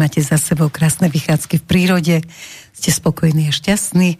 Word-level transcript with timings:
máte 0.00 0.24
za 0.24 0.40
sebou 0.40 0.72
krásne 0.72 1.12
vychádzky 1.12 1.60
v 1.60 1.68
prírode. 1.68 2.16
Ste 2.72 2.88
spokojní 2.88 3.48
a 3.48 3.52
šťastní. 3.52 4.16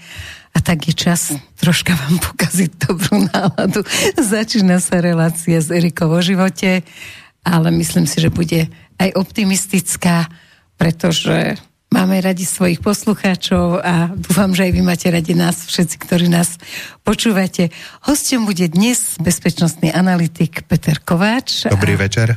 A 0.53 0.59
tak 0.61 0.85
je 0.85 0.93
čas 0.93 1.33
troška 1.57 1.97
vám 1.97 2.21
pokaziť 2.21 2.71
dobrú 2.85 3.25
náladu. 3.33 3.81
Začína 4.21 4.77
sa 4.85 5.01
relácia 5.01 5.57
s 5.57 5.73
Erikou 5.73 6.13
o 6.13 6.21
živote, 6.21 6.85
ale 7.41 7.73
myslím 7.73 8.05
si, 8.05 8.21
že 8.21 8.29
bude 8.29 8.69
aj 9.01 9.17
optimistická, 9.17 10.29
pretože 10.77 11.57
máme 11.89 12.21
radi 12.21 12.45
svojich 12.45 12.83
poslucháčov 12.83 13.81
a 13.81 14.11
dúfam, 14.13 14.53
že 14.53 14.69
aj 14.69 14.73
vy 14.75 14.83
máte 14.85 15.09
radi 15.09 15.33
nás, 15.39 15.65
všetci, 15.71 15.97
ktorí 16.03 16.27
nás 16.29 16.59
počúvate. 17.07 17.71
Hostom 18.05 18.45
bude 18.45 18.69
dnes 18.69 19.17
bezpečnostný 19.23 19.95
analytik 19.95 20.67
Peter 20.69 20.99
Kováč. 21.01 21.71
Dobrý 21.71 21.95
a... 21.97 22.01
večer. 22.05 22.29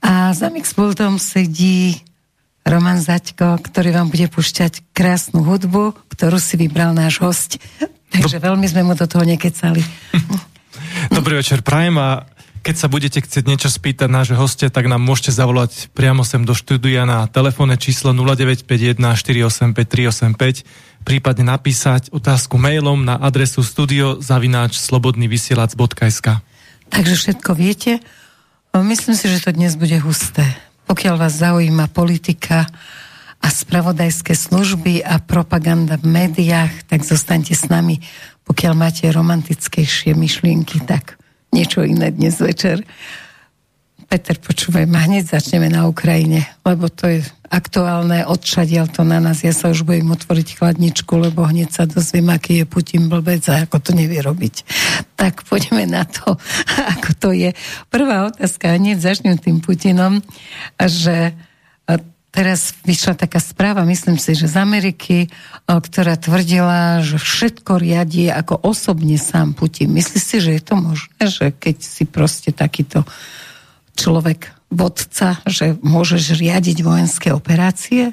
A 0.00 0.30
za 0.32 0.48
Mixpultom 0.48 1.20
sedí 1.20 2.05
Roman 2.66 2.98
Zaďko, 2.98 3.62
ktorý 3.62 3.94
vám 3.94 4.10
bude 4.10 4.26
pušťať 4.26 4.90
krásnu 4.90 5.46
hudbu, 5.46 5.94
ktorú 6.10 6.42
si 6.42 6.58
vybral 6.58 6.98
náš 6.98 7.22
host. 7.22 7.62
Takže 8.14 8.42
veľmi 8.42 8.66
sme 8.66 8.82
mu 8.82 8.98
do 8.98 9.06
toho 9.06 9.22
nekecali. 9.22 9.86
Dobrý 11.16 11.38
večer, 11.38 11.62
Prajem 11.62 11.94
a 12.02 12.26
keď 12.66 12.74
sa 12.74 12.90
budete 12.90 13.22
chcieť 13.22 13.46
niečo 13.46 13.70
spýtať 13.70 14.10
nášho 14.10 14.34
hostia, 14.34 14.74
tak 14.74 14.90
nám 14.90 14.98
môžete 14.98 15.30
zavolať 15.30 15.86
priamo 15.94 16.26
sem 16.26 16.42
do 16.42 16.50
štúdia 16.50 17.06
na 17.06 17.30
telefónne 17.30 17.78
číslo 17.78 18.10
0951 18.10 18.98
485 18.98 20.34
385, 20.34 20.66
prípadne 21.06 21.46
napísať 21.46 22.10
otázku 22.10 22.58
mailom 22.58 23.06
na 23.06 23.14
adresu 23.22 23.62
studiozavináčslobodnyvysielac.sk 23.62 26.26
Takže 26.90 27.14
všetko 27.14 27.50
viete. 27.54 28.02
Myslím 28.74 29.14
si, 29.14 29.30
že 29.30 29.46
to 29.46 29.54
dnes 29.54 29.78
bude 29.78 30.02
husté. 30.02 30.65
Pokiaľ 30.86 31.14
vás 31.18 31.42
zaujíma 31.42 31.90
politika 31.90 32.66
a 33.42 33.48
spravodajské 33.50 34.32
služby 34.32 35.02
a 35.02 35.18
propaganda 35.18 35.98
v 35.98 36.06
médiách, 36.06 36.86
tak 36.86 37.02
zostaňte 37.02 37.58
s 37.58 37.66
nami. 37.66 37.98
Pokiaľ 38.46 38.72
máte 38.78 39.10
romantickejšie 39.10 40.14
myšlienky, 40.14 40.86
tak 40.86 41.18
niečo 41.50 41.82
iné 41.82 42.14
dnes 42.14 42.38
večer. 42.38 42.86
Peter, 44.06 44.38
počúvaj 44.38 44.86
ma, 44.86 45.02
hneď 45.02 45.34
začneme 45.34 45.66
na 45.66 45.90
Ukrajine, 45.90 46.46
lebo 46.62 46.86
to 46.86 47.10
je 47.10 47.26
aktuálne, 47.50 48.26
odšadial 48.26 48.90
to 48.90 49.06
na 49.06 49.22
nás. 49.22 49.42
Ja 49.42 49.54
sa 49.54 49.70
už 49.70 49.86
budem 49.86 50.10
otvoriť 50.12 50.58
chladničku, 50.58 51.12
lebo 51.16 51.46
hneď 51.46 51.70
sa 51.72 51.84
dozviem, 51.86 52.30
aký 52.30 52.62
je 52.62 52.66
Putin 52.66 53.06
blbec 53.06 53.42
a 53.48 53.66
ako 53.66 53.78
to 53.80 53.90
nevie 53.94 54.18
robiť. 54.22 54.66
Tak 55.14 55.46
poďme 55.46 55.86
na 55.86 56.04
to, 56.06 56.36
ako 56.98 57.10
to 57.18 57.28
je. 57.32 57.50
Prvá 57.88 58.28
otázka, 58.28 58.76
hneď 58.76 59.00
začnem 59.00 59.38
tým 59.38 59.62
Putinom, 59.62 60.22
že 60.80 61.34
teraz 62.36 62.76
vyšla 62.84 63.16
taká 63.16 63.40
správa, 63.40 63.88
myslím 63.88 64.20
si, 64.20 64.36
že 64.36 64.44
z 64.44 64.60
Ameriky, 64.60 65.32
ktorá 65.64 66.20
tvrdila, 66.20 67.00
že 67.00 67.16
všetko 67.16 67.80
riadi 67.80 68.28
ako 68.28 68.60
osobne 68.60 69.16
sám 69.16 69.56
Putin. 69.56 69.96
Myslíš 69.96 70.22
si, 70.22 70.36
že 70.44 70.60
je 70.60 70.62
to 70.62 70.76
možné, 70.76 71.20
že 71.32 71.48
keď 71.56 71.76
si 71.80 72.04
proste 72.04 72.52
takýto 72.52 73.08
človek 73.96 74.55
vodca, 74.70 75.38
že 75.46 75.78
môžeš 75.82 76.38
riadiť 76.38 76.82
vojenské 76.82 77.30
operácie? 77.30 78.10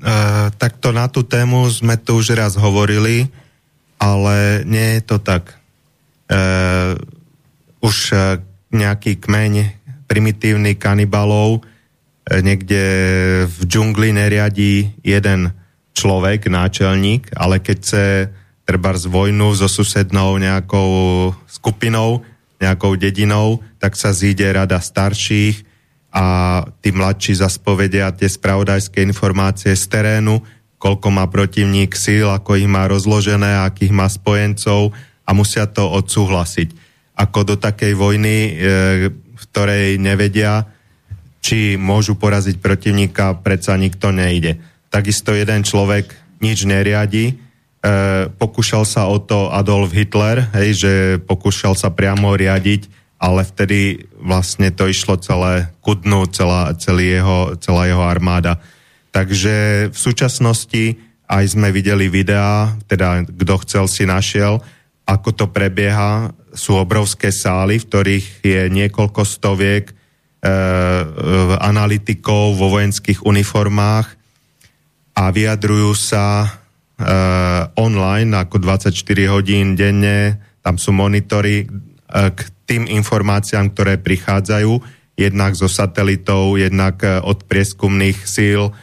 Uh, 0.00 0.48
takto 0.56 0.96
na 0.96 1.08
tú 1.12 1.24
tému 1.24 1.68
sme 1.68 2.00
tu 2.00 2.20
už 2.20 2.32
raz 2.32 2.56
hovorili, 2.56 3.28
ale 4.00 4.64
nie 4.64 4.96
je 4.96 5.02
to 5.04 5.16
tak. 5.20 5.60
Uh, 6.30 6.96
už 7.84 7.96
uh, 8.16 8.40
nejaký 8.72 9.20
kmeň 9.20 9.76
primitívny 10.08 10.76
kanibalov 10.80 11.60
uh, 11.60 12.40
niekde 12.40 12.80
v 13.44 13.58
džungli 13.68 14.16
neriadí 14.16 14.96
jeden 15.04 15.52
človek, 15.92 16.48
náčelník, 16.48 17.36
ale 17.36 17.60
keď 17.60 17.76
chce 17.76 18.04
treba 18.64 18.94
z 18.96 19.04
vojnu 19.04 19.52
so 19.52 19.68
susednou 19.68 20.38
nejakou 20.40 21.34
skupinou, 21.44 22.24
nejakou 22.62 22.96
dedinou, 22.96 23.60
tak 23.76 23.98
sa 24.00 24.14
zíde 24.16 24.48
rada 24.48 24.80
starších 24.80 25.69
a 26.10 26.24
tí 26.82 26.90
mladší 26.90 27.38
zaspovedia 27.38 28.10
tie 28.10 28.26
spravodajské 28.26 28.98
informácie 29.06 29.78
z 29.78 29.84
terénu, 29.86 30.42
koľko 30.80 31.08
má 31.14 31.30
protivník 31.30 31.94
síl, 31.94 32.26
ako 32.26 32.58
ich 32.58 32.66
má 32.66 32.90
rozložené, 32.90 33.62
akých 33.62 33.94
má 33.94 34.10
spojencov 34.10 34.90
a 35.22 35.30
musia 35.30 35.70
to 35.70 35.86
odsúhlasiť. 35.86 36.74
Ako 37.14 37.46
do 37.46 37.54
takej 37.54 37.94
vojny, 37.94 38.36
e, 38.36 38.50
v 39.14 39.44
ktorej 39.54 40.02
nevedia, 40.02 40.66
či 41.38 41.78
môžu 41.78 42.18
poraziť 42.18 42.58
protivníka, 42.58 43.38
predsa 43.38 43.78
nikto 43.78 44.10
nejde. 44.10 44.58
Takisto 44.90 45.30
jeden 45.30 45.62
človek 45.62 46.10
nič 46.42 46.66
neriadi, 46.66 47.24
e, 47.30 47.34
pokúšal 48.34 48.82
sa 48.82 49.06
o 49.06 49.22
to 49.22 49.52
Adolf 49.52 49.94
Hitler, 49.94 50.48
hej, 50.58 50.70
že 50.74 50.92
pokúšal 51.22 51.78
sa 51.78 51.94
priamo 51.94 52.34
riadiť, 52.34 52.99
ale 53.20 53.44
vtedy 53.44 54.08
vlastne 54.16 54.72
to 54.72 54.88
išlo 54.88 55.20
celé 55.20 55.68
ku 55.84 55.92
dnu, 55.92 56.24
celá, 56.32 56.72
celý 56.80 57.20
jeho, 57.20 57.54
celá 57.60 57.84
jeho 57.84 58.00
armáda. 58.00 58.56
Takže 59.12 59.88
v 59.92 59.98
súčasnosti 59.98 60.96
aj 61.28 61.44
sme 61.52 61.68
videli 61.68 62.08
videá, 62.08 62.72
teda 62.88 63.28
kto 63.28 63.54
chcel 63.68 63.84
si 63.92 64.08
našiel, 64.08 64.64
ako 65.04 65.36
to 65.36 65.46
prebieha. 65.52 66.32
Sú 66.56 66.80
obrovské 66.80 67.28
sály, 67.28 67.78
v 67.78 67.86
ktorých 67.86 68.26
je 68.40 68.62
niekoľko 68.72 69.22
stoviek 69.22 69.84
e, 69.86 69.92
e, 69.92 70.52
analytikov 71.60 72.56
vo 72.56 72.72
vojenských 72.72 73.22
uniformách 73.22 74.08
a 75.20 75.28
vyjadrujú 75.28 75.92
sa 75.92 76.46
uh, 76.46 77.68
online 77.76 78.32
ako 78.32 78.56
24 78.62 78.94
hodín 79.28 79.76
denne, 79.76 80.40
tam 80.64 80.80
sú 80.80 80.96
monitory 80.96 81.68
k 82.10 82.38
tým 82.66 82.90
informáciám, 82.90 83.70
ktoré 83.70 83.96
prichádzajú, 84.02 84.82
jednak 85.14 85.54
zo 85.54 85.70
satelitov, 85.70 86.58
jednak 86.58 86.98
uh, 87.06 87.22
od 87.22 87.46
prieskumných 87.46 88.26
síl, 88.26 88.74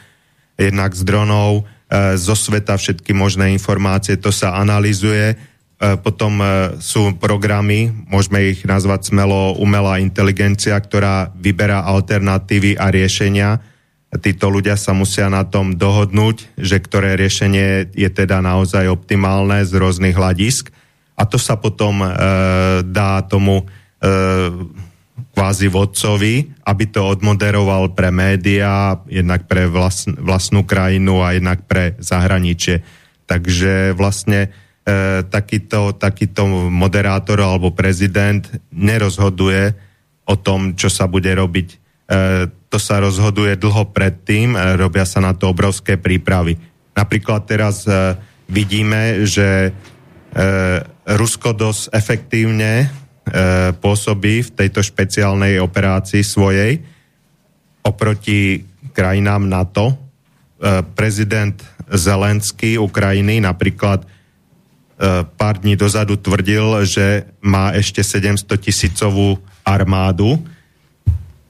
jednak 0.56 0.96
z 0.96 1.02
dronov, 1.04 1.64
uh, 1.64 2.16
zo 2.16 2.32
sveta 2.32 2.80
všetky 2.80 3.12
možné 3.12 3.52
informácie, 3.52 4.16
to 4.16 4.32
sa 4.32 4.56
analizuje. 4.56 5.36
Potom 5.78 6.42
sú 6.82 7.14
programy, 7.22 7.94
môžeme 8.10 8.50
ich 8.50 8.66
nazvať 8.66 9.14
smelo 9.14 9.54
umelá 9.62 10.02
inteligencia, 10.02 10.74
ktorá 10.74 11.30
vyberá 11.38 11.86
alternatívy 11.86 12.74
a 12.74 12.90
riešenia, 12.90 13.62
títo 14.16 14.50
ľudia 14.50 14.74
sa 14.74 14.90
musia 14.90 15.30
na 15.30 15.46
tom 15.46 15.78
dohodnúť, 15.78 16.58
že 16.58 16.82
ktoré 16.82 17.14
riešenie 17.14 17.94
je 17.94 18.10
teda 18.10 18.42
naozaj 18.42 18.90
optimálne 18.90 19.62
z 19.62 19.72
rôznych 19.78 20.18
hľadisk 20.18 20.74
a 21.18 21.22
to 21.26 21.34
sa 21.34 21.58
potom 21.58 22.06
e, 22.06 22.08
dá 22.86 23.26
tomu 23.26 23.66
e, 23.66 23.66
kvázi 25.34 25.66
vodcovi, 25.66 26.46
aby 26.62 26.84
to 26.90 27.02
odmoderoval 27.02 27.90
pre 27.94 28.14
médiá, 28.14 29.02
jednak 29.10 29.50
pre 29.50 29.66
vlastn, 29.66 30.14
vlastnú 30.14 30.62
krajinu 30.62 31.26
a 31.26 31.34
jednak 31.34 31.66
pre 31.66 31.98
zahraničie. 31.98 32.86
Takže 33.26 33.98
vlastne 33.98 34.50
e, 34.86 35.26
takýto, 35.26 35.98
takýto 35.98 36.46
moderátor 36.70 37.42
alebo 37.42 37.74
prezident 37.74 38.46
nerozhoduje 38.70 39.74
o 40.28 40.34
tom, 40.38 40.78
čo 40.78 40.86
sa 40.86 41.10
bude 41.10 41.34
robiť. 41.34 41.68
E, 41.74 41.76
to 42.68 42.78
sa 42.78 43.00
rozhoduje 43.02 43.58
dlho 43.58 43.90
predtým, 43.90 44.54
e, 44.54 44.58
robia 44.78 45.02
sa 45.02 45.18
na 45.18 45.34
to 45.34 45.50
obrovské 45.50 45.98
prípravy. 45.98 46.60
Napríklad 46.94 47.46
teraz 47.48 47.86
e, 47.86 48.14
vidíme, 48.50 49.22
že 49.22 49.70
e, 49.70 50.40
Rusko 51.08 51.56
dosť 51.56 51.88
efektívne 51.96 52.92
pôsobí 53.80 54.44
v 54.44 54.50
tejto 54.52 54.80
špeciálnej 54.84 55.60
operácii 55.60 56.20
svojej 56.24 56.80
oproti 57.84 58.64
krajinám 58.92 59.48
NATO. 59.48 59.96
Prezident 60.96 61.56
Zelenský 61.88 62.76
Ukrajiny 62.76 63.40
napríklad 63.40 64.04
pár 65.36 65.54
dní 65.60 65.76
dozadu 65.76 66.20
tvrdil, 66.20 66.84
že 66.84 67.24
má 67.40 67.72
ešte 67.72 68.04
700 68.04 68.44
tisícovú 68.60 69.40
armádu, 69.64 70.40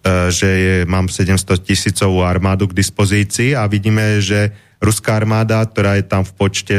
E, 0.08 0.30
že 0.32 0.48
je, 0.48 0.76
mám 0.86 1.10
700 1.10 1.58
tisícovú 1.58 2.22
armádu 2.22 2.70
k 2.70 2.76
dispozícii 2.76 3.58
a 3.58 3.66
vidíme, 3.66 4.22
že 4.22 4.54
ruská 4.78 5.18
armáda, 5.18 5.58
ktorá 5.66 5.98
je 5.98 6.04
tam 6.06 6.22
v 6.22 6.32
počte 6.38 6.76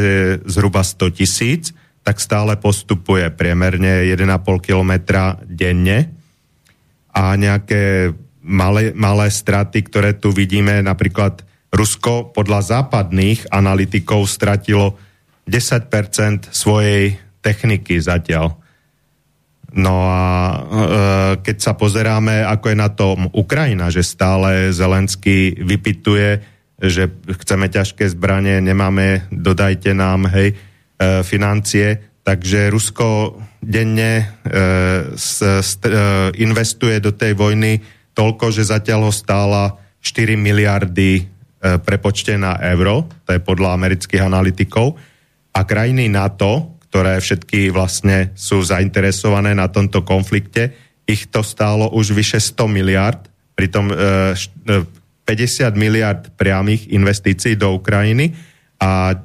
zhruba 0.47 0.81
100 0.81 1.19
tisíc, 1.19 1.63
tak 2.09 2.17
stále 2.17 2.57
postupuje 2.57 3.29
priemerne 3.29 4.01
1,5 4.09 4.65
kilometra 4.65 5.37
denne 5.45 6.09
a 7.13 7.37
nejaké 7.37 8.09
malé, 8.41 8.97
malé 8.97 9.29
straty, 9.29 9.85
ktoré 9.85 10.17
tu 10.17 10.33
vidíme, 10.33 10.81
napríklad 10.81 11.45
Rusko 11.69 12.33
podľa 12.33 12.81
západných 12.81 13.53
analytikov 13.53 14.25
stratilo 14.25 14.97
10% 15.45 16.49
svojej 16.49 17.13
techniky 17.45 18.01
zatiaľ. 18.01 18.57
No 19.77 20.09
a 20.09 20.25
e, 20.25 20.57
keď 21.45 21.57
sa 21.61 21.77
pozeráme, 21.77 22.41
ako 22.41 22.73
je 22.73 22.77
na 22.81 22.89
tom 22.89 23.29
Ukrajina, 23.37 23.93
že 23.93 24.01
stále 24.01 24.73
Zelensky 24.73 25.53
vypituje, 25.61 26.41
že 26.81 27.05
chceme 27.37 27.69
ťažké 27.69 28.09
zbranie, 28.09 28.57
nemáme, 28.65 29.29
dodajte 29.29 29.93
nám, 29.93 30.25
hej, 30.33 30.57
financie, 30.99 32.19
takže 32.27 32.67
Rusko 32.67 33.39
denne 33.57 34.11
e, 34.19 34.23
e, 34.23 35.49
investuje 36.39 36.97
do 37.01 37.11
tej 37.11 37.33
vojny 37.35 37.79
toľko, 38.15 38.51
že 38.51 38.69
zatiaľ 38.71 39.09
ho 39.09 39.13
stála 39.13 39.75
4 39.99 40.35
miliardy 40.39 41.11
e, 41.19 41.23
prepočte 41.83 42.39
na 42.39 42.55
euro, 42.71 43.07
to 43.27 43.35
je 43.35 43.41
podľa 43.43 43.75
amerických 43.75 44.23
analytikov, 44.23 44.95
a 45.49 45.65
krajiny 45.65 46.07
NATO, 46.07 46.79
ktoré 46.87 47.19
všetky 47.19 47.73
vlastne 47.73 48.31
sú 48.37 48.61
zainteresované 48.63 49.57
na 49.57 49.67
tomto 49.67 50.05
konflikte. 50.05 50.71
Ich 51.03 51.27
to 51.27 51.41
stálo 51.41 51.89
už 51.91 52.13
vyše 52.13 52.39
100 52.39 52.69
miliard, 52.69 53.21
pritom 53.57 53.91
e, 53.91 53.95
50 55.25 55.27
e, 55.27 55.75
miliard 55.75 56.31
priamých 56.39 56.93
investícií 56.95 57.59
do 57.59 57.75
Ukrajiny 57.75 58.31
a 58.79 59.17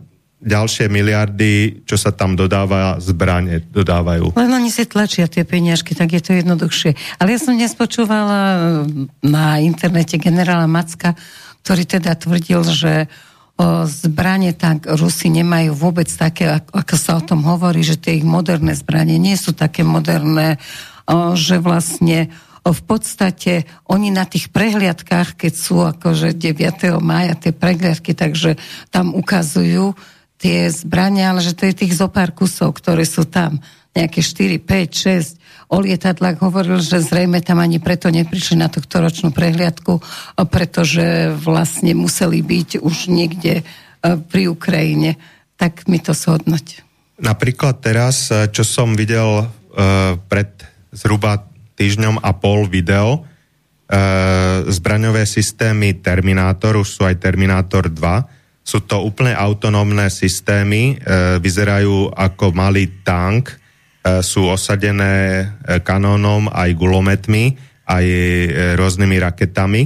ďalšie 0.44 0.92
miliardy, 0.92 1.82
čo 1.88 1.96
sa 1.96 2.12
tam 2.12 2.36
dodáva, 2.36 3.00
zbranie 3.00 3.64
dodávajú. 3.64 4.36
Len 4.36 4.52
oni 4.52 4.68
si 4.68 4.84
tlačia 4.84 5.24
tie 5.24 5.48
peniažky, 5.48 5.96
tak 5.96 6.12
je 6.12 6.20
to 6.20 6.36
jednoduchšie. 6.36 6.92
Ale 7.16 7.32
ja 7.34 7.40
som 7.40 7.56
dnes 7.56 7.72
počúvala 7.72 8.40
e, 8.44 8.58
na 9.24 9.58
internete 9.64 10.20
generála 10.20 10.68
Macka, 10.68 11.16
ktorý 11.64 11.88
teda 11.88 12.12
tvrdil, 12.14 12.60
že 12.68 13.08
o 13.54 13.86
zbranie, 13.86 14.50
tak 14.50 14.84
Rusi 14.98 15.30
nemajú 15.30 15.78
vôbec 15.78 16.10
také, 16.10 16.58
ako, 16.58 16.94
sa 16.98 17.22
o 17.22 17.22
tom 17.22 17.46
hovorí, 17.46 17.86
že 17.86 17.94
tie 17.94 18.18
ich 18.18 18.26
moderné 18.26 18.74
zbranie 18.74 19.14
nie 19.14 19.38
sú 19.38 19.54
také 19.54 19.86
moderné, 19.86 20.58
o, 21.06 21.38
že 21.38 21.62
vlastne 21.62 22.34
v 22.64 22.82
podstate 22.82 23.68
oni 23.84 24.08
na 24.08 24.24
tých 24.24 24.48
prehliadkách, 24.48 25.36
keď 25.36 25.52
sú 25.52 25.84
akože 25.84 26.32
9. 26.32 26.96
mája 27.04 27.36
tie 27.36 27.52
prehliadky, 27.52 28.16
takže 28.16 28.56
tam 28.88 29.12
ukazujú 29.12 29.92
tie 30.38 30.68
zbrania, 30.70 31.32
ale 31.32 31.40
že 31.40 31.56
to 31.56 31.66
je 31.68 31.86
tých 31.86 31.94
zopár 31.96 32.34
kusov, 32.34 32.76
ktoré 32.76 33.06
sú 33.06 33.24
tam 33.24 33.62
nejaké 33.94 34.20
4, 34.20 34.58
5, 34.58 35.38
6 35.38 35.44
o 35.70 35.80
lietadlách 35.80 36.38
hovoril, 36.42 36.78
že 36.82 37.00
zrejme 37.00 37.40
tam 37.40 37.62
ani 37.62 37.80
preto 37.80 38.10
neprišli 38.10 38.60
na 38.60 38.68
tohto 38.68 39.00
ročnú 39.00 39.30
prehliadku, 39.32 40.02
pretože 40.50 41.32
vlastne 41.40 41.96
museli 41.96 42.44
byť 42.44 42.84
už 42.84 43.08
niekde 43.08 43.60
e, 43.60 43.64
pri 44.02 44.50
Ukrajine. 44.50 45.16
Tak 45.54 45.86
mi 45.86 46.02
to 46.02 46.12
shodnoť. 46.12 46.84
Napríklad 47.22 47.80
teraz, 47.80 48.28
e, 48.28 48.50
čo 48.50 48.66
som 48.66 48.98
videl 48.98 49.46
uh, 49.46 49.48
pred 50.30 50.50
zhruba 50.94 51.46
týždňom 51.74 52.22
a 52.22 52.30
pol 52.38 52.70
video, 52.70 53.26
zbraňové 54.64 55.28
systémy 55.28 56.00
Terminátor, 56.00 56.80
už 56.80 56.88
sú 56.88 57.02
aj 57.04 57.20
Terminátor 57.20 57.92
2, 57.92 58.33
sú 58.64 58.88
to 58.88 59.04
úplne 59.04 59.36
autonómne 59.36 60.08
systémy, 60.08 60.96
uh, 60.96 61.36
vyzerajú 61.36 62.16
ako 62.16 62.56
malý 62.56 63.04
tank, 63.04 63.60
E, 64.04 64.20
sú 64.20 64.44
osadené 64.52 65.16
e, 65.40 65.44
kanónom 65.80 66.52
aj 66.52 66.76
gulometmi, 66.76 67.56
aj 67.88 68.04
e, 68.04 68.18
rôznymi 68.76 69.16
raketami. 69.20 69.82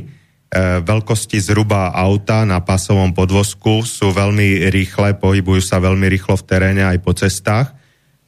Veľkosti 0.81 1.45
zhruba 1.45 1.93
auta 1.93 2.49
na 2.49 2.65
pasovom 2.65 3.13
podvozku 3.13 3.85
sú 3.85 4.17
veľmi 4.17 4.73
rýchle, 4.73 5.21
pohybujú 5.21 5.61
sa 5.61 5.77
veľmi 5.77 6.09
rýchlo 6.09 6.41
v 6.41 6.47
teréne 6.49 6.89
aj 6.89 7.05
po 7.05 7.13
cestách 7.13 7.77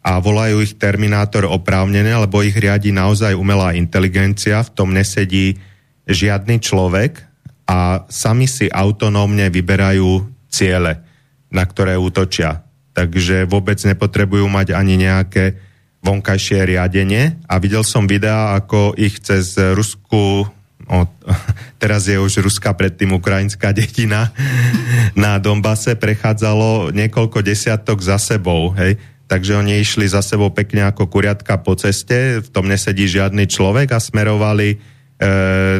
a 0.04 0.20
volajú 0.20 0.60
ich 0.60 0.76
Terminátor 0.76 1.48
oprávnené, 1.48 2.12
lebo 2.12 2.44
ich 2.44 2.52
riadi 2.52 2.92
naozaj 2.92 3.32
umelá 3.32 3.72
inteligencia, 3.72 4.60
v 4.60 4.68
tom 4.76 4.92
nesedí 4.92 5.56
žiadny 6.04 6.60
človek 6.60 7.24
a 7.64 8.04
sami 8.12 8.44
si 8.44 8.68
autonómne 8.68 9.48
vyberajú 9.48 10.20
ciele, 10.50 11.00
na 11.48 11.64
ktoré 11.64 11.96
útočia. 11.96 12.66
Takže 12.92 13.46
vôbec 13.46 13.78
nepotrebujú 13.80 14.50
mať 14.50 14.74
ani 14.74 14.98
nejaké 14.98 15.56
vonkajšie 16.02 16.66
riadenie 16.66 17.38
a 17.46 17.56
videl 17.62 17.86
som 17.86 18.04
videá, 18.04 18.58
ako 18.58 18.98
ich 18.98 19.22
cez 19.22 19.54
Rusku 19.56 20.48
o, 20.90 21.06
teraz 21.82 22.10
je 22.10 22.18
už 22.18 22.42
Ruska, 22.42 22.74
predtým 22.74 23.14
ukrajinská 23.14 23.70
dedina, 23.70 24.34
na 25.14 25.38
Dombase 25.38 25.94
prechádzalo 25.94 26.90
niekoľko 26.90 27.46
desiatok 27.46 28.02
za 28.02 28.18
sebou, 28.18 28.74
hej. 28.74 28.98
Takže 29.30 29.62
oni 29.62 29.78
išli 29.78 30.10
za 30.10 30.26
sebou 30.26 30.50
pekne 30.50 30.90
ako 30.90 31.06
kuriatka 31.06 31.62
po 31.62 31.78
ceste, 31.78 32.42
v 32.42 32.48
tom 32.50 32.66
nesedí 32.66 33.06
žiadny 33.06 33.46
človek 33.46 33.94
a 33.94 34.02
smerovali 34.02 34.74
e, 34.74 34.76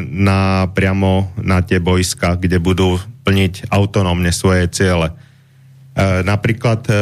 na, 0.06 0.70
priamo 0.70 1.34
na 1.34 1.58
tie 1.58 1.82
boiska, 1.82 2.38
kde 2.38 2.62
budú 2.62 3.02
plniť 3.31 3.71
autonómne 3.71 4.35
svoje 4.35 4.67
ciele. 4.75 5.15
E, 5.15 5.15
napríklad 6.27 6.82
e, 6.91 6.93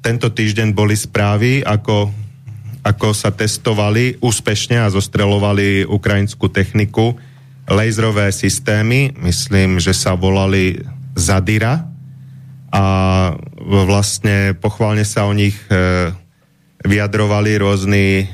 tento 0.00 0.32
týždeň 0.32 0.72
boli 0.72 0.96
správy, 0.96 1.60
ako 1.60 2.08
ako 2.78 3.12
sa 3.12 3.28
testovali 3.28 4.16
úspešne 4.24 4.80
a 4.80 4.88
zostrelovali 4.88 5.84
ukrajinskú 5.84 6.48
techniku, 6.48 7.20
laserové 7.68 8.32
systémy, 8.32 9.12
myslím, 9.20 9.76
že 9.76 9.92
sa 9.92 10.16
volali 10.16 10.80
Zadira 11.12 11.84
a 12.72 12.84
vlastne 13.60 14.56
pochválne 14.56 15.04
sa 15.04 15.28
o 15.28 15.36
nich 15.36 15.58
e, 15.68 16.08
vyjadrovali 16.80 17.60
rôzni 17.60 18.30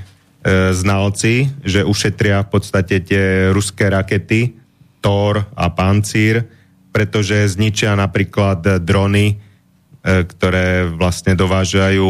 znalci, 0.76 1.48
že 1.64 1.88
ušetria 1.88 2.44
v 2.44 2.48
podstate 2.52 3.00
tie 3.00 3.48
ruské 3.48 3.88
rakety 3.88 4.52
Thor 5.00 5.48
a 5.56 5.72
Pancír, 5.72 6.44
pretože 6.94 7.50
zničia 7.50 7.98
napríklad 7.98 8.78
drony, 8.78 9.42
E, 10.04 10.20
ktoré 10.28 10.84
vlastne 10.84 11.32
dovážajú 11.32 12.04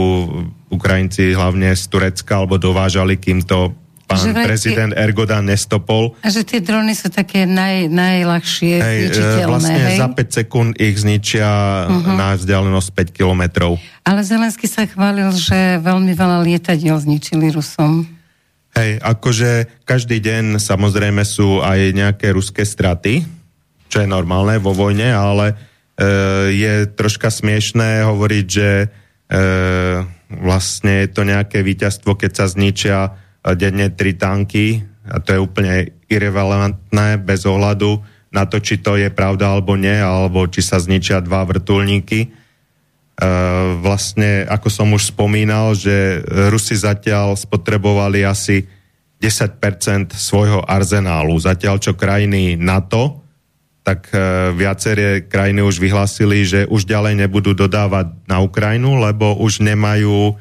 Ukrajinci 0.66 1.30
hlavne 1.30 1.70
z 1.78 1.86
Turecka, 1.86 2.42
alebo 2.42 2.58
dovážali, 2.58 3.14
kým 3.14 3.46
to 3.46 3.70
pán 4.10 4.18
že 4.18 4.34
prezident 4.34 4.90
tie, 4.90 4.98
Ergodan 4.98 5.46
nestopol. 5.46 6.10
A 6.18 6.26
že 6.26 6.42
tie 6.42 6.58
drony 6.58 6.90
sú 6.98 7.06
také 7.06 7.46
naj, 7.46 7.86
najľahšie 7.94 8.74
hej, 8.82 8.98
e, 8.98 9.02
zničiteľné, 9.06 9.46
Vlastne 9.46 9.78
hej? 9.78 9.98
za 10.02 10.08
5 10.10 10.38
sekúnd 10.42 10.70
ich 10.74 10.96
zničia 10.98 11.46
uh-huh. 11.86 12.18
na 12.18 12.34
vzdialenosť 12.34 13.14
5 13.14 13.14
kilometrov. 13.14 13.78
Ale 14.02 14.26
Zelensky 14.26 14.66
sa 14.66 14.90
chválil, 14.90 15.30
že 15.30 15.78
veľmi 15.78 16.18
veľa 16.18 16.42
lietadiel 16.42 16.98
zničili 16.98 17.54
Rusom. 17.54 18.10
Hej, 18.74 18.98
akože 19.06 19.86
každý 19.86 20.18
deň 20.18 20.58
samozrejme 20.58 21.22
sú 21.22 21.62
aj 21.62 21.94
nejaké 21.94 22.34
ruské 22.34 22.66
straty, 22.66 23.22
čo 23.94 24.02
je 24.02 24.10
normálne 24.10 24.58
vo 24.58 24.74
vojne, 24.74 25.14
ale 25.14 25.54
E, 25.94 26.06
je 26.50 26.74
troška 26.90 27.30
smiešné 27.30 28.02
hovoriť, 28.02 28.46
že 28.50 28.70
e, 28.82 28.86
vlastne 30.42 31.06
je 31.06 31.08
to 31.14 31.22
nejaké 31.22 31.62
víťazstvo, 31.62 32.18
keď 32.18 32.30
sa 32.34 32.46
zničia 32.50 32.98
e, 33.06 33.10
denne 33.54 33.94
tri 33.94 34.18
tanky 34.18 34.82
a 35.06 35.22
to 35.22 35.38
je 35.38 35.38
úplne 35.38 35.94
irrelevantné 36.10 37.22
bez 37.22 37.46
ohľadu 37.46 38.02
na 38.34 38.42
to, 38.50 38.58
či 38.58 38.82
to 38.82 38.98
je 38.98 39.14
pravda 39.14 39.54
alebo 39.54 39.78
nie, 39.78 39.94
alebo 39.94 40.50
či 40.50 40.66
sa 40.66 40.82
zničia 40.82 41.22
dva 41.22 41.46
vrtulníky. 41.46 42.42
Vlastne, 43.78 44.42
ako 44.42 44.68
som 44.74 44.90
už 44.90 45.14
spomínal, 45.14 45.78
že 45.78 46.18
Rusi 46.50 46.74
zatiaľ 46.74 47.38
spotrebovali 47.38 48.26
asi 48.26 48.66
10% 49.22 50.18
svojho 50.18 50.66
arzenálu, 50.66 51.38
zatiaľ 51.38 51.78
čo 51.78 51.94
krajiny 51.94 52.58
NATO 52.58 53.23
tak 53.84 54.08
e, 54.10 54.16
viaceré 54.56 55.28
krajiny 55.28 55.60
už 55.60 55.76
vyhlásili, 55.76 56.48
že 56.48 56.60
už 56.64 56.88
ďalej 56.88 57.20
nebudú 57.20 57.52
dodávať 57.52 58.16
na 58.24 58.40
Ukrajinu, 58.40 58.96
lebo 58.96 59.36
už 59.36 59.60
nemajú 59.60 60.32
e, 60.32 60.34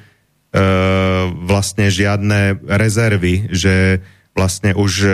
vlastne 1.43 1.91
žiadne 1.91 2.63
rezervy, 2.63 3.51
že 3.51 3.99
vlastne 4.31 4.71
už 4.71 4.91
e, 5.03 5.11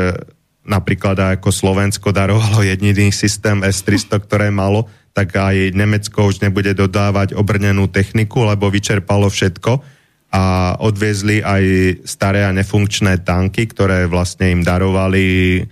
napríklad 0.62 1.42
ako 1.42 1.50
Slovensko 1.50 2.14
darovalo 2.14 2.62
jediný 2.62 3.10
systém 3.10 3.66
S-300, 3.66 4.22
ktoré 4.22 4.54
malo, 4.54 4.86
tak 5.18 5.34
aj 5.34 5.74
Nemecko 5.74 6.30
už 6.30 6.46
nebude 6.46 6.78
dodávať 6.78 7.34
obrnenú 7.34 7.90
techniku, 7.90 8.46
lebo 8.46 8.70
vyčerpalo 8.70 9.26
všetko 9.26 9.82
a 10.30 10.78
odviezli 10.78 11.42
aj 11.42 11.64
staré 12.06 12.46
a 12.46 12.54
nefunkčné 12.54 13.26
tanky, 13.26 13.66
ktoré 13.66 14.06
vlastne 14.06 14.54
im 14.54 14.62
darovali 14.62 15.66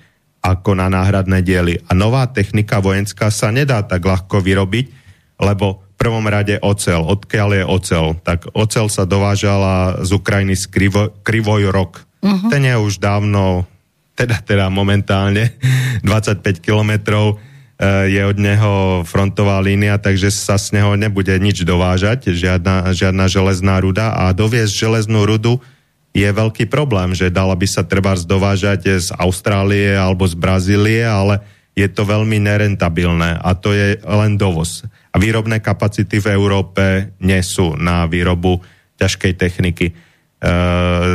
ako 0.48 0.80
na 0.80 0.88
náhradné 0.88 1.44
diely. 1.44 1.84
A 1.88 1.92
nová 1.92 2.24
technika 2.32 2.80
vojenská 2.80 3.28
sa 3.28 3.52
nedá 3.52 3.84
tak 3.84 4.08
ľahko 4.08 4.40
vyrobiť, 4.40 4.86
lebo 5.44 5.84
v 5.84 5.96
prvom 6.00 6.26
rade 6.30 6.56
ocel. 6.64 7.04
Odkiaľ 7.04 7.50
je 7.58 7.64
ocel? 7.68 8.06
Tak 8.24 8.54
ocel 8.56 8.88
sa 8.88 9.04
dovážala 9.04 10.00
z 10.06 10.16
Ukrajiny 10.16 10.56
z 10.56 10.66
Krivo, 10.72 11.12
Krivoj 11.26 11.74
rok. 11.74 12.08
Uh-huh. 12.24 12.50
Ten 12.50 12.64
je 12.64 12.76
už 12.80 13.04
dávno, 13.04 13.68
teda, 14.16 14.40
teda 14.42 14.72
momentálne 14.72 15.52
25 16.08 16.64
kilometrov 16.64 17.36
e, 17.36 18.14
je 18.14 18.22
od 18.24 18.38
neho 18.40 18.74
frontová 19.04 19.60
línia, 19.60 20.00
takže 20.00 20.32
sa 20.32 20.56
z 20.56 20.80
neho 20.80 20.96
nebude 20.96 21.34
nič 21.38 21.66
dovážať, 21.68 22.32
žiadna, 22.34 22.94
žiadna 22.96 23.26
železná 23.28 23.76
ruda 23.82 24.14
a 24.16 24.32
doviesť 24.34 24.74
železnú 24.74 25.28
rudu 25.28 25.60
je 26.18 26.30
veľký 26.34 26.66
problém, 26.66 27.14
že 27.14 27.30
dala 27.30 27.54
by 27.54 27.68
sa 27.70 27.86
treba 27.86 28.18
dovážať 28.18 28.98
z 28.98 29.14
Austrálie 29.22 29.94
alebo 29.94 30.26
z 30.26 30.34
Brazílie, 30.34 31.06
ale 31.06 31.46
je 31.78 31.86
to 31.86 32.10
veľmi 32.10 32.42
nerentabilné 32.42 33.38
a 33.38 33.54
to 33.54 33.70
je 33.70 34.02
len 34.02 34.34
dovoz. 34.34 34.82
A 35.14 35.22
výrobné 35.22 35.62
kapacity 35.62 36.18
v 36.18 36.34
Európe 36.34 37.14
nie 37.22 37.38
sú 37.46 37.78
na 37.78 38.10
výrobu 38.10 38.58
ťažkej 38.98 39.34
techniky. 39.38 39.94
E, 39.94 39.94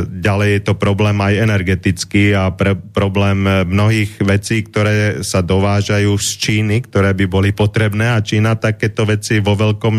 ďalej 0.07 0.49
je 0.55 0.61
to 0.63 0.79
problém 0.79 1.19
aj 1.19 1.35
energetický 1.35 2.31
a 2.31 2.55
pre, 2.55 2.79
problém 2.79 3.43
mnohých 3.43 4.23
vecí, 4.23 4.63
ktoré 4.63 5.19
sa 5.19 5.43
dovážajú 5.43 6.15
z 6.15 6.29
Číny, 6.39 6.87
ktoré 6.87 7.11
by 7.11 7.27
boli 7.27 7.51
potrebné 7.51 8.15
a 8.15 8.23
Čína 8.23 8.55
takéto 8.55 9.03
veci 9.03 9.43
vo 9.43 9.59
veľkom 9.59 9.95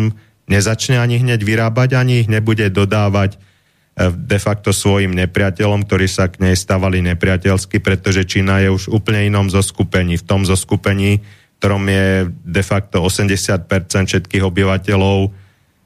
nezačne 0.49 0.97
ani 0.97 1.21
hneď 1.21 1.45
vyrábať, 1.45 1.93
ani 1.93 2.25
ich 2.25 2.29
nebude 2.29 2.65
dodávať 2.73 3.37
de 3.95 4.39
facto 4.43 4.75
svojim 4.75 5.15
nepriateľom, 5.15 5.87
ktorí 5.87 6.11
sa 6.11 6.27
k 6.27 6.43
nej 6.43 6.55
stávali 6.59 6.99
nepriateľsky, 6.99 7.79
pretože 7.79 8.27
Čína 8.27 8.59
je 8.59 8.69
už 8.75 8.91
úplne 8.91 9.23
inom 9.23 9.47
zoskupení. 9.47 10.19
V 10.19 10.27
tom 10.27 10.43
zoskupení, 10.43 11.23
ktorom 11.63 11.87
je 11.87 12.27
de 12.43 12.63
facto 12.63 12.99
80% 12.99 13.65
všetkých 14.11 14.43
obyvateľov 14.43 15.31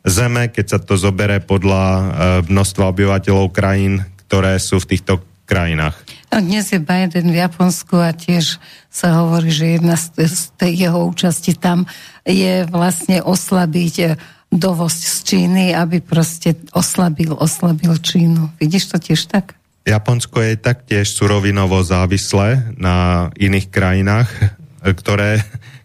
Zeme, 0.09 0.49
keď 0.49 0.65
sa 0.65 0.79
to 0.81 0.97
zobere 0.97 1.43
podľa 1.43 1.83
e, 1.85 2.03
množstva 2.49 2.83
obyvateľov 2.89 3.53
krajín, 3.53 4.01
ktoré 4.25 4.57
sú 4.57 4.81
v 4.81 4.95
týchto 4.95 5.21
krajinách. 5.45 5.97
No, 6.33 6.41
dnes 6.41 6.69
je 6.69 6.79
Biden 6.81 7.29
v 7.29 7.41
Japonsku 7.41 7.97
a 7.99 8.13
tiež 8.13 8.57
sa 8.89 9.21
hovorí, 9.21 9.49
že 9.53 9.77
jedna 9.77 9.97
z 9.97 10.39
tej 10.57 10.89
jeho 10.89 11.09
účasti 11.09 11.57
tam 11.57 11.89
je 12.25 12.65
vlastne 12.69 13.21
oslabiť 13.21 13.95
dovozť 14.49 15.01
z 15.05 15.17
Číny, 15.23 15.65
aby 15.77 16.01
proste 16.01 16.57
oslabil, 16.73 17.29
oslabil 17.37 17.93
Čínu. 18.01 18.57
Vidíš 18.57 18.93
to 18.93 18.97
tiež 18.97 19.29
tak? 19.29 19.53
Japonsko 19.85 20.41
je 20.41 20.53
taktiež 20.57 21.09
surovinovo 21.13 21.81
závislé 21.81 22.77
na 22.77 23.29
iných 23.37 23.69
krajinách, 23.69 24.29
ktoré, 25.01 25.41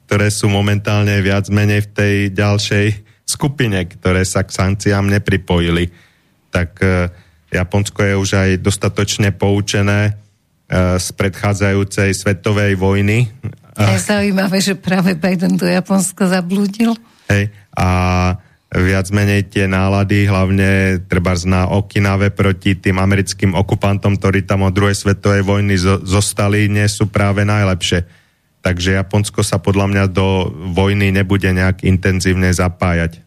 ktoré 0.09 0.29
sú 0.33 0.49
momentálne 0.53 1.15
viac 1.21 1.49
menej 1.49 1.89
v 1.89 1.93
tej 1.93 2.15
ďalšej 2.33 2.87
skupine, 3.25 3.85
ktoré 3.89 4.25
sa 4.29 4.45
k 4.45 4.53
sankciám 4.53 5.09
nepripojili. 5.09 5.89
Tak 6.53 6.71
e, 6.85 7.09
Japonsko 7.53 8.01
je 8.05 8.15
už 8.17 8.31
aj 8.37 8.51
dostatočne 8.61 9.33
poučené 9.33 10.01
e, 10.09 10.13
z 11.01 11.09
predchádzajúcej 11.17 12.13
svetovej 12.13 12.77
vojny. 12.77 13.29
Je 13.75 13.99
zaujímavé, 13.99 14.61
že 14.61 14.77
práve 14.77 15.17
Biden 15.17 15.57
do 15.57 15.67
Japonska 15.67 16.29
zablúdil. 16.29 16.95
Hej, 17.27 17.49
a 17.73 17.89
viac 18.75 19.07
menej 19.15 19.47
tie 19.47 19.71
nálady, 19.71 20.27
hlavne 20.27 20.99
treba 21.07 21.39
na 21.47 21.71
Okinave 21.71 22.35
proti 22.35 22.75
tým 22.75 22.99
americkým 22.99 23.55
okupantom, 23.55 24.19
ktorí 24.19 24.43
tam 24.43 24.67
od 24.67 24.75
druhej 24.75 24.99
svetovej 24.99 25.47
vojny 25.47 25.79
zostali, 26.03 26.67
nie 26.67 26.87
sú 26.91 27.07
práve 27.07 27.47
najlepšie. 27.47 28.03
Takže 28.67 28.99
Japonsko 28.99 29.47
sa 29.47 29.63
podľa 29.63 29.87
mňa 29.93 30.05
do 30.11 30.51
vojny 30.75 31.15
nebude 31.15 31.47
nejak 31.55 31.87
intenzívne 31.87 32.51
zapájať. 32.51 33.23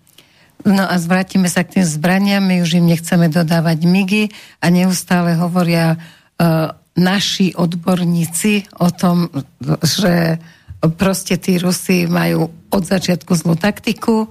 No 0.68 0.84
a 0.84 0.98
zvrátime 1.00 1.48
sa 1.48 1.64
k 1.64 1.80
tým 1.80 1.86
zbraniam, 1.86 2.44
my 2.44 2.66
už 2.66 2.82
im 2.82 2.90
nechceme 2.90 3.32
dodávať 3.32 3.88
migy 3.88 4.34
a 4.60 4.68
neustále 4.68 5.38
hovoria 5.38 5.96
uh, 5.96 6.74
naši 6.98 7.54
odborníci 7.54 8.82
o 8.82 8.90
tom, 8.90 9.30
že 9.86 10.42
proste 10.98 11.38
tí 11.38 11.62
Rusi 11.62 12.10
majú 12.10 12.50
od 12.74 12.84
začiatku 12.84 13.32
zlú 13.38 13.54
taktiku, 13.54 14.28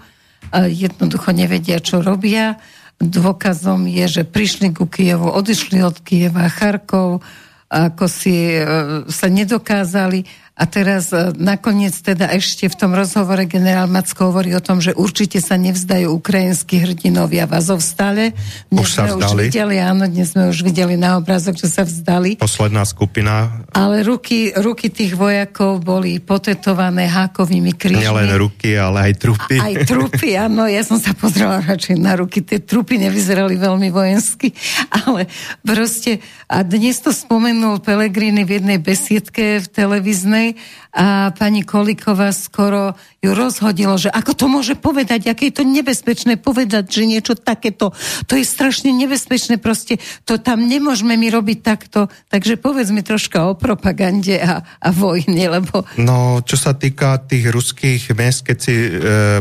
jednoducho 0.54 1.32
nevedia, 1.34 1.82
čo 1.82 2.04
robia. 2.04 2.60
Dôkazom 2.96 3.84
je, 3.90 4.20
že 4.20 4.22
prišli 4.24 4.72
ku 4.72 4.88
Kievu, 4.88 5.28
odišli 5.28 5.84
od 5.84 6.00
Kieva, 6.00 6.48
Charkov, 6.48 7.20
ako 7.66 8.04
si 8.06 8.56
e, 8.56 8.62
sa 9.10 9.26
nedokázali 9.26 10.24
a 10.56 10.64
teraz 10.64 11.12
e, 11.12 11.36
nakoniec 11.36 11.92
teda 12.00 12.32
ešte 12.32 12.64
v 12.72 12.76
tom 12.80 12.96
rozhovore 12.96 13.44
generál 13.44 13.84
Macko 13.92 14.32
hovorí 14.32 14.56
o 14.56 14.62
tom, 14.64 14.80
že 14.80 14.96
určite 14.96 15.36
sa 15.44 15.60
nevzdajú 15.60 16.08
ukrajinskí 16.16 16.80
hrdinovia 16.80 17.44
v 17.44 17.60
Azovstale. 17.60 18.32
Dnes 18.72 18.88
už 18.88 18.90
sa 18.90 19.04
sme 19.04 19.20
vzdali. 19.20 19.36
už 19.36 19.52
videli, 19.52 19.76
áno, 19.76 20.08
dnes 20.08 20.32
sme 20.32 20.48
už 20.48 20.64
videli 20.64 20.96
na 20.96 21.20
obrázok, 21.20 21.60
že 21.60 21.68
sa 21.68 21.84
vzdali. 21.84 22.40
Posledná 22.40 22.88
skupina. 22.88 23.68
Ale 23.76 24.00
ruky, 24.00 24.56
ruky 24.56 24.88
tých 24.88 25.12
vojakov 25.12 25.84
boli 25.84 26.24
potetované 26.24 27.04
hákovými 27.04 27.76
krížmi. 27.76 28.08
Nielen 28.08 28.32
ruky, 28.40 28.80
ale 28.80 29.12
aj 29.12 29.28
trupy. 29.28 29.60
Aj 29.60 29.74
trupy, 29.84 30.40
áno, 30.40 30.64
ja 30.64 30.80
som 30.88 30.96
sa 30.96 31.12
pozrela 31.12 31.60
radšej 31.60 32.00
na 32.00 32.16
ruky. 32.16 32.40
Tie 32.40 32.64
trupy 32.64 32.96
nevyzerali 32.96 33.60
veľmi 33.60 33.92
vojensky, 33.92 34.56
ale 35.04 35.28
proste, 35.60 36.24
a 36.48 36.64
dnes 36.64 36.96
to 37.04 37.12
spomenul 37.12 37.84
Pelegrini 37.84 38.40
v 38.48 38.56
jednej 38.56 38.78
besiedke 38.80 39.60
v 39.60 39.66
televíznej, 39.68 40.45
a 40.92 41.32
pani 41.34 41.66
Koliková 41.66 42.30
skoro 42.30 42.94
ju 43.24 43.32
rozhodilo, 43.34 43.98
že 43.98 44.12
ako 44.12 44.32
to 44.36 44.46
môže 44.46 44.74
povedať, 44.78 45.26
aké 45.26 45.50
je 45.50 45.58
to 45.58 45.64
nebezpečné 45.66 46.38
povedať, 46.38 46.86
že 46.86 47.08
niečo 47.08 47.34
takéto, 47.34 47.90
to 48.30 48.38
je 48.38 48.44
strašne 48.46 48.94
nebezpečné, 48.94 49.58
proste 49.58 49.98
to 50.28 50.38
tam 50.38 50.68
nemôžeme 50.68 51.16
my 51.16 51.28
robiť 51.32 51.58
takto, 51.64 52.06
takže 52.30 52.60
povedz 52.60 52.94
mi 52.94 53.02
troška 53.02 53.50
o 53.50 53.58
propagande 53.58 54.38
a, 54.38 54.62
a 54.62 54.88
vojne, 54.92 55.58
lebo... 55.58 55.82
No, 55.98 56.44
čo 56.44 56.60
sa 56.60 56.76
týka 56.76 57.18
tých 57.24 57.50
ruských 57.50 58.12
miest, 58.14 58.44
keď 58.44 58.56
si 58.60 58.74
e, 58.76 58.90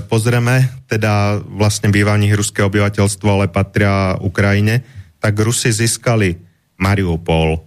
pozrieme, 0.07 0.85
teda 0.87 1.41
vlastne 1.41 1.89
bývaní 1.91 2.31
ruské 2.37 2.63
obyvateľstvo, 2.63 3.27
ale 3.27 3.51
patria 3.51 4.15
Ukrajine, 4.21 4.85
tak 5.17 5.41
Rusi 5.41 5.73
získali 5.73 6.37
Mariupol, 6.77 7.57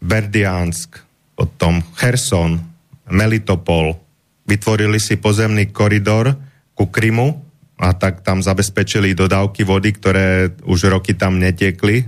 Berdiansk, 0.00 1.03
potom 1.34 1.82
Kherson, 1.98 2.62
Melitopol, 3.10 3.98
vytvorili 4.48 4.96
si 5.02 5.20
pozemný 5.20 5.68
koridor 5.74 6.32
ku 6.72 6.88
Krymu 6.88 7.42
a 7.78 7.92
tak 7.92 8.22
tam 8.22 8.40
zabezpečili 8.40 9.18
dodávky 9.18 9.66
vody, 9.66 9.90
ktoré 9.92 10.54
už 10.64 10.88
roky 10.94 11.12
tam 11.18 11.42
netiekli 11.42 12.06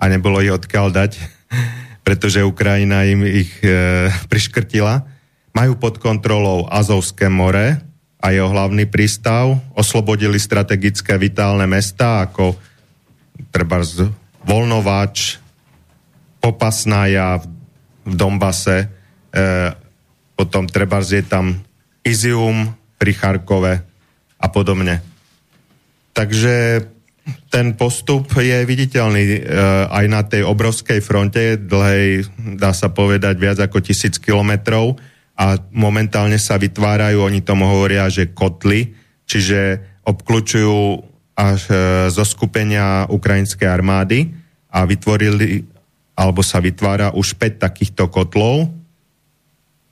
a 0.00 0.04
nebolo 0.10 0.42
ich 0.42 0.52
odkiaľ 0.52 0.86
dať, 0.90 1.12
pretože 2.06 2.42
Ukrajina 2.42 3.06
im 3.06 3.22
ich 3.24 3.52
e, 3.62 4.08
priškrtila. 4.30 5.06
Majú 5.50 5.78
pod 5.78 5.98
kontrolou 5.98 6.66
Azovské 6.70 7.26
more 7.26 7.82
a 8.20 8.26
jeho 8.30 8.46
hlavný 8.52 8.86
prístav, 8.86 9.56
oslobodili 9.72 10.36
strategické 10.36 11.16
vitálne 11.16 11.64
mesta 11.64 12.28
ako 12.28 12.54
treba 13.48 13.80
Volnováč, 14.44 15.40
Popasnája, 16.40 17.40
v 17.40 17.59
Dombase, 18.14 18.78
e, 19.30 19.44
potom 20.34 20.64
treba 20.66 21.04
je 21.04 21.22
tam 21.26 21.52
Izium 22.00 22.72
pri 22.96 23.12
Charkove 23.12 23.74
a 24.40 24.46
podobne. 24.48 25.04
Takže 26.16 26.84
ten 27.52 27.76
postup 27.76 28.32
je 28.34 28.64
viditeľný 28.64 29.22
e, 29.22 29.38
aj 29.86 30.04
na 30.08 30.22
tej 30.24 30.42
obrovskej 30.48 31.00
fronte, 31.04 31.60
dlhej, 31.60 32.26
dá 32.56 32.72
sa 32.72 32.90
povedať, 32.90 33.34
viac 33.36 33.58
ako 33.60 33.84
tisíc 33.84 34.16
kilometrov 34.16 34.98
a 35.36 35.56
momentálne 35.72 36.36
sa 36.40 36.56
vytvárajú, 36.56 37.20
oni 37.20 37.40
tomu 37.44 37.68
hovoria, 37.68 38.10
že 38.12 38.32
kotly, 38.32 38.92
čiže 39.28 39.80
obklúčujú 40.04 41.04
až 41.36 41.60
e, 41.70 41.74
zo 42.12 42.24
skupenia 42.26 43.06
ukrajinskej 43.08 43.68
armády 43.68 44.32
a 44.68 44.84
vytvorili 44.84 45.64
alebo 46.14 46.44
sa 46.44 46.60
vytvára 46.60 47.12
už 47.16 47.36
5 47.38 47.62
takýchto 47.62 48.08
kotlov, 48.12 48.70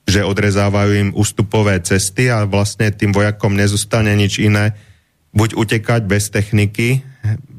že 0.08 0.25
odrezávajú 0.25 0.92
im 0.96 1.10
ústupové 1.12 1.76
cesty 1.84 2.32
a 2.32 2.48
vlastne 2.48 2.88
tým 2.88 3.12
vojakom 3.12 3.52
nezostane 3.52 4.16
nič 4.16 4.40
iné, 4.40 4.72
buď 5.37 5.52
utekať 5.52 6.02
bez 6.08 6.32
techniky, 6.32 7.04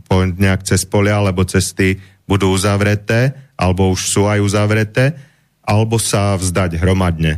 nejak 0.09 0.65
cez 0.65 0.81
polia, 0.89 1.21
alebo 1.21 1.45
cesty 1.45 2.01
budú 2.25 2.49
uzavreté, 2.49 3.37
alebo 3.53 3.93
už 3.93 4.01
sú 4.09 4.25
aj 4.25 4.41
uzavreté, 4.41 5.13
alebo 5.61 6.01
sa 6.01 6.33
vzdať 6.33 6.81
hromadne. 6.81 7.37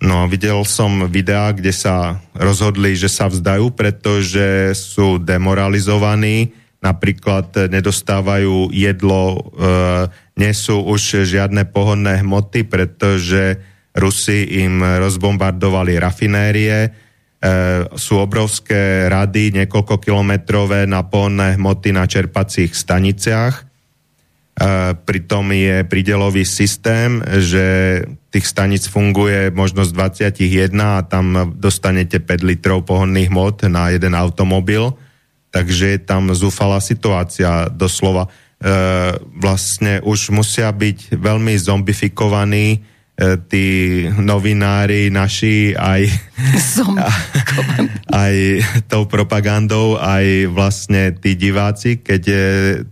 No 0.00 0.28
videl 0.28 0.60
som 0.68 1.08
videá, 1.08 1.52
kde 1.52 1.72
sa 1.72 2.20
rozhodli, 2.36 2.96
že 2.96 3.08
sa 3.08 3.28
vzdajú, 3.28 3.72
pretože 3.72 4.76
sú 4.76 5.16
demoralizovaní, 5.20 6.52
napríklad 6.84 7.72
nedostávajú 7.72 8.72
jedlo, 8.72 9.24
e, 9.32 9.40
nie 10.36 10.52
sú 10.52 10.84
už 10.84 11.24
žiadne 11.24 11.68
pohodné 11.72 12.20
hmoty, 12.20 12.68
pretože 12.68 13.56
Rusi 13.96 14.60
im 14.60 14.84
rozbombardovali 14.84 15.96
rafinérie, 15.96 16.76
e, 16.84 16.90
sú 17.96 18.20
obrovské 18.20 19.08
rady, 19.08 19.64
niekoľko 19.64 19.96
kilometrové 19.96 20.84
na 20.84 21.00
pohodné 21.00 21.56
hmoty 21.56 21.96
na 21.96 22.04
čerpacích 22.04 22.76
staniciach. 22.76 23.54
E, 23.56 23.64
pritom 24.92 25.48
je 25.56 25.88
pridelový 25.88 26.44
systém, 26.44 27.24
že 27.40 27.64
tých 28.28 28.44
stanic 28.44 28.84
funguje 28.84 29.48
možno 29.48 29.88
z 29.88 29.96
21 29.96 31.00
a 31.00 31.00
tam 31.00 31.56
dostanete 31.56 32.20
5 32.20 32.44
litrov 32.44 32.84
pohodných 32.84 33.32
hmot 33.32 33.64
na 33.72 33.88
jeden 33.96 34.12
automobil 34.12 34.92
takže 35.56 35.96
je 35.96 36.00
tam 36.04 36.28
zúfalá 36.36 36.84
situácia 36.84 37.72
doslova. 37.72 38.28
Vlastne 39.36 40.00
už 40.00 40.32
musia 40.32 40.72
byť 40.72 41.20
veľmi 41.20 41.54
zombifikovaní 41.60 42.80
tí 43.48 43.66
novinári 44.12 45.08
naši 45.08 45.72
aj, 45.72 46.04
aj 48.24 48.34
tou 48.92 49.08
propagandou, 49.08 49.96
aj 49.96 50.52
vlastne 50.52 51.16
tí 51.16 51.32
diváci, 51.32 52.04
keď 52.04 52.22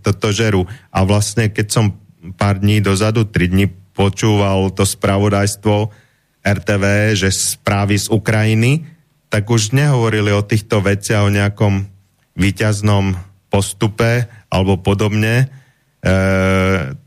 toto 0.01 0.33
žerú. 0.33 0.65
A 0.89 1.05
vlastne 1.05 1.53
keď 1.53 1.67
som 1.69 1.85
pár 2.33 2.57
dní 2.57 2.81
dozadu, 2.81 3.29
tri 3.29 3.53
dní 3.53 3.69
počúval 3.93 4.73
to 4.73 4.81
spravodajstvo 4.81 5.93
RTV, 6.41 6.85
že 7.13 7.29
správy 7.29 8.01
z 8.01 8.09
Ukrajiny, 8.09 8.85
tak 9.29 9.45
už 9.45 9.77
nehovorili 9.77 10.33
o 10.33 10.45
týchto 10.45 10.81
veciach, 10.81 11.25
o 11.25 11.33
nejakom 11.33 11.85
výťaznom 12.33 13.13
postupe 13.49 14.25
alebo 14.55 14.79
podobne, 14.79 15.51
e, 15.99 16.15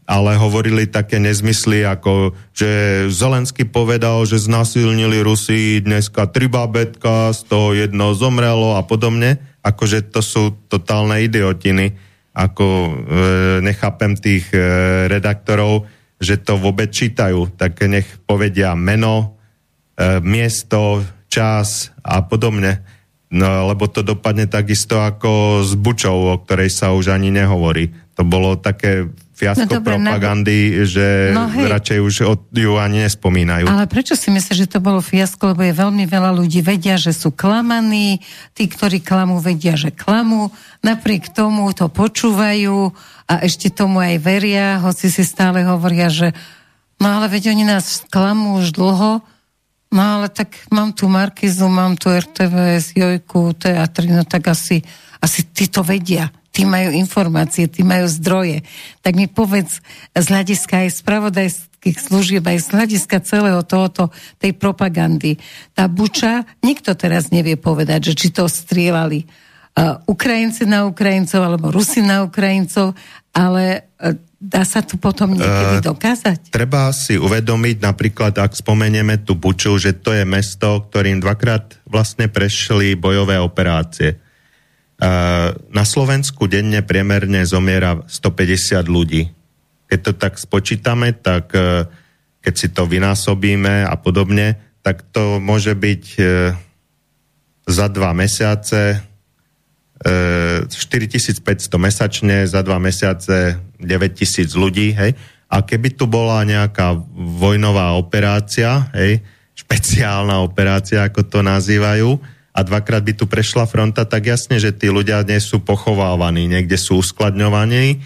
ale 0.04 0.30
hovorili 0.36 0.84
také 0.84 1.16
nezmysly, 1.16 1.88
ako 1.88 2.36
že 2.52 2.68
Zelensky 3.08 3.64
povedal, 3.64 4.28
že 4.28 4.36
znasilnili 4.36 5.24
Rusi 5.24 5.80
dneska 5.80 6.28
tri 6.28 6.52
babetka, 6.52 7.32
z 7.32 7.40
toho 7.48 7.72
jedno 7.72 8.12
zomrelo 8.12 8.76
a 8.76 8.84
podobne, 8.84 9.40
akože 9.64 10.12
to 10.12 10.20
sú 10.20 10.52
totálne 10.68 11.24
idiotiny, 11.24 11.96
ako 12.36 12.66
e, 12.68 12.90
nechápem 13.64 14.12
tých 14.14 14.52
e, 14.52 14.60
redaktorov, 15.08 15.88
že 16.20 16.36
to 16.38 16.60
vôbec 16.60 16.92
čítajú, 16.92 17.54
tak 17.56 17.80
nech 17.88 18.06
povedia 18.28 18.76
meno, 18.76 19.38
e, 19.96 20.18
miesto, 20.20 21.02
čas 21.28 21.94
a 22.02 22.24
podobne. 22.24 22.97
No, 23.28 23.68
lebo 23.68 23.84
to 23.92 24.00
dopadne 24.00 24.48
takisto 24.48 25.04
ako 25.04 25.60
s 25.60 25.76
Bučou, 25.76 26.32
o 26.32 26.36
ktorej 26.40 26.72
sa 26.72 26.96
už 26.96 27.12
ani 27.12 27.28
nehovorí. 27.28 27.92
To 28.16 28.24
bolo 28.24 28.56
také 28.56 29.12
fiasko 29.38 29.70
no, 29.70 29.78
dobre, 29.78 29.94
propagandy, 29.94 30.58
na... 30.74 30.82
že 30.82 31.06
no, 31.30 31.46
hej. 31.46 31.70
radšej 31.70 31.98
už 32.02 32.14
od 32.26 32.40
ju 32.50 32.74
ani 32.74 33.06
nespomínajú. 33.06 33.70
Ale 33.70 33.86
prečo 33.86 34.18
si 34.18 34.34
myslíš, 34.34 34.66
že 34.66 34.72
to 34.72 34.82
bolo 34.82 34.98
fiasko? 34.98 35.54
Lebo 35.54 35.62
je 35.62 35.76
veľmi 35.76 36.04
veľa 36.10 36.34
ľudí 36.34 36.58
vedia, 36.58 36.98
že 36.98 37.14
sú 37.14 37.30
klamaní, 37.30 38.18
tí, 38.58 38.66
ktorí 38.66 38.98
klamú, 38.98 39.38
vedia, 39.38 39.78
že 39.78 39.94
klamú, 39.94 40.50
napriek 40.82 41.30
tomu 41.30 41.70
to 41.70 41.86
počúvajú 41.86 42.90
a 43.30 43.34
ešte 43.46 43.70
tomu 43.70 44.02
aj 44.02 44.16
veria, 44.18 44.82
hoci 44.82 45.12
si 45.12 45.22
stále 45.22 45.62
hovoria, 45.62 46.10
že 46.10 46.34
no 46.98 47.22
ale 47.22 47.30
veď 47.30 47.54
oni 47.54 47.62
nás 47.62 48.02
klamú 48.10 48.58
už 48.58 48.74
dlho, 48.74 49.22
no 49.92 50.02
ale 50.02 50.26
tak 50.28 50.54
mám 50.70 50.92
tu 50.92 51.08
Markizu, 51.08 51.68
mám 51.68 51.96
tu 51.96 52.12
RTVS, 52.12 52.96
Jojku, 52.96 53.56
teatry, 53.56 54.12
no 54.12 54.24
tak 54.24 54.52
asi, 54.52 54.84
asi 55.20 55.46
tí 55.50 55.68
to 55.68 55.80
vedia 55.84 56.28
tí 56.58 56.66
majú 56.66 56.90
informácie, 56.90 57.70
tí 57.70 57.86
majú 57.86 58.10
zdroje. 58.10 58.66
Tak 59.06 59.14
mi 59.14 59.30
povedz 59.30 59.78
z 60.10 60.26
hľadiska 60.26 60.82
aj 60.82 60.98
spravodajských 60.98 61.98
služieb, 62.02 62.42
aj 62.42 62.58
z 62.66 62.68
hľadiska 62.74 63.22
celého 63.22 63.62
tohoto, 63.62 64.10
tej 64.42 64.58
propagandy. 64.58 65.38
Tá 65.78 65.86
buča, 65.86 66.42
nikto 66.66 66.98
teraz 66.98 67.30
nevie 67.30 67.54
povedať, 67.54 68.10
že 68.10 68.18
či 68.18 68.28
to 68.34 68.50
strieľali 68.50 69.22
uh, 69.22 70.02
Ukrajinci 70.10 70.66
na 70.66 70.82
Ukrajincov 70.90 71.46
alebo 71.46 71.70
Rusi 71.70 72.02
na 72.02 72.26
Ukrajincov, 72.26 72.98
ale 73.30 73.94
uh, 74.02 74.18
dá 74.38 74.62
sa 74.62 74.86
tu 74.86 74.96
potom 74.98 75.34
niekedy 75.34 75.82
uh, 75.82 75.84
dokázať? 75.84 76.54
Treba 76.54 76.88
si 76.94 77.18
uvedomiť, 77.18 77.82
napríklad, 77.82 78.38
ak 78.38 78.54
spomenieme 78.54 79.20
tú 79.22 79.34
Buču, 79.34 79.74
že 79.76 79.98
to 79.98 80.14
je 80.14 80.22
mesto, 80.22 80.86
ktorým 80.88 81.18
dvakrát 81.18 81.82
vlastne 81.84 82.30
prešli 82.30 82.94
bojové 82.94 83.42
operácie 83.42 84.18
na 85.70 85.84
Slovensku 85.86 86.50
denne 86.50 86.82
priemerne 86.82 87.46
zomiera 87.46 88.02
150 88.10 88.82
ľudí. 88.90 89.30
Keď 89.86 89.98
to 90.02 90.12
tak 90.18 90.34
spočítame, 90.36 91.14
tak 91.14 91.54
e, 91.54 91.86
keď 92.42 92.54
si 92.58 92.68
to 92.74 92.84
vynásobíme 92.84 93.86
a 93.86 93.94
podobne, 93.94 94.58
tak 94.82 95.06
to 95.14 95.38
môže 95.38 95.78
byť 95.78 96.04
e, 96.18 96.22
za 97.70 97.86
dva 97.88 98.10
mesiace 98.10 99.06
4500 100.04 101.42
e, 101.42 101.78
mesačne, 101.78 102.36
za 102.46 102.62
dva 102.62 102.78
mesiace 102.78 103.58
9000 103.82 104.54
ľudí, 104.54 104.94
hej. 104.94 105.18
A 105.48 105.64
keby 105.64 105.96
tu 105.96 106.04
bola 106.04 106.44
nejaká 106.44 106.94
vojnová 107.16 107.96
operácia, 107.96 108.92
hej, 108.94 109.24
špeciálna 109.58 110.44
operácia, 110.44 111.02
ako 111.02 111.24
to 111.26 111.40
nazývajú, 111.42 112.20
a 112.58 112.60
dvakrát 112.66 113.06
by 113.06 113.14
tu 113.14 113.30
prešla 113.30 113.70
fronta, 113.70 114.02
tak 114.02 114.34
jasne, 114.34 114.58
že 114.58 114.74
tí 114.74 114.90
ľudia 114.90 115.22
nie 115.22 115.38
sú 115.38 115.62
pochovávaní, 115.62 116.50
niekde 116.50 116.74
sú 116.74 116.98
uskladňovaní, 116.98 118.02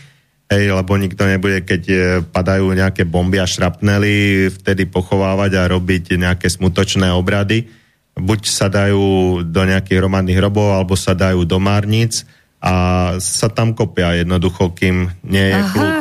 hej, 0.52 0.64
lebo 0.68 0.92
nikto 1.00 1.24
nebude, 1.24 1.64
keď 1.64 1.82
e, 1.88 1.96
padajú 2.20 2.68
nejaké 2.76 3.08
bomby 3.08 3.40
a 3.40 3.48
šrapnely, 3.48 4.52
vtedy 4.52 4.84
pochovávať 4.84 5.56
a 5.56 5.68
robiť 5.72 6.20
nejaké 6.20 6.52
smutočné 6.52 7.08
obrady. 7.16 7.81
Buď 8.12 8.40
sa 8.44 8.68
dajú 8.68 9.40
do 9.46 9.62
nejakých 9.64 9.98
hromadných 10.04 10.38
hrobov, 10.38 10.76
alebo 10.76 10.94
sa 10.98 11.16
dajú 11.16 11.48
do 11.48 11.56
márnic 11.56 12.28
a 12.62 12.74
sa 13.18 13.48
tam 13.50 13.74
kopia 13.74 14.20
jednoducho, 14.20 14.70
kým 14.76 15.10
nie 15.26 15.46
je 15.50 15.60
kľud. 15.74 15.94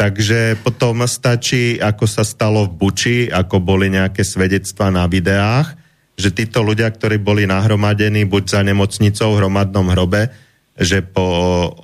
Takže 0.00 0.56
potom 0.64 1.04
stačí, 1.04 1.76
ako 1.76 2.08
sa 2.08 2.24
stalo 2.24 2.64
v 2.64 2.72
Buči, 2.72 3.18
ako 3.28 3.60
boli 3.60 3.92
nejaké 3.92 4.24
svedectva 4.24 4.88
na 4.88 5.04
videách, 5.04 5.76
že 6.16 6.32
títo 6.32 6.64
ľudia, 6.64 6.88
ktorí 6.88 7.20
boli 7.20 7.44
nahromadení 7.44 8.24
buď 8.24 8.44
za 8.48 8.60
nemocnicou 8.64 9.36
v 9.36 9.38
hromadnom 9.44 9.92
hrobe, 9.92 10.32
že 10.80 11.04
po 11.04 11.20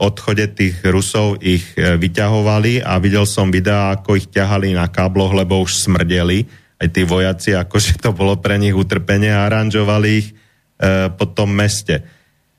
odchode 0.01 0.49
tých 0.57 0.81
Rusov 0.81 1.45
ich 1.45 1.77
e, 1.77 2.01
vyťahovali 2.01 2.81
a 2.81 2.97
videl 2.97 3.29
som 3.29 3.53
videá, 3.53 3.93
ako 3.93 4.17
ich 4.17 4.33
ťahali 4.33 4.73
na 4.73 4.89
kábloch, 4.89 5.37
lebo 5.37 5.61
už 5.61 5.77
smrdeli. 5.77 6.49
Aj 6.77 6.89
tí 6.93 7.09
vojaci, 7.09 7.57
akože 7.57 7.97
to 8.05 8.13
bolo 8.13 8.37
pre 8.37 8.61
nich 8.61 8.77
utrpenie 8.77 9.33
a 9.33 9.49
aranžovali 9.49 10.09
ich 10.21 10.29
e, 10.31 10.35
po 11.09 11.25
tom 11.33 11.57
meste. 11.57 12.05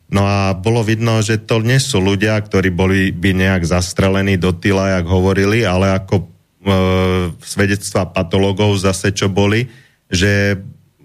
No 0.08 0.24
a 0.24 0.56
bolo 0.56 0.82
vidno, 0.82 1.20
že 1.20 1.44
to 1.44 1.60
nie 1.60 1.78
sú 1.78 2.00
ľudia, 2.00 2.40
ktorí 2.40 2.72
boli 2.72 3.12
by 3.12 3.36
nejak 3.36 3.68
zastrelení 3.68 4.40
do 4.40 4.56
tyla, 4.56 4.98
jak 4.98 5.06
hovorili, 5.06 5.68
ale 5.68 5.94
ako 5.94 6.16
e, 6.18 6.26
svedectva 7.44 8.10
patologov 8.10 8.80
zase, 8.80 9.12
čo 9.12 9.28
boli, 9.28 9.68
že 10.08 10.58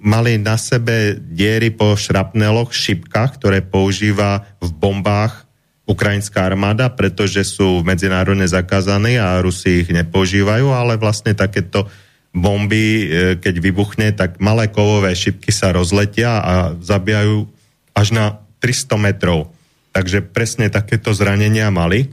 mali 0.03 0.39
na 0.39 0.59
sebe 0.59 1.15
diery 1.19 1.71
po 1.71 1.95
šrapneloch, 1.95 2.75
šipkách, 2.75 3.39
ktoré 3.39 3.63
používa 3.63 4.51
v 4.59 4.71
bombách 4.75 5.47
ukrajinská 5.87 6.47
armáda, 6.47 6.91
pretože 6.91 7.43
sú 7.43 7.83
medzinárodne 7.83 8.47
zakázané 8.47 9.19
a 9.19 9.39
Rusi 9.43 9.83
ich 9.87 9.91
nepoužívajú, 9.91 10.71
ale 10.71 10.95
vlastne 10.99 11.35
takéto 11.35 11.91
bomby, 12.33 12.85
e, 12.85 13.07
keď 13.37 13.55
vybuchne, 13.61 14.09
tak 14.17 14.41
malé 14.41 14.69
kovové 14.73 15.13
šipky 15.13 15.53
sa 15.53 15.73
rozletia 15.73 16.41
a 16.41 16.55
zabijajú 16.81 17.47
až 17.93 18.09
na 18.17 18.25
300 18.65 18.97
metrov. 18.99 19.53
Takže 19.93 20.25
presne 20.25 20.73
takéto 20.73 21.13
zranenia 21.13 21.69
mali. 21.69 22.09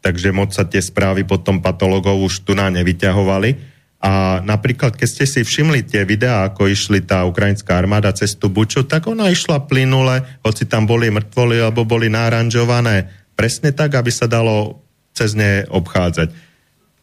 Takže 0.00 0.32
moc 0.32 0.56
sa 0.56 0.64
tie 0.64 0.80
správy 0.80 1.28
potom 1.28 1.60
patologov 1.60 2.16
už 2.24 2.46
tu 2.46 2.56
na 2.56 2.72
nevyťahovali 2.72 3.76
a 4.06 4.44
napríklad, 4.44 4.94
keď 4.94 5.08
ste 5.08 5.26
si 5.26 5.40
všimli 5.42 5.82
tie 5.82 6.04
videá, 6.04 6.46
ako 6.46 6.70
išli 6.70 7.02
tá 7.02 7.24
ukrajinská 7.24 7.74
armáda 7.80 8.14
cez 8.14 8.38
tú 8.38 8.52
buču, 8.52 8.84
tak 8.84 9.08
ona 9.08 9.32
išla 9.32 9.64
plynule, 9.64 10.22
hoci 10.46 10.68
tam 10.68 10.84
boli 10.84 11.08
mŕtvoli 11.08 11.58
alebo 11.64 11.88
boli 11.88 12.12
náranžované 12.12 13.08
presne 13.34 13.72
tak, 13.72 13.98
aby 13.98 14.12
sa 14.12 14.28
dalo 14.28 14.84
cez 15.16 15.32
ne 15.32 15.66
obchádzať. 15.66 16.28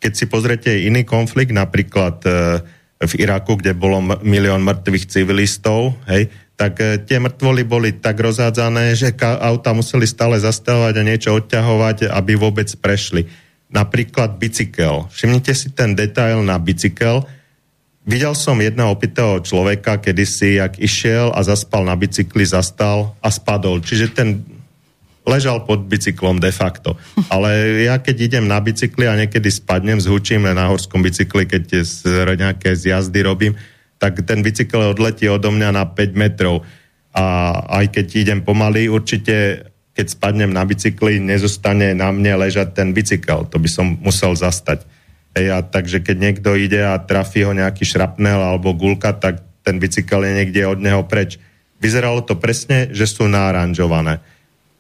Keď 0.04 0.12
si 0.12 0.26
pozrete 0.28 0.68
iný 0.84 1.08
konflikt, 1.08 1.56
napríklad 1.56 2.20
e, 2.28 2.60
v 3.00 3.14
Iraku, 3.24 3.56
kde 3.56 3.72
bolo 3.72 4.04
milión 4.20 4.60
mŕtvych 4.68 5.08
civilistov, 5.08 5.96
hej, 6.12 6.28
tak 6.60 6.84
e, 6.84 7.00
tie 7.08 7.24
mŕtvoly 7.24 7.64
boli 7.64 7.96
tak 7.96 8.20
rozhádzané, 8.20 9.00
že 9.00 9.16
auta 9.24 9.72
museli 9.72 10.04
stále 10.04 10.36
zastavovať 10.44 10.94
a 11.00 11.08
niečo 11.08 11.32
odťahovať, 11.40 12.12
aby 12.12 12.36
vôbec 12.36 12.68
prešli 12.84 13.32
napríklad 13.74 14.38
bicykel. 14.38 15.10
Všimnite 15.10 15.56
si 15.58 15.74
ten 15.74 15.98
detail 15.98 16.46
na 16.46 16.62
bicykel. 16.62 17.26
Videl 18.06 18.38
som 18.38 18.60
jedného 18.60 18.92
opitého 18.92 19.42
človeka, 19.42 19.98
kedysi, 19.98 20.62
jak 20.62 20.78
išiel 20.78 21.32
a 21.34 21.42
zaspal 21.42 21.82
na 21.88 21.96
bicykli, 21.98 22.46
zastal 22.46 23.18
a 23.24 23.32
spadol. 23.34 23.80
Čiže 23.82 24.12
ten 24.14 24.44
ležal 25.24 25.64
pod 25.64 25.88
bicyklom 25.88 26.40
de 26.40 26.52
facto. 26.52 27.00
Ale 27.32 27.84
ja 27.88 28.00
keď 28.00 28.16
idem 28.32 28.46
na 28.48 28.60
bicykli 28.60 29.08
a 29.08 29.16
niekedy 29.16 29.48
spadnem, 29.48 30.00
zhučím 30.00 30.44
na 30.46 30.68
horskom 30.68 31.00
bicykli, 31.00 31.48
keď 31.48 31.84
nejaké 32.36 32.76
zjazdy 32.76 33.20
robím, 33.24 33.56
tak 34.00 34.20
ten 34.28 34.44
bicykel 34.44 34.92
odletí 34.92 35.32
odo 35.32 35.48
mňa 35.48 35.70
na 35.72 35.84
5 35.88 36.20
metrov. 36.20 36.68
A 37.16 37.56
aj 37.80 37.96
keď 37.96 38.06
idem 38.20 38.40
pomaly, 38.44 38.92
určite 38.92 39.70
keď 39.94 40.06
spadnem 40.10 40.50
na 40.50 40.66
bicykli, 40.66 41.22
nezostane 41.22 41.94
na 41.94 42.10
mne 42.10 42.42
ležať 42.44 42.74
ten 42.74 42.92
bicykel. 42.92 43.46
To 43.48 43.62
by 43.62 43.70
som 43.70 44.02
musel 44.02 44.34
zastať. 44.34 44.84
Hej, 45.38 45.48
a 45.54 45.62
takže 45.62 46.02
keď 46.02 46.18
niekto 46.18 46.58
ide 46.58 46.82
a 46.82 46.98
trafí 46.98 47.46
ho 47.46 47.54
nejaký 47.54 47.86
šrapnel 47.86 48.42
alebo 48.42 48.74
gulka, 48.74 49.14
tak 49.14 49.46
ten 49.62 49.78
bicykel 49.78 50.26
je 50.26 50.34
niekde 50.34 50.62
od 50.68 50.82
neho 50.82 51.06
preč. 51.06 51.38
Vyzeralo 51.78 52.26
to 52.26 52.36
presne, 52.42 52.90
že 52.92 53.06
sú 53.06 53.30
náranžované. 53.30 54.20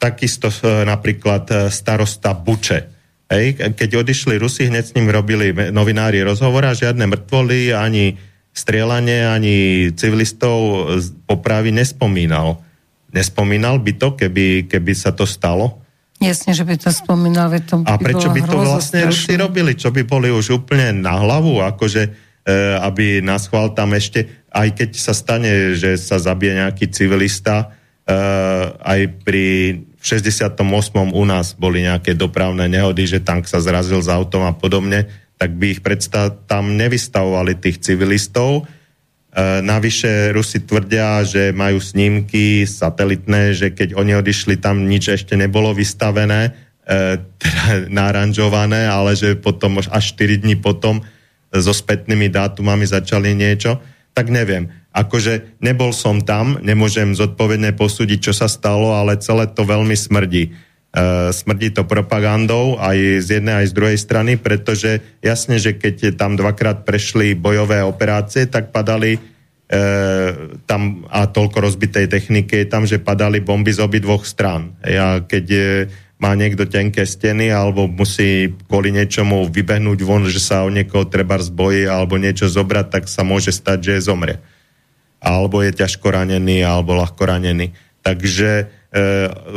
Takisto 0.03 0.51
e, 0.51 0.83
napríklad 0.83 1.47
e, 1.47 1.55
starosta 1.71 2.35
Buče. 2.35 2.91
Hej, 3.31 3.55
keď 3.79 4.03
odišli 4.03 4.35
Rusi, 4.35 4.67
hneď 4.67 4.83
s 4.83 4.93
ním 4.99 5.07
robili 5.07 5.55
novinári 5.71 6.19
rozhovor 6.21 6.67
a 6.67 6.75
žiadne 6.75 7.07
mŕtvoly, 7.07 7.71
ani 7.71 8.19
strieľanie, 8.53 9.25
ani 9.25 9.55
civilistov 9.95 10.85
popravy 11.25 11.73
nespomínal. 11.73 12.61
Nespomínal 13.09 13.81
by 13.81 13.91
to, 13.97 14.13
keby, 14.13 14.69
keby 14.69 14.93
sa 14.93 15.15
to 15.15 15.25
stalo? 15.25 15.81
Jasne, 16.21 16.53
že 16.53 16.61
by 16.61 16.75
to 16.77 16.93
spomínal. 16.93 17.49
To 17.49 17.81
by 17.81 17.89
a 17.89 17.93
prečo 17.97 18.29
by 18.29 18.41
to 18.45 18.57
vlastne 18.61 19.09
Rusi 19.09 19.33
robili? 19.33 19.73
Čo 19.73 19.89
by 19.89 20.05
boli 20.05 20.29
už 20.29 20.61
úplne 20.61 20.93
na 20.93 21.17
hlavu? 21.17 21.63
Akože, 21.65 22.03
e, 22.05 22.09
aby 22.79 23.19
nás 23.25 23.49
chval 23.49 23.73
tam 23.73 23.97
ešte, 23.97 24.45
aj 24.53 24.77
keď 24.77 24.89
sa 24.93 25.17
stane, 25.17 25.73
že 25.73 25.97
sa 25.97 26.21
zabije 26.21 26.61
nejaký 26.61 26.85
civilista, 26.93 27.73
e, 28.05 28.15
aj 28.77 28.99
pri 29.25 29.45
68. 30.03 30.59
u 31.15 31.23
nás 31.23 31.55
boli 31.55 31.87
nejaké 31.87 32.11
dopravné 32.11 32.67
nehody, 32.67 33.07
že 33.07 33.23
tank 33.23 33.47
sa 33.47 33.63
zrazil 33.63 34.03
s 34.03 34.11
autom 34.11 34.43
a 34.43 34.51
podobne, 34.51 35.07
tak 35.39 35.55
by 35.55 35.79
ich 35.79 35.81
predsa 35.81 36.27
tam 36.43 36.75
nevystavovali 36.75 37.55
tých 37.55 37.79
civilistov. 37.79 38.67
E, 39.31 39.63
navyše 39.63 40.35
Rusi 40.35 40.59
tvrdia, 40.67 41.23
že 41.23 41.55
majú 41.55 41.79
snímky 41.79 42.67
satelitné, 42.67 43.55
že 43.55 43.71
keď 43.71 43.95
oni 43.95 44.19
odišli, 44.19 44.59
tam 44.59 44.91
nič 44.91 45.15
ešte 45.15 45.39
nebolo 45.39 45.71
vystavené, 45.71 46.51
e, 46.83 47.23
teda 47.39 47.87
naranžované, 48.03 48.83
ale 48.83 49.15
že 49.15 49.39
potom 49.39 49.79
až 49.79 50.03
4 50.19 50.43
dní 50.43 50.59
potom 50.59 50.99
so 51.55 51.71
spätnými 51.71 52.27
dátumami 52.27 52.83
začali 52.83 53.31
niečo, 53.31 53.79
tak 54.11 54.27
neviem 54.27 54.82
akože 54.93 55.57
nebol 55.59 55.89
som 55.89 56.21
tam, 56.21 56.61
nemôžem 56.61 57.17
zodpovedne 57.17 57.73
posúdiť, 57.73 58.29
čo 58.29 58.33
sa 58.37 58.45
stalo, 58.45 58.93
ale 58.93 59.17
celé 59.17 59.49
to 59.49 59.65
veľmi 59.65 59.97
smrdí. 59.97 60.53
Uh, 60.93 61.33
smrdí 61.33 61.73
to 61.73 61.89
propagandou 61.89 62.77
aj 62.77 63.25
z 63.25 63.41
jednej, 63.41 63.65
aj 63.65 63.73
z 63.73 63.77
druhej 63.81 63.97
strany, 63.97 64.37
pretože 64.37 65.01
jasne, 65.25 65.57
že 65.57 65.73
keď 65.73 66.13
tam 66.13 66.37
dvakrát 66.37 66.85
prešli 66.85 67.33
bojové 67.33 67.81
operácie, 67.81 68.45
tak 68.45 68.69
padali 68.69 69.17
uh, 69.17 70.53
tam 70.69 71.01
a 71.09 71.25
toľko 71.25 71.65
rozbitej 71.65 72.05
techniky 72.13 72.61
je 72.61 72.67
tam, 72.69 72.85
že 72.85 73.01
padali 73.01 73.41
bomby 73.41 73.73
z 73.73 73.81
obi 73.81 73.97
dvoch 73.97 74.21
strán. 74.21 74.77
Ja 74.85 75.25
keď 75.25 75.45
je, 75.49 75.69
má 76.21 76.37
niekto 76.37 76.69
tenké 76.69 77.09
steny 77.09 77.49
alebo 77.49 77.89
musí 77.89 78.53
kvôli 78.69 78.93
niečomu 78.93 79.49
vybehnúť 79.49 79.97
von, 80.05 80.29
že 80.29 80.37
sa 80.37 80.61
o 80.61 80.69
niekoho 80.69 81.09
treba 81.09 81.41
zbojí 81.41 81.89
alebo 81.89 82.21
niečo 82.21 82.45
zobrať, 82.45 83.01
tak 83.01 83.03
sa 83.09 83.25
môže 83.25 83.49
stať, 83.49 83.97
že 83.97 84.13
zomrie 84.13 84.37
alebo 85.23 85.63
je 85.63 85.71
ťažko 85.71 86.11
ranený, 86.11 86.67
alebo 86.67 86.99
ľahko 86.99 87.23
ranený. 87.23 87.71
Takže 88.03 88.51
e, 88.59 88.65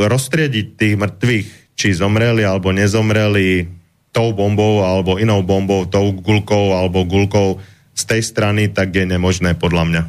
roztriediť 0.06 0.66
tých 0.78 0.94
mŕtvych, 0.94 1.48
či 1.74 1.92
zomreli 1.92 2.46
alebo 2.46 2.70
nezomreli 2.70 3.66
tou 4.14 4.32
bombou 4.32 4.80
alebo 4.86 5.20
inou 5.20 5.44
bombou, 5.44 5.84
tou 5.84 6.14
gulkou 6.14 6.72
alebo 6.72 7.04
gulkou 7.04 7.60
z 7.92 8.02
tej 8.06 8.22
strany, 8.24 8.72
tak 8.72 8.94
je 8.96 9.04
nemožné 9.04 9.58
podľa 9.58 9.84
mňa. 9.84 10.02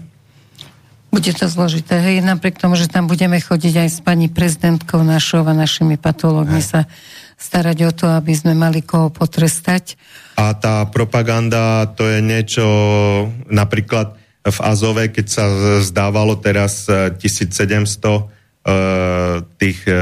Bude 1.08 1.32
to 1.32 1.48
zložité, 1.48 2.04
hej, 2.04 2.20
napriek 2.20 2.60
tomu, 2.60 2.76
že 2.76 2.92
tam 2.92 3.08
budeme 3.08 3.40
chodiť 3.40 3.74
aj 3.80 3.90
s 3.90 4.00
pani 4.04 4.28
prezidentkou 4.28 5.02
našou 5.08 5.44
a 5.48 5.56
našimi 5.56 5.96
patológmi 5.96 6.60
sa 6.60 6.84
starať 7.40 7.78
o 7.88 7.92
to, 7.96 8.06
aby 8.12 8.36
sme 8.36 8.54
mali 8.54 8.84
koho 8.84 9.08
potrestať. 9.08 9.96
A 10.36 10.52
tá 10.54 10.84
propaganda, 10.92 11.88
to 11.96 12.06
je 12.06 12.20
niečo, 12.20 12.66
napríklad 13.48 14.20
v 14.48 14.60
Azove, 14.64 15.12
keď 15.12 15.26
sa 15.28 15.46
zdávalo 15.84 16.40
teraz 16.40 16.88
1700 16.88 17.20
e, 17.20 17.68
e, 17.68 18.22
tých 19.60 19.80
e, 19.84 19.94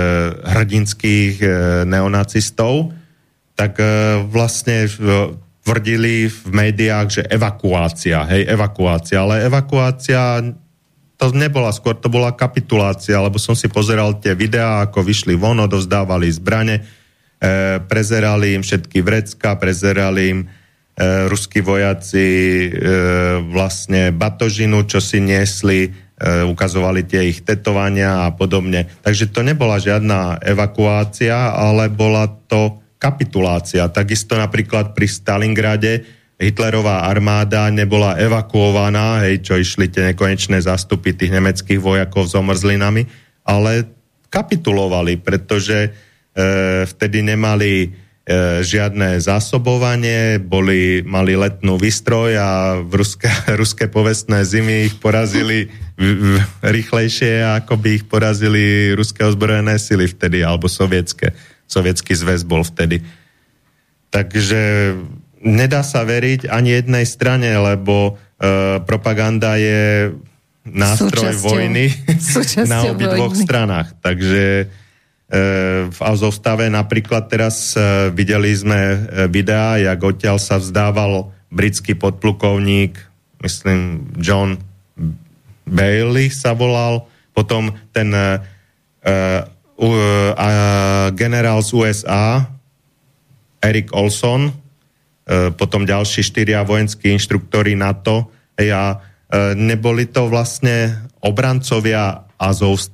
hrdinských 0.46 1.36
neonacistov, 1.90 2.94
tak 3.56 3.80
vlastne 4.36 4.84
tvrdili 5.64 6.28
v 6.28 6.40
médiách, 6.52 7.08
že 7.08 7.22
evakuácia, 7.24 8.28
hej, 8.28 8.44
evakuácia, 8.52 9.24
ale 9.24 9.48
evakuácia 9.48 10.44
to 11.16 11.32
nebola, 11.32 11.72
skôr 11.72 11.96
to 11.96 12.12
bola 12.12 12.36
kapitulácia, 12.36 13.16
lebo 13.16 13.40
som 13.40 13.56
si 13.56 13.72
pozeral 13.72 14.20
tie 14.20 14.36
videá, 14.36 14.84
ako 14.84 15.08
vyšli 15.08 15.40
von, 15.40 15.56
odovzdávali 15.64 16.28
zbrane, 16.36 16.84
prezerali 17.88 18.60
im 18.60 18.64
všetky 18.68 19.00
vrecka, 19.00 19.56
prezerali 19.56 20.24
im 20.36 20.40
ruskí 21.04 21.60
vojaci 21.60 22.28
e, 22.28 22.70
vlastne 23.52 24.16
batožinu, 24.16 24.88
čo 24.88 25.04
si 25.04 25.20
niesli, 25.20 25.80
e, 25.84 25.90
ukazovali 26.48 27.04
tie 27.04 27.28
ich 27.28 27.44
tetovania 27.44 28.24
a 28.24 28.32
podobne. 28.32 28.88
Takže 29.04 29.36
to 29.36 29.44
nebola 29.44 29.76
žiadna 29.76 30.40
evakuácia, 30.40 31.52
ale 31.52 31.92
bola 31.92 32.32
to 32.48 32.80
kapitulácia. 32.96 33.92
Takisto 33.92 34.40
napríklad 34.40 34.96
pri 34.96 35.08
Stalingrade 35.12 35.94
Hitlerová 36.40 37.12
armáda 37.12 37.68
nebola 37.72 38.16
evakuovaná, 38.16 39.28
hej, 39.28 39.44
čo 39.44 39.60
išli 39.60 39.92
tie 39.92 40.16
nekonečné 40.16 40.64
zástupy 40.64 41.12
tých 41.12 41.32
nemeckých 41.32 41.80
vojakov 41.80 42.32
s 42.32 42.40
omrzlinami, 42.40 43.04
ale 43.44 43.84
kapitulovali, 44.32 45.20
pretože 45.20 45.78
e, 45.84 45.90
vtedy 46.88 47.20
nemali 47.20 47.72
E, 47.84 48.05
žiadne 48.66 49.22
zásobovanie, 49.22 50.42
boli, 50.42 51.06
mali 51.06 51.38
letnú 51.38 51.78
výstroj 51.78 52.32
a 52.34 52.50
v 52.82 53.06
ruské, 53.06 53.30
ruské 53.62 53.86
povestné 53.86 54.42
zimy 54.42 54.90
ich 54.90 54.96
porazili 54.98 55.70
v, 55.94 56.02
v, 56.02 56.26
rýchlejšie, 56.66 57.46
ako 57.62 57.78
by 57.78 57.90
ich 58.02 58.06
porazili 58.10 58.92
ruské 58.98 59.22
ozbrojené 59.30 59.78
sily 59.78 60.10
vtedy, 60.10 60.42
alebo 60.42 60.66
sovietské. 60.66 61.38
Sovietský 61.70 62.18
zväz 62.18 62.46
bol 62.46 62.66
vtedy. 62.66 63.06
Takže 64.10 64.94
nedá 65.46 65.86
sa 65.86 66.02
veriť 66.02 66.50
ani 66.50 66.82
jednej 66.82 67.06
strane, 67.06 67.54
lebo 67.54 68.18
e, 68.42 68.82
propaganda 68.86 69.58
je 69.58 70.14
nástroj 70.66 71.30
súčasťou, 71.30 71.46
vojny 71.46 71.86
súčasťou 72.34 72.70
na 72.74 72.80
obidvoch 72.90 73.38
stranách. 73.38 73.94
Takže 74.02 74.66
E, 75.26 75.42
v 75.90 76.00
Azovstave 76.06 76.70
napríklad 76.70 77.26
teraz 77.26 77.74
e, 77.74 78.14
videli 78.14 78.54
sme 78.54 78.78
e, 78.78 78.98
videá, 79.26 79.82
jak 79.82 79.98
odtiaľ 79.98 80.38
sa 80.38 80.62
vzdával 80.62 81.34
britský 81.50 81.98
podplukovník, 81.98 82.94
myslím 83.42 84.12
John 84.22 84.62
Bailey 85.66 86.30
sa 86.30 86.54
volal, 86.54 87.10
potom 87.36 87.74
ten 87.92 88.14
uh, 88.16 88.40
uh, 89.04 89.42
uh, 89.76 91.12
generál 91.12 91.60
z 91.66 91.70
USA 91.76 92.48
Eric 93.60 93.92
Olson, 93.92 94.54
uh, 94.54 95.52
potom 95.58 95.84
ďalší 95.84 96.22
štyria 96.22 96.64
vojenskí 96.64 97.12
inštruktori 97.12 97.76
NATO. 97.76 98.32
A 98.56 98.96
uh, 98.96 99.52
neboli 99.58 100.08
to 100.08 100.32
vlastne 100.32 101.10
obrancovia 101.20 102.25
Azov, 102.36 102.80
e, 102.80 102.88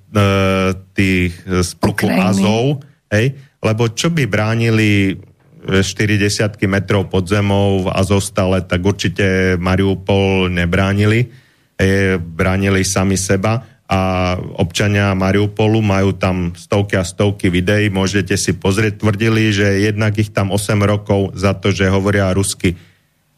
tých 0.94 1.34
z 1.46 1.70
pluku 1.82 2.08
Azov, 2.08 2.86
hej, 3.10 3.34
lebo 3.62 3.90
čo 3.94 4.14
by 4.14 4.26
bránili 4.30 5.18
40 5.66 6.58
e, 6.58 6.66
metrov 6.66 7.10
pod 7.10 7.30
zemou 7.30 7.86
v 7.86 7.88
Azovstale, 7.94 8.66
tak 8.66 8.82
určite 8.82 9.58
Mariupol 9.62 10.50
nebránili, 10.50 11.30
e, 11.78 12.18
bránili 12.18 12.82
sami 12.82 13.18
seba. 13.18 13.62
A 13.92 14.34
občania 14.56 15.12
Mariupolu 15.12 15.84
majú 15.84 16.16
tam 16.16 16.56
stovky 16.56 16.96
a 16.96 17.04
stovky 17.04 17.52
videí, 17.52 17.92
môžete 17.92 18.40
si 18.40 18.56
pozrieť, 18.56 19.04
tvrdili, 19.04 19.52
že 19.52 19.84
jednak 19.84 20.16
ich 20.16 20.32
tam 20.32 20.56
8 20.56 20.80
rokov 20.80 21.36
za 21.36 21.52
to, 21.60 21.76
že 21.76 21.92
hovoria 21.92 22.32
rusky. 22.32 22.80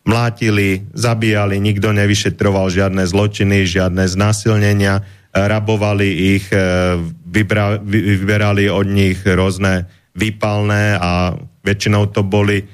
Mlátili, 0.06 0.86
zabíjali, 0.94 1.58
nikto 1.58 1.90
nevyšetroval 1.90 2.70
žiadne 2.70 3.02
zločiny, 3.02 3.66
žiadne 3.66 4.06
znásilnenia, 4.06 5.02
rabovali 5.34 6.38
ich, 6.38 6.46
e, 6.54 6.96
vybra, 7.26 7.82
vyberali 7.82 8.70
od 8.70 8.86
nich 8.86 9.26
rôzne 9.26 9.90
výpalné 10.14 10.94
a 11.02 11.34
väčšinou 11.66 12.14
to 12.14 12.22
boli 12.22 12.62
e, 12.62 12.66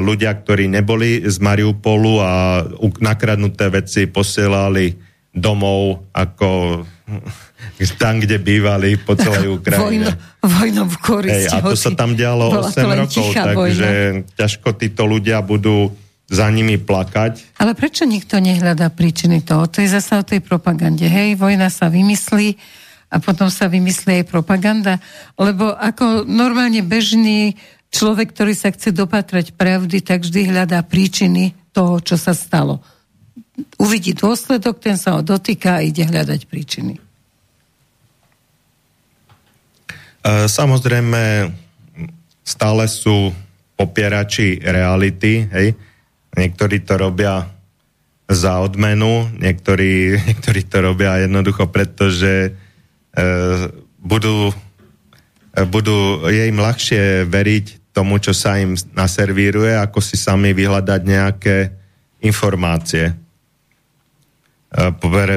ľudia, 0.00 0.32
ktorí 0.40 0.72
neboli 0.72 1.20
z 1.20 1.36
Mariupolu 1.36 2.12
a 2.24 2.64
nakradnuté 3.04 3.68
veci 3.68 4.08
posielali 4.08 4.96
domov 5.36 6.08
ako 6.16 6.80
tam, 8.00 8.24
kde 8.24 8.40
bývali 8.40 8.96
po 8.96 9.12
celej 9.12 9.60
Ukrajine. 9.60 10.16
Vojno, 10.40 10.88
v 10.88 10.96
koristi. 11.04 11.52
A 11.52 11.60
to 11.60 11.76
sa 11.76 11.92
tam 11.92 12.16
dialo 12.16 12.48
8 12.64 13.00
rokov, 13.04 13.26
takže 13.36 13.88
vojna. 14.24 14.32
ťažko 14.32 14.68
títo 14.80 15.04
ľudia 15.04 15.44
budú 15.44 15.92
za 16.24 16.48
nimi 16.48 16.80
plakať. 16.80 17.60
Ale 17.60 17.76
prečo 17.76 18.08
nikto 18.08 18.40
nehľadá 18.40 18.88
príčiny 18.88 19.44
toho? 19.44 19.68
To 19.68 19.84
je 19.84 19.92
zase 19.92 20.12
o 20.16 20.24
tej 20.24 20.40
propagande. 20.40 21.04
Hej, 21.04 21.36
vojna 21.36 21.68
sa 21.68 21.92
vymyslí 21.92 22.56
a 23.12 23.20
potom 23.20 23.52
sa 23.52 23.68
vymyslí 23.68 24.24
aj 24.24 24.30
propaganda. 24.32 24.98
Lebo 25.36 25.76
ako 25.76 26.24
normálne 26.24 26.80
bežný 26.80 27.54
človek, 27.92 28.32
ktorý 28.32 28.56
sa 28.56 28.72
chce 28.72 28.90
dopatrať 28.90 29.54
pravdy, 29.54 30.00
tak 30.00 30.24
vždy 30.24 30.50
hľadá 30.50 30.80
príčiny 30.82 31.54
toho, 31.70 32.00
čo 32.00 32.16
sa 32.16 32.32
stalo. 32.32 32.80
Uvidí 33.78 34.16
dôsledok, 34.18 34.82
ten 34.82 34.98
sa 34.98 35.14
ho 35.14 35.22
dotýka 35.22 35.78
a 35.78 35.84
ide 35.84 36.02
hľadať 36.02 36.40
príčiny. 36.50 36.98
Samozrejme, 40.24 41.52
stále 42.42 42.84
sú 42.88 43.30
popierači 43.76 44.58
reality, 44.58 45.46
hej. 45.52 45.76
Niektorí 46.34 46.82
to 46.82 46.98
robia 46.98 47.46
za 48.28 48.60
odmenu, 48.60 49.30
niektorí, 49.38 50.14
niektorí 50.28 50.66
to 50.66 50.78
robia 50.82 51.22
jednoducho 51.22 51.70
preto, 51.70 52.10
že 52.10 52.50
e, 53.14 53.22
budú, 54.00 54.50
e, 55.54 55.62
budú, 55.64 56.26
je 56.28 56.44
im 56.48 56.58
ľahšie 56.58 57.28
veriť 57.28 57.94
tomu, 57.94 58.18
čo 58.18 58.34
sa 58.34 58.58
im 58.58 58.74
naservíruje, 58.74 59.78
ako 59.78 60.02
si 60.02 60.18
sami 60.18 60.50
vyhľadať 60.50 61.00
nejaké 61.06 61.56
informácie. 62.24 63.12
E, 63.12 63.14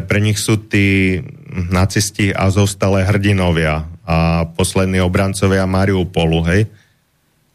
pre, 0.01 0.19
nich 0.23 0.41
sú 0.41 0.57
tí 0.57 1.21
nacisti 1.53 2.33
a 2.33 2.49
zostale 2.49 3.05
hrdinovia 3.05 3.85
a 4.07 4.47
poslední 4.47 5.03
obrancovia 5.03 5.67
Mariupolu, 5.67 6.39
hej. 6.47 6.65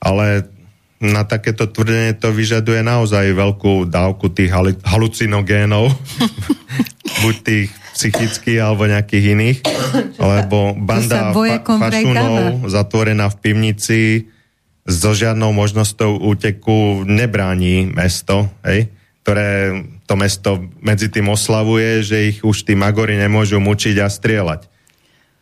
Ale 0.03 0.45
na 1.03 1.27
takéto 1.27 1.67
tvrdenie 1.67 2.15
to 2.15 2.31
vyžaduje 2.31 2.79
naozaj 2.87 3.35
veľkú 3.35 3.91
dávku 3.91 4.31
tých 4.31 4.55
halucinogénov, 4.87 5.91
buď 7.27 7.37
tých 7.43 7.69
psychických 7.99 8.63
alebo 8.63 8.87
nejakých 8.87 9.25
iných, 9.35 9.59
lebo 10.17 10.79
banda 10.79 11.35
fa- 11.35 11.61
fašunov 11.61 12.71
zatvorená 12.71 13.27
v 13.35 13.37
pivnici 13.43 14.01
so 14.87 15.15
žiadnou 15.15 15.51
možnosťou 15.55 16.23
úteku 16.23 17.07
nebrání 17.07 17.91
mesto, 17.91 18.51
hej, 18.67 18.91
ktoré 19.23 19.83
to 20.07 20.15
mesto 20.19 20.51
medzi 20.83 21.07
tým 21.07 21.31
oslavuje, 21.31 22.03
že 22.03 22.35
ich 22.35 22.39
už 22.43 22.67
tí 22.67 22.75
magory 22.75 23.15
nemôžu 23.15 23.63
mučiť 23.63 24.03
a 24.03 24.11
strieľať. 24.11 24.67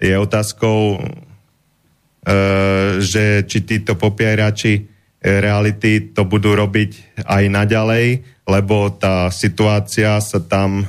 Je 0.01 0.13
otázkou, 0.17 0.97
e, 0.97 0.99
že 3.01 3.45
či 3.49 3.59
títo 3.65 3.97
popierači 3.97 5.00
reality 5.21 6.13
to 6.17 6.25
budú 6.25 6.57
robiť 6.57 7.23
aj 7.29 7.45
naďalej, 7.53 8.07
lebo 8.49 8.89
tá 8.97 9.29
situácia 9.29 10.17
sa 10.19 10.41
tam 10.41 10.89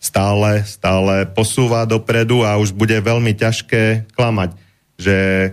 stále, 0.00 0.64
stále 0.64 1.28
posúva 1.28 1.84
dopredu 1.84 2.40
a 2.46 2.56
už 2.56 2.72
bude 2.72 2.96
veľmi 2.96 3.36
ťažké 3.36 4.12
klamať, 4.16 4.56
že 4.96 5.16
e, 5.20 5.50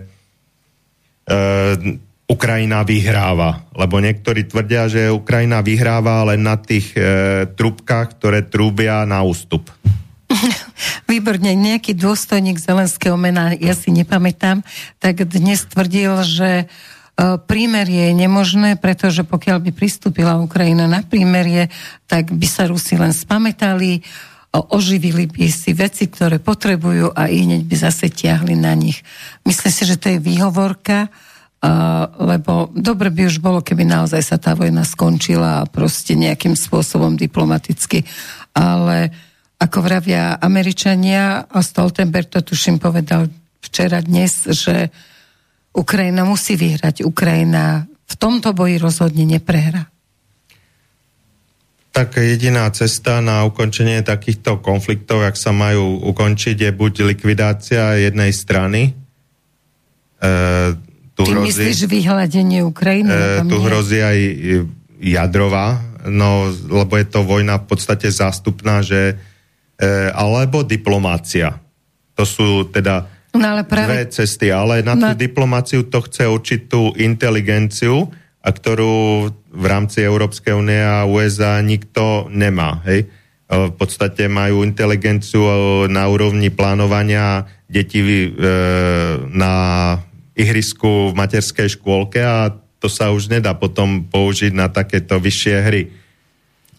Ukrajina 2.24 2.80
vyhráva. 2.86 3.68
Lebo 3.76 4.00
niektorí 4.00 4.48
tvrdia, 4.48 4.88
že 4.88 5.12
Ukrajina 5.12 5.60
vyhráva 5.60 6.24
len 6.32 6.40
na 6.40 6.56
tých 6.56 6.96
e, 6.96 7.44
trubkách, 7.52 8.16
ktoré 8.16 8.40
trúbia 8.48 9.04
na 9.04 9.20
ústup. 9.20 9.68
Výborne, 11.10 11.52
nejaký 11.52 11.92
dôstojník 11.92 12.56
Zelenského 12.56 13.20
mena, 13.20 13.52
ja 13.52 13.76
si 13.76 13.92
nepamätám, 13.92 14.64
tak 14.96 15.28
dnes 15.28 15.68
tvrdil, 15.68 16.24
že 16.24 16.50
prímerie 17.46 18.10
je 18.10 18.14
nemožné, 18.26 18.74
pretože 18.74 19.22
pokiaľ 19.22 19.62
by 19.62 19.70
pristúpila 19.70 20.42
Ukrajina 20.42 20.90
na 20.90 21.06
prímerie, 21.06 21.70
tak 22.10 22.34
by 22.34 22.46
sa 22.46 22.66
Rusi 22.66 22.98
len 22.98 23.14
spametali, 23.14 24.02
oživili 24.54 25.26
by 25.26 25.50
si 25.50 25.74
veci, 25.74 26.06
ktoré 26.06 26.38
potrebujú 26.38 27.10
a 27.14 27.26
hneď 27.26 27.66
by 27.66 27.76
zase 27.78 28.10
tiahli 28.10 28.54
na 28.54 28.74
nich. 28.74 29.02
Myslím 29.42 29.72
si, 29.74 29.82
že 29.82 29.98
to 29.98 30.14
je 30.14 30.22
výhovorka, 30.22 31.10
lebo 32.18 32.70
dobre 32.70 33.10
by 33.10 33.30
už 33.30 33.42
bolo, 33.42 33.64
keby 33.64 33.82
naozaj 33.82 34.22
sa 34.22 34.36
tá 34.38 34.54
vojna 34.54 34.86
skončila 34.86 35.62
a 35.62 35.68
proste 35.70 36.14
nejakým 36.14 36.54
spôsobom 36.54 37.18
diplomaticky. 37.18 38.06
Ale 38.54 39.10
ako 39.58 39.82
vravia 39.82 40.36
Američania, 40.38 41.46
a 41.46 41.58
Stoltenberg 41.62 42.28
to 42.28 42.44
tuším 42.44 42.78
povedal 42.78 43.32
včera 43.64 44.04
dnes, 44.04 44.44
že 44.44 44.92
Ukrajina 45.74 46.22
musí 46.22 46.54
vyhrať. 46.54 47.02
Ukrajina 47.02 47.90
v 48.06 48.14
tomto 48.14 48.54
boji 48.54 48.78
rozhodne 48.78 49.26
neprehra. 49.26 49.90
Tak 51.94 52.18
jediná 52.18 52.66
cesta 52.74 53.22
na 53.22 53.46
ukončenie 53.46 54.02
takýchto 54.02 54.58
konfliktov, 54.58 55.22
ak 55.22 55.38
sa 55.38 55.54
majú 55.54 56.02
ukončiť, 56.10 56.56
je 56.58 56.70
buď 56.74 56.92
likvidácia 57.14 58.02
jednej 58.02 58.34
strany. 58.34 58.90
E, 60.18 60.30
tu 61.14 61.22
Ty 61.22 61.30
hrozí, 61.38 61.54
myslíš 61.54 61.86
vyhľadenie 61.86 62.66
Ukrajiny? 62.66 63.10
E, 63.14 63.46
tu 63.46 63.58
nie? 63.58 63.66
hrozí 63.66 63.98
aj 64.02 64.18
jadrová, 64.98 65.78
no, 66.10 66.50
lebo 66.50 66.98
je 66.98 67.06
to 67.06 67.22
vojna 67.22 67.62
v 67.62 67.66
podstate 67.70 68.10
zástupná, 68.10 68.82
že 68.82 69.14
e, 69.78 70.10
alebo 70.10 70.66
diplomácia. 70.66 71.62
To 72.18 72.26
sú 72.26 72.66
teda 72.74 73.06
No 73.34 73.46
ale 73.58 73.66
práve... 73.66 73.90
Dve 73.90 74.06
cesty, 74.14 74.54
ale 74.54 74.86
na 74.86 74.94
tú 74.94 75.10
no... 75.10 75.18
diplomáciu 75.18 75.90
to 75.90 76.02
chce 76.06 76.30
určitú 76.30 76.94
inteligenciu, 76.94 78.08
a 78.44 78.52
ktorú 78.52 78.94
v 79.32 79.64
rámci 79.64 80.04
Európskej 80.04 80.52
únie 80.52 80.76
a 80.76 81.08
USA 81.08 81.64
nikto 81.64 82.28
nemá. 82.28 82.84
Hej? 82.84 83.08
E, 83.08 83.72
v 83.72 83.72
podstate 83.72 84.28
majú 84.28 84.60
inteligenciu 84.60 85.40
e, 85.40 85.54
na 85.88 86.04
úrovni 86.12 86.52
plánovania 86.52 87.48
detí 87.64 88.04
e, 88.04 88.28
na 89.32 89.54
ihrisku 90.36 91.10
v 91.10 91.16
materskej 91.16 91.80
škôlke 91.80 92.20
a 92.20 92.52
to 92.76 92.92
sa 92.92 93.08
už 93.08 93.32
nedá 93.32 93.56
potom 93.56 94.04
použiť 94.04 94.52
na 94.52 94.68
takéto 94.68 95.16
vyššie 95.16 95.56
hry. 95.64 95.82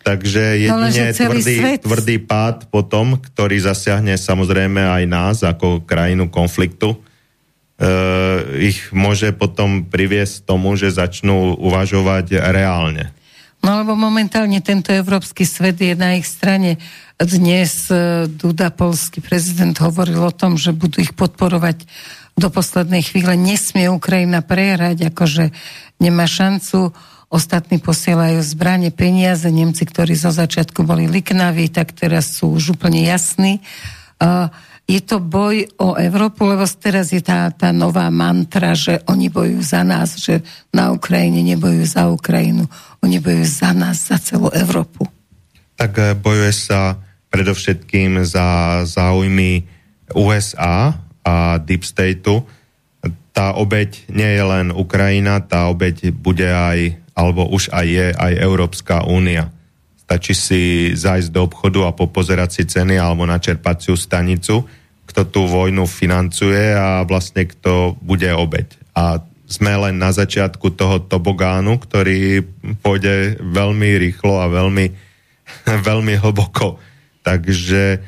Takže 0.06 0.70
jedine 0.70 1.10
tvrdý, 1.18 1.56
svet... 1.58 1.82
tvrdý 1.82 2.22
pád 2.22 2.70
potom, 2.70 3.18
ktorý 3.18 3.58
zasiahne 3.58 4.14
samozrejme 4.22 4.78
aj 4.78 5.04
nás 5.10 5.42
ako 5.42 5.82
krajinu 5.82 6.30
konfliktu, 6.30 6.94
e, 6.94 6.98
ich 8.70 8.94
môže 8.94 9.34
potom 9.34 9.82
priviesť 9.90 10.46
tomu, 10.46 10.78
že 10.78 10.94
začnú 10.94 11.58
uvažovať 11.58 12.38
reálne. 12.38 13.10
No 13.66 13.82
lebo 13.82 13.98
momentálne 13.98 14.62
tento 14.62 14.94
európsky 14.94 15.42
svet 15.42 15.82
je 15.82 15.98
na 15.98 16.22
ich 16.22 16.30
strane. 16.30 16.78
Dnes 17.18 17.90
e, 17.90 18.30
Duda, 18.30 18.70
polský 18.70 19.26
prezident, 19.26 19.74
hovoril 19.82 20.22
o 20.22 20.30
tom, 20.30 20.54
že 20.54 20.70
budú 20.70 21.02
ich 21.02 21.18
podporovať 21.18 21.82
do 22.38 22.54
poslednej 22.54 23.02
chvíle. 23.02 23.34
Nesmie 23.34 23.90
Ukrajina 23.90 24.46
prehrať, 24.46 25.10
akože 25.10 25.50
nemá 25.98 26.30
šancu 26.30 26.94
ostatní 27.36 27.84
posielajú 27.84 28.40
zbranie, 28.40 28.96
peniaze, 28.96 29.52
Nemci, 29.52 29.84
ktorí 29.84 30.16
zo 30.16 30.32
začiatku 30.32 30.88
boli 30.88 31.12
liknaví, 31.12 31.68
tak 31.68 31.92
teraz 31.92 32.40
sú 32.40 32.56
už 32.56 32.80
úplne 32.80 33.04
jasní. 33.04 33.60
Je 34.86 35.02
to 35.02 35.18
boj 35.18 35.66
o 35.82 35.98
Európu, 35.98 36.46
lebo 36.46 36.64
teraz 36.78 37.10
je 37.10 37.20
tá, 37.20 37.50
tá 37.52 37.74
nová 37.76 38.08
mantra, 38.14 38.78
že 38.78 39.02
oni 39.10 39.34
bojujú 39.34 39.62
za 39.66 39.82
nás, 39.82 40.16
že 40.16 40.46
na 40.70 40.94
Ukrajine 40.94 41.42
nebojujú 41.42 41.86
za 41.90 42.08
Ukrajinu, 42.08 42.70
oni 43.02 43.18
bojujú 43.18 43.46
za 43.50 43.74
nás, 43.74 44.08
za 44.08 44.22
celú 44.22 44.54
Európu. 44.54 45.10
Tak 45.76 45.92
eh, 45.98 46.14
bojuje 46.14 46.54
sa 46.54 47.02
predovšetkým 47.34 48.24
za 48.24 48.80
záujmy 48.88 49.66
USA 50.14 50.96
a 51.26 51.58
Deep 51.58 51.82
Stateu. 51.82 52.46
Tá 53.36 53.58
obeď 53.58 54.08
nie 54.14 54.30
je 54.38 54.44
len 54.46 54.70
Ukrajina, 54.72 55.44
tá 55.44 55.68
obeď 55.68 56.14
bude 56.14 56.46
aj 56.46 57.05
alebo 57.16 57.48
už 57.48 57.72
aj 57.72 57.86
je 57.88 58.08
aj 58.12 58.34
Európska 58.44 59.08
únia. 59.08 59.50
Stačí 60.06 60.38
si 60.38 60.62
zájsť 60.94 61.30
do 61.32 61.48
obchodu 61.48 61.90
a 61.90 61.96
popozerať 61.96 62.50
si 62.62 62.64
ceny 62.70 63.00
alebo 63.00 63.26
na 63.26 63.42
čerpaciu 63.42 63.98
stanicu, 63.98 64.68
kto 65.08 65.22
tú 65.32 65.48
vojnu 65.50 65.88
financuje 65.90 66.76
a 66.76 67.02
vlastne 67.08 67.48
kto 67.48 67.98
bude 68.04 68.30
obeď. 68.30 68.68
A 68.94 69.24
sme 69.46 69.74
len 69.78 69.96
na 69.98 70.10
začiatku 70.10 70.74
toho 70.74 71.02
tobogánu, 71.06 71.78
ktorý 71.78 72.44
pôjde 72.82 73.40
veľmi 73.42 73.90
rýchlo 73.98 74.42
a 74.42 74.52
veľmi, 74.52 74.86
veľmi 75.90 76.14
hlboko. 76.22 76.78
Takže 77.26 77.84
e, 77.96 78.00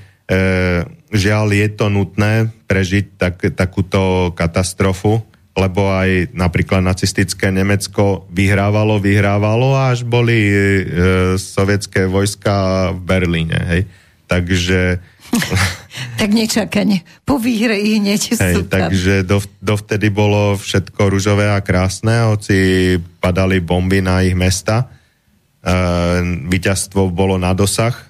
žiaľ 1.14 1.48
je 1.54 1.68
to 1.74 1.86
nutné 1.90 2.54
prežiť 2.70 3.06
tak, 3.18 3.42
takúto 3.56 4.34
katastrofu 4.36 5.26
lebo 5.58 5.90
aj 5.90 6.38
napríklad 6.38 6.86
nacistické 6.86 7.50
Nemecko 7.50 8.30
vyhrávalo, 8.30 9.02
vyhrávalo 9.02 9.74
a 9.74 9.90
až 9.90 10.06
boli 10.06 10.38
e, 10.38 10.54
sovietské 11.36 12.06
vojska 12.06 12.90
v 12.94 13.00
Berlíne. 13.02 13.58
Hej. 13.66 13.82
Takže... 14.30 15.02
tak 16.22 16.30
nečakane. 16.30 17.02
Po 17.26 17.42
výhre 17.42 17.74
ich 17.82 17.98
hneď 17.98 18.22
hej, 18.38 18.56
Takže 18.70 19.26
dov, 19.26 19.50
dovtedy 19.60 20.14
bolo 20.14 20.56
všetko 20.56 21.02
ružové 21.10 21.50
a 21.50 21.60
krásne, 21.66 22.30
hoci 22.30 22.96
padali 23.18 23.58
bomby 23.58 24.00
na 24.00 24.22
ich 24.22 24.38
mesta. 24.38 24.86
E, 24.86 24.86
víťazstvo 26.46 27.10
bolo 27.10 27.42
na 27.42 27.58
dosah 27.58 28.07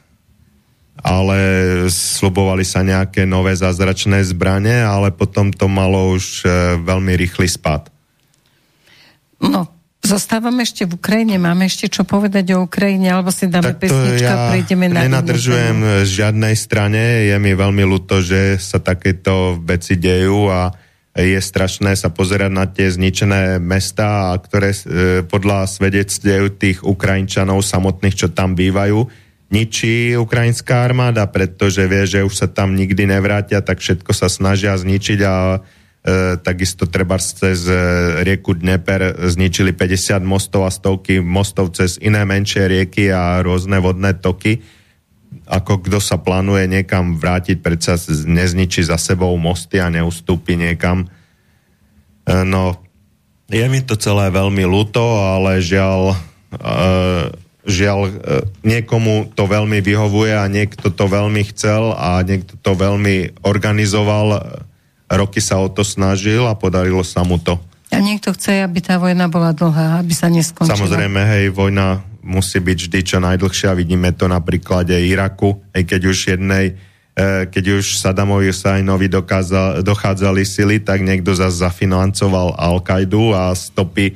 ale 1.01 1.39
slubovali 1.91 2.65
sa 2.65 2.81
nejaké 2.81 3.29
nové 3.29 3.53
zázračné 3.53 4.23
zbranie, 4.25 4.81
ale 4.81 5.13
potom 5.13 5.53
to 5.53 5.69
malo 5.69 6.13
už 6.17 6.43
e, 6.43 6.47
veľmi 6.81 7.13
rýchly 7.13 7.45
spad. 7.45 7.89
No, 9.37 9.69
zostávame 10.01 10.65
ešte 10.65 10.89
v 10.89 10.97
Ukrajine, 10.97 11.37
máme 11.37 11.69
ešte 11.69 11.91
čo 11.91 12.07
povedať 12.07 12.57
o 12.57 12.65
Ukrajine, 12.65 13.13
alebo 13.13 13.29
si 13.29 13.45
dáme 13.45 13.77
pesnička 13.77 14.25
ja 14.25 14.49
prejdeme 14.49 14.89
na... 14.89 15.05
nenadržujem 15.05 16.07
z 16.07 16.09
žiadnej 16.09 16.55
strane, 16.57 17.29
je 17.29 17.35
mi 17.37 17.53
veľmi 17.53 17.83
ľúto, 17.85 18.23
že 18.23 18.57
sa 18.57 18.81
takéto 18.81 19.61
veci 19.61 19.99
dejú 19.99 20.49
a 20.49 20.73
je 21.17 21.41
strašné 21.41 21.97
sa 21.97 22.13
pozerať 22.13 22.51
na 22.53 22.69
tie 22.69 22.93
zničené 22.93 23.57
mesta, 23.57 24.37
ktoré 24.37 24.69
e, 24.69 24.77
podľa 25.25 25.65
svedectiev 25.65 26.61
tých 26.61 26.85
Ukrajinčanov 26.85 27.65
samotných, 27.65 28.13
čo 28.13 28.27
tam 28.29 28.53
bývajú, 28.53 29.26
ničí 29.47 30.15
ukrajinská 30.19 30.83
armáda, 30.83 31.23
pretože 31.27 31.87
vie, 31.87 32.03
že 32.03 32.23
už 32.23 32.33
sa 32.35 32.47
tam 32.51 32.75
nikdy 32.75 33.07
nevrátia, 33.07 33.63
tak 33.63 33.79
všetko 33.79 34.11
sa 34.11 34.27
snažia 34.27 34.75
zničiť 34.75 35.19
a 35.23 35.35
e, 35.55 35.59
takisto 36.43 36.83
treba 36.87 37.15
cez 37.15 37.63
e, 37.67 37.75
rieku 38.27 38.51
Dneper 38.51 39.15
zničili 39.31 39.71
50 39.71 40.19
mostov 40.27 40.67
a 40.67 40.71
stovky 40.71 41.23
mostov 41.23 41.71
cez 41.71 41.95
iné 42.03 42.27
menšie 42.27 42.67
rieky 42.67 43.07
a 43.07 43.39
rôzne 43.39 43.79
vodné 43.79 44.19
toky. 44.19 44.59
Ako 45.47 45.79
kto 45.79 46.03
sa 46.03 46.19
plánuje 46.19 46.67
niekam 46.67 47.15
vrátiť, 47.15 47.63
predsa 47.63 47.95
nezničí 48.07 48.83
za 48.83 48.99
sebou 48.99 49.31
mosty 49.39 49.79
a 49.79 49.87
neustúpi 49.87 50.59
niekam. 50.59 51.07
E, 52.27 52.43
no, 52.43 52.75
je 53.47 53.63
mi 53.71 53.79
to 53.79 53.95
celé 53.95 54.27
veľmi 54.27 54.67
ľúto, 54.67 54.99
ale 54.99 55.63
žiaľ, 55.63 56.19
e, 56.51 56.67
žiaľ, 57.67 57.99
e, 58.07 58.11
niekomu 58.63 59.35
to 59.35 59.43
veľmi 59.43 59.83
vyhovuje 59.83 60.31
a 60.31 60.47
niekto 60.47 60.87
to 60.87 61.05
veľmi 61.05 61.43
chcel 61.51 61.91
a 61.93 62.23
niekto 62.23 62.55
to 62.57 62.71
veľmi 62.73 63.43
organizoval. 63.43 64.39
Roky 65.11 65.43
sa 65.43 65.59
o 65.59 65.67
to 65.67 65.83
snažil 65.83 66.47
a 66.47 66.55
podarilo 66.55 67.03
sa 67.03 67.27
mu 67.27 67.35
to. 67.37 67.59
A 67.91 67.99
niekto 68.03 68.35
chce, 68.35 68.63
aby 68.63 68.83
tá 68.83 68.99
vojna 68.99 69.31
bola 69.31 69.55
dlhá, 69.55 70.03
aby 70.03 70.11
sa 70.11 70.27
neskončila. 70.27 70.75
Samozrejme, 70.75 71.21
hej, 71.23 71.45
vojna 71.51 72.03
musí 72.23 72.59
byť 72.59 72.77
vždy 72.87 72.99
čo 73.03 73.17
najdlhšia. 73.23 73.71
Vidíme 73.75 74.11
to 74.11 74.27
na 74.27 74.43
príklade 74.43 74.91
Iraku, 74.91 75.59
aj 75.71 75.83
keď 75.87 76.01
už 76.11 76.17
jednej, 76.35 76.75
e, 77.15 77.47
keď 77.47 77.79
už 77.79 78.03
Saddamovi 78.03 78.51
Husajnovi 78.51 79.07
dochádzali 79.79 80.43
sily, 80.43 80.83
tak 80.83 81.03
niekto 81.03 81.31
zase 81.31 81.63
zafinancoval 81.63 82.59
Al-Kaidu 82.59 83.31
a 83.31 83.55
stopy 83.55 84.11
e, 84.11 84.13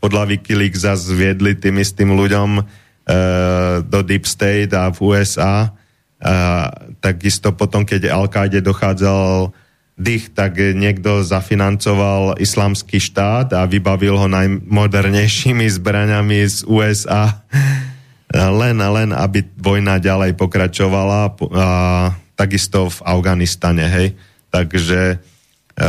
podľa 0.00 0.32
Wikileaks 0.32 0.88
zase 0.88 1.12
viedli 1.12 1.52
tým 1.54 1.76
istým 1.78 2.16
ľuďom 2.16 2.50
e, 2.58 2.62
do 3.84 4.00
Deep 4.00 4.24
State 4.24 4.72
a 4.72 4.88
v 4.88 4.98
USA. 5.00 5.76
Takisto 7.00 7.56
potom, 7.56 7.88
keď 7.88 8.12
Al-Kaide 8.12 8.60
dochádzal 8.60 9.56
dých, 9.96 10.32
tak 10.32 10.56
niekto 10.56 11.24
zafinancoval 11.24 12.36
islamský 12.40 13.00
štát 13.00 13.56
a 13.56 13.64
vybavil 13.64 14.16
ho 14.16 14.28
najmodernejšími 14.28 15.64
zbraňami 15.80 16.44
z 16.44 16.64
USA. 16.68 17.44
Len 18.32 18.76
a 18.80 18.88
len, 18.92 19.10
aby 19.16 19.44
vojna 19.56 20.00
ďalej 20.00 20.36
pokračovala 20.36 21.36
a 21.56 21.68
takisto 22.36 22.88
v 22.88 22.98
Afganistane, 23.04 23.84
hej. 23.84 24.08
Takže 24.48 25.00
e, 25.12 25.88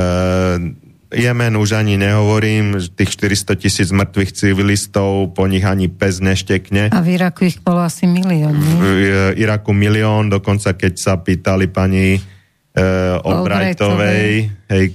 Jemen 1.12 1.60
už 1.60 1.76
ani 1.76 2.00
nehovorím, 2.00 2.80
tých 2.95 3.19
400 3.19 3.60
tisíc 3.60 3.89
mŕtvych 3.91 4.32
civilistov, 4.32 5.36
po 5.36 5.43
nich 5.43 5.67
ani 5.67 5.91
pes 5.91 6.24
neštekne. 6.24 6.88
A 6.88 7.00
v 7.04 7.19
Iraku 7.19 7.52
ich 7.52 7.60
bolo 7.60 7.84
asi 7.84 8.08
milión, 8.08 8.56
V 8.56 9.36
Iraku 9.36 9.76
milión, 9.76 10.32
dokonca 10.32 10.71
keď 10.71 10.93
sa 10.95 11.19
pýtali 11.19 11.67
pani 11.67 12.15
uh, 12.15 13.28
Albrightovej, 13.28 14.56
hej, 14.71 14.86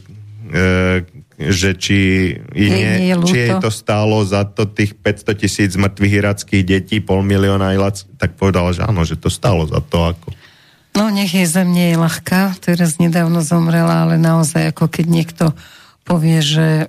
uh, 0.56 1.04
že 1.36 1.76
či, 1.76 2.32
nie, 2.56 2.72
nie 2.72 3.12
je 3.12 3.14
či 3.28 3.36
jej 3.44 3.52
to 3.60 3.68
stálo 3.68 4.24
za 4.24 4.48
to 4.48 4.64
tých 4.64 4.96
500 4.96 5.36
tisíc 5.36 5.72
mŕtvych 5.76 6.14
irackých 6.16 6.64
detí, 6.64 6.96
pol 7.04 7.20
milióna 7.20 7.76
ilac, 7.76 8.08
tak 8.16 8.40
povedala, 8.40 8.72
že 8.72 8.88
áno, 8.88 9.04
že 9.04 9.20
to 9.20 9.28
stálo 9.28 9.68
za 9.68 9.84
to. 9.84 10.16
Ako. 10.16 10.32
No 10.96 11.12
nech 11.12 11.36
je 11.36 11.44
zem 11.44 11.68
nie 11.76 11.92
je 11.92 12.00
ľahká, 12.00 12.56
teraz 12.64 12.96
nedávno 12.96 13.44
zomrela, 13.44 14.08
ale 14.08 14.16
naozaj 14.16 14.72
ako 14.72 14.88
keď 14.88 15.06
niekto 15.12 15.44
povie, 16.06 16.38
že 16.38 16.86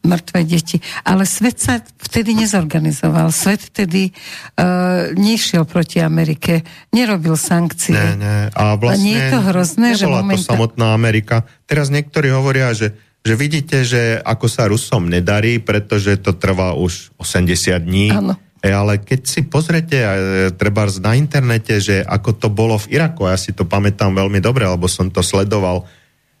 mŕtve 0.00 0.40
deti. 0.48 0.80
Ale 1.04 1.28
svet 1.28 1.60
sa 1.60 1.80
vtedy 1.80 2.32
nezorganizoval. 2.32 3.28
Svet 3.32 3.60
vtedy 3.68 4.12
uh, 4.56 5.12
nešiel 5.12 5.68
proti 5.68 6.00
Amerike, 6.00 6.64
nerobil 6.92 7.36
sankcie. 7.36 7.96
Nie, 7.96 8.16
nie. 8.16 8.38
A 8.56 8.80
vlastne 8.80 9.04
nie 9.04 9.16
je 9.16 9.28
to 9.28 9.38
hrozné, 9.44 9.88
že 9.96 10.08
momenta... 10.08 10.40
to 10.40 10.56
samotná 10.56 10.96
Amerika. 10.96 11.44
Teraz 11.68 11.92
niektorí 11.92 12.32
hovoria, 12.32 12.72
že, 12.72 12.96
že 13.20 13.34
vidíte, 13.36 13.84
že 13.84 14.16
ako 14.24 14.46
sa 14.48 14.68
Rusom 14.72 15.12
nedarí, 15.12 15.60
pretože 15.60 16.16
to 16.16 16.32
trvá 16.32 16.72
už 16.72 17.12
80 17.20 17.76
dní. 17.84 18.08
Áno. 18.08 18.40
E, 18.60 18.68
ale 18.72 19.00
keď 19.00 19.20
si 19.24 19.40
pozrete 19.44 19.96
e, 20.00 20.08
treba 20.52 20.84
na 21.00 21.16
internete, 21.16 21.80
že 21.80 22.04
ako 22.04 22.30
to 22.36 22.48
bolo 22.52 22.76
v 22.76 22.92
Iraku, 22.96 23.28
ja 23.28 23.36
si 23.40 23.56
to 23.56 23.64
pamätám 23.64 24.12
veľmi 24.12 24.40
dobre, 24.40 24.68
lebo 24.68 24.84
som 24.84 25.08
to 25.08 25.24
sledoval, 25.24 25.88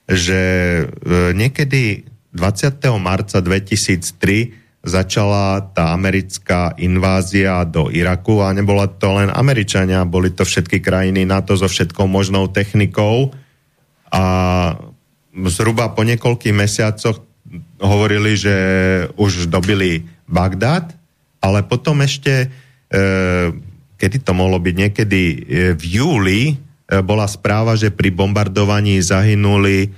že 0.04 0.40
e, 0.84 1.32
niekedy 1.32 2.09
20. 2.32 2.78
marca 3.02 3.42
2003 3.42 4.60
začala 4.80 5.60
tá 5.76 5.92
americká 5.92 6.72
invázia 6.80 7.60
do 7.68 7.92
Iraku 7.92 8.40
a 8.40 8.54
nebola 8.56 8.88
to 8.88 9.12
len 9.12 9.28
Američania, 9.28 10.08
boli 10.08 10.32
to 10.32 10.48
všetky 10.48 10.80
krajiny 10.80 11.28
NATO 11.28 11.52
so 11.52 11.68
všetkou 11.68 12.08
možnou 12.08 12.48
technikou 12.48 13.28
a 14.08 14.24
zhruba 15.52 15.92
po 15.92 16.02
niekoľkých 16.02 16.56
mesiacoch 16.56 17.20
hovorili, 17.80 18.34
že 18.40 18.56
už 19.20 19.52
dobili 19.52 20.08
Bagdad, 20.24 20.96
ale 21.44 21.66
potom 21.66 22.00
ešte, 22.00 22.46
e, 22.46 22.48
kedy 24.00 24.16
to 24.22 24.32
mohlo 24.32 24.56
byť, 24.56 24.74
niekedy 24.76 25.22
e, 25.22 25.36
v 25.76 25.82
júli 25.82 26.42
e, 26.50 26.54
bola 27.04 27.28
správa, 27.28 27.76
že 27.76 27.92
pri 27.92 28.14
bombardovaní 28.14 29.02
zahynuli 29.02 29.90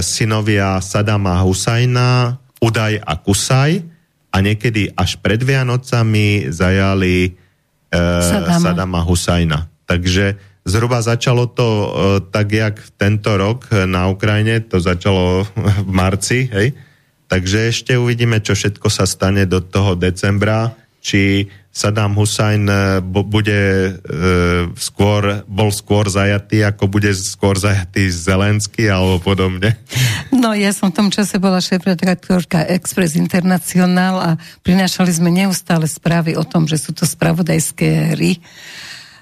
synovia 0.00 0.80
Sadama 0.80 1.40
Husajna, 1.44 2.40
Udaj 2.56 2.96
a 3.04 3.14
Kusaj 3.20 3.84
a 4.32 4.36
niekedy 4.40 4.92
až 4.96 5.20
pred 5.20 5.40
Vianocami 5.40 6.48
zajali 6.48 7.16
e, 7.28 8.00
Sadama. 8.24 8.60
Sadama 8.60 9.00
Husajna. 9.04 9.58
Takže 9.84 10.40
zhruba 10.64 11.04
začalo 11.04 11.46
to 11.48 11.68
e, 11.68 11.88
tak, 12.32 12.52
jak 12.52 12.76
tento 12.96 13.36
rok 13.36 13.68
na 13.84 14.08
Ukrajine, 14.08 14.64
to 14.64 14.80
začalo 14.80 15.44
v 15.84 15.88
marci, 15.88 16.48
hej? 16.48 16.72
Takže 17.26 17.74
ešte 17.74 17.92
uvidíme, 17.98 18.38
čo 18.38 18.54
všetko 18.54 18.86
sa 18.86 19.02
stane 19.02 19.50
do 19.50 19.58
toho 19.58 19.98
decembra, 19.98 20.78
či 21.02 21.50
Saddam 21.76 22.16
Hussein 22.16 22.64
e, 22.64 23.04
bude 23.04 23.52
e, 23.52 23.90
skôr, 24.80 25.44
bol 25.44 25.68
skôr 25.68 26.08
zajatý, 26.08 26.64
ako 26.64 26.88
bude 26.88 27.12
skôr 27.12 27.60
zajatý 27.60 28.08
Zelensky 28.08 28.88
alebo 28.88 29.20
podobne? 29.20 29.76
No, 30.32 30.56
ja 30.56 30.72
som 30.72 30.88
v 30.88 30.96
tom 31.04 31.08
čase 31.12 31.36
bola 31.36 31.60
šéf-redaktorka 31.60 32.64
Express 32.72 33.12
International 33.12 34.14
a 34.16 34.30
prinášali 34.64 35.12
sme 35.12 35.28
neustále 35.28 35.84
správy 35.84 36.32
o 36.40 36.48
tom, 36.48 36.64
že 36.64 36.80
sú 36.80 36.96
to 36.96 37.04
spravodajské 37.04 38.16
hry. 38.16 38.40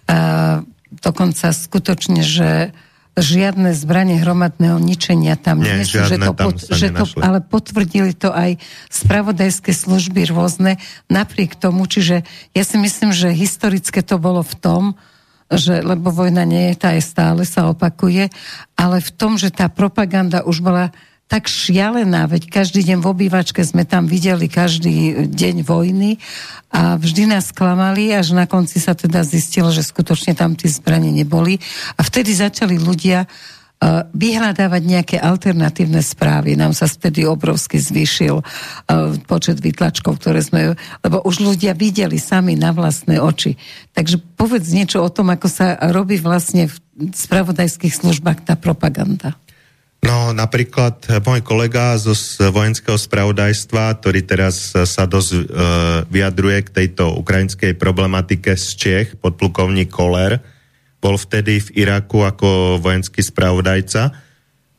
A 0.06 0.62
dokonca 1.02 1.50
skutočne, 1.50 2.22
že 2.22 2.70
žiadne 3.14 3.70
zbranie 3.78 4.18
hromadného 4.18 4.82
ničenia 4.82 5.38
tam 5.38 5.62
nie, 5.62 5.70
nie 5.70 5.86
sú, 5.86 6.02
že 6.02 6.18
to, 6.18 6.34
pod, 6.34 6.58
že 6.58 6.90
to, 6.90 7.06
ale 7.22 7.38
potvrdili 7.38 8.10
to 8.10 8.34
aj 8.34 8.58
spravodajské 8.90 9.70
služby 9.70 10.26
rôzne 10.34 10.82
napriek 11.06 11.54
tomu, 11.54 11.86
čiže 11.86 12.26
ja 12.50 12.62
si 12.66 12.76
myslím, 12.76 13.14
že 13.14 13.30
historické 13.30 14.02
to 14.02 14.18
bolo 14.18 14.42
v 14.42 14.54
tom, 14.58 14.82
že, 15.46 15.78
lebo 15.84 16.10
vojna 16.10 16.42
nie 16.42 16.72
je, 16.72 16.74
tá 16.74 16.90
je 16.96 17.02
stále, 17.06 17.46
sa 17.46 17.70
opakuje, 17.70 18.34
ale 18.74 18.96
v 18.98 19.10
tom, 19.14 19.38
že 19.38 19.54
tá 19.54 19.70
propaganda 19.70 20.42
už 20.42 20.64
bola 20.64 20.90
tak 21.24 21.48
šialená, 21.48 22.28
veď 22.28 22.52
každý 22.52 22.84
deň 22.84 23.00
v 23.00 23.10
obývačke 23.10 23.64
sme 23.64 23.88
tam 23.88 24.04
videli 24.04 24.44
každý 24.44 25.26
deň 25.32 25.64
vojny 25.64 26.20
a 26.68 27.00
vždy 27.00 27.32
nás 27.32 27.48
klamali, 27.48 28.12
až 28.12 28.36
na 28.36 28.44
konci 28.44 28.76
sa 28.76 28.92
teda 28.92 29.24
zistilo, 29.24 29.72
že 29.72 29.80
skutočne 29.80 30.36
tam 30.36 30.52
tie 30.52 30.68
zbranie 30.68 31.10
neboli 31.10 31.56
a 31.96 32.04
vtedy 32.04 32.36
začali 32.36 32.76
ľudia 32.76 33.24
uh, 33.24 34.04
vyhľadávať 34.12 34.82
nejaké 34.84 35.16
alternatívne 35.16 36.04
správy. 36.04 36.60
Nám 36.60 36.76
sa 36.76 36.84
vtedy 36.84 37.24
obrovsky 37.24 37.80
zvýšil 37.80 38.44
uh, 38.44 38.44
počet 39.24 39.64
vytlačkov, 39.64 40.20
ktoré 40.20 40.44
sme, 40.44 40.76
lebo 41.00 41.24
už 41.24 41.40
ľudia 41.40 41.72
videli 41.72 42.20
sami 42.20 42.52
na 42.52 42.76
vlastné 42.76 43.16
oči. 43.16 43.56
Takže 43.96 44.20
povedz 44.36 44.68
niečo 44.76 45.00
o 45.00 45.08
tom, 45.08 45.32
ako 45.32 45.48
sa 45.48 45.80
robí 45.88 46.20
vlastne 46.20 46.68
v 46.68 46.76
spravodajských 47.16 47.96
službách 47.96 48.44
tá 48.44 48.54
propaganda. 48.60 49.34
No 50.04 50.36
napríklad 50.36 51.00
môj 51.24 51.40
kolega 51.40 51.96
zo 51.96 52.12
vojenského 52.52 53.00
spravodajstva, 53.00 53.96
ktorý 53.96 54.20
teraz 54.20 54.76
sa 54.76 55.04
dosť 55.08 55.30
uh, 55.32 55.42
vyjadruje 56.12 56.60
k 56.68 56.74
tejto 56.84 57.16
ukrajinskej 57.16 57.72
problematike 57.80 58.52
z 58.52 58.66
Čech, 58.76 59.08
podplukovník 59.16 59.88
Koller, 59.88 60.44
bol 61.00 61.16
vtedy 61.16 61.64
v 61.64 61.88
Iraku 61.88 62.20
ako 62.20 62.76
vojenský 62.84 63.24
spravodajca 63.24 64.12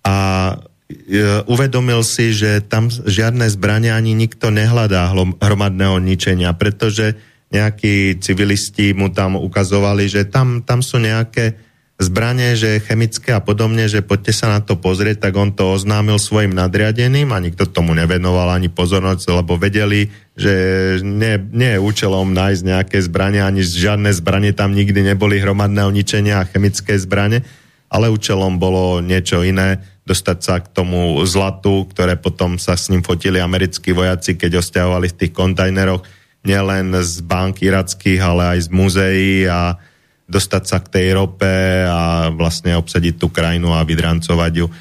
a 0.06 0.18
uh, 0.54 1.42
uvedomil 1.50 2.06
si, 2.06 2.30
že 2.30 2.62
tam 2.62 2.94
žiadne 2.94 3.50
zbrania 3.50 3.98
ani 3.98 4.14
nikto 4.14 4.54
nehľadá 4.54 5.10
hromadného 5.42 5.98
ničenia, 6.06 6.54
pretože 6.54 7.18
nejakí 7.50 8.22
civilisti 8.22 8.94
mu 8.94 9.10
tam 9.10 9.42
ukazovali, 9.42 10.06
že 10.06 10.30
tam, 10.30 10.62
tam 10.62 10.86
sú 10.86 11.02
nejaké 11.02 11.65
zbranie, 11.96 12.60
že 12.60 12.84
chemické 12.84 13.32
a 13.32 13.40
podobne, 13.40 13.88
že 13.88 14.04
poďte 14.04 14.36
sa 14.36 14.52
na 14.52 14.60
to 14.60 14.76
pozrieť, 14.76 15.28
tak 15.28 15.34
on 15.40 15.56
to 15.56 15.80
oznámil 15.80 16.20
svojim 16.20 16.52
nadriadeným 16.52 17.32
a 17.32 17.40
nikto 17.40 17.72
tomu 17.72 17.96
nevenoval 17.96 18.52
ani 18.52 18.68
pozornosť, 18.68 19.32
lebo 19.32 19.56
vedeli, 19.56 20.12
že 20.36 20.52
nie, 21.00 21.40
nie 21.56 21.80
je 21.80 21.80
účelom 21.80 22.36
nájsť 22.36 22.62
nejaké 22.68 22.98
zbranie, 23.00 23.40
ani 23.40 23.64
žiadne 23.64 24.12
zbranie 24.12 24.52
tam 24.52 24.76
nikdy 24.76 25.16
neboli 25.16 25.40
hromadné 25.40 25.88
ničenia 25.96 26.44
a 26.44 26.48
chemické 26.52 27.00
zbranie, 27.00 27.48
ale 27.88 28.12
účelom 28.12 28.60
bolo 28.60 29.00
niečo 29.00 29.40
iné, 29.48 29.80
dostať 30.04 30.38
sa 30.44 30.60
k 30.60 30.68
tomu 30.76 31.18
zlatu, 31.24 31.88
ktoré 31.90 32.20
potom 32.20 32.60
sa 32.60 32.76
s 32.76 32.92
ním 32.92 33.02
fotili 33.08 33.40
americkí 33.40 33.96
vojaci, 33.96 34.36
keď 34.36 34.60
osťahovali 34.62 35.08
v 35.10 35.18
tých 35.18 35.34
kontajneroch 35.34 36.04
nielen 36.46 36.94
z 37.02 37.26
bank 37.26 37.64
irackých, 37.64 38.22
ale 38.22 38.44
aj 38.56 38.60
z 38.68 38.70
muzeí 38.70 39.36
a 39.50 39.80
dostať 40.26 40.64
sa 40.66 40.78
k 40.82 40.92
tej 40.92 41.08
rope 41.14 41.54
a 41.86 42.34
vlastne 42.34 42.74
obsadiť 42.78 43.22
tú 43.22 43.30
krajinu 43.30 43.74
a 43.78 43.86
vydrancovať 43.86 44.54
ju. 44.58 44.66
E, 44.66 44.74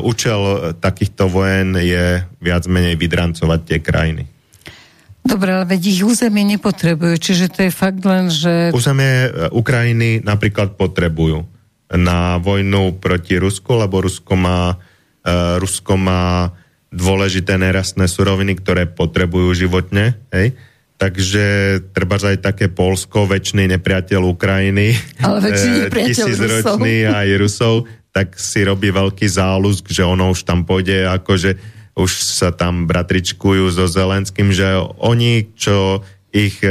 účel 0.00 0.72
takýchto 0.80 1.28
vojen 1.28 1.76
je 1.76 2.24
viac 2.40 2.64
menej 2.64 2.96
vydrancovať 2.96 3.60
tie 3.68 3.78
krajiny. 3.84 4.24
Dobre, 5.28 5.52
ale 5.52 5.68
veď 5.68 5.82
ich 5.92 6.00
územie 6.00 6.40
nepotrebujú, 6.56 7.20
čiže 7.20 7.52
to 7.52 7.68
je 7.68 7.72
fakt 7.72 8.00
len, 8.00 8.32
že... 8.32 8.72
Územie 8.72 9.28
e, 9.28 9.30
Ukrajiny 9.52 10.24
napríklad 10.24 10.80
potrebujú 10.80 11.44
na 11.92 12.36
vojnu 12.40 13.00
proti 13.00 13.40
Rusku, 13.40 13.76
lebo 13.80 14.04
Rusko 14.04 14.36
má, 14.36 14.76
uh, 14.76 15.56
Rusko 15.56 15.96
má 15.96 16.52
dôležité 16.92 17.56
nerastné 17.56 18.04
suroviny, 18.08 18.60
ktoré 18.60 18.84
potrebujú 18.84 19.56
životne, 19.56 20.16
hej? 20.28 20.52
Takže 20.98 21.46
treba 21.94 22.18
aj 22.18 22.42
také 22.42 22.66
Polsko, 22.66 23.30
väčší 23.30 23.70
nepriateľ 23.70 24.34
Ukrajiny, 24.34 24.98
Ale 25.22 25.38
nepriateľ 25.46 26.26
tisícročný 26.26 26.94
Rusov. 27.06 27.14
aj 27.14 27.28
Rusov, 27.38 27.74
tak 28.10 28.34
si 28.34 28.66
robí 28.66 28.90
veľký 28.90 29.30
záľusk, 29.30 29.94
že 29.94 30.02
ono 30.02 30.34
už 30.34 30.42
tam 30.42 30.66
pôjde, 30.66 31.06
akože 31.06 31.78
už 31.94 32.10
sa 32.10 32.50
tam 32.50 32.90
bratričkujú 32.90 33.70
so 33.70 33.86
Zelenským, 33.86 34.50
že 34.50 34.74
oni, 34.98 35.54
čo 35.54 36.02
ich 36.34 36.58
e, 36.66 36.70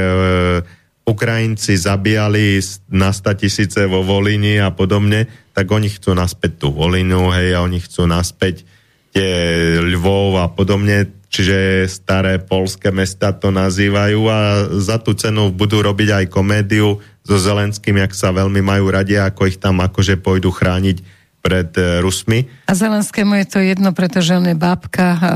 Ukrajinci 1.08 1.80
zabíjali 1.80 2.60
na 2.92 3.16
100 3.16 3.42
tisíce 3.48 3.80
vo 3.88 4.04
Volini 4.04 4.60
a 4.60 4.76
podobne, 4.76 5.28
tak 5.56 5.72
oni 5.72 5.88
chcú 5.88 6.12
naspäť 6.12 6.68
tú 6.68 6.76
Volinu, 6.76 7.32
hej, 7.32 7.56
a 7.56 7.64
oni 7.64 7.80
chcú 7.80 8.08
naspäť 8.08 8.68
tie 9.16 9.32
Lvov 9.80 10.36
a 10.40 10.52
podobne, 10.52 11.17
čiže 11.28 11.88
staré 11.92 12.40
polské 12.40 12.92
mesta 12.92 13.36
to 13.36 13.52
nazývajú 13.52 14.22
a 14.28 14.40
za 14.80 14.98
tú 15.00 15.12
cenu 15.14 15.52
budú 15.52 15.84
robiť 15.84 16.24
aj 16.24 16.26
komédiu 16.32 17.04
so 17.28 17.36
Zelenským, 17.36 18.00
jak 18.00 18.16
sa 18.16 18.32
veľmi 18.32 18.64
majú 18.64 18.88
radi, 18.88 19.20
ako 19.20 19.52
ich 19.52 19.60
tam 19.60 19.84
akože 19.84 20.20
pôjdu 20.24 20.48
chrániť 20.50 21.04
pred 21.44 21.70
e, 21.76 22.00
Rusmi. 22.00 22.48
A 22.68 22.74
Zelenskému 22.74 23.36
je 23.44 23.48
to 23.48 23.60
jedno, 23.60 23.92
pretože 23.92 24.36
on 24.36 24.48
je 24.48 24.56
bábka 24.56 25.06
a 25.20 25.32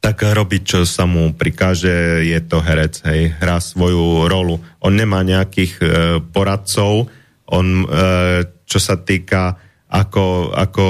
tak 0.00 0.24
robiť, 0.24 0.62
čo 0.64 0.78
sa 0.88 1.04
mu 1.04 1.36
prikáže, 1.36 2.24
je 2.24 2.40
to 2.40 2.64
herec, 2.64 3.04
hej, 3.04 3.36
hrá 3.36 3.60
svoju 3.60 4.32
rolu. 4.32 4.56
On 4.80 4.88
nemá 4.88 5.20
nejakých 5.20 5.72
e, 5.76 5.84
poradcov, 6.24 7.12
on, 7.44 7.84
e, 7.84 7.86
čo 8.64 8.80
sa 8.80 8.96
týka 8.96 9.60
ako, 9.92 10.56
ako 10.56 10.86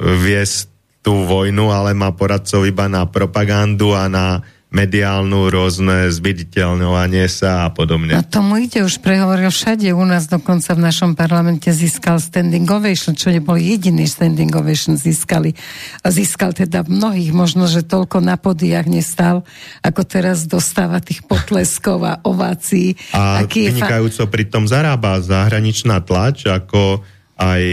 viesť 0.00 0.69
tú 1.00 1.24
vojnu, 1.24 1.72
ale 1.72 1.96
má 1.96 2.12
poradcov 2.12 2.68
iba 2.68 2.84
na 2.88 3.08
propagandu 3.08 3.96
a 3.96 4.06
na 4.06 4.44
mediálnu 4.70 5.50
rôzne 5.50 6.06
zviditeľňovanie 6.14 7.26
sa 7.26 7.66
a 7.66 7.74
podobne. 7.74 8.14
A 8.14 8.22
tomu 8.22 8.62
ide, 8.62 8.86
už 8.86 9.02
prehovoril 9.02 9.50
všade, 9.50 9.90
u 9.90 10.06
nás 10.06 10.30
dokonca 10.30 10.78
v 10.78 10.80
našom 10.86 11.18
parlamente 11.18 11.66
získal 11.74 12.22
standing 12.22 12.70
ovation, 12.70 13.18
čo 13.18 13.34
nebol 13.34 13.58
jediný 13.58 14.06
standing 14.06 14.54
ovation 14.54 14.94
získali. 14.94 15.58
A 16.06 16.14
získal 16.14 16.54
teda 16.54 16.86
mnohých, 16.86 17.34
možno, 17.34 17.66
že 17.66 17.82
toľko 17.82 18.22
na 18.22 18.38
podiach 18.38 18.86
nestal, 18.86 19.42
ako 19.82 20.06
teraz 20.06 20.46
dostáva 20.46 21.02
tých 21.02 21.26
potleskov 21.26 22.06
a 22.06 22.22
ovácií. 22.22 22.94
A 23.10 23.42
Aký 23.42 23.74
vynikajúco 23.74 24.22
fa- 24.22 24.30
pritom 24.30 24.70
zarába 24.70 25.18
zahraničná 25.18 25.98
tlač, 26.06 26.46
ako 26.46 27.02
aj, 27.40 27.64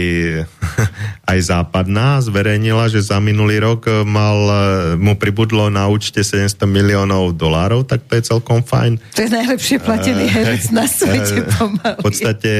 aj 1.36 1.38
západná 1.44 2.24
zverejnila, 2.24 2.88
že 2.88 3.04
za 3.04 3.20
minulý 3.20 3.60
rok 3.60 3.84
mal, 4.08 4.38
mu 4.96 5.12
pribudlo 5.20 5.68
na 5.68 5.84
účte 5.92 6.24
700 6.24 6.64
miliónov 6.64 7.36
dolárov, 7.36 7.84
tak 7.84 8.08
to 8.08 8.16
je 8.16 8.24
celkom 8.24 8.64
fajn. 8.64 8.96
To 9.12 9.20
je 9.20 9.30
najlepšie 9.30 9.76
platený 9.84 10.24
uh, 10.24 10.32
herec 10.32 10.64
na 10.72 10.88
svete 10.88 11.44
pomaly. 11.52 12.00
V 12.00 12.04
podstate 12.08 12.52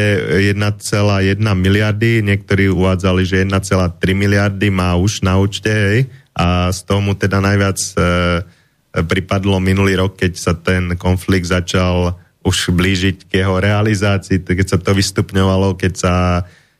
1,1 0.53 1.41
miliardy, 1.57 2.21
niektorí 2.21 2.69
uvádzali, 2.69 3.23
že 3.25 3.49
1,3 3.49 3.97
miliardy 4.13 4.69
má 4.69 4.93
už 5.01 5.25
na 5.25 5.41
účte, 5.41 5.73
hej, 5.73 6.01
a 6.37 6.71
z 6.71 6.87
toho 6.87 7.01
mu 7.01 7.17
teda 7.17 7.41
najviac 7.41 7.79
uh, 7.97 8.45
pripadlo 8.93 9.59
minulý 9.59 9.97
rok, 9.97 10.21
keď 10.21 10.33
sa 10.37 10.53
ten 10.53 10.93
konflikt 11.01 11.49
začal 11.49 12.15
už 12.47 12.73
blížiť 12.73 13.29
k 13.29 13.45
jeho 13.45 13.59
realizácii, 13.59 14.41
keď 14.41 14.67
sa 14.77 14.79
to 14.79 14.95
vystupňovalo, 14.95 15.77
keď 15.77 15.93
sa 15.99 16.15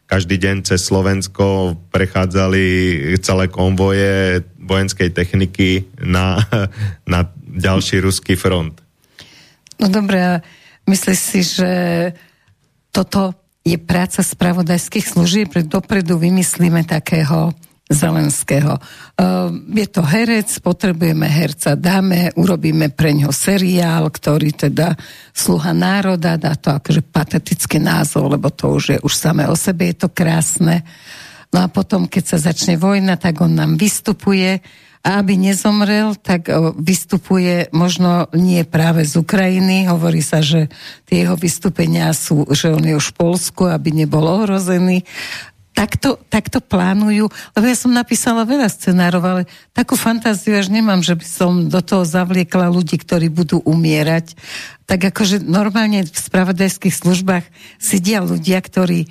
každý 0.09 0.41
deň 0.41 0.57
cez 0.65 0.81
Slovensko 0.89 1.77
prechádzali 1.93 2.65
celé 3.21 3.53
konvoje 3.53 4.41
vojenskej 4.57 5.13
techniky 5.13 5.85
na, 6.01 6.41
na 7.13 7.29
ďalší 7.45 8.01
ruský 8.01 8.35
front. 8.35 8.81
No 9.77 9.87
dobré, 9.93 10.41
myslíš 10.89 11.19
si, 11.21 11.41
že 11.45 11.71
toto 12.91 13.37
je 13.63 13.77
práca 13.77 14.25
spravodajských 14.25 15.07
služieb, 15.07 15.53
dopredu 15.69 16.17
vymyslíme 16.17 16.89
takého 16.89 17.53
Zelenského. 17.89 18.77
Ehm, 18.77 19.65
je 19.73 19.89
to 19.89 20.05
herec, 20.05 20.61
potrebujeme 20.61 21.25
herca, 21.25 21.73
dáme, 21.73 22.37
urobíme 22.37 22.93
pre 22.93 23.17
ňo 23.17 23.33
seriál, 23.33 24.13
ktorý 24.13 24.53
teda 24.53 24.93
sluha 25.33 25.73
národa, 25.73 26.37
dá 26.37 26.53
to 26.53 26.69
akože 26.77 27.01
patetický 27.09 27.81
názov, 27.81 28.29
lebo 28.37 28.53
to 28.53 28.77
už 28.77 28.85
je 28.93 28.99
už 29.01 29.15
samé 29.17 29.49
o 29.49 29.57
sebe, 29.57 29.89
je 29.89 30.05
to 30.05 30.13
krásne. 30.13 30.85
No 31.49 31.65
a 31.65 31.67
potom, 31.73 32.05
keď 32.05 32.37
sa 32.37 32.53
začne 32.53 32.77
vojna, 32.77 33.17
tak 33.17 33.41
on 33.41 33.57
nám 33.57 33.81
vystupuje 33.81 34.61
a 35.01 35.25
aby 35.25 35.41
nezomrel, 35.41 36.13
tak 36.21 36.53
vystupuje 36.77 37.73
možno 37.73 38.29
nie 38.37 38.61
práve 38.69 39.09
z 39.09 39.17
Ukrajiny. 39.17 39.89
Hovorí 39.89 40.21
sa, 40.21 40.45
že 40.45 40.69
tie 41.09 41.25
jeho 41.25 41.39
vystúpenia 41.41 42.13
sú, 42.13 42.45
že 42.53 42.69
on 42.69 42.85
je 42.85 42.93
už 42.93 43.17
v 43.17 43.17
Polsku, 43.17 43.65
aby 43.65 43.97
nebol 43.97 44.29
ohrozený 44.29 45.09
takto, 45.79 46.19
takto 46.27 46.59
plánujú, 46.59 47.31
lebo 47.55 47.65
ja 47.71 47.77
som 47.79 47.95
napísala 47.95 48.43
veľa 48.43 48.67
scenárov, 48.67 49.23
ale 49.23 49.43
takú 49.71 49.95
fantáziu 49.95 50.59
až 50.59 50.75
nemám, 50.75 51.07
že 51.07 51.15
by 51.15 51.23
som 51.23 51.51
do 51.71 51.79
toho 51.79 52.03
zavliekla 52.03 52.67
ľudí, 52.67 52.99
ktorí 52.99 53.31
budú 53.31 53.63
umierať. 53.63 54.35
Tak 54.91 55.15
akože 55.15 55.47
normálne 55.47 56.03
v 56.03 56.19
spravodajských 56.19 56.91
službách 56.91 57.47
sedia 57.79 58.19
ľudia, 58.19 58.59
ktorí 58.59 59.07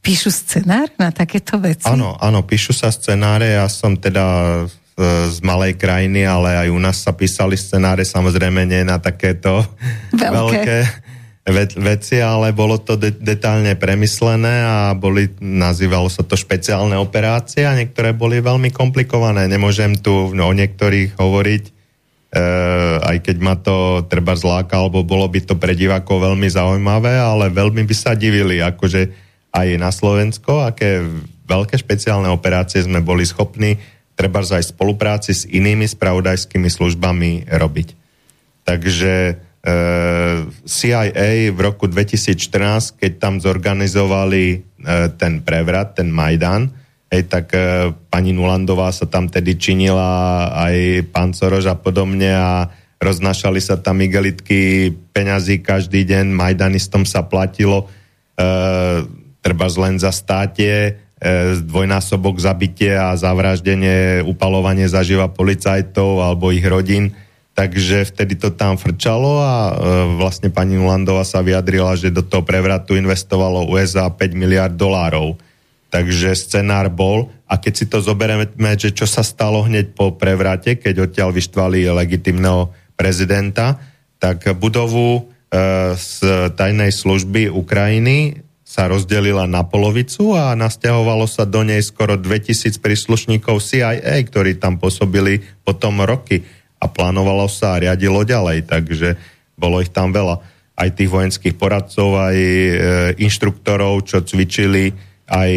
píšu 0.00 0.32
scenár 0.32 0.88
na 0.96 1.12
takéto 1.12 1.60
veci? 1.60 1.84
Áno, 1.84 2.16
áno, 2.16 2.40
píšu 2.40 2.72
sa 2.72 2.88
scenáre, 2.88 3.60
ja 3.60 3.68
som 3.68 3.92
teda 3.92 4.24
e, 4.24 5.28
z 5.28 5.38
malej 5.44 5.76
krajiny, 5.76 6.24
ale 6.24 6.56
aj 6.64 6.68
u 6.72 6.80
nás 6.80 7.04
sa 7.04 7.12
písali 7.12 7.60
scenáre, 7.60 8.08
samozrejme 8.08 8.64
nie 8.64 8.80
na 8.88 8.96
takéto 8.96 9.60
veľké, 10.16 10.32
veľké 10.32 10.78
veci, 11.54 12.16
ale 12.20 12.52
bolo 12.52 12.78
to 12.80 13.00
de- 13.00 13.16
detálne 13.16 13.74
premyslené 13.74 14.64
a 14.64 14.76
boli, 14.92 15.32
nazývalo 15.40 16.12
sa 16.12 16.22
to 16.22 16.36
špeciálne 16.36 16.94
operácie 16.96 17.64
a 17.64 17.76
niektoré 17.76 18.12
boli 18.12 18.42
veľmi 18.44 18.68
komplikované. 18.70 19.48
Nemôžem 19.48 19.96
tu 19.96 20.32
no, 20.36 20.50
o 20.50 20.56
niektorých 20.56 21.16
hovoriť, 21.16 21.64
e, 21.66 21.72
aj 23.00 23.16
keď 23.24 23.36
ma 23.40 23.54
to 23.56 24.04
treba 24.06 24.36
zláka, 24.36 24.76
alebo 24.76 25.06
bolo 25.06 25.24
by 25.26 25.40
to 25.42 25.54
pre 25.56 25.72
divákov 25.72 26.20
veľmi 26.22 26.48
zaujímavé, 26.50 27.16
ale 27.16 27.48
veľmi 27.48 27.82
by 27.84 27.94
sa 27.96 28.12
divili, 28.12 28.60
akože 28.60 29.08
aj 29.52 29.68
na 29.80 29.88
Slovensko, 29.88 30.68
aké 30.68 31.00
veľké 31.48 31.80
špeciálne 31.80 32.28
operácie 32.28 32.84
sme 32.84 33.00
boli 33.00 33.24
schopní 33.24 33.80
treba 34.18 34.42
aj 34.42 34.66
v 34.66 34.72
spolupráci 34.74 35.30
s 35.30 35.46
inými 35.46 35.86
spravodajskými 35.86 36.66
službami 36.66 37.46
robiť. 37.54 37.88
Takže 38.66 39.38
CIA 40.64 41.50
v 41.50 41.58
roku 41.58 41.90
2014, 41.90 42.96
keď 42.96 43.12
tam 43.18 43.34
zorganizovali 43.42 44.44
eh, 44.54 44.60
ten 45.18 45.42
prevrat, 45.42 45.98
ten 45.98 46.08
Majdan, 46.14 46.70
hej, 47.10 47.26
tak 47.26 47.52
eh, 47.52 47.90
pani 48.08 48.30
Nulandová 48.32 48.94
sa 48.94 49.10
tam 49.10 49.26
tedy 49.26 49.58
činila 49.58 50.48
aj 50.54 51.08
pán 51.10 51.34
Soroš 51.34 51.68
a 51.68 51.76
podobne 51.76 52.30
a 52.32 52.70
roznašali 52.98 53.62
sa 53.62 53.78
tam 53.78 54.02
igelitky 54.02 54.90
peňazí 55.14 55.62
každý 55.62 56.02
deň, 56.02 56.34
Majdanistom 56.34 57.06
sa 57.06 57.22
platilo 57.22 57.86
e, 58.34 58.46
treba 59.38 59.66
len 59.78 60.02
za 60.02 60.10
státie, 60.10 60.98
e, 61.18 61.22
dvojnásobok 61.62 62.42
zabitie 62.42 62.98
a 62.98 63.14
zavraždenie, 63.14 64.26
upalovanie 64.26 64.90
zaživa 64.90 65.30
policajtov 65.30 66.26
alebo 66.26 66.50
ich 66.50 66.66
rodín 66.66 67.14
takže 67.58 68.06
vtedy 68.14 68.38
to 68.38 68.54
tam 68.54 68.78
frčalo 68.78 69.42
a 69.42 69.54
e, 69.66 69.72
vlastne 70.14 70.46
pani 70.46 70.78
Ulandová 70.78 71.26
sa 71.26 71.42
vyjadrila, 71.42 71.98
že 71.98 72.14
do 72.14 72.22
toho 72.22 72.46
prevratu 72.46 72.94
investovalo 72.94 73.66
USA 73.66 74.06
5 74.06 74.38
miliard 74.38 74.78
dolárov. 74.78 75.34
Takže 75.90 76.38
scenár 76.38 76.86
bol, 76.86 77.34
a 77.50 77.58
keď 77.58 77.72
si 77.74 77.90
to 77.90 77.98
zoberieme, 77.98 78.46
že 78.78 78.94
čo 78.94 79.10
sa 79.10 79.26
stalo 79.26 79.66
hneď 79.66 79.90
po 79.90 80.14
prevrate, 80.14 80.78
keď 80.78 81.10
odtiaľ 81.10 81.34
vyštvali 81.34 81.90
legitimného 81.90 82.70
prezidenta, 82.94 83.82
tak 84.22 84.54
budovu 84.54 85.18
e, 85.18 85.22
z 85.98 86.14
tajnej 86.54 86.94
služby 86.94 87.50
Ukrajiny 87.50 88.46
sa 88.62 88.86
rozdelila 88.86 89.48
na 89.48 89.64
polovicu 89.64 90.36
a 90.36 90.54
nasťahovalo 90.54 91.24
sa 91.26 91.48
do 91.48 91.64
nej 91.66 91.80
skoro 91.82 92.20
2000 92.20 92.78
príslušníkov 92.78 93.64
CIA, 93.64 94.20
ktorí 94.28 94.60
tam 94.60 94.78
pôsobili 94.78 95.42
potom 95.66 96.04
roky 96.04 96.44
a 96.78 96.86
plánovalo 96.86 97.50
sa 97.50 97.74
a 97.74 97.80
riadilo 97.82 98.22
ďalej, 98.22 98.70
takže 98.70 99.18
bolo 99.58 99.82
ich 99.82 99.90
tam 99.90 100.14
veľa. 100.14 100.38
Aj 100.78 100.88
tých 100.94 101.10
vojenských 101.10 101.58
poradcov, 101.58 102.14
aj 102.14 102.38
e, 102.38 102.72
inštruktorov, 103.18 104.06
čo 104.06 104.22
cvičili, 104.22 104.94
aj 105.26 105.50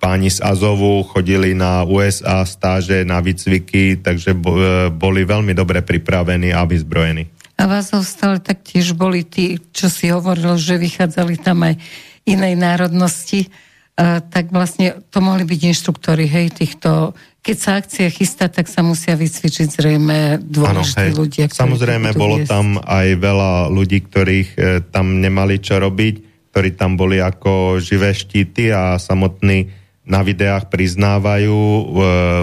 páni 0.00 0.28
z 0.28 0.44
Azovu 0.44 1.00
chodili 1.04 1.56
na 1.56 1.84
USA 1.84 2.44
stáže, 2.44 3.08
na 3.08 3.24
výcviky, 3.24 4.04
takže 4.04 4.32
e, 4.32 4.38
boli 4.92 5.24
veľmi 5.24 5.56
dobre 5.56 5.80
pripravení 5.80 6.52
a 6.52 6.64
vyzbrojení. 6.68 7.28
A 7.60 7.64
vás 7.64 7.92
ostali 7.96 8.40
taktiež 8.40 8.92
boli 8.92 9.24
tí, 9.24 9.60
čo 9.72 9.88
si 9.88 10.10
hovoril, 10.12 10.60
že 10.60 10.80
vychádzali 10.80 11.40
tam 11.40 11.64
aj 11.64 11.80
inej 12.28 12.54
národnosti, 12.56 13.48
tak 14.02 14.50
vlastne 14.50 14.98
to 15.14 15.22
mohli 15.22 15.46
byť 15.46 15.60
inštruktori, 15.70 16.26
hej, 16.26 16.50
týchto 16.50 17.14
keď 17.44 17.56
sa 17.60 17.70
akcia 17.76 18.08
chystá, 18.08 18.48
tak 18.48 18.72
sa 18.72 18.80
musia 18.80 19.12
vycvičiť 19.20 19.68
zrejme 19.68 20.40
dôležití 20.40 21.12
ano, 21.12 21.18
ľudia. 21.20 21.44
Samozrejme, 21.52 22.16
bolo 22.16 22.40
viesť. 22.40 22.48
tam 22.48 22.80
aj 22.80 23.06
veľa 23.20 23.68
ľudí, 23.68 24.00
ktorých 24.00 24.50
e, 24.56 24.58
tam 24.88 25.20
nemali 25.20 25.60
čo 25.60 25.76
robiť, 25.76 26.48
ktorí 26.48 26.72
tam 26.72 26.96
boli 26.96 27.20
ako 27.20 27.84
živé 27.84 28.16
štíty 28.16 28.72
a 28.72 28.96
samotní 28.96 29.68
na 30.08 30.24
videách 30.24 30.72
priznávajú 30.72 31.52
e, 31.52 31.82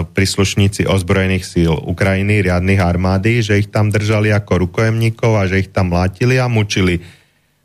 príslušníci 0.06 0.86
ozbrojených 0.86 1.50
síl 1.50 1.74
Ukrajiny, 1.74 2.46
riadnych 2.46 2.78
armády, 2.78 3.42
že 3.42 3.58
ich 3.58 3.74
tam 3.74 3.90
držali 3.90 4.30
ako 4.30 4.70
rukojemníkov 4.70 5.34
a 5.34 5.50
že 5.50 5.66
ich 5.66 5.74
tam 5.74 5.90
mlátili 5.90 6.38
a 6.38 6.46
mučili. 6.46 7.02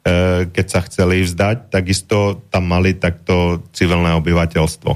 E, 0.08 0.48
keď 0.48 0.66
sa 0.72 0.80
chceli 0.88 1.28
vzdať, 1.28 1.68
takisto 1.68 2.40
tam 2.48 2.72
mali 2.72 2.96
takto 2.96 3.60
civilné 3.76 4.16
obyvateľstvo. 4.16 4.92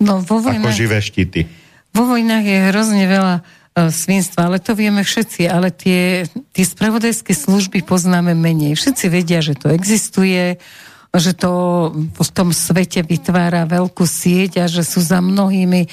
No, 0.00 0.12
vo 0.24 0.36
vojnách, 0.40 0.64
ako 0.64 0.70
živé 0.72 0.98
štíty. 1.04 1.40
Vo 1.92 2.08
vojnách 2.08 2.46
je 2.48 2.58
hrozne 2.72 3.04
veľa 3.04 3.36
e, 3.36 3.42
svinstva, 3.92 4.48
ale 4.48 4.64
to 4.64 4.72
vieme 4.72 5.04
všetci, 5.04 5.44
ale 5.44 5.68
tie, 5.68 6.24
tie 6.56 6.64
spravodajské 6.64 7.36
služby 7.36 7.84
poznáme 7.84 8.32
menej. 8.32 8.80
Všetci 8.80 9.06
vedia, 9.12 9.44
že 9.44 9.60
to 9.60 9.68
existuje, 9.68 10.56
že 11.12 11.32
to 11.36 11.52
v 12.16 12.30
tom 12.32 12.50
svete 12.56 13.04
vytvára 13.04 13.68
veľkú 13.68 14.08
sieť 14.08 14.64
a 14.64 14.72
že 14.72 14.88
sú 14.88 15.04
za 15.04 15.20
mnohými, 15.20 15.86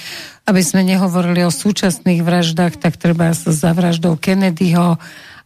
aby 0.47 0.61
sme 0.63 0.87
nehovorili 0.87 1.43
o 1.43 1.51
súčasných 1.51 2.23
vraždách, 2.23 2.79
tak 2.79 2.95
treba 2.95 3.35
za 3.35 3.71
vraždou 3.75 4.15
Kennedyho 4.15 4.95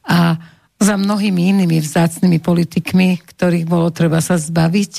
a 0.05 0.37
za 0.79 0.95
mnohými 0.99 1.55
inými 1.55 1.79
vzácnými 1.79 2.39
politikmi, 2.43 3.23
ktorých 3.23 3.65
bolo 3.65 3.89
treba 3.91 4.19
sa 4.19 4.35
zbaviť. 4.35 4.93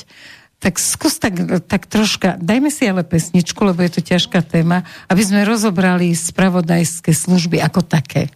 Tak 0.57 0.81
skús 0.81 1.21
tak, 1.21 1.37
tak 1.69 1.85
troška, 1.85 2.41
dajme 2.41 2.73
si 2.73 2.89
ale 2.89 3.05
pesničku, 3.05 3.61
lebo 3.61 3.85
je 3.85 3.93
to 3.93 4.01
ťažká 4.01 4.41
téma, 4.41 4.81
aby 5.05 5.21
sme 5.21 5.45
rozobrali 5.45 6.17
spravodajské 6.17 7.13
služby 7.13 7.61
ako 7.61 7.85
také. 7.85 8.33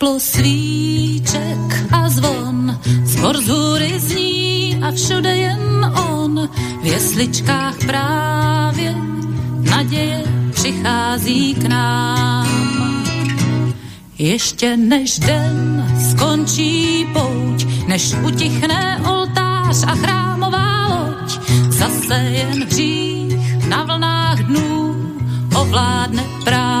Teplo 0.00 0.20
svíček 0.20 1.92
a 1.92 2.08
zvon, 2.08 2.80
zbor 3.04 3.36
z 3.36 3.48
hůry 3.48 4.00
zní 4.00 4.80
a 4.82 4.92
všude 4.92 5.36
jen 5.36 5.92
on, 6.08 6.48
v 6.82 6.86
jesličkách 6.86 7.74
právě 7.86 8.94
naděje 9.70 10.24
přichází 10.52 11.54
k 11.54 11.68
nám. 11.68 12.48
Ještě 14.18 14.76
než 14.76 15.18
den 15.18 15.86
skončí 16.10 17.06
pouť, 17.12 17.66
než 17.86 18.14
utichne 18.24 19.00
oltář 19.04 19.84
a 19.86 19.94
chrámová 19.94 20.88
loď, 20.88 21.40
zase 21.68 22.14
jen 22.14 22.64
hřích 22.64 23.66
na 23.68 23.84
vlnách 23.84 24.38
dnů 24.38 24.96
ovládne 25.54 26.24
prám. 26.44 26.79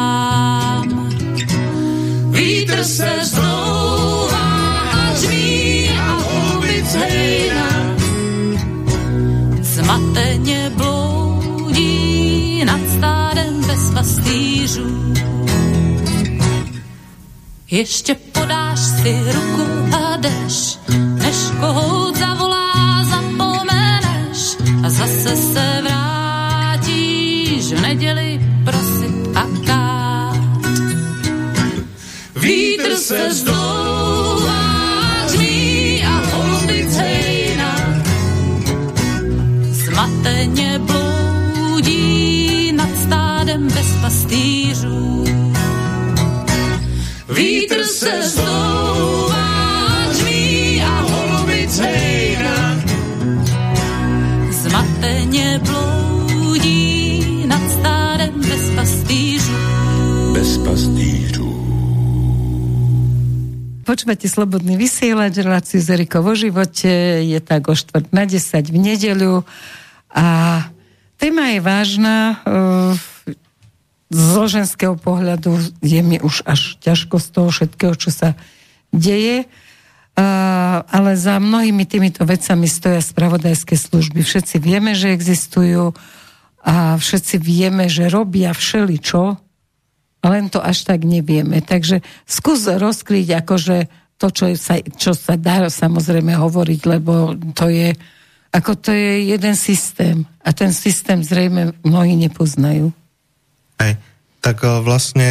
Vítr 2.70 2.84
se 2.84 3.10
zdlouvá 3.22 4.80
a 4.92 5.14
řví 5.14 5.90
a 5.90 6.12
holubic 6.12 6.94
hejna. 6.94 7.96
Zmateně 9.60 10.70
bloudí 10.76 12.64
nad 12.64 12.80
stádem 12.96 13.66
bez 13.66 13.90
pastýřů. 13.94 15.14
Ještě 17.70 18.14
podáš 18.14 18.78
si 18.78 19.18
ruku 19.32 19.66
a 19.96 20.16
jdeš, 20.16 20.78
než 20.98 21.36
kohout 21.60 22.16
zavolá, 22.16 23.04
zapomeneš 23.04 24.56
a 24.84 24.90
zase 24.90 25.36
se 25.36 25.82
vrátíš 25.82 27.72
v 27.72 27.80
neděli 27.80 28.49
Vítr 33.00 33.14
se 33.14 33.34
zdouvá, 33.34 34.62
řví 35.28 36.02
a 36.06 36.36
holubic 36.36 36.96
hejna. 36.96 38.02
Zmateně 39.70 40.78
bloudí 40.78 42.72
nad 42.72 42.88
stádem 42.96 43.68
bez 43.68 43.86
pastýřů. 44.02 45.24
Vítr 47.28 47.84
se 47.84 48.28
zdouvá, 48.28 50.12
řví 50.12 50.82
a 50.82 51.00
holubic 51.00 51.78
hejna. 51.78 52.80
Zmateně 54.50 55.60
bloudí 55.64 57.44
nad 57.46 57.70
stádem 57.70 58.40
bez 58.40 58.70
pastýřů. 58.76 59.52
Bez 60.32 60.58
pastýřů. 60.58 61.49
Počúvate 63.90 64.30
Slobodný 64.30 64.78
vysielač, 64.78 65.42
reláciu 65.42 65.82
z 65.82 65.98
Erikou 65.98 66.22
vo 66.22 66.38
živote, 66.38 67.26
je 67.26 67.42
tak 67.42 67.66
o 67.66 67.74
štvrt 67.74 68.14
na 68.14 68.22
10 68.22 68.70
v 68.70 68.78
nedeľu 68.78 69.42
a 70.14 70.26
téma 71.18 71.50
je 71.50 71.58
vážna, 71.58 72.38
uh, 72.46 72.94
zo 74.06 74.46
ženského 74.46 74.94
pohľadu 74.94 75.58
je 75.82 76.06
mi 76.06 76.22
už 76.22 76.46
až 76.46 76.78
ťažko 76.78 77.18
z 77.18 77.28
toho 77.34 77.48
všetkého, 77.50 77.98
čo 77.98 78.14
sa 78.14 78.38
deje, 78.94 79.50
uh, 79.50 80.86
ale 80.86 81.18
za 81.18 81.42
mnohými 81.42 81.82
týmito 81.82 82.22
vecami 82.22 82.70
stoja 82.70 83.02
spravodajské 83.02 83.74
služby. 83.74 84.22
Všetci 84.22 84.62
vieme, 84.62 84.94
že 84.94 85.10
existujú 85.10 85.98
a 86.62 86.94
všetci 86.94 87.42
vieme, 87.42 87.90
že 87.90 88.06
robia 88.06 88.54
všeličo, 88.54 89.49
len 90.24 90.52
to 90.52 90.60
až 90.60 90.84
tak 90.84 91.04
nevieme. 91.08 91.64
Takže 91.64 92.04
skús 92.28 92.68
rozkryť 92.68 93.44
akože 93.44 93.76
to, 94.20 94.26
čo 94.28 94.44
sa, 94.52 94.76
čo 94.84 95.16
sa 95.16 95.40
dá 95.40 95.64
samozrejme 95.72 96.36
hovoriť, 96.36 96.80
lebo 96.84 97.32
to 97.56 97.72
je, 97.72 97.96
ako 98.52 98.76
to 98.76 98.92
je 98.92 99.32
jeden 99.32 99.56
systém 99.56 100.28
a 100.44 100.52
ten 100.52 100.76
systém 100.76 101.24
zrejme 101.24 101.72
mnohí 101.80 102.20
nepoznajú. 102.20 102.92
Hej, 103.80 103.96
tak 104.44 104.60
eh, 104.60 104.84
vlastne 104.84 105.30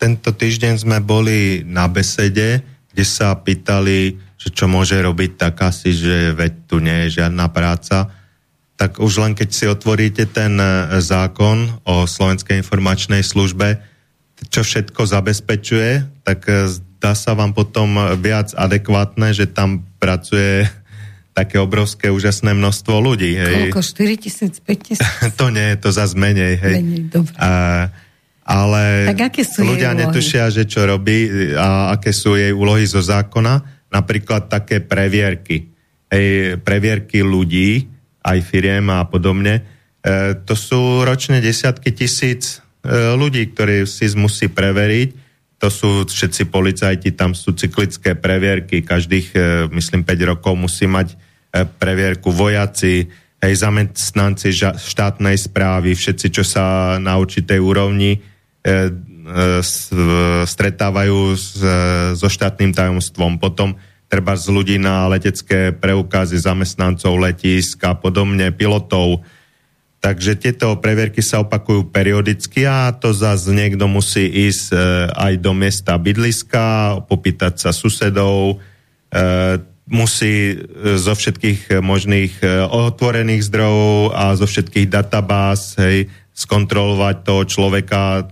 tento 0.00 0.32
týždeň 0.32 0.80
sme 0.80 0.98
boli 1.04 1.64
na 1.64 1.88
besede, 1.88 2.64
kde 2.92 3.04
sa 3.04 3.36
pýtali, 3.36 4.16
že 4.40 4.48
čo 4.52 4.68
môže 4.68 4.96
robiť 4.96 5.36
tak 5.36 5.60
asi, 5.60 5.92
že 5.92 6.32
veď 6.32 6.52
tu 6.64 6.80
nie 6.80 7.08
je 7.08 7.20
žiadna 7.20 7.48
práca 7.52 8.08
tak 8.76 9.00
už 9.00 9.24
len 9.24 9.32
keď 9.32 9.48
si 9.48 9.64
otvoríte 9.64 10.28
ten 10.28 10.60
e, 10.60 11.00
zákon 11.00 11.80
o 11.88 12.04
Slovenskej 12.04 12.60
informačnej 12.60 13.24
službe, 13.24 13.80
čo 14.52 14.60
všetko 14.60 15.08
zabezpečuje, 15.08 16.22
tak 16.22 16.44
e, 16.44 16.68
zdá 16.68 17.16
sa 17.16 17.32
vám 17.32 17.56
potom 17.56 17.96
viac 18.20 18.52
adekvátne, 18.52 19.32
že 19.32 19.48
tam 19.48 19.80
pracuje 19.96 20.68
také 21.36 21.60
obrovské, 21.60 22.08
úžasné 22.08 22.56
množstvo 22.56 22.96
ľudí. 22.96 23.36
Hej. 23.36 23.72
Koľko? 23.72 23.80
4 23.84 24.24
tisíc, 24.24 24.54
5 24.60 24.76
tisíc? 24.80 25.04
to 25.40 25.52
nie, 25.52 25.76
to 25.76 25.92
zase 25.92 26.16
menej. 26.16 26.56
Hej. 26.56 26.74
Menej, 26.80 27.02
dobre. 27.12 27.36
A, 27.36 27.52
ale 28.44 29.12
Tak 29.12 29.32
aké 29.32 29.42
sú 29.44 29.68
ľudia 29.68 29.92
netušia, 29.92 30.48
že 30.48 30.64
čo 30.64 30.88
robí 30.88 31.52
a 31.52 31.92
aké 31.96 32.16
sú 32.16 32.40
jej 32.40 32.56
úlohy 32.56 32.88
zo 32.88 33.04
zákona. 33.04 33.88
Napríklad 33.92 34.48
také 34.48 34.80
previerky. 34.80 35.68
Hej, 36.08 36.56
previerky 36.64 37.20
ľudí, 37.20 37.95
aj 38.26 38.38
firiem 38.42 38.90
a 38.90 39.06
podobne. 39.06 39.62
E, 40.02 40.34
to 40.42 40.58
sú 40.58 41.06
ročne 41.06 41.38
desiatky 41.38 41.94
tisíc 41.94 42.58
e, 42.82 43.14
ľudí, 43.14 43.54
ktorí 43.54 43.86
si 43.86 44.10
musí 44.18 44.50
preveriť. 44.50 45.24
To 45.56 45.72
sú 45.72 46.04
všetci 46.04 46.52
policajti, 46.52 47.16
tam 47.16 47.32
sú 47.32 47.54
cyklické 47.54 48.18
previerky. 48.18 48.82
Každých, 48.82 49.26
e, 49.32 49.38
myslím, 49.70 50.02
5 50.02 50.30
rokov 50.34 50.52
musí 50.58 50.90
mať 50.90 51.14
e, 51.14 51.16
previerku 51.64 52.28
vojaci, 52.34 53.08
hej, 53.40 53.54
zamestnanci 53.54 54.50
ža- 54.52 54.76
štátnej 54.76 55.38
správy, 55.38 55.94
všetci, 55.94 56.26
čo 56.34 56.44
sa 56.44 56.96
na 56.98 57.16
určitej 57.16 57.56
úrovni 57.62 58.18
e, 58.18 58.20
e, 58.60 58.90
s- 59.62 59.94
e, 59.94 60.44
stretávajú 60.44 61.18
s, 61.32 61.56
e, 61.62 61.72
so 62.18 62.28
štátnym 62.28 62.74
tajomstvom. 62.76 63.38
Potom 63.40 63.78
treba 64.06 64.38
z 64.38 64.46
ľudí 64.54 64.76
na 64.78 65.10
letecké 65.10 65.74
preukazy 65.74 66.38
zamestnancov 66.38 67.18
letisk 67.18 67.82
a 67.82 67.98
podobne, 67.98 68.54
pilotov. 68.54 69.26
Takže 69.98 70.38
tieto 70.38 70.78
previerky 70.78 71.18
sa 71.18 71.42
opakujú 71.42 71.90
periodicky 71.90 72.62
a 72.62 72.94
to 72.94 73.10
zase 73.10 73.50
niekto 73.50 73.90
musí 73.90 74.22
ísť 74.22 74.66
e, 74.70 74.76
aj 75.10 75.32
do 75.42 75.50
miesta 75.50 75.98
bydliska, 75.98 77.00
popýtať 77.10 77.58
sa 77.58 77.70
susedov, 77.74 78.62
e, 79.10 79.58
musí 79.90 80.54
e, 80.54 80.56
zo 80.98 81.14
všetkých 81.14 81.82
možných 81.82 82.42
e, 82.42 82.46
otvorených 82.66 83.46
zdrojov 83.50 84.14
a 84.14 84.34
zo 84.38 84.46
všetkých 84.46 84.86
databáz 84.90 85.78
hej, 85.82 86.06
skontrolovať 86.34 87.16
toho 87.22 87.42
človeka, 87.46 88.02
e, 88.20 88.22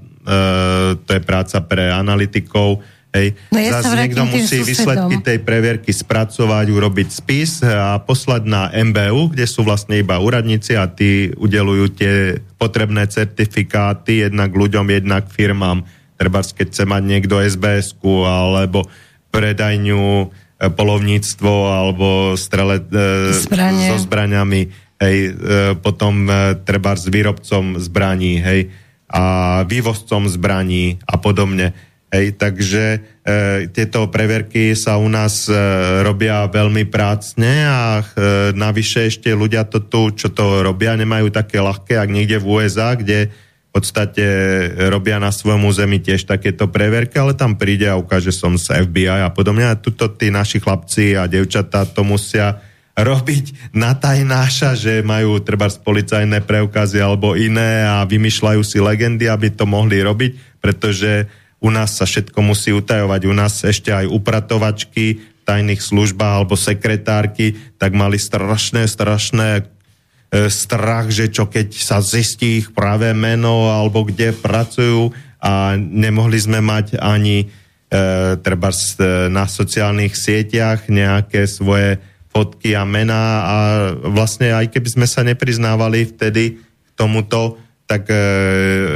to 0.98 1.10
je 1.10 1.22
práca 1.22 1.58
pre 1.62 1.90
analytikov. 1.90 2.82
Hej. 3.14 3.38
No 3.54 3.62
ja 3.62 3.78
Zas 3.78 3.94
niekto 3.94 4.26
musí 4.26 4.58
susedom. 4.58 4.66
výsledky 4.66 5.14
tej 5.22 5.38
previerky 5.46 5.94
spracovať, 5.94 6.66
urobiť 6.66 7.08
spis 7.14 7.62
a 7.62 8.02
poslať 8.02 8.42
na 8.42 8.74
MBU, 8.74 9.30
kde 9.38 9.46
sú 9.46 9.62
vlastne 9.62 10.02
iba 10.02 10.18
úradníci 10.18 10.74
a 10.74 10.90
tí 10.90 11.30
udelujú 11.38 11.94
tie 11.94 12.42
potrebné 12.58 13.06
certifikáty 13.06 14.26
jednak 14.26 14.50
ľuďom, 14.50 14.90
jednak 14.90 15.30
firmám. 15.30 15.86
Treba, 16.18 16.42
keď 16.42 16.66
chce 16.74 16.84
mať 16.90 17.02
niekto 17.06 17.38
sbs 17.38 18.02
alebo 18.26 18.90
predajňu 19.30 20.02
e, 20.22 20.26
polovníctvo 20.74 21.52
alebo 21.70 22.34
strele 22.34 22.82
e, 22.82 23.30
Zbranie. 23.30 23.94
so 23.94 23.98
zbraňami, 24.02 24.60
hej, 24.98 25.16
e, 25.26 25.30
potom 25.78 26.26
e, 26.26 26.58
treba 26.66 26.98
s 26.98 27.06
výrobcom 27.06 27.78
zbraní, 27.78 28.42
hej, 28.42 28.74
a 29.06 29.22
vývozcom 29.66 30.26
zbraní 30.26 30.98
a 31.06 31.14
podobne. 31.18 31.93
Hej, 32.14 32.38
takže 32.38 32.84
e, 32.94 32.98
tieto 33.74 34.06
preverky 34.06 34.78
sa 34.78 35.02
u 35.02 35.10
nás 35.10 35.50
e, 35.50 35.54
robia 36.06 36.46
veľmi 36.46 36.86
prácne 36.86 37.66
a 37.66 37.98
e, 37.98 38.02
navyše 38.54 39.10
ešte 39.10 39.34
ľudia 39.34 39.66
to 39.66 39.82
tu, 39.90 40.14
čo 40.14 40.30
to 40.30 40.62
robia, 40.62 40.94
nemajú 40.94 41.34
také 41.34 41.58
ľahké, 41.58 41.98
ak 41.98 42.14
niekde 42.14 42.38
v 42.38 42.46
USA, 42.46 42.94
kde 42.94 43.34
v 43.34 43.70
podstate 43.74 44.22
robia 44.94 45.18
na 45.18 45.34
svojom 45.34 45.66
území 45.66 45.98
tiež 45.98 46.30
takéto 46.30 46.70
preverky, 46.70 47.18
ale 47.18 47.34
tam 47.34 47.58
príde 47.58 47.90
a 47.90 47.98
ukáže 47.98 48.30
som 48.30 48.54
z 48.54 48.86
FBI 48.86 49.26
a 49.26 49.34
podobne. 49.34 49.66
A 49.66 49.74
tuto 49.74 50.06
tí 50.06 50.30
naši 50.30 50.62
chlapci 50.62 51.18
a 51.18 51.26
devčatá 51.26 51.82
to 51.82 52.06
musia 52.06 52.62
robiť 53.10 53.74
na 53.74 53.98
tajnáša, 53.98 54.78
že 54.78 55.02
majú 55.02 55.42
treba 55.42 55.66
policajné 55.66 56.46
preukazy 56.46 57.02
alebo 57.02 57.34
iné 57.34 57.82
a 57.82 58.06
vymýšľajú 58.06 58.62
si 58.62 58.78
legendy, 58.78 59.26
aby 59.26 59.50
to 59.50 59.66
mohli 59.66 59.98
robiť, 59.98 60.62
pretože 60.62 61.26
u 61.64 61.72
nás 61.72 61.96
sa 61.96 62.04
všetko 62.04 62.36
musí 62.44 62.76
utajovať. 62.76 63.20
U 63.24 63.32
nás 63.32 63.64
ešte 63.64 63.88
aj 63.88 64.12
upratovačky 64.12 65.16
v 65.16 65.42
tajných 65.48 65.80
službách 65.80 66.44
alebo 66.44 66.60
sekretárky, 66.60 67.56
tak 67.80 67.96
mali 67.96 68.20
strašné, 68.20 68.84
strašné 68.84 69.48
e, 69.60 69.62
strach, 70.52 71.08
že 71.08 71.32
čo 71.32 71.48
keď 71.48 71.72
sa 71.72 72.04
zistí 72.04 72.60
ich 72.60 72.68
práve 72.76 73.08
meno 73.16 73.72
alebo 73.72 74.04
kde 74.04 74.36
pracujú 74.36 75.16
a 75.40 75.76
nemohli 75.80 76.36
sme 76.36 76.60
mať 76.60 77.00
ani 77.00 77.44
e, 77.44 77.46
treba 78.44 78.68
e, 78.68 78.76
na 79.32 79.48
sociálnych 79.48 80.12
sieťach 80.12 80.92
nejaké 80.92 81.48
svoje 81.48 81.96
fotky 82.28 82.76
a 82.76 82.84
mená 82.84 83.24
a 83.44 83.56
vlastne 84.04 84.52
aj 84.52 84.68
keby 84.68 84.88
sme 85.00 85.06
sa 85.08 85.24
nepriznávali 85.24 86.12
vtedy 86.12 86.60
k 86.60 86.88
tomuto, 86.92 87.56
tak 87.84 88.08
e, 88.08 88.16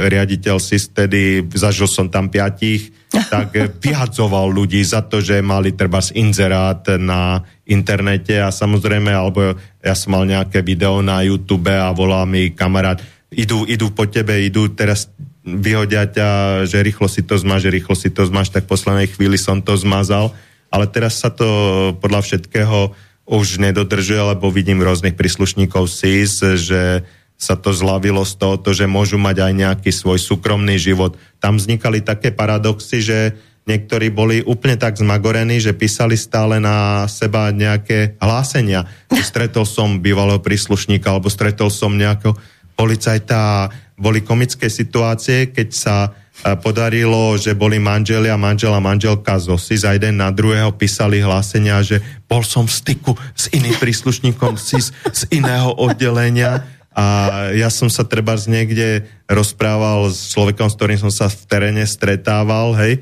riaditeľ 0.09 0.57
si 0.57 0.81
vtedy, 0.81 1.45
zažil 1.53 1.85
som 1.85 2.09
tam 2.09 2.27
piatich, 2.29 2.89
tak 3.33 3.53
vyhadzoval 3.81 4.49
ľudí 4.49 4.81
za 4.85 5.05
to, 5.05 5.21
že 5.21 5.41
mali 5.41 5.73
treba 5.73 6.01
inzerát 6.13 6.81
na 6.97 7.41
internete 7.65 8.37
a 8.41 8.49
samozrejme, 8.53 9.09
alebo 9.13 9.57
ja 9.81 9.93
som 9.93 10.17
mal 10.17 10.25
nejaké 10.25 10.65
video 10.65 11.01
na 11.01 11.21
YouTube 11.21 11.69
a 11.69 11.93
volá 11.93 12.25
mi 12.25 12.53
kamarát, 12.53 13.01
idú, 13.33 13.65
idú 13.69 13.93
po 13.93 14.09
tebe, 14.09 14.41
idú 14.41 14.69
teraz 14.73 15.09
vyhodia 15.45 16.05
ťa, 16.05 16.29
že 16.69 16.81
rýchlo 16.81 17.09
si 17.09 17.25
to 17.25 17.37
zmáš, 17.37 17.69
že 17.69 17.73
rýchlo 17.73 17.95
si 17.97 18.09
to 18.13 18.25
zmáš, 18.25 18.53
tak 18.53 18.65
v 18.65 18.73
poslednej 18.73 19.07
chvíli 19.09 19.37
som 19.37 19.61
to 19.61 19.73
zmazal, 19.77 20.33
ale 20.69 20.85
teraz 20.85 21.21
sa 21.21 21.33
to 21.33 21.47
podľa 21.97 22.21
všetkého 22.25 22.93
už 23.29 23.61
nedodržuje, 23.61 24.21
lebo 24.33 24.49
vidím 24.49 24.81
rôznych 24.81 25.13
príslušníkov 25.13 25.85
SIS, 25.85 26.41
že 26.57 27.05
sa 27.39 27.55
to 27.55 27.71
zlavilo 27.71 28.27
z 28.27 28.35
toho, 28.35 28.59
že 28.59 28.83
môžu 28.83 29.15
mať 29.15 29.47
aj 29.47 29.53
nejaký 29.55 29.91
svoj 29.95 30.19
súkromný 30.19 30.75
život. 30.75 31.15
Tam 31.39 31.55
vznikali 31.55 32.03
také 32.03 32.35
paradoxy, 32.35 32.99
že 32.99 33.19
niektorí 33.63 34.11
boli 34.11 34.43
úplne 34.43 34.75
tak 34.75 34.99
zmagorení, 34.99 35.63
že 35.63 35.71
písali 35.71 36.19
stále 36.19 36.59
na 36.59 37.07
seba 37.07 37.47
nejaké 37.55 38.19
hlásenia. 38.19 38.83
Stretol 39.23 39.63
som 39.63 40.03
bývalého 40.03 40.43
príslušníka, 40.43 41.15
alebo 41.15 41.31
stretol 41.31 41.71
som 41.71 41.95
nejakého 41.95 42.35
policajta 42.75 43.71
boli 43.95 44.19
komické 44.19 44.67
situácie, 44.67 45.51
keď 45.51 45.69
sa 45.75 45.95
e, 46.07 46.09
podarilo, 46.59 47.35
že 47.35 47.51
boli 47.51 47.79
manželia, 47.79 48.39
manžel 48.39 48.71
a 48.71 48.79
manželka 48.79 49.35
z 49.39 49.51
OSIS 49.51 49.83
a 49.83 49.95
jeden 49.95 50.23
na 50.23 50.31
druhého 50.31 50.71
písali 50.71 51.19
hlásenia, 51.19 51.83
že 51.83 51.99
bol 52.27 52.43
som 52.43 52.63
v 52.63 52.73
styku 52.79 53.11
s 53.35 53.51
iným 53.51 53.75
príslušníkom 53.75 54.55
SIS 54.55 54.95
z 55.11 55.21
iného 55.35 55.75
oddelenia 55.75 56.78
a 56.99 57.05
ja 57.55 57.71
som 57.71 57.87
sa 57.87 58.03
treba 58.03 58.35
niekde 58.35 59.07
rozprával 59.31 60.11
s 60.11 60.35
človekom, 60.35 60.67
s 60.67 60.75
ktorým 60.75 60.99
som 60.99 61.07
sa 61.07 61.31
v 61.31 61.47
teréne 61.47 61.87
stretával, 61.87 62.75
hej, 62.75 62.99
e, 62.99 63.01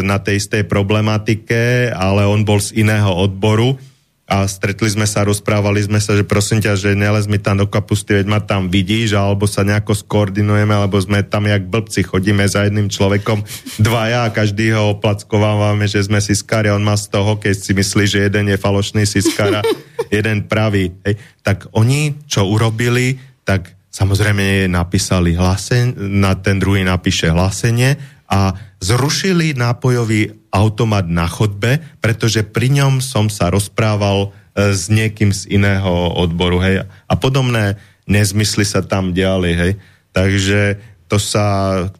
na 0.00 0.16
tej 0.16 0.40
istej 0.40 0.64
problematike, 0.64 1.92
ale 1.92 2.24
on 2.24 2.48
bol 2.48 2.64
z 2.64 2.80
iného 2.80 3.12
odboru 3.12 3.76
a 4.24 4.48
stretli 4.48 4.88
sme 4.88 5.04
sa, 5.04 5.20
rozprávali 5.20 5.84
sme 5.84 6.00
sa, 6.00 6.16
že 6.16 6.24
prosím 6.24 6.64
ťa, 6.64 6.80
že 6.80 6.90
nelez 6.96 7.28
mi 7.28 7.36
tam 7.36 7.60
do 7.60 7.68
kapusty, 7.68 8.24
veď 8.24 8.26
ma 8.26 8.40
tam 8.40 8.72
vidíš, 8.72 9.12
alebo 9.12 9.44
sa 9.44 9.68
nejako 9.68 9.92
skoordinujeme, 9.92 10.72
alebo 10.72 10.96
sme 10.96 11.20
tam 11.20 11.44
jak 11.44 11.68
blbci, 11.68 12.08
chodíme 12.08 12.40
za 12.48 12.64
jedným 12.64 12.88
človekom 12.88 13.44
dvaja 13.84 14.24
a 14.24 14.32
každý 14.32 14.72
ho 14.72 14.96
oplackovávame, 14.96 15.84
že 15.84 16.08
sme 16.08 16.24
siskári 16.24 16.72
a 16.72 16.76
on 16.80 16.88
má 16.88 16.96
z 16.96 17.12
toho, 17.12 17.36
keď 17.36 17.52
si 17.52 17.76
myslí, 17.76 18.04
že 18.08 18.24
jeden 18.24 18.48
je 18.48 18.56
falošný 18.56 19.04
siskár 19.04 19.60
a 19.60 19.62
jeden 20.16 20.48
pravý. 20.48 20.96
Hej. 21.04 21.20
Tak 21.44 21.76
oni, 21.76 22.24
čo 22.24 22.48
urobili, 22.48 23.20
tak 23.44 23.76
samozrejme 23.92 24.72
napísali 24.72 25.36
hlásenie, 25.36 26.00
na 26.00 26.32
ten 26.32 26.56
druhý 26.56 26.80
napíše 26.80 27.28
hlásenie 27.28 28.00
a 28.24 28.56
zrušili 28.84 29.56
nápojový 29.56 30.36
automat 30.52 31.08
na 31.08 31.24
chodbe, 31.24 31.80
pretože 32.04 32.44
pri 32.44 32.68
ňom 32.68 33.00
som 33.00 33.32
sa 33.32 33.48
rozprával 33.48 34.28
e, 34.28 34.76
s 34.76 34.92
niekým 34.92 35.32
z 35.32 35.48
iného 35.48 36.12
odboru, 36.12 36.60
hej. 36.60 36.84
A 36.84 37.14
podobné 37.16 37.80
nezmysly 38.04 38.68
sa 38.68 38.84
tam 38.84 39.16
diali, 39.16 39.56
hej. 39.56 39.72
Takže 40.12 40.76
to 41.08 41.16
sa, 41.16 41.44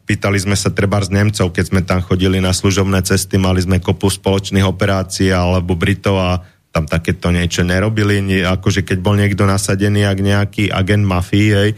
pýtali 0.05 0.37
sme 0.37 0.53
sa 0.53 0.69
treba 0.69 1.01
z 1.01 1.09
Nemcov, 1.09 1.49
keď 1.49 1.65
sme 1.65 1.81
tam 1.81 2.05
chodili 2.05 2.37
na 2.37 2.53
služobné 2.53 3.01
cesty, 3.01 3.41
mali 3.41 3.65
sme 3.65 3.81
kopu 3.81 4.09
spoločných 4.09 4.65
operácií 4.65 5.33
alebo 5.33 5.73
Britov 5.73 6.21
a 6.21 6.41
tam 6.75 6.85
takéto 6.85 7.31
niečo 7.31 7.63
nerobili, 7.63 8.19
akože 8.43 8.83
keď 8.83 8.97
bol 8.99 9.15
niekto 9.15 9.47
nasadený, 9.47 10.03
ak 10.03 10.19
nejaký 10.19 10.63
agent 10.67 11.07
mafii, 11.07 11.49
hej, 11.55 11.69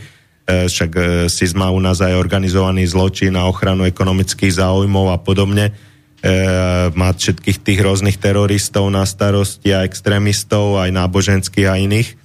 však 0.47 0.91
e, 0.95 1.01
SIS 1.27 1.51
má 1.51 1.67
u 1.67 1.79
nás 1.83 1.99
aj 1.99 2.15
organizovaný 2.15 2.87
zločin 2.87 3.35
na 3.35 3.51
ochranu 3.51 3.83
ekonomických 3.83 4.63
záujmov 4.63 5.11
a 5.11 5.19
podobne. 5.19 5.75
E, 6.23 6.31
má 6.95 7.11
všetkých 7.11 7.59
tých 7.59 7.79
rôznych 7.83 8.15
teroristov 8.15 8.87
na 8.87 9.03
starosti 9.03 9.75
a 9.75 9.83
extrémistov, 9.83 10.79
aj 10.79 10.95
náboženských 10.95 11.67
a 11.67 11.75
iných. 11.75 12.09
E, 12.09 12.15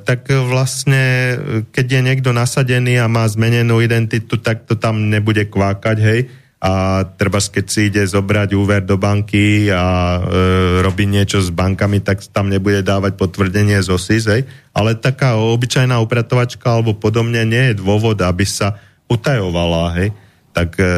tak 0.00 0.32
vlastne, 0.32 1.36
keď 1.76 1.86
je 1.86 2.00
niekto 2.00 2.32
nasadený 2.32 2.96
a 2.96 3.06
má 3.06 3.28
zmenenú 3.28 3.84
identitu, 3.84 4.40
tak 4.40 4.64
to 4.64 4.80
tam 4.80 5.12
nebude 5.12 5.44
kvákať, 5.44 5.96
hej. 6.00 6.20
A 6.60 7.02
treba 7.16 7.40
keď 7.40 7.64
si 7.72 7.88
ide 7.88 8.04
zobrať 8.04 8.52
úver 8.52 8.84
do 8.84 9.00
banky 9.00 9.72
a 9.72 10.20
e, 10.20 10.84
robí 10.84 11.08
niečo 11.08 11.40
s 11.40 11.48
bankami, 11.48 12.04
tak 12.04 12.20
tam 12.36 12.52
nebude 12.52 12.84
dávať 12.84 13.16
potvrdenie 13.16 13.80
z 13.80 13.88
OSIS, 13.88 14.28
hej? 14.28 14.44
ale 14.76 14.92
taká 14.92 15.40
obyčajná 15.40 15.96
upratovačka 16.04 16.68
alebo 16.68 16.92
podobne 16.92 17.48
nie 17.48 17.72
je 17.72 17.80
dôvod, 17.80 18.20
aby 18.20 18.44
sa 18.44 18.76
utajovala, 19.08 20.04
hej? 20.04 20.12
tak 20.52 20.76
e, 20.76 20.84
e, 20.84 20.92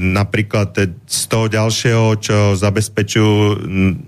napríklad 0.00 0.72
z 1.04 1.22
toho 1.28 1.52
ďalšieho, 1.52 2.16
čo 2.16 2.56
zabezpečujú 2.56 3.60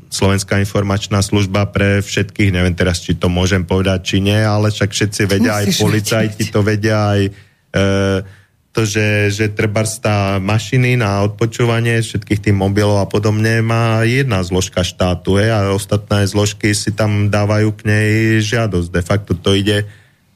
Slovenská 0.08 0.56
informačná 0.64 1.20
služba 1.20 1.68
pre 1.68 2.00
všetkých, 2.00 2.56
neviem 2.56 2.72
teraz, 2.72 3.04
či 3.04 3.20
to 3.20 3.28
môžem 3.28 3.68
povedať, 3.68 4.16
či 4.16 4.24
nie, 4.24 4.40
ale 4.40 4.72
však 4.72 4.96
všetci 4.96 5.22
vedia, 5.28 5.60
Musíš 5.60 5.76
aj 5.76 5.84
policajti 5.84 6.44
to 6.48 6.60
vedia, 6.64 6.98
aj 7.04 7.20
e, 7.28 7.32
to, 8.76 8.84
že, 8.84 9.32
že 9.32 9.48
treba 9.48 9.80
tá 9.88 10.36
mašiny 10.36 11.00
na 11.00 11.24
odpočúvanie 11.24 12.04
všetkých 12.04 12.44
tých 12.44 12.52
mobilov 12.52 13.00
a 13.00 13.08
podobne 13.08 13.64
má 13.64 14.04
jedna 14.04 14.44
zložka 14.44 14.84
štátu 14.84 15.40
je, 15.40 15.48
a 15.48 15.72
ostatné 15.72 16.28
zložky 16.28 16.76
si 16.76 16.92
tam 16.92 17.32
dávajú 17.32 17.72
k 17.72 17.80
nej 17.88 18.08
žiadosť. 18.44 18.88
De 18.92 19.00
facto 19.00 19.32
to 19.32 19.56
ide 19.56 19.88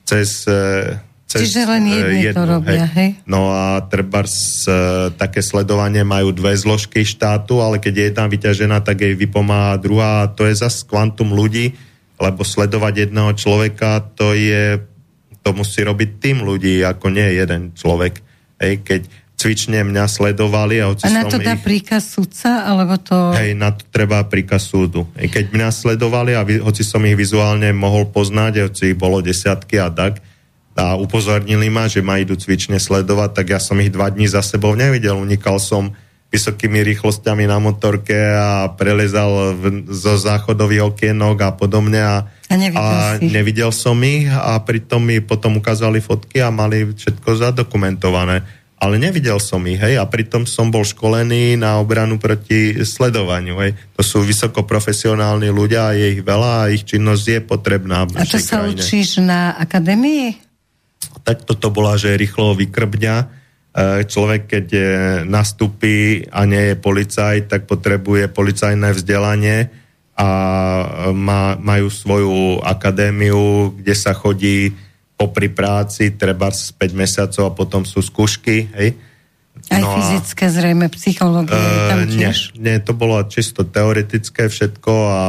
cez, 0.08 0.48
e, 0.48 0.96
cez 1.28 1.52
Čiže 1.52 1.68
len 1.68 1.84
jedni 1.84 2.32
jednu, 2.32 2.40
to 2.40 2.44
robia, 2.48 2.88
hej? 2.88 3.20
hej? 3.20 3.28
No 3.28 3.52
a 3.52 3.84
treba 3.84 4.24
také 5.20 5.44
sledovanie 5.44 6.00
majú 6.00 6.32
dve 6.32 6.56
zložky 6.56 7.04
štátu, 7.04 7.60
ale 7.60 7.76
keď 7.76 7.92
je 7.92 8.04
jedna 8.08 8.24
vyťažená, 8.24 8.80
tak 8.80 9.04
jej 9.04 9.12
vypomáha 9.20 9.76
druhá 9.76 10.32
to 10.32 10.48
je 10.48 10.56
zase 10.56 10.88
kvantum 10.88 11.36
ľudí, 11.36 11.76
lebo 12.16 12.40
sledovať 12.40 13.04
jedného 13.04 13.36
človeka, 13.36 14.00
to 14.16 14.32
je 14.32 14.80
to 15.40 15.56
musí 15.56 15.84
robiť 15.84 16.20
tým 16.20 16.44
ľudí, 16.44 16.84
ako 16.84 17.12
nie 17.12 17.36
jeden 17.36 17.72
človek. 17.76 18.29
Hej, 18.60 18.84
keď 18.84 19.02
cvične 19.40 19.80
mňa 19.88 20.04
sledovali 20.04 20.84
a 20.84 20.92
hoci 20.92 21.08
A 21.08 21.16
na 21.16 21.24
to 21.24 21.40
dá 21.40 21.56
ich, 21.56 21.64
príkaz 21.64 22.12
sudca, 22.12 22.68
alebo 22.68 23.00
to... 23.00 23.32
Hej, 23.32 23.56
na 23.56 23.72
to 23.72 23.88
treba 23.88 24.20
príkaz 24.28 24.68
súdu. 24.68 25.08
Hej, 25.16 25.32
keď 25.32 25.44
mňa 25.56 25.68
sledovali 25.72 26.36
a 26.36 26.44
vy, 26.44 26.60
hoci 26.60 26.84
som 26.84 27.00
ich 27.08 27.16
vizuálne 27.16 27.72
mohol 27.72 28.12
poznať, 28.12 28.68
hoci 28.68 28.92
ich 28.92 29.00
bolo 29.00 29.24
desiatky 29.24 29.80
a 29.80 29.88
tak, 29.88 30.20
a 30.80 30.96
upozornili 30.96 31.68
ma, 31.68 31.92
že 31.92 32.00
ma 32.00 32.16
idú 32.16 32.36
cvične 32.40 32.80
sledovať, 32.80 33.36
tak 33.36 33.46
ja 33.52 33.60
som 33.60 33.76
ich 33.84 33.92
dva 33.92 34.08
dní 34.08 34.24
za 34.24 34.40
sebou 34.40 34.72
nevidel. 34.72 35.12
Unikal 35.12 35.60
som 35.60 35.92
vysokými 36.30 36.86
rýchlosťami 36.86 37.50
na 37.50 37.58
motorke 37.58 38.14
a 38.14 38.70
prelezal 38.70 39.58
v, 39.58 39.90
zo 39.90 40.14
záchodových 40.14 40.94
okienok 40.94 41.36
a 41.42 41.50
podobne 41.58 41.98
a, 41.98 42.30
a, 42.46 42.54
nevidel, 42.54 42.78
a 42.78 43.18
nevidel 43.18 43.70
som 43.74 43.98
ich 44.06 44.30
a 44.30 44.54
pritom 44.62 45.02
mi 45.02 45.18
potom 45.18 45.58
ukázali 45.58 45.98
fotky 45.98 46.38
a 46.38 46.54
mali 46.54 46.94
všetko 46.94 47.28
zadokumentované. 47.34 48.46
Ale 48.80 48.96
nevidel 48.96 49.36
som 49.36 49.60
ich, 49.68 49.76
hej, 49.76 50.00
a 50.00 50.08
pritom 50.08 50.48
som 50.48 50.72
bol 50.72 50.80
školený 50.80 51.52
na 51.60 51.76
obranu 51.76 52.16
proti 52.16 52.80
sledovaniu, 52.80 53.60
hej. 53.60 53.76
To 53.92 54.00
sú 54.00 54.24
vysokoprofesionálni 54.24 55.52
ľudia 55.52 55.92
a 55.92 55.96
je 55.98 56.16
ich 56.16 56.24
veľa 56.24 56.64
a 56.64 56.70
ich 56.72 56.88
činnosť 56.88 57.24
je 57.28 57.40
potrebná. 57.44 58.08
A 58.08 58.24
to 58.24 58.40
sa 58.40 58.64
krajine. 58.64 58.80
učíš 58.80 59.20
na 59.20 59.52
akadémii? 59.52 60.32
Tak 61.28 61.44
toto 61.44 61.68
bola, 61.68 62.00
že 62.00 62.16
rýchlo 62.16 62.56
vykrbňa 62.56 63.39
človek, 63.78 64.50
keď 64.50 64.66
nastupí 65.30 66.26
a 66.26 66.42
nie 66.42 66.74
je 66.74 66.76
policajt, 66.76 67.46
tak 67.46 67.70
potrebuje 67.70 68.26
policajné 68.26 68.90
vzdelanie 68.98 69.70
a 70.20 70.28
má, 71.16 71.56
majú 71.56 71.88
svoju 71.88 72.60
akadémiu, 72.60 73.72
kde 73.78 73.94
sa 73.96 74.12
chodí 74.12 74.74
popri 75.16 75.48
práci, 75.52 76.16
treba 76.16 76.48
5 76.48 76.76
mesiacov 76.92 77.44
a 77.48 77.56
potom 77.56 77.82
sú 77.84 78.00
skúšky, 78.00 78.68
hej. 78.72 78.96
Aj 79.68 79.80
no 79.84 79.92
fyzické, 80.00 80.48
a, 80.48 80.52
zrejme, 80.52 80.88
psychológie. 80.96 81.52
Uh, 81.52 82.08
nie, 82.08 82.32
nie, 82.56 82.76
to 82.80 82.96
bolo 82.96 83.20
čisto 83.28 83.68
teoretické 83.68 84.48
všetko 84.48 84.92
a 84.92 85.22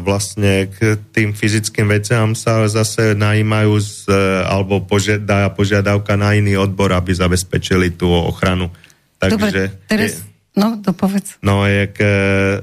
vlastne 0.00 0.70
k 0.70 0.94
tým 1.10 1.34
fyzickým 1.34 1.90
veciam 1.90 2.38
sa 2.38 2.70
zase 2.70 3.18
najímajú 3.18 3.74
z, 3.82 3.94
alebo 4.46 4.84
požiada, 4.86 5.50
požiadavka 5.50 6.14
na 6.14 6.38
iný 6.38 6.54
odbor, 6.54 6.94
aby 6.94 7.10
zabezpečili 7.10 7.90
tú 7.94 8.06
ochranu. 8.10 8.70
Takže, 9.18 9.36
Dobre, 9.36 9.62
teraz, 9.90 10.22
je, 10.22 10.24
no, 10.54 10.78
dopovedz. 10.78 11.42
No, 11.42 11.66
jak 11.66 11.98
uh, 11.98 12.62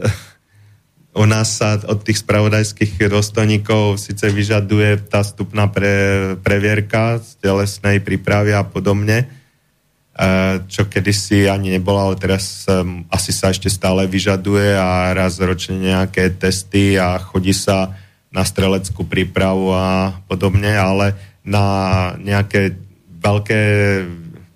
u 1.21 1.25
nás 1.27 1.59
sa 1.59 1.81
od 1.81 2.01
tých 2.05 2.23
spravodajských 2.23 3.09
dôstojníkov 3.09 3.99
síce 3.99 4.29
vyžaduje 4.29 5.11
tá 5.11 5.25
stupná 5.25 5.67
pre, 5.67 6.37
previerka 6.39 7.19
z 7.19 7.41
telesnej 7.41 7.99
prípravy 7.99 8.53
a 8.53 8.63
podobne, 8.63 9.27
čo 10.65 10.89
kedysi 10.89 11.45
ani 11.45 11.77
nebola, 11.77 12.09
ale 12.09 12.17
teraz 12.17 12.65
um, 12.65 13.05
asi 13.13 13.29
sa 13.29 13.53
ešte 13.53 13.69
stále 13.69 14.09
vyžaduje 14.09 14.73
a 14.73 15.13
raz 15.13 15.37
ročne 15.37 15.77
nejaké 15.77 16.33
testy 16.33 16.97
a 16.97 17.21
chodí 17.21 17.53
sa 17.53 17.93
na 18.33 18.41
streleckú 18.41 19.05
prípravu 19.05 19.69
a 19.77 20.17
podobne, 20.25 20.73
ale 20.73 21.13
na 21.45 21.63
nejaké 22.17 22.73
veľké 23.21 23.61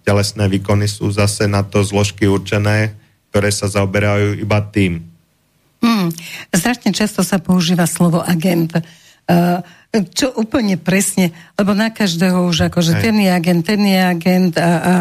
telesné 0.02 0.50
výkony 0.50 0.90
sú 0.90 1.14
zase 1.14 1.46
na 1.46 1.62
to 1.62 1.86
zložky 1.86 2.26
určené, 2.26 2.98
ktoré 3.30 3.54
sa 3.54 3.70
zaoberajú 3.70 4.42
iba 4.42 4.60
tým. 4.66 5.06
Hmm. 5.82 6.10
Strašne 6.50 6.90
často 6.90 7.22
sa 7.22 7.38
používa 7.38 7.86
slovo 7.86 8.22
agent. 8.26 8.82
Uh, 9.30 9.62
čo 10.10 10.34
úplne 10.34 10.82
presne, 10.82 11.30
lebo 11.54 11.78
na 11.78 11.94
každého 11.94 12.50
už 12.50 12.74
akože 12.74 12.98
ten 12.98 13.14
je 13.22 13.30
agent, 13.30 13.62
ten 13.62 13.82
je 13.84 14.00
agent 14.00 14.54
a, 14.58 14.72
a 14.82 14.94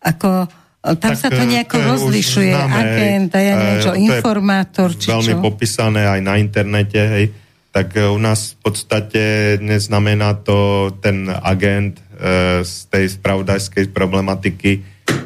ako 0.00 0.48
tam 0.80 1.12
tak, 1.12 1.20
sa 1.20 1.28
to 1.28 1.44
nejako 1.44 1.76
to 1.76 1.88
rozlišuje, 1.92 2.56
známe, 2.56 2.72
agent 2.72 3.30
ja 3.36 3.52
neviem 3.52 3.80
čo, 3.84 3.92
informátor, 3.92 4.88
či 4.96 5.12
veľmi 5.12 5.34
čo? 5.36 5.44
popísané 5.44 6.08
aj 6.08 6.20
na 6.24 6.40
internete, 6.40 7.00
hej, 7.04 7.26
tak 7.68 8.00
u 8.00 8.16
nás 8.16 8.56
v 8.56 8.58
podstate 8.64 9.22
neznamená 9.60 10.40
to 10.40 10.88
ten 11.04 11.28
agent 11.28 12.00
e, 12.00 12.64
z 12.64 12.74
tej 12.88 13.12
spravodajskej 13.12 13.92
problematiky 13.92 14.80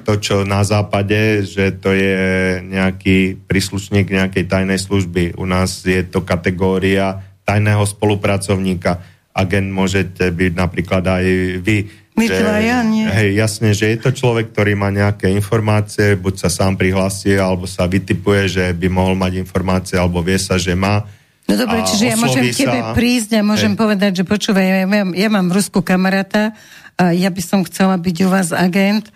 to, 0.05 0.21
čo 0.21 0.37
na 0.45 0.61
západe, 0.67 1.45
že 1.49 1.73
to 1.79 1.95
je 1.95 2.17
nejaký 2.61 3.41
príslušník 3.49 4.13
nejakej 4.13 4.45
tajnej 4.45 4.81
služby. 4.81 5.37
U 5.41 5.49
nás 5.49 5.85
je 5.85 6.05
to 6.05 6.25
kategória 6.25 7.25
tajného 7.49 7.85
spolupracovníka. 7.85 9.01
Agent 9.35 9.73
môžete 9.73 10.31
byť 10.31 10.53
napríklad 10.55 11.05
aj 11.05 11.25
vy 11.65 11.77
my 12.15 12.27
že, 12.31 12.39
dvaja 12.39 12.79
nie. 12.87 13.07
Hej, 13.11 13.31
jasne, 13.35 13.75
že 13.75 13.91
je 13.91 13.99
to 13.99 14.15
človek, 14.15 14.55
ktorý 14.55 14.79
má 14.79 14.95
nejaké 14.95 15.27
informácie, 15.35 16.15
buď 16.15 16.47
sa 16.47 16.49
sám 16.51 16.79
prihlási, 16.79 17.35
alebo 17.35 17.67
sa 17.67 17.91
vytipuje, 17.91 18.47
že 18.47 18.65
by 18.71 18.87
mohol 18.87 19.19
mať 19.19 19.43
informácie, 19.43 19.99
alebo 19.99 20.23
vie 20.23 20.39
sa, 20.39 20.55
že 20.55 20.79
má. 20.79 21.03
No 21.51 21.59
dobre, 21.59 21.83
čiže 21.85 22.15
ja 22.15 22.17
môžem 22.17 22.55
k 22.55 22.65
tebe 22.65 22.81
prísť 22.95 23.37
a 23.37 23.43
môžem 23.43 23.75
hej. 23.75 23.81
povedať, 23.83 24.13
že 24.23 24.25
počúvaj, 24.25 24.65
ja, 24.65 24.77
ja, 24.87 25.05
ja 25.05 25.29
mám 25.29 25.51
v 25.51 25.57
Rusku 25.61 25.83
kamaráta 25.83 26.55
a 26.95 27.11
ja 27.11 27.29
by 27.29 27.43
som 27.43 27.61
chcela 27.67 27.99
byť 27.99 28.17
u 28.25 28.29
vás 28.31 28.55
agent. 28.55 29.11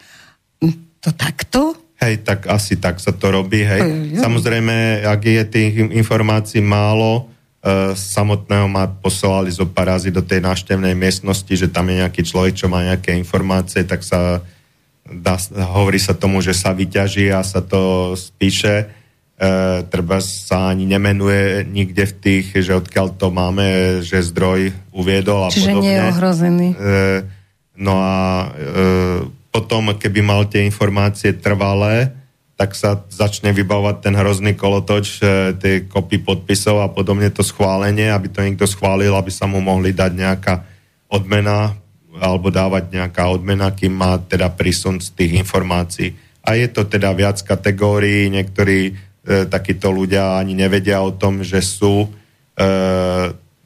To 1.06 1.10
takto? 1.14 1.78
Hej, 2.02 2.26
tak 2.26 2.50
asi 2.50 2.76
tak 2.82 2.98
sa 2.98 3.14
to 3.14 3.30
robí, 3.30 3.62
hej. 3.62 3.80
hej 3.80 4.20
Samozrejme, 4.20 5.06
ak 5.06 5.20
je 5.22 5.42
tých 5.46 5.72
informácií 5.94 6.58
málo, 6.58 7.30
samotného 7.94 8.70
ma 8.70 8.86
poslali 8.86 9.50
zo 9.50 9.66
parázy 9.66 10.14
do 10.14 10.22
tej 10.22 10.38
náštevnej 10.38 10.94
miestnosti, 10.94 11.50
že 11.50 11.66
tam 11.66 11.90
je 11.90 12.06
nejaký 12.06 12.22
človek, 12.22 12.54
čo 12.54 12.70
má 12.70 12.86
nejaké 12.86 13.18
informácie, 13.18 13.82
tak 13.82 14.06
sa 14.06 14.40
dá, 15.08 15.40
hovorí 15.74 15.98
sa 15.98 16.14
tomu, 16.14 16.44
že 16.44 16.54
sa 16.54 16.70
vyťaží 16.70 17.32
a 17.32 17.40
sa 17.42 17.64
to 17.64 18.12
spíše. 18.14 18.86
E, 19.38 19.82
treba 19.88 20.22
sa 20.22 20.70
ani 20.70 20.84
nemenuje 20.86 21.66
nikde 21.66 22.04
v 22.10 22.14
tých, 22.18 22.46
že 22.62 22.78
odkiaľ 22.78 23.06
to 23.16 23.30
máme, 23.30 24.00
že 24.04 24.22
zdroj 24.22 24.74
uviedol 24.92 25.46
a 25.46 25.50
Čiže 25.50 25.72
podobne. 25.72 25.82
nie 25.82 25.94
je 25.94 26.02
ohrozený. 26.10 26.68
E, 26.74 26.76
no 27.78 27.94
a 27.98 28.14
e, 28.14 28.46
potom, 29.48 29.94
keby 29.96 30.20
mal 30.22 30.46
tie 30.46 30.66
informácie 30.66 31.34
trvalé, 31.34 32.12
tak 32.58 32.74
sa 32.74 32.98
začne 33.06 33.54
vybavovať 33.54 34.02
ten 34.02 34.18
hrozný 34.18 34.58
kolotoč, 34.58 35.22
tie 35.62 35.86
kopy 35.86 36.18
podpisov 36.18 36.82
a 36.82 36.90
podobne 36.90 37.30
to 37.30 37.46
schválenie, 37.46 38.10
aby 38.10 38.26
to 38.26 38.42
niekto 38.42 38.66
schválil, 38.66 39.14
aby 39.14 39.30
sa 39.30 39.46
mu 39.46 39.62
mohli 39.62 39.94
dať 39.94 40.10
nejaká 40.10 40.54
odmena 41.06 41.78
alebo 42.18 42.50
dávať 42.50 42.90
nejaká 42.90 43.30
odmena, 43.30 43.70
kým 43.70 43.94
má 43.94 44.18
teda 44.18 44.50
prísun 44.50 44.98
z 44.98 45.14
tých 45.14 45.38
informácií. 45.38 46.18
A 46.42 46.58
je 46.58 46.66
to 46.66 46.82
teda 46.82 47.14
viac 47.14 47.38
kategórií, 47.46 48.26
niektorí 48.26 48.90
e, 48.90 48.92
takíto 49.46 49.94
ľudia 49.94 50.34
ani 50.34 50.58
nevedia 50.58 50.98
o 50.98 51.14
tom, 51.14 51.46
že 51.46 51.62
sú 51.62 52.04
e, 52.04 52.08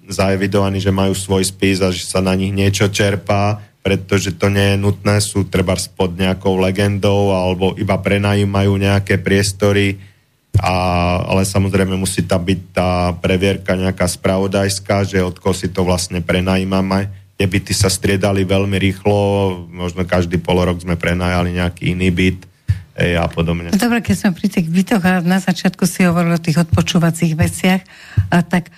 zaevidovaní, 0.04 0.84
že 0.84 0.92
majú 0.92 1.16
svoj 1.16 1.48
spis 1.48 1.80
a 1.80 1.88
že 1.88 2.04
sa 2.04 2.20
na 2.20 2.36
nich 2.36 2.52
niečo 2.52 2.92
čerpá 2.92 3.71
pretože 3.82 4.38
to 4.38 4.46
nie 4.46 4.74
je 4.74 4.76
nutné, 4.78 5.18
sú 5.18 5.50
treba 5.50 5.74
pod 5.98 6.14
nejakou 6.14 6.54
legendou 6.62 7.34
alebo 7.34 7.74
iba 7.74 7.98
prenajímajú 7.98 8.78
nejaké 8.78 9.18
priestory, 9.18 9.98
a, 10.62 10.74
ale 11.26 11.42
samozrejme 11.42 11.98
musí 11.98 12.22
tam 12.22 12.46
byť 12.46 12.60
tá 12.70 13.10
previerka 13.18 13.74
nejaká 13.74 14.06
spravodajská, 14.06 15.02
že 15.02 15.18
od 15.18 15.34
koho 15.42 15.56
si 15.56 15.72
to 15.72 15.82
vlastne 15.82 16.22
prenajímame. 16.22 17.10
tie 17.42 17.50
byty 17.50 17.74
sa 17.74 17.90
striedali 17.90 18.46
veľmi 18.46 18.78
rýchlo, 18.78 19.18
možno 19.66 20.06
každý 20.06 20.38
pol 20.38 20.62
rok 20.62 20.78
sme 20.78 20.94
prenajali 20.94 21.58
nejaký 21.58 21.90
iný 21.90 22.14
byt 22.14 22.38
ej, 23.02 23.18
a 23.18 23.26
podobne. 23.26 23.74
Dobre, 23.74 23.98
keď 23.98 24.14
sme 24.14 24.30
pri 24.38 24.46
tých 24.46 24.70
bytoch 24.70 25.02
a 25.02 25.12
na 25.26 25.42
začiatku 25.42 25.82
si 25.82 26.06
hovoril 26.06 26.38
o 26.38 26.44
tých 26.44 26.62
odpočúvacích 26.62 27.34
veciach, 27.34 27.82
a 28.30 28.46
tak 28.46 28.70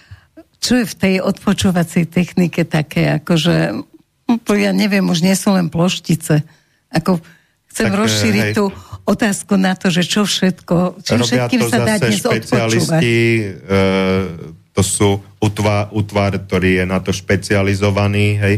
čo 0.64 0.80
je 0.80 0.88
v 0.88 0.94
tej 0.96 1.14
odpočúvacej 1.20 2.08
technike 2.08 2.64
také, 2.64 3.20
akože, 3.20 3.84
to 4.40 4.58
ja 4.58 4.74
neviem, 4.74 5.04
už 5.06 5.22
nie 5.22 5.34
sú 5.34 5.54
len 5.54 5.70
ploštice. 5.70 6.42
Ako, 6.90 7.18
chcem 7.70 7.90
Tak, 7.90 7.98
rozšíriť 7.98 8.44
hej. 8.50 8.54
tú 8.54 8.70
otázku 9.04 9.58
na 9.60 9.74
to, 9.76 9.92
že 9.92 10.06
čo 10.06 10.24
všetko, 10.24 11.02
Robia 11.02 11.26
všetkým 11.26 11.60
to 11.60 11.68
sa 11.68 11.78
dá 11.84 11.94
dnes 12.00 12.22
špecialisti, 12.22 13.18
e, 13.20 13.78
to 14.74 14.82
sú 14.82 15.20
utva, 15.38 15.92
utvar, 15.92 16.34
ktorý 16.38 16.82
je 16.82 16.84
na 16.88 16.98
to 17.02 17.12
špecializovaný, 17.12 18.26
hej, 18.40 18.56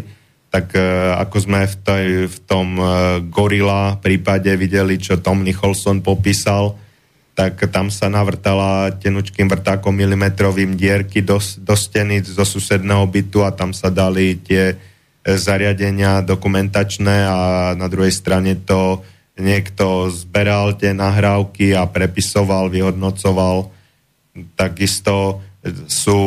tak 0.53 0.73
e, 0.77 0.81
ako 1.19 1.37
sme 1.43 1.67
v, 1.67 1.77
tej, 1.83 2.07
v 2.31 2.39
tom 2.47 2.69
e, 2.79 2.85
Gorilla 3.27 3.99
prípade 3.99 4.53
videli, 4.55 5.01
čo 5.01 5.19
Tom 5.19 5.43
Nicholson 5.43 6.01
popísal, 6.01 6.79
tak 7.37 7.69
tam 7.69 7.93
sa 7.93 8.09
navrtala 8.09 8.97
tenučkým 8.97 9.45
vrtákom 9.45 9.93
milimetrovým 9.93 10.73
dierky 10.73 11.21
do, 11.21 11.37
do 11.37 11.75
steny 11.77 12.25
zo 12.25 12.49
susedného 12.49 13.05
bytu 13.05 13.45
a 13.45 13.53
tam 13.53 13.77
sa 13.77 13.93
dali 13.93 14.41
tie 14.41 14.73
zariadenia 15.35 16.23
dokumentačné 16.23 17.27
a 17.27 17.39
na 17.75 17.91
druhej 17.91 18.15
strane 18.15 18.55
to 18.63 19.03
niekto 19.35 20.09
zberal 20.15 20.79
tie 20.79 20.95
nahrávky 20.95 21.75
a 21.75 21.85
prepisoval, 21.91 22.71
vyhodnocoval. 22.71 23.75
Takisto 24.55 25.43
sú 25.91 26.19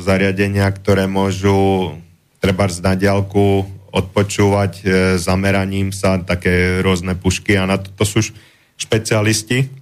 zariadenia, 0.00 0.66
ktoré 0.72 1.04
môžu 1.04 1.92
treba 2.40 2.64
na 2.80 2.96
diálku 2.96 3.68
odpočúvať 3.92 4.72
e, 4.80 4.84
zameraním 5.16 5.88
sa 5.88 6.20
také 6.20 6.84
rôzne 6.84 7.16
pušky 7.16 7.56
a 7.56 7.64
na 7.64 7.80
to, 7.80 7.88
to 7.96 8.04
sú 8.04 8.20
špecialisti, 8.76 9.72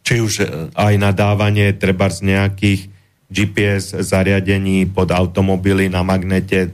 či 0.00 0.14
už 0.24 0.32
e, 0.40 0.44
aj 0.72 0.94
nadávanie 0.96 1.76
treba 1.76 2.08
z 2.08 2.32
nejakých 2.32 2.80
GPS 3.28 4.00
zariadení 4.00 4.88
pod 4.88 5.12
automobily 5.12 5.92
na 5.92 6.00
magnete, 6.00 6.72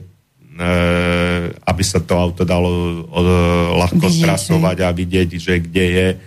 aby 1.64 1.82
sa 1.86 2.02
to 2.02 2.18
auto 2.18 2.42
dalo 2.42 2.68
e, 2.68 2.98
ľahko 3.78 4.06
Vidieť, 4.10 4.18
strasovať 4.20 4.78
a 4.84 4.90
vidieť, 4.90 5.28
že 5.38 5.54
kde 5.62 5.84
je. 5.86 6.08
E, 6.10 6.18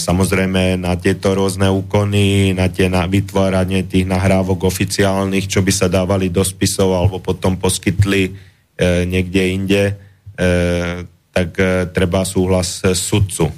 Samozrejme 0.00 0.80
na 0.80 0.96
tieto 0.98 1.36
rôzne 1.36 1.68
úkony, 1.70 2.56
na 2.56 2.66
tie 2.72 2.88
na 2.88 3.04
vytváranie 3.06 3.86
tých 3.86 4.08
nahrávok 4.08 4.66
oficiálnych, 4.66 5.46
čo 5.46 5.62
by 5.62 5.72
sa 5.74 5.86
dávali 5.86 6.32
do 6.32 6.42
spisov 6.42 6.96
alebo 6.96 7.22
potom 7.22 7.60
poskytli 7.60 8.50
niekde 9.10 9.42
inde, 9.58 9.84
tak 11.34 11.50
treba 11.90 12.22
súhlas 12.22 12.78
sudcu. 12.78 13.50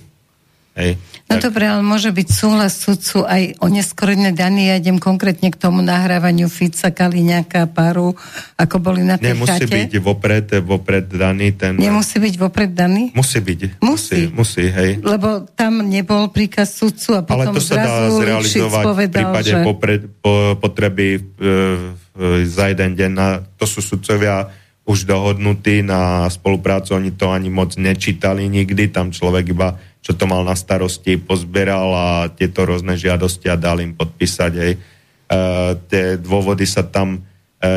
Hej. 0.78 1.02
No 1.26 1.38
Tak- 1.38 1.50
dobre, 1.50 1.66
ale 1.66 1.82
môže 1.82 2.14
byť 2.14 2.28
súhlas 2.30 2.78
sudcu 2.78 3.26
aj 3.26 3.58
o 3.58 3.66
neskorené 3.66 4.30
dany. 4.30 4.70
Ja 4.70 4.78
idem 4.78 5.02
konkrétne 5.02 5.50
k 5.50 5.58
tomu 5.58 5.82
nahrávaniu 5.82 6.46
Fica, 6.46 6.94
Kaliňáka, 6.94 7.66
Paru, 7.70 8.14
ako 8.54 8.76
boli 8.78 9.02
na 9.02 9.18
tej 9.18 9.34
Nemusí 9.34 9.66
chate. 9.66 9.66
byť 9.66 9.92
vopred, 9.98 10.46
vopred 10.62 11.06
daný 11.10 11.54
ten... 11.58 11.74
Nemusí 11.74 12.22
byť 12.22 12.34
vopred 12.38 12.70
daný? 12.70 13.10
Musí 13.14 13.38
byť. 13.42 13.82
Musí. 13.82 14.30
Musí, 14.30 14.70
hej. 14.70 15.02
Lebo 15.02 15.42
tam 15.58 15.82
nebol 15.86 16.30
príkaz 16.30 16.78
sudcu 16.78 17.18
a 17.18 17.22
Ale 17.26 17.50
potom 17.50 17.54
to 17.58 17.60
sa 17.62 17.74
dá 17.78 17.94
zrealizovať 18.10 18.84
v 18.84 18.86
povedal, 18.86 19.14
prípade 19.14 19.50
že... 19.50 19.62
popred, 19.66 20.02
po, 20.22 20.54
potreby 20.54 21.18
e, 21.18 21.20
e, 21.20 22.46
za 22.46 22.70
jeden 22.70 22.94
deň. 22.94 23.10
Na, 23.10 23.42
to 23.58 23.66
sú 23.66 23.82
sudcovia 23.82 24.50
už 24.90 25.06
dohodnutí 25.06 25.86
na 25.86 26.26
spoluprácu, 26.26 26.98
oni 26.98 27.14
to 27.14 27.30
ani 27.30 27.46
moc 27.46 27.78
nečítali 27.78 28.50
nikdy, 28.50 28.90
tam 28.90 29.14
človek 29.14 29.54
iba, 29.54 29.78
čo 30.00 30.16
to 30.16 30.24
mal 30.24 30.42
na 30.42 30.56
starosti, 30.56 31.20
pozberal 31.20 31.92
a 31.92 32.08
tieto 32.32 32.64
rôzne 32.64 32.96
žiadosti 32.96 33.52
a 33.52 33.56
dal 33.60 33.84
im 33.84 33.92
podpísať. 33.92 34.52
Hej. 34.56 34.72
E, 34.76 34.78
tie 35.92 36.04
dôvody 36.16 36.64
sa 36.64 36.80
tam 36.82 37.20
e, 37.20 37.20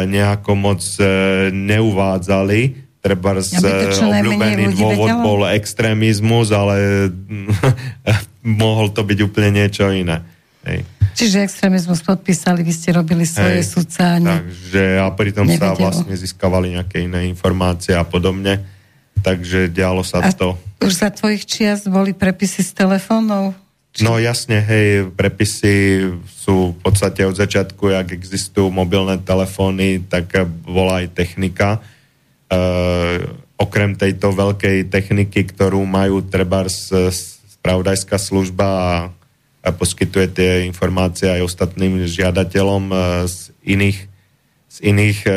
nejako 0.07 0.51
moc 0.55 0.82
e, 0.97 1.05
neuvádzali, 1.51 2.84
treba 3.03 3.36
z 3.43 3.59
obľúbený 3.99 4.80
dôvod 4.80 5.11
vedelo? 5.11 5.24
bol 5.28 5.41
extrémizmus, 5.51 6.55
ale 6.55 7.11
mohol 8.63 8.95
to 8.95 9.03
byť 9.03 9.19
úplne 9.19 9.59
niečo 9.59 9.91
iné. 9.91 10.24
Hej. 10.63 10.88
Čiže 11.13 11.45
extrémizmus 11.45 12.01
podpísali, 12.01 12.63
vy 12.63 12.74
ste 12.74 12.89
robili 12.95 13.28
svoje 13.28 13.61
Hej. 13.61 13.69
sudca. 13.69 14.17
ani- 14.17 14.32
Takže 14.32 14.84
a 15.03 15.11
pritom 15.11 15.45
sa 15.45 15.76
Nevedelo. 15.76 15.91
vlastne 15.91 16.15
získavali 16.15 16.80
nejaké 16.80 17.03
iné 17.05 17.28
informácie 17.28 17.93
a 17.93 18.07
podobne. 18.07 18.72
Takže 19.24 19.71
dialo 19.71 20.03
sa 20.03 20.19
A 20.19 20.36
to. 20.36 20.59
už 20.84 20.93
za 20.99 21.09
tvojich 21.09 21.47
čiast 21.47 21.88
boli 21.88 22.11
prepisy 22.11 22.59
z 22.59 22.76
telefónov? 22.76 23.55
No 24.01 24.17
jasne, 24.17 24.57
hej, 24.57 25.13
prepisy 25.13 26.01
sú 26.26 26.74
v 26.74 26.78
podstate 26.82 27.30
od 27.30 27.38
začiatku, 27.38 27.93
jak 27.93 28.09
existujú 28.09 28.74
mobilné 28.74 29.21
telefóny, 29.21 30.01
tak 30.01 30.34
bola 30.65 31.05
aj 31.05 31.13
technika. 31.13 31.78
E, 31.78 32.59
okrem 33.53 33.93
tejto 33.93 34.34
veľkej 34.34 34.89
techniky, 34.89 35.45
ktorú 35.45 35.86
majú 35.86 36.26
treba 36.26 36.65
spravodajská 36.67 38.17
služba 38.17 38.65
a, 38.65 38.93
a 39.61 39.69
poskytuje 39.69 40.26
tie 40.36 40.51
informácie 40.65 41.30
aj 41.30 41.45
ostatným 41.53 42.01
žiadateľom 42.09 42.84
e, 42.89 42.95
z 43.30 43.38
iných, 43.61 43.99
z 44.74 44.78
iných 44.89 45.19
e, 45.30 45.34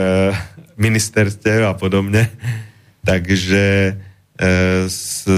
ministerstiev 0.81 1.69
a 1.69 1.77
podobne. 1.77 2.33
Takže 3.07 3.95
e, 3.95 4.51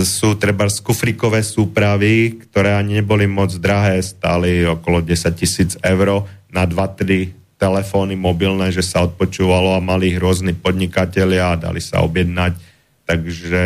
sú 0.03 0.29
treba 0.41 0.65
kufrikové 0.81 1.45
súpravy, 1.45 2.41
ktoré 2.49 2.73
ani 2.73 3.05
neboli 3.05 3.29
moc 3.29 3.53
drahé, 3.61 4.01
stáli 4.01 4.65
okolo 4.65 5.05
10 5.05 5.29
tisíc 5.37 5.77
eur 5.85 6.25
na 6.49 6.65
2-3 6.65 7.37
telefóny 7.61 8.15
mobilné, 8.17 8.73
že 8.73 8.87
sa 8.87 9.05
odpočúvalo 9.05 9.77
a 9.77 9.85
mali 9.85 10.15
ich 10.15 10.19
rôzni 10.23 10.57
podnikatelia 10.57 11.53
a 11.53 11.61
dali 11.61 11.83
sa 11.83 12.01
objednať. 12.01 12.57
Takže 13.05 13.65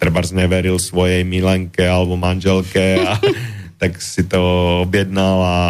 treba 0.00 0.24
neveril 0.32 0.80
svojej 0.80 1.26
milenke 1.26 1.84
alebo 1.84 2.16
manželke 2.16 3.02
a 3.02 3.18
tak 3.80 3.98
si 3.98 4.24
to 4.24 4.40
objednal 4.86 5.38
a, 5.42 5.60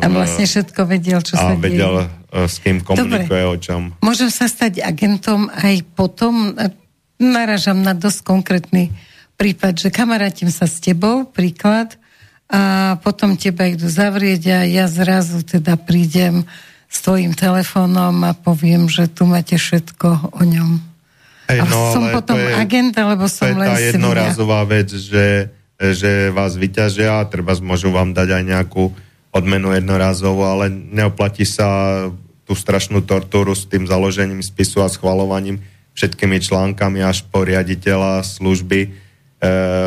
A 0.00 0.06
vlastne 0.08 0.44
všetko 0.44 0.80
vedel, 0.84 1.20
čo 1.20 1.36
sa 1.36 1.52
a 1.52 1.56
vedel, 1.56 2.04
deje. 2.04 2.08
e, 2.32 2.48
s 2.48 2.56
kým 2.58 2.80
komunikuje, 2.80 3.42
o 3.44 3.56
čom. 3.56 3.80
Môžem 4.00 4.28
sa 4.28 4.48
stať 4.48 4.80
agentom 4.80 5.48
aj 5.48 5.84
potom, 5.92 6.52
e, 6.52 6.72
naražam 7.16 7.80
na 7.80 7.92
dosť 7.92 8.20
konkrétny 8.24 8.88
prípad, 9.36 9.76
že 9.76 9.88
kamarátim 9.88 10.48
sa 10.48 10.64
s 10.64 10.80
tebou, 10.80 11.24
príklad, 11.24 11.96
a 12.50 12.96
potom 12.98 13.38
teba 13.38 13.70
idú 13.70 13.86
zavrieť 13.86 14.42
a 14.50 14.58
ja 14.66 14.90
zrazu 14.90 15.46
teda 15.46 15.78
prídem 15.78 16.42
s 16.90 16.98
tvojim 16.98 17.30
telefónom 17.30 18.26
a 18.26 18.34
poviem, 18.34 18.90
že 18.90 19.06
tu 19.06 19.22
máte 19.22 19.54
všetko 19.54 20.34
o 20.34 20.42
ňom. 20.42 20.82
Hej, 21.46 21.58
A 21.62 21.64
som 21.94 22.10
potom 22.10 22.34
to 22.34 22.42
je- 22.42 22.56
agent, 22.58 22.94
alebo 22.98 23.30
To 23.30 23.32
som 23.32 23.46
je 23.46 23.54
len 23.54 23.70
tá 23.70 23.78
svinia? 23.78 24.66
vec, 24.66 24.88
že, 24.90 25.26
že 25.78 26.10
vás 26.34 26.58
vyťažia 26.58 27.22
a 27.22 27.26
treba 27.26 27.54
môžu 27.62 27.94
vám 27.94 28.10
dať 28.10 28.34
aj 28.34 28.42
nejakú 28.42 28.90
odmenu 29.30 29.74
jednorázovú, 29.74 30.42
ale 30.42 30.70
neoplatí 30.70 31.46
sa 31.46 31.66
tú 32.46 32.52
strašnú 32.58 33.06
tortúru 33.06 33.54
s 33.54 33.66
tým 33.70 33.86
založením 33.86 34.42
spisu 34.42 34.82
a 34.82 34.90
schvalovaním 34.90 35.62
všetkými 35.94 36.42
článkami 36.42 37.02
až 37.02 37.26
po 37.30 37.46
riaditeľa 37.46 38.26
služby, 38.26 39.09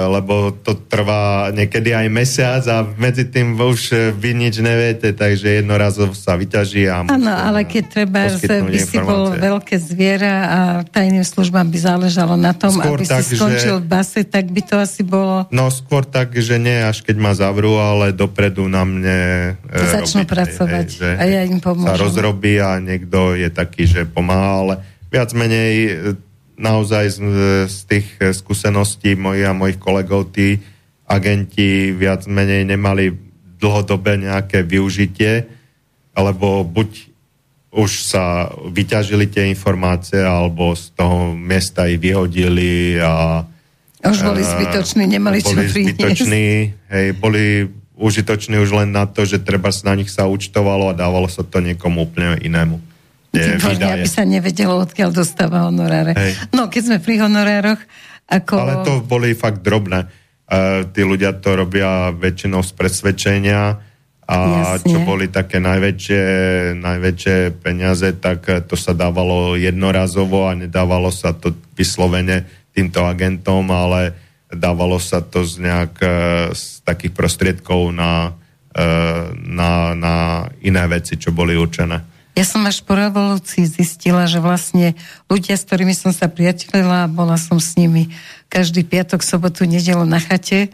lebo 0.09 0.49
to 0.65 0.73
trvá 0.73 1.53
niekedy 1.53 1.93
aj 1.93 2.07
mesiac 2.09 2.65
a 2.65 2.81
medzi 2.97 3.29
tým 3.29 3.53
už 3.53 3.81
e, 3.93 3.95
vy 4.09 4.33
nič 4.33 4.57
neviete, 4.57 5.13
takže 5.13 5.61
jednorazovo 5.61 6.17
sa 6.17 6.33
vyťaží 6.33 6.89
Áno, 6.89 7.29
ale 7.29 7.61
keď 7.61 7.83
treba, 7.85 8.33
že 8.33 8.49
by 8.49 8.79
si 8.81 8.97
bol 8.97 9.37
veľké 9.37 9.77
zviera 9.77 10.35
a 10.49 10.59
tajným 10.89 11.21
službám 11.21 11.69
by 11.69 11.77
záležalo 11.77 12.33
na 12.33 12.57
tom, 12.57 12.73
Skôr 12.73 12.97
aby 12.97 13.05
tak, 13.05 13.21
si 13.21 13.37
skončil 13.37 13.77
že- 13.77 13.81
v 13.81 13.85
base, 13.85 14.19
tak 14.25 14.49
by 14.49 14.61
to 14.65 14.75
asi 14.81 15.05
bolo... 15.05 15.45
No 15.53 15.69
skôr 15.69 16.01
tak, 16.01 16.33
že 16.33 16.57
nie 16.57 16.81
až 16.81 17.05
keď 17.05 17.21
ma 17.21 17.37
zavrú, 17.37 17.77
ale 17.77 18.09
dopredu 18.09 18.65
na 18.65 18.81
mne 18.81 19.53
e, 19.69 19.77
Začnú 19.85 20.25
pracovať 20.25 20.97
a 21.13 21.23
ja 21.29 21.45
im 21.45 21.61
pomôžem. 21.61 21.93
Sa 21.93 22.01
rozrobí 22.01 22.57
a 22.57 22.81
niekto 22.81 23.37
je 23.37 23.53
taký, 23.53 23.85
že 23.85 24.09
pomáha, 24.09 24.65
ale 24.65 24.73
viac 25.13 25.29
menej 25.37 26.17
naozaj 26.57 27.05
z, 27.09 27.17
z 27.67 27.77
tých 27.89 28.07
e, 28.21 28.31
skúseností 28.31 29.17
mojich 29.17 29.47
a 29.49 29.57
mojich 29.57 29.79
kolegov, 29.81 30.33
tí 30.33 30.61
agenti 31.07 31.91
viac 31.93 32.25
menej 32.25 32.65
nemali 32.65 33.13
dlhodobé 33.59 34.19
nejaké 34.19 34.65
využitie, 34.65 35.47
alebo 36.13 36.65
buď 36.67 37.13
už 37.73 37.91
sa 38.05 38.53
vyťažili 38.69 39.25
tie 39.31 39.49
informácie, 39.49 40.21
alebo 40.21 40.77
z 40.77 40.93
toho 40.93 41.33
miesta 41.33 41.89
ich 41.89 41.97
vyhodili 41.97 43.01
a 43.01 43.43
Už 44.03 44.19
boli 44.19 44.43
zbytoční, 44.43 45.03
nemali 45.09 45.39
čo 45.41 45.55
boli 45.55 45.71
priniesť. 45.71 45.95
zbytoční, 45.95 46.45
hej, 46.91 47.07
boli 47.17 47.71
užitoční 47.97 48.59
už 48.59 48.83
len 48.83 48.91
na 48.91 49.07
to, 49.07 49.23
že 49.23 49.39
treba 49.39 49.71
na 49.87 49.93
nich 49.95 50.11
sa 50.11 50.27
účtovalo 50.27 50.91
a 50.91 50.97
dávalo 50.97 51.31
sa 51.31 51.41
to 51.41 51.63
niekomu 51.63 52.05
úplne 52.05 52.35
inému. 52.43 52.92
Výborne, 53.33 53.85
aby 53.97 54.05
sa 54.05 54.21
nevedelo, 54.29 54.77
odkiaľ 54.85 55.09
dostáva 55.09 55.65
honoráre. 55.65 56.13
Hej. 56.13 56.53
No, 56.53 56.69
keď 56.69 56.81
sme 56.85 56.97
pri 57.01 57.25
honorároch, 57.25 57.81
ako... 58.29 58.53
Ale 58.61 58.75
to 58.85 58.93
boli 59.01 59.33
fakt 59.33 59.65
drobné. 59.65 60.05
Uh, 60.45 60.85
tí 60.93 61.01
ľudia 61.01 61.33
to 61.41 61.57
robia 61.57 62.13
väčšinou 62.13 62.61
z 62.61 62.71
presvedčenia 62.77 63.81
a 64.23 64.37
Jasne. 64.77 64.87
čo 64.87 64.97
boli 65.03 65.27
také 65.27 65.59
najväčšie, 65.59 66.23
najväčšie 66.79 67.37
peniaze, 67.59 68.07
tak 68.23 68.39
eh, 68.47 68.63
to 68.63 68.79
sa 68.79 68.95
dávalo 68.95 69.59
jednorazovo 69.59 70.47
a 70.47 70.55
nedávalo 70.55 71.11
sa 71.11 71.35
to 71.35 71.51
vyslovene 71.75 72.47
týmto 72.71 73.03
agentom, 73.03 73.67
ale 73.67 74.15
dávalo 74.47 74.95
sa 74.95 75.19
to 75.19 75.43
z 75.43 75.67
nejak 75.67 75.93
eh, 75.99 76.11
z 76.55 76.85
takých 76.87 77.11
prostriedkov 77.11 77.91
na, 77.91 78.35
na, 79.43 79.93
na 79.93 80.15
iné 80.65 80.83
veci, 80.89 81.19
čo 81.19 81.29
boli 81.29 81.53
určené. 81.53 82.12
Ja 82.33 82.45
som 82.49 82.65
až 82.65 82.81
po 82.81 82.97
revolúcii 82.97 83.69
zistila, 83.69 84.25
že 84.25 84.41
vlastne 84.41 84.97
ľudia, 85.29 85.53
s 85.53 85.69
ktorými 85.69 85.93
som 85.93 86.09
sa 86.09 86.25
priateľila, 86.25 87.05
bola 87.05 87.37
som 87.37 87.61
s 87.61 87.77
nimi 87.77 88.09
každý 88.49 88.81
piatok, 88.81 89.21
sobotu, 89.21 89.69
nedelu 89.69 90.01
na 90.01 90.17
chate, 90.17 90.73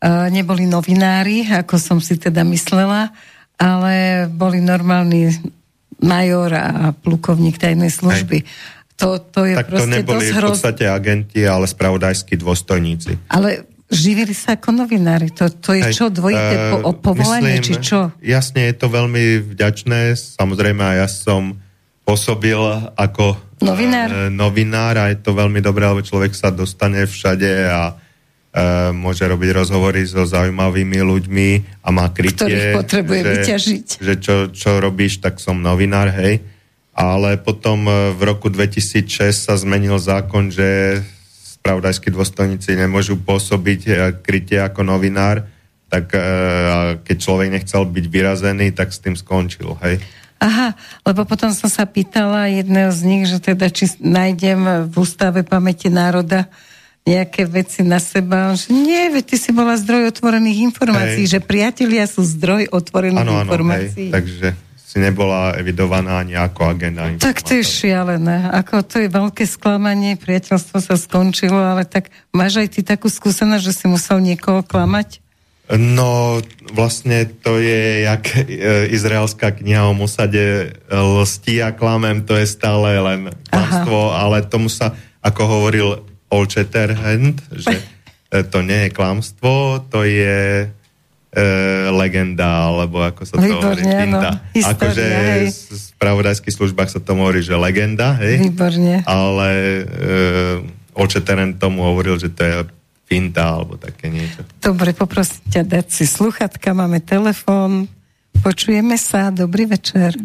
uh, 0.00 0.32
neboli 0.32 0.64
novinári, 0.64 1.44
ako 1.52 1.76
som 1.76 1.98
si 2.00 2.16
teda 2.16 2.48
myslela, 2.48 3.12
ale 3.60 4.24
boli 4.32 4.64
normálni 4.64 5.36
major 6.00 6.52
a 6.52 6.92
plukovník 6.96 7.60
tajnej 7.60 7.92
služby. 7.92 8.44
To, 8.96 9.20
to 9.20 9.44
je 9.44 9.54
Tak 9.56 9.68
to 9.68 9.72
proste 9.76 9.92
neboli 10.00 10.24
dosť 10.32 10.40
v 10.40 10.52
podstate 10.56 10.84
agenti, 10.88 11.40
ale 11.44 11.68
spravodajskí 11.68 12.40
dôstojníci. 12.40 13.28
Ale 13.28 13.68
živili 13.90 14.34
sa 14.34 14.58
ako 14.58 14.84
novinári. 14.84 15.30
To, 15.38 15.46
to 15.50 15.74
je 15.78 15.82
Hej, 15.90 15.94
čo, 15.94 16.04
dvojité 16.10 16.54
eh, 16.58 16.70
po, 16.82 16.92
povolanie, 16.98 17.62
myslím, 17.62 17.66
či 17.66 17.74
čo? 17.78 18.00
Jasne, 18.18 18.70
je 18.70 18.74
to 18.74 18.86
veľmi 18.90 19.54
vďačné. 19.54 20.14
Samozrejme, 20.14 20.82
ja 20.82 21.06
som 21.06 21.58
pôsobil 22.06 22.58
ako 22.94 23.38
Novinár? 23.62 24.08
eh, 24.10 24.30
novinár 24.30 24.94
a 24.98 25.04
je 25.10 25.18
to 25.22 25.34
veľmi 25.34 25.62
dobré, 25.62 25.86
lebo 25.86 26.02
človek 26.02 26.34
sa 26.34 26.50
dostane 26.50 27.06
všade 27.06 27.52
a 27.70 27.94
eh, 27.94 28.90
môže 28.90 29.22
robiť 29.22 29.50
rozhovory 29.54 30.02
so 30.02 30.26
zaujímavými 30.26 30.98
ľuďmi 31.02 31.48
a 31.86 31.88
má 31.94 32.10
krytie. 32.10 32.42
Ktorých 32.42 32.66
potrebuje 32.74 33.20
že, 33.22 33.30
vyťažiť. 33.30 33.86
Že 34.02 34.14
čo, 34.18 34.34
čo 34.50 34.70
robíš, 34.82 35.22
tak 35.22 35.38
som 35.38 35.62
novinár, 35.62 36.10
hej. 36.10 36.42
Ale 36.96 37.36
potom 37.36 37.84
v 38.16 38.20
roku 38.24 38.48
2006 38.48 39.28
sa 39.28 39.52
zmenil 39.60 40.00
zákon, 40.00 40.48
že 40.48 41.04
spravodajskí 41.66 42.14
dôstojníci 42.14 42.78
nemôžu 42.78 43.18
pôsobiť 43.18 43.80
eh, 43.90 43.94
krytie 44.22 44.62
ako 44.62 44.86
novinár, 44.86 45.50
tak 45.90 46.14
a 46.14 46.98
keď 46.98 47.16
človek 47.18 47.48
nechcel 47.50 47.86
byť 47.86 48.06
vyrazený, 48.10 48.74
tak 48.74 48.90
s 48.90 48.98
tým 48.98 49.14
skončil, 49.14 49.78
hej. 49.86 50.02
Aha, 50.42 50.74
lebo 51.06 51.24
potom 51.24 51.48
som 51.54 51.70
sa 51.70 51.86
pýtala 51.86 52.50
jedného 52.50 52.90
z 52.92 53.00
nich, 53.06 53.24
že 53.24 53.38
teda 53.40 53.70
či 53.72 53.88
nájdem 54.02 54.90
v 54.90 54.94
ústave 54.98 55.46
pamäti 55.46 55.88
národa 55.88 56.50
nejaké 57.06 57.46
veci 57.46 57.86
na 57.86 58.02
seba. 58.02 58.50
On, 58.50 58.58
Že 58.58 58.74
nie, 58.74 59.14
veď 59.14 59.24
ty 59.30 59.36
si 59.38 59.54
bola 59.54 59.78
zdroj 59.78 60.10
otvorených 60.10 60.58
informácií, 60.66 61.24
Hej. 61.24 61.38
že 61.38 61.40
priatelia 61.40 62.04
sú 62.10 62.26
zdroj 62.26 62.68
otvorených 62.68 63.24
áno, 63.30 63.46
informácií. 63.46 64.10
hej. 64.10 64.12
Takže 64.12 64.48
si 64.96 65.04
nebola 65.04 65.52
evidovaná 65.60 66.24
ani 66.24 66.40
ako 66.40 66.72
agenda. 66.72 67.04
Tak 67.20 67.44
to 67.44 67.60
je 67.60 67.68
šialené. 67.68 68.48
Ako 68.48 68.80
to 68.80 69.04
je 69.04 69.12
veľké 69.12 69.44
sklamanie, 69.44 70.16
priateľstvo 70.16 70.80
sa 70.80 70.96
skončilo, 70.96 71.60
ale 71.60 71.84
tak 71.84 72.08
máš 72.32 72.64
aj 72.64 72.68
ty 72.72 72.80
takú 72.80 73.12
skúsenosť, 73.12 73.60
že 73.60 73.76
si 73.76 73.84
musel 73.92 74.24
niekoho 74.24 74.64
klamať? 74.64 75.20
No, 75.76 76.40
vlastne 76.72 77.28
to 77.28 77.60
je 77.60 78.08
jak 78.08 78.24
e, 78.40 78.88
izraelská 78.88 79.52
kniha 79.52 79.84
o 79.84 79.92
Musade 79.92 80.40
e, 80.40 80.68
lstí 80.88 81.60
a 81.60 81.76
klamem, 81.76 82.24
to 82.24 82.32
je 82.32 82.48
stále 82.48 82.96
len 82.96 83.28
klamstvo, 83.52 84.16
ale 84.16 84.48
tomu 84.48 84.72
sa, 84.72 84.96
ako 85.20 85.42
hovoril 85.44 85.88
Old 86.32 86.56
Shatterhand, 86.56 87.44
že 87.52 87.84
e, 88.32 88.46
to 88.48 88.64
nie 88.64 88.88
je 88.88 88.94
klamstvo, 88.96 89.84
to 89.92 90.08
je 90.08 90.70
legenda, 91.92 92.72
alebo 92.72 93.04
ako 93.04 93.28
sa 93.28 93.36
to 93.36 93.44
hovorí, 93.44 93.84
Výborne, 93.84 93.92
finta. 94.08 94.30
Akože 94.56 95.04
v 95.44 95.80
spravodajských 95.96 96.54
službách 96.56 96.88
sa 96.88 97.00
tomu 97.00 97.28
hovorí, 97.28 97.44
že 97.44 97.52
legenda, 97.60 98.16
hej? 98.16 98.40
Výborne. 98.40 99.04
ale 99.04 99.48
e, 100.96 101.04
Shatterhand 101.04 101.60
tomu 101.60 101.84
hovoril, 101.84 102.16
že 102.16 102.32
to 102.32 102.40
je 102.40 102.54
finta, 103.04 103.52
alebo 103.52 103.76
také 103.76 104.08
niečo. 104.08 104.42
Dobre, 104.58 104.96
poprosím 104.96 105.44
ťa 105.52 105.62
dať 105.62 105.86
si 105.92 106.04
sluchatka, 106.08 106.72
máme 106.72 107.04
telefón, 107.04 107.86
počujeme 108.40 108.96
sa, 108.96 109.28
dobrý 109.28 109.68
večer. 109.68 110.16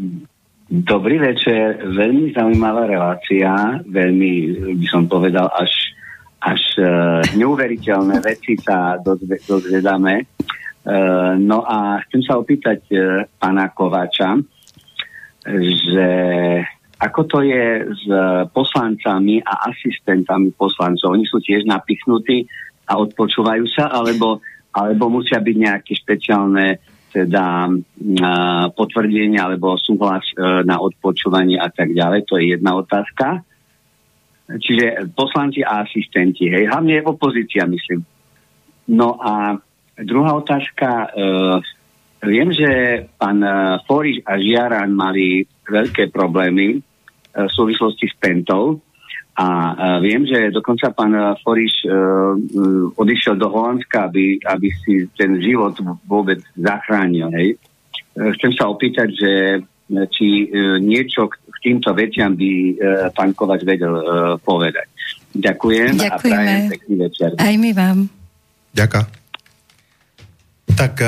Dobrý 0.72 1.20
večer, 1.20 1.84
veľmi 1.84 2.32
zaujímavá 2.32 2.88
relácia, 2.88 3.84
veľmi 3.84 4.32
by 4.80 4.88
som 4.88 5.04
povedal 5.12 5.52
až, 5.52 5.70
až 6.40 6.64
uh, 6.80 7.20
neuveriteľné 7.36 8.24
veci 8.24 8.56
sa 8.56 8.96
dozve, 9.04 9.44
dozvedáme. 9.44 10.24
Uh, 10.82 11.38
no 11.38 11.62
a 11.62 12.02
chcem 12.10 12.26
sa 12.26 12.42
opýtať 12.42 12.82
uh, 12.94 13.30
pána 13.38 13.70
Kováča, 13.70 14.42
že 15.46 16.10
ako 17.02 17.22
to 17.26 17.38
je 17.42 17.66
s 17.98 18.06
poslancami 18.54 19.42
a 19.42 19.70
asistentami 19.74 20.54
poslancov? 20.54 21.18
Oni 21.18 21.26
sú 21.26 21.42
tiež 21.42 21.66
napichnutí 21.66 22.46
a 22.86 22.98
odpočúvajú 23.02 23.66
sa, 23.74 23.90
alebo, 23.90 24.42
alebo 24.70 25.10
musia 25.10 25.42
byť 25.42 25.56
nejaké 25.58 25.98
špeciálne 25.98 26.78
teda 27.12 27.68
potvrdenie 28.72 29.36
alebo 29.36 29.76
súhlas 29.82 30.24
uh, 30.38 30.62
na 30.66 30.78
odpočúvanie 30.82 31.58
a 31.58 31.70
tak 31.74 31.94
ďalej. 31.94 32.26
To 32.30 32.38
je 32.42 32.58
jedna 32.58 32.78
otázka. 32.78 33.46
Čiže 34.52 35.12
poslanci 35.16 35.64
a 35.64 35.86
asistenti, 35.86 36.52
hej, 36.52 36.68
hlavne 36.68 37.00
opozícia, 37.08 37.64
myslím. 37.70 38.04
No 38.92 39.16
a 39.16 39.56
druhá 40.00 40.38
otázka, 40.38 41.12
uh, 41.12 41.58
viem, 42.24 42.54
že 42.54 43.04
pán 43.20 43.44
uh, 43.44 43.82
Foriš 43.84 44.24
a 44.24 44.40
Žiaran 44.40 44.94
mali 44.94 45.44
veľké 45.68 46.14
problémy 46.14 46.80
uh, 46.80 47.48
v 47.48 47.52
súvislosti 47.52 48.08
s 48.08 48.16
Pentou 48.16 48.80
a 49.32 49.48
viem, 50.04 50.28
že 50.28 50.52
dokonca 50.52 50.92
pán 50.92 51.16
Foriš 51.40 51.88
odišiel 53.00 53.40
do 53.40 53.48
Holandska, 53.48 54.12
aby, 54.12 54.38
aby 54.44 54.68
si 54.84 55.08
ten 55.16 55.40
život 55.40 55.72
vôbec 56.04 56.44
zachránil, 56.60 57.32
hej. 57.40 57.56
Chcem 58.12 58.52
sa 58.60 58.68
opýtať, 58.68 59.08
že 59.16 59.32
či 60.12 60.52
niečo 60.84 61.32
k, 61.32 61.40
týmto 61.64 61.96
veciam 61.96 62.36
by 62.36 62.52
pán 63.16 63.32
Kovač 63.32 63.64
vedel 63.64 64.04
povedať. 64.44 64.92
Ďakujem, 65.32 65.96
a 65.96 66.12
Ďakujeme. 66.12 66.28
prajem 66.28 66.62
pekný 66.68 66.96
večer. 67.08 67.30
Aj 67.40 67.56
my 67.56 67.72
vám. 67.72 67.98
Ďaká. 68.76 69.21
Tak 70.76 70.94
e, 71.02 71.08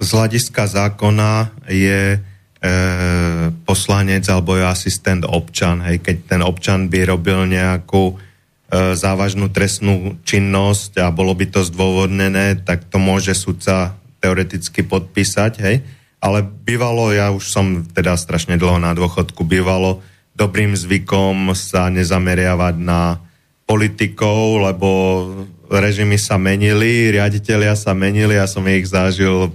z 0.00 0.08
hľadiska 0.12 0.68
zákona 0.68 1.50
je 1.68 2.16
e, 2.16 2.18
poslanec 3.64 4.24
alebo 4.28 4.56
je 4.56 4.64
asistent 4.64 5.24
občan. 5.24 5.80
Hej, 5.84 6.04
keď 6.04 6.16
ten 6.36 6.42
občan 6.44 6.92
by 6.92 7.08
robil 7.08 7.48
nejakú 7.48 8.12
e, 8.12 8.14
závažnú 8.94 9.48
trestnú 9.48 10.20
činnosť 10.22 11.00
a 11.00 11.08
bolo 11.08 11.32
by 11.32 11.48
to 11.48 11.64
zdôvodnené, 11.64 12.60
tak 12.60 12.88
to 12.88 13.00
môže 13.00 13.32
sudca 13.34 13.96
teoreticky 14.20 14.84
podpísať, 14.84 15.52
hej. 15.60 15.76
Ale 16.16 16.42
bývalo, 16.42 17.12
ja 17.12 17.30
už 17.30 17.44
som 17.44 17.84
teda 17.84 18.16
strašne 18.16 18.56
dlho 18.56 18.80
na 18.80 18.96
dôchodku, 18.96 19.44
bývalo 19.44 20.00
dobrým 20.36 20.76
zvykom 20.76 21.56
sa 21.56 21.88
nezameriavať 21.88 22.74
na 22.76 23.16
politikov, 23.66 24.62
lebo 24.62 24.88
režimy 25.66 26.16
sa 26.16 26.38
menili, 26.38 27.10
riaditeľia 27.10 27.74
sa 27.74 27.92
menili, 27.92 28.38
ja 28.38 28.46
som 28.46 28.62
ich 28.70 28.86
zažil 28.86 29.50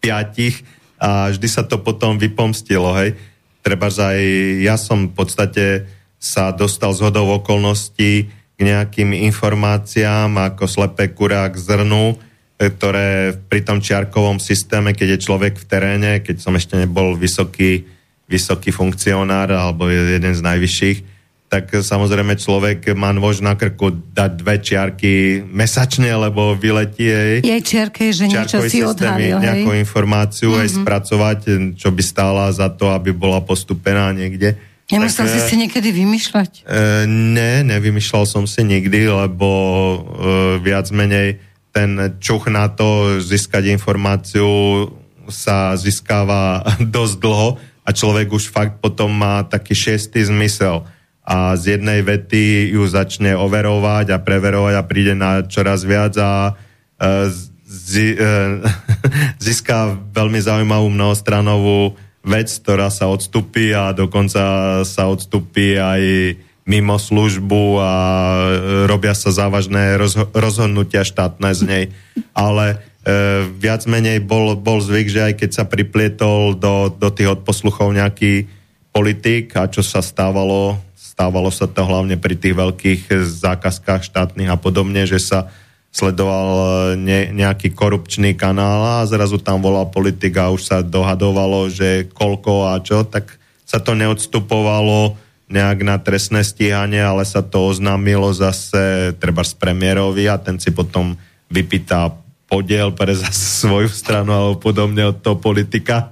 piatich 0.00 0.64
a 0.96 1.28
vždy 1.28 1.48
sa 1.48 1.62
to 1.62 1.76
potom 1.84 2.16
vypomstilo, 2.16 2.96
hej. 2.96 3.12
Treba 3.60 3.92
aj 3.92 4.20
ja 4.64 4.80
som 4.80 5.12
v 5.12 5.14
podstate 5.14 5.64
sa 6.16 6.48
dostal 6.52 6.96
z 6.96 7.04
hodou 7.04 7.28
okolností 7.36 8.32
k 8.56 8.60
nejakým 8.60 9.12
informáciám 9.28 10.32
ako 10.52 10.64
slepé 10.64 11.12
kurá 11.12 11.48
zrnu, 11.52 12.16
e, 12.56 12.68
ktoré 12.72 13.36
pri 13.36 13.60
tom 13.64 13.84
čiarkovom 13.84 14.40
systéme, 14.40 14.96
keď 14.96 15.16
je 15.16 15.24
človek 15.28 15.60
v 15.60 15.68
teréne, 15.68 16.12
keď 16.24 16.36
som 16.40 16.56
ešte 16.56 16.76
nebol 16.76 17.16
vysoký, 17.16 17.84
vysoký 18.28 18.72
funkcionár 18.72 19.52
alebo 19.52 19.88
jeden 19.88 20.32
z 20.32 20.40
najvyšších, 20.44 20.98
tak 21.50 21.82
samozrejme 21.82 22.38
človek 22.38 22.94
má 22.94 23.10
nôž 23.10 23.42
na 23.42 23.58
krku 23.58 23.90
dať 24.14 24.30
dve 24.38 24.62
čiarky 24.62 25.42
mesačne, 25.42 26.06
lebo 26.14 26.54
vyletí 26.54 27.02
jej 27.02 27.34
Jej 27.42 27.62
čiarke 27.66 28.14
že 28.14 28.30
niečo 28.30 28.62
si 28.70 28.86
odhalil, 28.86 29.42
hej? 29.42 29.42
nejakú 29.42 29.74
informáciu 29.74 30.54
mm-hmm. 30.54 30.62
aj 30.62 30.68
spracovať, 30.78 31.38
čo 31.74 31.90
by 31.90 32.02
stála 32.06 32.46
za 32.54 32.70
to, 32.70 32.94
aby 32.94 33.10
bola 33.10 33.42
postupená 33.42 34.14
niekde. 34.14 34.54
Nemusel 34.94 35.26
Tak, 35.26 35.34
si 35.34 35.38
e, 35.42 35.46
si 35.50 35.54
niekedy 35.58 35.88
vymýšľať. 35.90 36.50
E, 36.62 37.06
ne, 37.10 37.66
nevymýšľal 37.66 38.24
som 38.30 38.46
si 38.46 38.62
nikdy, 38.62 39.10
lebo 39.10 39.48
e, 39.50 39.98
viac 40.62 40.86
menej 40.94 41.42
ten 41.74 42.18
čuch 42.22 42.46
na 42.46 42.70
to 42.70 43.18
získať 43.18 43.74
informáciu 43.74 44.86
sa 45.26 45.74
získava 45.74 46.62
dosť 46.94 47.16
dlho 47.18 47.48
a 47.58 47.68
a 47.90 47.90
človek 47.90 48.30
už 48.30 48.54
fakt 48.54 48.78
potom 48.78 49.10
má 49.10 49.42
taký 49.42 49.74
šiestý 49.74 50.22
zmysel 50.22 50.86
a 51.30 51.54
z 51.54 51.78
jednej 51.78 52.02
vety 52.02 52.74
ju 52.74 52.82
začne 52.90 53.38
overovať 53.38 54.10
a 54.10 54.18
preverovať 54.18 54.74
a 54.74 54.82
príde 54.82 55.14
na 55.14 55.46
čoraz 55.46 55.86
viac 55.86 56.18
a 56.18 56.58
e, 56.98 57.30
zi, 57.70 58.18
e, 58.18 58.66
získa 59.46 59.94
veľmi 60.10 60.42
zaujímavú 60.42 60.90
mnohostranovú 60.90 61.94
vec, 62.26 62.50
ktorá 62.50 62.90
sa 62.90 63.06
odstupí 63.06 63.70
a 63.70 63.94
dokonca 63.94 64.42
sa 64.82 65.02
odstupí 65.06 65.78
aj 65.78 66.34
mimo 66.66 66.98
službu 66.98 67.62
a 67.78 67.92
robia 68.90 69.14
sa 69.14 69.30
závažné 69.30 69.98
rozho- 69.98 70.28
rozhodnutia 70.34 71.06
štátne 71.06 71.50
z 71.54 71.62
nej. 71.62 71.84
Ale 72.34 72.82
e, 73.06 73.46
viac 73.54 73.86
menej 73.86 74.18
bol, 74.18 74.58
bol 74.58 74.82
zvyk, 74.82 75.08
že 75.08 75.20
aj 75.30 75.34
keď 75.40 75.50
sa 75.50 75.64
priplietol 75.64 76.58
do, 76.58 76.90
do 76.90 77.08
tých 77.14 77.38
odposluchov 77.38 77.94
nejaký 77.94 78.50
politik 78.90 79.54
a 79.54 79.70
čo 79.70 79.86
sa 79.86 80.02
stávalo, 80.02 80.89
stávalo 81.20 81.52
sa 81.52 81.68
to 81.68 81.84
hlavne 81.84 82.16
pri 82.16 82.32
tých 82.32 82.56
veľkých 82.56 83.12
zákazkách 83.44 84.08
štátnych 84.08 84.48
a 84.48 84.56
podobne, 84.56 85.04
že 85.04 85.20
sa 85.20 85.52
sledoval 85.92 86.48
ne, 86.96 87.28
nejaký 87.36 87.76
korupčný 87.76 88.32
kanál 88.32 89.04
a 89.04 89.04
zrazu 89.04 89.36
tam 89.36 89.60
volal 89.60 89.92
politik 89.92 90.40
a 90.40 90.48
už 90.48 90.64
sa 90.64 90.80
dohadovalo, 90.80 91.68
že 91.68 92.08
koľko 92.08 92.72
a 92.72 92.80
čo, 92.80 93.04
tak 93.04 93.36
sa 93.68 93.84
to 93.84 93.92
neodstupovalo 93.92 95.20
nejak 95.52 95.84
na 95.84 96.00
trestné 96.00 96.40
stíhanie, 96.40 97.04
ale 97.04 97.28
sa 97.28 97.44
to 97.44 97.68
oznámilo 97.68 98.32
zase 98.32 99.12
treba 99.20 99.44
z 99.44 99.60
premiérovi 99.60 100.24
a 100.24 100.40
ten 100.40 100.56
si 100.56 100.72
potom 100.72 101.20
vypýta 101.52 102.16
podiel 102.50 102.90
pre 102.90 103.14
svoju 103.30 103.86
stranu 103.86 104.34
alebo 104.34 104.54
podobne 104.58 105.14
od 105.14 105.22
toho 105.22 105.38
politika. 105.38 106.10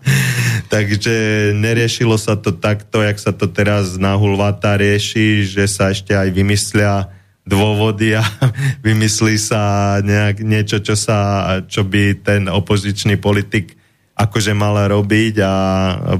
Takže 0.70 1.50
neriešilo 1.58 2.14
sa 2.14 2.38
to 2.38 2.54
takto, 2.54 3.02
jak 3.02 3.18
sa 3.18 3.34
to 3.34 3.50
teraz 3.50 3.98
na 3.98 4.14
Hulvata 4.14 4.78
rieši, 4.78 5.42
že 5.42 5.66
sa 5.66 5.90
ešte 5.90 6.14
aj 6.14 6.30
vymyslia 6.30 7.10
dôvody 7.42 8.14
a 8.14 8.22
vymyslí 8.86 9.34
sa 9.34 9.96
nejak 9.98 10.46
niečo, 10.46 10.78
čo, 10.78 10.94
sa, 10.94 11.48
čo 11.66 11.82
by 11.82 12.22
ten 12.22 12.46
opozičný 12.46 13.18
politik 13.18 13.74
akože 14.14 14.52
mal 14.54 14.78
robiť 14.78 15.34
a 15.42 15.52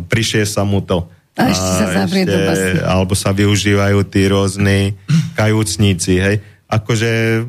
prišie 0.03 0.43
sa 0.49 0.67
mu 0.67 0.83
to. 0.83 1.07
A 1.39 1.55
ešte 1.55 1.71
sa 1.79 1.87
zavrie 2.03 2.27
do 2.27 2.35
basy. 2.35 2.83
Alebo 2.83 3.15
sa 3.15 3.31
využívajú 3.31 3.99
tí 4.11 4.27
rôzni 4.27 4.99
kajúcníci, 5.39 6.15
hej. 6.19 6.37
Akože 6.69 7.43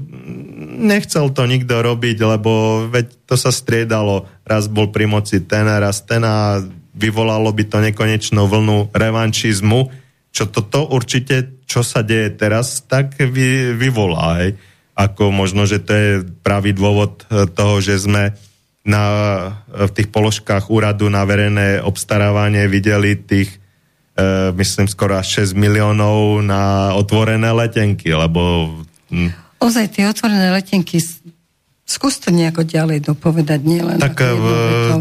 nechcel 0.79 1.27
to 1.35 1.43
nikto 1.43 1.83
robiť, 1.83 2.17
lebo 2.23 2.83
veď 2.87 3.27
to 3.27 3.35
sa 3.35 3.51
striedalo. 3.51 4.23
Raz 4.47 4.71
bol 4.71 4.95
pri 4.95 5.11
moci 5.11 5.43
ten, 5.43 5.67
raz 5.67 6.07
ten 6.07 6.23
a 6.23 6.63
vyvolalo 6.95 7.51
by 7.51 7.63
to 7.67 7.77
nekonečnú 7.83 8.47
vlnu 8.47 8.91
revanšizmu, 8.95 9.79
čo 10.31 10.43
toto 10.47 10.87
určite, 10.87 11.63
čo 11.67 11.83
sa 11.83 11.99
deje 11.99 12.31
teraz, 12.35 12.83
tak 12.87 13.19
vy, 13.19 13.75
vyvolá. 13.75 14.43
Hej. 14.43 14.55
Ako 14.95 15.31
možno, 15.31 15.67
že 15.67 15.83
to 15.83 15.91
je 15.95 16.09
pravý 16.43 16.71
dôvod 16.71 17.27
eh, 17.27 17.47
toho, 17.47 17.83
že 17.83 17.99
sme 17.99 18.35
na, 18.87 19.03
v 19.69 19.91
tých 19.91 20.09
položkách 20.09 20.71
úradu 20.71 21.11
na 21.11 21.27
verejné 21.27 21.83
obstarávanie 21.83 22.65
videli 22.71 23.19
tých 23.19 23.59
e, 24.15 24.55
myslím 24.55 24.87
skoro 24.87 25.19
až 25.19 25.45
6 25.45 25.59
miliónov 25.59 26.41
na 26.41 26.95
otvorené 26.95 27.51
letenky, 27.51 28.09
lebo... 28.15 28.71
Hm. 29.09 29.31
Ozaj, 29.59 29.85
tie 29.91 30.07
otvorené 30.07 30.55
letenky, 30.55 31.03
skús 31.83 32.21
to 32.21 32.31
nejako 32.31 32.63
ďalej 32.63 33.03
dopovedať, 33.03 33.59
nielen... 33.65 33.97
Tak 33.99 34.21
v, 34.21 34.45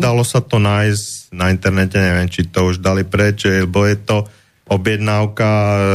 dalo 0.03 0.27
sa 0.27 0.43
to 0.43 0.59
nájsť 0.59 1.37
na 1.37 1.53
internete, 1.53 2.01
neviem, 2.01 2.27
či 2.27 2.49
to 2.49 2.73
už 2.73 2.81
dali 2.83 3.05
preč, 3.05 3.45
lebo 3.45 3.85
je 3.85 3.97
to 4.01 4.25
objednávka 4.69 5.49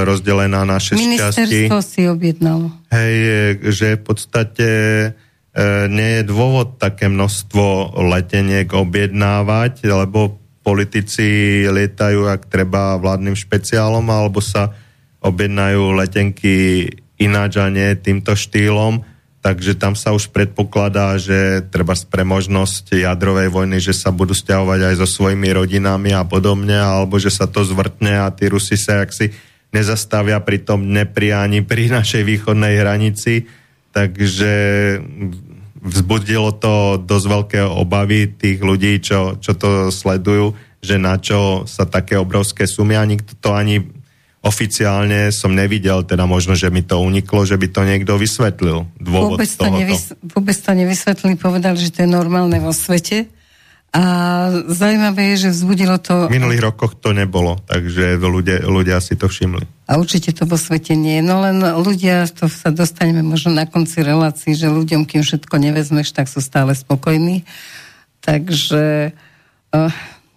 rozdelená 0.06 0.66
na 0.66 0.82
6 0.82 0.98
časti. 0.98 0.98
Ministerstvo 0.98 1.78
si 1.82 2.02
objednalo. 2.10 2.74
Hej, 2.90 3.16
že 3.70 3.88
v 3.98 4.02
podstate 4.02 4.70
e, 4.74 5.10
nie 5.94 6.22
je 6.22 6.24
dôvod 6.26 6.82
také 6.82 7.06
množstvo 7.06 7.98
leteniek 8.02 8.66
objednávať, 8.66 9.86
lebo 9.86 10.42
politici 10.66 11.62
lietajú, 11.70 12.26
ak 12.32 12.50
treba, 12.50 12.98
vládnym 12.98 13.38
špeciálom, 13.38 14.08
alebo 14.10 14.42
sa 14.42 14.74
objednajú 15.22 15.94
letenky 15.94 16.88
ináč 17.24 17.58
a 17.58 17.72
nie 17.72 17.96
týmto 17.96 18.36
štýlom. 18.36 19.08
Takže 19.44 19.76
tam 19.76 19.92
sa 19.92 20.16
už 20.16 20.32
predpokladá, 20.32 21.20
že 21.20 21.68
treba 21.68 21.92
pre 22.08 22.24
možnosť 22.24 22.96
jadrovej 22.96 23.52
vojny, 23.52 23.84
že 23.84 23.92
sa 23.92 24.08
budú 24.16 24.32
stiahovať 24.32 24.80
aj 24.88 24.96
so 25.04 25.08
svojimi 25.08 25.52
rodinami 25.52 26.16
a 26.16 26.24
podobne, 26.24 26.80
alebo 26.80 27.20
že 27.20 27.28
sa 27.28 27.44
to 27.44 27.60
zvrtne 27.68 28.24
a 28.24 28.32
tí 28.32 28.48
Rusi 28.48 28.80
sa 28.80 29.04
si 29.12 29.36
nezastavia 29.76 30.40
pri 30.40 30.64
tom 30.64 30.88
nepriani 30.88 31.60
pri 31.60 31.92
našej 31.92 32.24
východnej 32.24 32.80
hranici. 32.80 33.44
Takže 33.92 34.54
vzbudilo 35.84 36.56
to 36.56 37.04
dosť 37.04 37.26
veľké 37.28 37.60
obavy 37.68 38.32
tých 38.32 38.64
ľudí, 38.64 39.04
čo, 39.04 39.36
čo 39.44 39.60
to 39.60 39.92
sledujú, 39.92 40.56
že 40.80 40.96
na 40.96 41.20
čo 41.20 41.68
sa 41.68 41.84
také 41.84 42.16
obrovské 42.16 42.64
sumy 42.64 42.96
a 42.96 43.04
nikto 43.04 43.36
to 43.44 43.52
ani 43.52 43.84
oficiálne 44.44 45.32
som 45.32 45.56
nevidel, 45.56 46.04
teda 46.04 46.28
možno, 46.28 46.52
že 46.54 46.68
mi 46.68 46.84
to 46.84 47.00
uniklo, 47.00 47.48
že 47.48 47.56
by 47.56 47.68
to 47.72 47.82
niekto 47.88 48.20
vysvetlil. 48.20 48.92
Dôvod 49.00 49.40
vôbec, 49.40 49.48
to 49.48 49.68
nevys- 49.72 50.12
vôbec 50.20 50.58
to 50.60 50.72
nevysvetlili, 50.76 51.40
povedali, 51.40 51.80
že 51.80 51.96
to 51.96 52.04
je 52.04 52.10
normálne 52.12 52.60
vo 52.60 52.76
svete. 52.76 53.32
A 53.94 54.04
zaujímavé 54.74 55.38
je, 55.38 55.48
že 55.48 55.50
vzbudilo 55.54 56.02
to... 56.02 56.26
V 56.26 56.34
minulých 56.34 56.66
rokoch 56.66 56.98
to 56.98 57.14
nebolo, 57.14 57.62
takže 57.70 58.18
ľudia, 58.18 58.66
ľudia 58.66 58.98
si 58.98 59.14
to 59.14 59.30
všimli. 59.30 59.86
A 59.86 60.02
určite 60.02 60.34
to 60.34 60.50
vo 60.50 60.58
svete 60.58 60.98
nie. 60.98 61.22
No 61.22 61.46
len 61.46 61.62
ľudia, 61.62 62.26
to 62.26 62.50
sa 62.50 62.74
dostaneme 62.74 63.22
možno 63.22 63.54
na 63.54 63.70
konci 63.70 64.02
relácií, 64.02 64.58
že 64.58 64.66
ľuďom, 64.66 65.06
kým 65.06 65.22
všetko 65.22 65.56
nevezmeš, 65.62 66.10
tak 66.10 66.26
sú 66.26 66.42
stále 66.42 66.74
spokojní. 66.74 67.46
Takže 68.26 69.14
uh, 69.14 69.94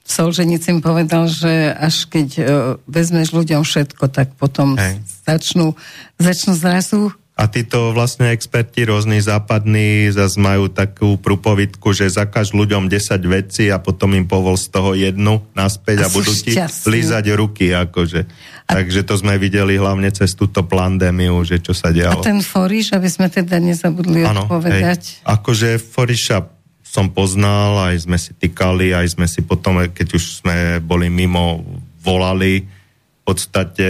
Solženicin 0.07 0.79
povedal, 0.81 1.27
že 1.27 1.75
až 1.75 2.07
keď 2.07 2.29
uh, 2.39 2.45
vezmeš 2.87 3.35
ľuďom 3.35 3.67
všetko, 3.67 4.07
tak 4.09 4.33
potom 4.39 4.79
Hej. 4.79 5.03
začnú, 5.27 5.75
začnú 6.17 6.55
zrazu 6.55 7.11
a 7.37 7.53
títo 7.53 7.93
vlastne 7.93 8.33
experti 8.33 8.89
rôzni 8.89 9.21
západní 9.21 10.09
zase 10.09 10.41
majú 10.41 10.73
takú 10.73 11.21
prúpovidku, 11.21 11.93
že 11.93 12.09
zakaž 12.09 12.57
ľuďom 12.57 12.89
10 12.89 13.13
vecí 13.29 13.69
a 13.69 13.77
potom 13.77 14.17
im 14.17 14.25
povol 14.25 14.57
z 14.57 14.73
toho 14.73 14.97
jednu 14.97 15.45
naspäť 15.53 16.01
a, 16.01 16.09
a 16.09 16.15
budú 16.17 16.33
ti 16.33 16.57
lízať 16.89 17.37
ruky. 17.37 17.77
Akože. 17.77 18.25
A... 18.65 18.81
Takže 18.81 19.05
to 19.05 19.21
sme 19.21 19.37
videli 19.37 19.77
hlavne 19.77 20.09
cez 20.17 20.33
túto 20.33 20.65
pandémiu, 20.65 21.45
že 21.45 21.61
čo 21.61 21.77
sa 21.77 21.93
dialo. 21.93 22.25
A 22.25 22.25
ten 22.25 22.41
Foriš, 22.41 22.97
aby 22.97 23.13
sme 23.13 23.29
teda 23.29 23.61
nezabudli 23.61 24.25
ano, 24.25 24.49
odpovedať. 24.49 25.21
Hej. 25.21 25.29
Akože 25.29 25.77
Foriša 25.77 26.56
som 26.97 27.13
poznal, 27.13 27.93
aj 27.93 28.09
sme 28.09 28.17
si 28.17 28.33
týkali, 28.33 28.97
aj 28.97 29.13
sme 29.13 29.29
si 29.29 29.45
potom, 29.45 29.85
keď 29.85 30.17
už 30.17 30.41
sme 30.41 30.81
boli 30.81 31.13
mimo, 31.13 31.61
volali. 32.01 32.65
V 32.65 33.23
podstate 33.29 33.89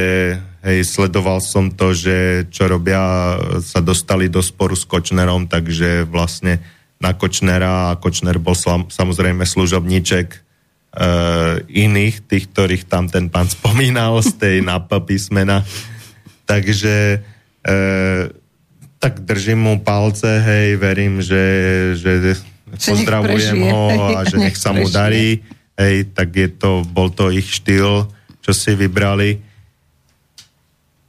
Hej, 0.66 0.98
sledoval 0.98 1.38
som 1.38 1.70
to, 1.70 1.94
že 1.94 2.50
čo 2.50 2.66
robia, 2.66 3.38
sa 3.62 3.78
dostali 3.78 4.26
do 4.26 4.42
sporu 4.42 4.74
s 4.74 4.82
Kočnerom, 4.82 5.46
takže 5.46 6.02
vlastne 6.02 6.58
na 6.98 7.14
Kočnera 7.14 7.94
a 7.94 7.98
Kočner 8.02 8.42
bol 8.42 8.58
slam, 8.58 8.90
samozrejme 8.90 9.46
služobníček 9.46 10.26
e, 10.34 10.38
iných, 11.70 12.26
tých, 12.26 12.50
ktorých 12.50 12.90
tam 12.90 13.06
ten 13.06 13.30
pán 13.30 13.46
spomínal 13.46 14.18
z 14.26 14.34
tej 14.42 14.56
NAPA 14.66 15.06
písmena. 15.06 15.62
Takže 16.50 17.22
e, 17.62 17.78
tak 18.98 19.22
držím 19.22 19.70
mu 19.70 19.74
palce, 19.78 20.42
hej, 20.42 20.82
verím, 20.82 21.22
že, 21.22 21.46
že, 21.94 22.42
že 22.76 22.92
pozdravujem 22.92 23.58
ho 23.72 24.14
a 24.16 24.24
že 24.28 24.36
nech 24.44 24.56
sa 24.56 24.76
mu 24.76 24.86
darí. 24.88 25.40
Hej, 25.76 26.16
tak 26.16 26.32
je 26.32 26.48
to, 26.48 26.84
bol 26.88 27.12
to 27.12 27.28
ich 27.28 27.48
štýl, 27.48 28.08
čo 28.40 28.52
si 28.56 28.72
vybrali. 28.72 29.42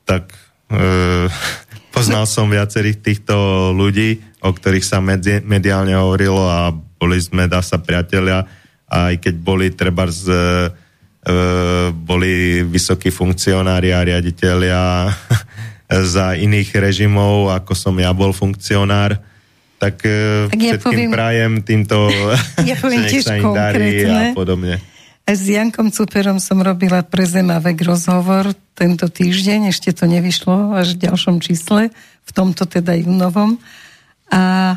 Tak 0.03 0.27
e, 0.71 1.27
poznal 1.95 2.27
som 2.27 2.51
viacerých 2.51 2.99
týchto 2.99 3.35
ľudí, 3.71 4.19
o 4.43 4.51
ktorých 4.51 4.85
sa 4.85 4.99
medzi, 4.99 5.39
mediálne 5.43 5.95
hovorilo 5.95 6.43
a 6.43 6.71
boli 6.71 7.17
sme, 7.21 7.47
dá 7.47 7.63
sa, 7.63 7.79
priatelia, 7.79 8.43
aj 8.87 9.19
keď 9.21 9.35
boli 9.39 9.71
treba 9.71 10.07
z, 10.11 10.27
e, 11.23 11.31
boli 11.91 12.63
vysokí 12.67 13.07
funkcionári 13.13 13.95
a 13.95 14.03
riaditeľia 14.03 14.81
za 16.15 16.35
iných 16.35 16.69
režimov, 16.75 17.55
ako 17.55 17.71
som 17.71 17.95
ja 17.95 18.11
bol 18.11 18.35
funkcionár, 18.35 19.15
tak, 19.77 20.01
e, 20.05 20.49
tak 20.49 20.59
ja 20.59 20.73
všetkým 20.75 20.83
poviem, 20.83 21.09
prajem 21.13 21.53
týmto, 21.61 22.09
ja 22.69 22.75
poviem 22.77 23.05
že 23.05 23.21
nech 23.21 23.25
sa 23.25 23.37
im 23.37 23.53
darí 23.53 24.05
a 24.05 24.21
podobne. 24.33 24.81
S 25.27 25.43
Jankom 25.43 25.91
Cuperom 25.91 26.39
som 26.39 26.63
robila 26.63 27.03
pre 27.03 27.27
Zemavek 27.27 27.83
rozhovor 27.83 28.55
tento 28.71 29.11
týždeň, 29.11 29.75
ešte 29.75 29.91
to 29.91 30.07
nevyšlo 30.07 30.71
až 30.71 30.95
v 30.95 31.03
ďalšom 31.03 31.43
čísle, 31.43 31.91
v 32.23 32.31
tomto 32.31 32.63
teda 32.63 32.95
júnovom. 32.95 33.59
A 34.31 34.75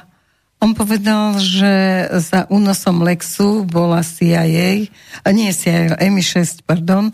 On 0.60 0.76
povedal, 0.76 1.40
že 1.40 2.04
za 2.20 2.44
únosom 2.52 3.00
Lexu 3.00 3.64
bola 3.64 4.04
CIA, 4.04 4.92
a 5.24 5.28
nie 5.32 5.54
CIA, 5.56 5.96
MI6, 5.96 6.66
pardon, 6.68 7.08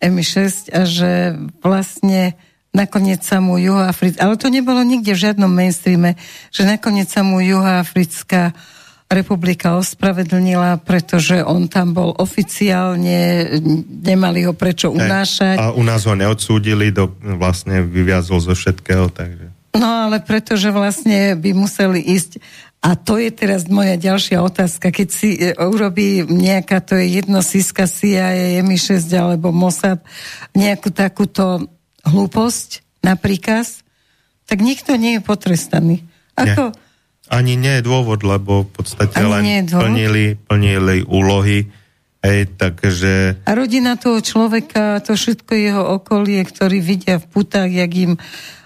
MI6 0.00 0.72
a 0.72 0.88
že 0.88 1.36
vlastne 1.60 2.40
nakoniec 2.76 3.24
sa 3.24 3.40
mu 3.40 3.56
Juhoafrická, 3.56 4.20
ale 4.20 4.36
to 4.36 4.52
nebolo 4.52 4.84
nikde 4.84 5.16
v 5.16 5.22
žiadnom 5.32 5.48
mainstreame, 5.48 6.20
že 6.52 6.68
nakoniec 6.68 7.08
sa 7.08 7.24
mu 7.24 7.40
Juhoafrická 7.40 8.52
republika 9.06 9.78
ospravedlnila, 9.78 10.82
pretože 10.82 11.38
on 11.40 11.70
tam 11.70 11.94
bol 11.94 12.10
oficiálne, 12.18 13.48
nemali 14.02 14.44
ho 14.44 14.52
prečo 14.52 14.90
unášať. 14.90 15.56
A 15.62 15.70
u 15.72 15.80
nás 15.86 16.04
ho 16.04 16.14
neodsúdili, 16.18 16.90
do, 16.90 17.14
vlastne 17.38 17.86
vyviazol 17.86 18.42
zo 18.42 18.52
všetkého, 18.52 19.08
takže... 19.14 19.54
No 19.76 20.08
ale 20.08 20.24
pretože 20.24 20.72
vlastne 20.72 21.36
by 21.36 21.52
museli 21.52 22.00
ísť 22.00 22.40
a 22.86 22.94
to 22.94 23.18
je 23.18 23.34
teraz 23.34 23.66
moja 23.66 23.98
ďalšia 23.98 24.38
otázka. 24.40 24.94
Keď 24.94 25.08
si 25.10 25.34
e, 25.34 25.58
urobí 25.58 26.22
nejaká, 26.22 26.78
to 26.84 26.94
je 26.94 27.18
jedno 27.18 27.42
síska 27.42 27.90
CIA, 27.90 28.62
MI6 28.62 29.10
alebo 29.16 29.50
Mossad, 29.50 30.04
nejakú 30.54 30.94
takúto 30.94 31.66
hlúposť 32.06 32.86
na 33.02 33.18
príkaz, 33.18 33.82
tak 34.46 34.62
nikto 34.62 34.94
nie 34.94 35.18
je 35.18 35.20
potrestaný. 35.22 36.06
Ako... 36.38 36.72
Nie. 36.72 36.84
Ani 37.26 37.58
nie 37.58 37.82
je 37.82 37.82
dôvod, 37.82 38.22
lebo 38.22 38.62
v 38.62 38.70
podstate 38.70 39.18
Ani 39.18 39.66
len 39.66 39.66
plnili, 39.66 40.38
plnili 40.46 41.02
úlohy. 41.10 41.66
Hej, 42.22 42.54
takže 42.54 43.42
A 43.42 43.50
rodina 43.54 43.98
toho 43.98 44.22
človeka, 44.22 45.02
to 45.02 45.18
všetko 45.18 45.52
jeho 45.58 45.82
okolie, 45.98 46.38
ktorí 46.46 46.78
vidia 46.78 47.18
v 47.18 47.26
putách, 47.26 47.70
jak 47.70 47.90
im 47.98 48.14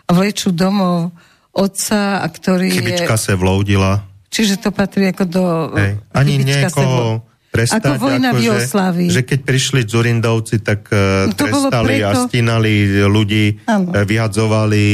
vlečú 0.09 0.53
domov 0.53 1.13
otca 1.57 2.21
a 2.21 2.27
ktorý 2.29 2.69
chybička 2.69 3.17
je... 3.17 3.21
sa 3.21 3.33
vloudila. 3.37 4.05
Čiže 4.29 4.61
to 4.61 4.71
patrí 4.77 5.09
ako 5.09 5.25
do... 5.25 5.45
Hej. 5.81 5.93
Ani 6.13 6.45
niekoho 6.45 7.25
trestať, 7.51 7.99
Ako 7.99 7.99
vojna 8.01 8.31
v 8.31 8.39
že, 8.39 8.47
Jugoslávii. 8.47 9.09
že 9.11 9.23
keď 9.27 9.39
prišli 9.43 9.81
Zurindovci, 9.83 10.63
tak 10.63 10.87
no, 10.89 11.35
to 11.35 11.51
trestali 11.51 11.99
a 12.01 12.15
preto- 12.15 12.31
stínali 12.31 12.73
ľudí, 13.05 13.67
Áno. 13.67 13.91
eh, 13.91 14.07
vyhadzovali 14.07 14.85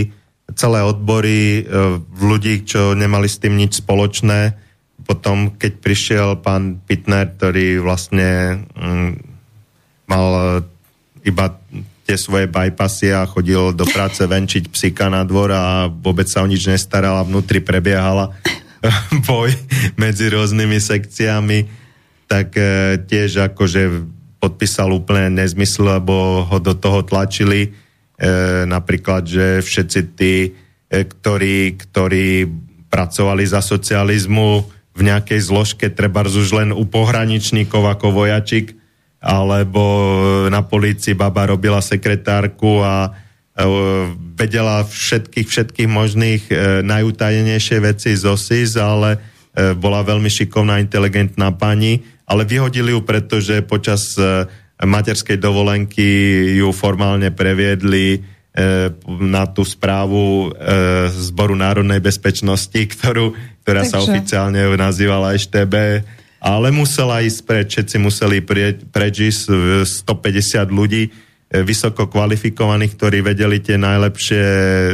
celé 0.53 0.81
odbory 0.81 1.61
eh, 1.61 1.65
ľudí, 2.17 2.65
čo 2.65 2.97
nemali 2.97 3.29
s 3.29 3.37
tým 3.37 3.55
nič 3.55 3.85
spoločné. 3.85 4.57
Potom, 5.05 5.55
keď 5.55 5.73
prišiel 5.79 6.29
pán 6.41 6.83
Pitner, 6.83 7.31
ktorý 7.31 7.79
vlastne 7.79 8.65
mm, 8.73 9.11
mal 10.09 10.27
eh, 10.35 11.29
iba 11.29 11.61
tie 12.07 12.15
svoje 12.15 12.47
bypassy 12.47 13.11
a 13.11 13.27
chodil 13.27 13.75
do 13.75 13.85
práce 13.85 14.23
venčiť 14.33 14.73
psíka 14.73 15.13
na 15.13 15.29
dvor 15.29 15.51
a 15.53 15.65
vôbec 15.87 16.25
sa 16.25 16.41
o 16.41 16.49
nič 16.49 16.65
nestaral 16.67 17.21
a 17.21 17.27
vnútri 17.27 17.61
prebiehala 17.61 18.33
boj 19.29 19.51
medzi 19.99 20.31
rôznymi 20.31 20.79
sekciami, 20.79 21.59
tak 22.27 22.59
e, 22.59 22.99
tiež 23.03 23.55
akože 23.55 24.07
podpísal 24.43 24.93
úplne 24.93 25.43
nezmysl, 25.43 25.99
lebo 25.99 26.47
ho 26.47 26.59
do 26.61 26.77
toho 26.77 27.03
tlačili. 27.03 27.67
E, 27.67 27.71
napríklad, 28.69 29.27
že 29.27 29.47
všetci 29.65 30.01
tí, 30.15 30.35
e, 30.47 31.03
ktorí, 31.03 31.75
ktorí 31.75 32.47
pracovali 32.87 33.45
za 33.47 33.65
socializmu 33.65 34.77
v 34.97 35.01
nejakej 35.05 35.41
zložke, 35.43 35.87
treba 35.93 36.25
už 36.25 36.49
len 36.57 36.71
u 36.73 36.85
pohraničníkov 36.89 37.85
ako 37.85 38.25
vojačik, 38.25 38.73
alebo 39.21 39.83
na 40.49 40.63
polícii 40.63 41.17
baba 41.19 41.51
robila 41.51 41.83
sekretárku 41.83 42.81
a 42.81 43.11
e, 43.11 43.11
vedela 44.37 44.87
všetkých, 44.87 45.49
všetkých 45.49 45.89
možných 45.91 46.43
e, 46.49 46.55
najutajenejšie 46.87 47.79
veci 47.83 48.15
z 48.15 48.25
OSIS, 48.25 48.79
ale 48.79 49.17
e, 49.17 49.19
bola 49.75 50.07
veľmi 50.07 50.31
šikovná, 50.31 50.79
inteligentná 50.79 51.51
pani, 51.53 52.16
ale 52.27 52.43
vyhodili 52.43 52.91
ju, 52.91 53.01
pretože 53.07 53.63
počas 53.63 54.19
e, 54.19 54.45
materskej 54.83 55.39
dovolenky 55.39 56.05
ju 56.59 56.69
formálne 56.75 57.31
previedli 57.33 58.19
e, 58.19 58.21
na 59.07 59.47
tú 59.49 59.63
správu 59.63 60.51
e, 60.53 61.09
Zboru 61.15 61.55
národnej 61.55 62.03
bezpečnosti, 62.03 62.77
ktorú, 62.77 63.33
ktorá 63.63 63.87
sa 63.87 64.03
Takže- 64.03 64.11
oficiálne 64.11 64.61
nazývala 64.75 65.39
EŠTB, 65.39 65.75
ale 66.43 66.69
musela 66.75 67.25
ísť 67.25 67.41
preč, 67.47 67.67
všetci 67.79 67.97
museli 68.03 68.39
preč 68.91 69.15
ísť, 69.23 69.43
e, 69.49 69.55
150 69.87 70.69
ľudí, 70.69 71.09
vysoko 71.47 72.11
kvalifikovaných, 72.11 72.99
ktorí 72.99 73.23
vedeli 73.23 73.63
tie 73.63 73.79
najlepšie, 73.79 74.45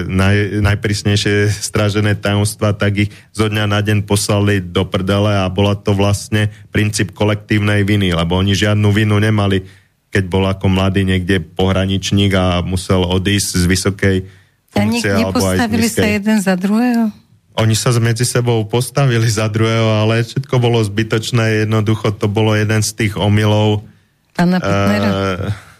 naj, 0.04 0.60
najprísnejšie 0.60 1.48
stražené 1.48 2.12
tajomstva, 2.12 2.76
tak 2.76 3.08
ich 3.08 3.10
zo 3.32 3.48
dňa 3.48 3.64
na 3.64 3.80
deň 3.80 4.04
poslali 4.04 4.60
do 4.60 4.84
prdele 4.84 5.32
a 5.32 5.48
bola 5.48 5.72
to 5.72 5.96
vlastne 5.96 6.52
princíp 6.68 7.16
kolektívnej 7.16 7.88
viny, 7.88 8.12
lebo 8.12 8.36
oni 8.36 8.52
žiadnu 8.52 8.84
vinu 8.92 9.16
nemali, 9.16 9.64
keď 10.12 10.24
bol 10.28 10.44
ako 10.44 10.68
mladý 10.68 11.08
niekde 11.08 11.40
pohraničník 11.40 12.36
a 12.36 12.60
musel 12.60 13.00
odísť 13.00 13.50
z 13.56 13.64
vysokej 13.64 14.16
A 14.20 14.28
funkcie 14.76 15.08
alebo 15.08 15.40
aj 15.40 15.56
z 15.56 15.60
nepostavili 15.64 15.88
sa 15.88 16.04
jeden 16.04 16.38
za 16.44 16.54
druhého? 16.60 17.04
Oni 17.52 17.76
sa 17.76 17.92
medzi 17.96 18.28
sebou 18.28 18.64
postavili 18.68 19.28
za 19.28 19.48
druhého, 19.48 20.04
ale 20.04 20.24
všetko 20.24 20.56
bolo 20.60 20.84
zbytočné, 20.84 21.64
jednoducho 21.64 22.12
to 22.16 22.28
bolo 22.28 22.52
jeden 22.52 22.84
z 22.84 22.92
tých 22.92 23.16
omylov. 23.16 23.84
Pána 24.36 24.56
Pitnera? 24.60 25.08
Eh, 25.08 25.71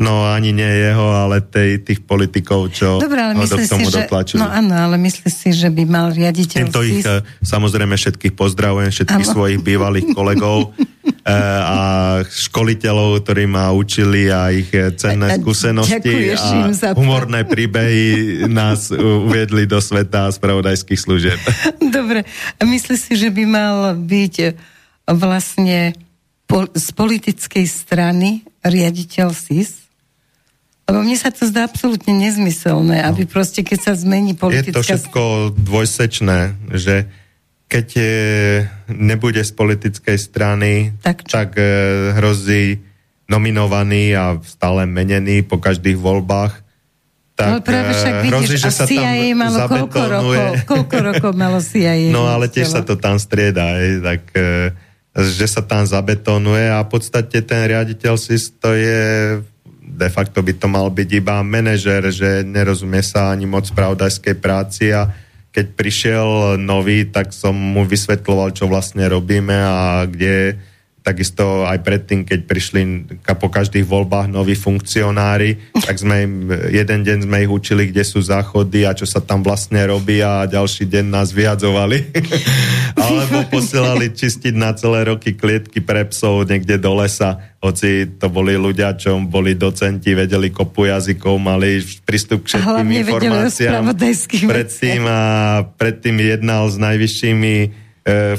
no 0.00 0.24
ani 0.24 0.56
nie 0.56 0.66
jeho, 0.66 1.12
ale 1.12 1.44
tej, 1.44 1.84
tých 1.84 2.00
politikov, 2.00 2.72
čo 2.72 2.96
Dobre, 2.96 3.20
ale 3.20 3.36
ho 3.36 3.44
do 3.44 3.60
myslíš 3.60 3.68
si, 3.68 3.72
tomu 3.76 3.88
že... 3.92 4.00
dotlačili. 4.00 4.40
No 4.40 4.48
áno, 4.48 4.72
ale 4.72 4.96
myslíš 4.96 5.34
si, 5.36 5.48
že 5.52 5.68
by 5.68 5.84
mal 5.84 6.08
riaditeľ 6.16 6.58
Týmto 6.66 6.80
ich 6.80 7.04
SIS... 7.04 7.06
eh, 7.06 7.20
samozrejme 7.44 7.94
všetkých 8.00 8.32
pozdravujem, 8.32 8.88
všetkých 8.88 9.26
Áno. 9.28 9.34
svojich 9.36 9.60
bývalých 9.60 10.06
kolegov 10.18 10.72
eh, 10.72 11.36
a 11.60 11.78
školiteľov, 12.24 13.20
ktorí 13.20 13.44
ma 13.44 13.76
učili 13.76 14.32
a 14.32 14.48
ich 14.48 14.72
eh, 14.72 14.96
cenné 14.96 15.36
a 15.36 15.38
skúsenosti 15.38 16.32
a 16.32 16.72
za 16.72 16.96
humorné 16.96 17.44
príbehy 17.44 18.08
nás 18.48 18.88
uviedli 18.88 19.68
do 19.68 19.84
sveta 19.84 20.32
spravodajských 20.32 20.96
služieb. 20.96 21.38
Dobre, 21.96 22.24
a 22.56 22.62
myslíš 22.64 23.00
si, 23.04 23.14
že 23.20 23.28
by 23.28 23.44
mal 23.44 23.92
byť 24.00 24.56
vlastne 25.12 25.92
z 26.74 26.88
politickej 26.96 27.66
strany 27.68 28.42
riaditeľ 28.64 29.30
SIS? 29.30 29.79
Lebo 30.90 31.06
mne 31.06 31.14
sa 31.14 31.30
to 31.30 31.46
zdá 31.46 31.70
absolútne 31.70 32.10
nezmyselné, 32.18 33.06
aby 33.06 33.22
proste, 33.24 33.62
keď 33.62 33.78
sa 33.78 33.92
zmení 33.94 34.34
Je 34.34 34.38
to 34.38 34.42
politická... 34.42 34.82
všetko 34.82 35.22
dvojsečné, 35.54 36.38
že 36.74 37.06
keď 37.70 37.86
e, 37.94 38.02
nebude 38.90 39.38
z 39.38 39.52
politickej 39.54 40.18
strany, 40.18 40.90
Tak 41.06 41.22
čo? 41.22 41.38
tak 41.38 41.54
e, 41.54 41.62
hrozí 42.18 42.82
nominovaný 43.30 44.18
a 44.18 44.42
stále 44.42 44.90
menený 44.90 45.46
po 45.46 45.62
každých 45.62 45.94
voľbách. 45.94 46.66
Tak 47.38 47.46
ale 47.46 47.60
práve 47.62 47.90
však 47.94 48.14
e, 48.18 48.20
vidíš, 48.26 48.34
hrozí, 48.50 48.56
že 48.58 48.70
sa 48.74 48.84
tam 48.84 48.90
CIA 48.90 49.30
malo 49.38 49.56
koľko 49.70 50.00
rokov, 50.02 50.34
zabetonuje. 50.34 50.66
koľko 50.66 50.96
rokov 50.98 51.32
malo 51.38 51.58
CIA? 51.62 52.10
No 52.18 52.26
ale 52.26 52.50
tiež 52.50 52.66
sa 52.66 52.82
to 52.82 52.98
tam 52.98 53.22
strieda, 53.22 53.78
hej, 53.78 54.02
tak 54.02 54.22
e, 54.34 54.74
že 55.14 55.46
sa 55.46 55.62
tam 55.62 55.86
zabetonuje 55.86 56.66
a 56.66 56.82
v 56.82 56.90
podstate 56.90 57.38
ten 57.46 57.70
riaditeľ 57.70 58.18
SIS 58.18 58.58
to 58.58 58.74
je 58.74 59.02
de 60.00 60.08
facto 60.08 60.40
by 60.40 60.56
to 60.56 60.64
mal 60.64 60.88
byť 60.88 61.08
iba 61.12 61.44
manažer, 61.44 62.08
že 62.08 62.40
nerozumie 62.40 63.04
sa 63.04 63.28
ani 63.28 63.44
moc 63.44 63.68
spravodajskej 63.68 64.36
práci 64.40 64.96
a 64.96 65.12
keď 65.52 65.66
prišiel 65.76 66.28
nový, 66.56 67.04
tak 67.10 67.36
som 67.36 67.52
mu 67.52 67.84
vysvetloval, 67.84 68.56
čo 68.56 68.64
vlastne 68.70 69.04
robíme 69.04 69.52
a 69.52 70.08
kde 70.08 70.56
takisto 71.00 71.64
aj 71.64 71.80
predtým, 71.80 72.28
keď 72.28 72.40
prišli 72.44 72.80
po 73.24 73.48
každých 73.48 73.88
voľbách 73.88 74.28
noví 74.28 74.52
funkcionári, 74.52 75.72
tak 75.72 75.96
sme 75.96 76.16
im, 76.28 76.34
jeden 76.68 77.00
deň 77.02 77.18
sme 77.24 77.36
ich 77.44 77.50
učili, 77.50 77.88
kde 77.88 78.04
sú 78.04 78.20
záchody 78.20 78.84
a 78.84 78.92
čo 78.92 79.08
sa 79.08 79.24
tam 79.24 79.40
vlastne 79.40 79.80
robí 79.88 80.20
a 80.20 80.44
ďalší 80.44 80.84
deň 80.84 81.04
nás 81.08 81.32
vyhadzovali. 81.32 82.12
Alebo 83.00 83.48
posielali 83.48 84.12
čistiť 84.12 84.52
na 84.52 84.76
celé 84.76 85.08
roky 85.08 85.32
klietky 85.32 85.80
pre 85.80 86.04
psov 86.04 86.44
niekde 86.44 86.76
do 86.76 86.92
lesa, 86.92 87.50
hoci 87.60 88.08
to 88.16 88.32
boli 88.32 88.56
ľudia, 88.56 88.96
čo 88.96 89.20
boli 89.20 89.52
docenti, 89.52 90.16
vedeli 90.16 90.48
kopu 90.48 90.88
jazykov, 90.88 91.36
mali 91.36 91.84
prístup 92.08 92.48
k 92.48 92.56
všetkým 92.56 92.88
informáciám. 93.04 93.72
Predtým 94.48 95.02
a 95.04 95.20
predtým 95.76 96.16
jednal 96.24 96.72
s 96.72 96.80
najvyššími 96.80 97.79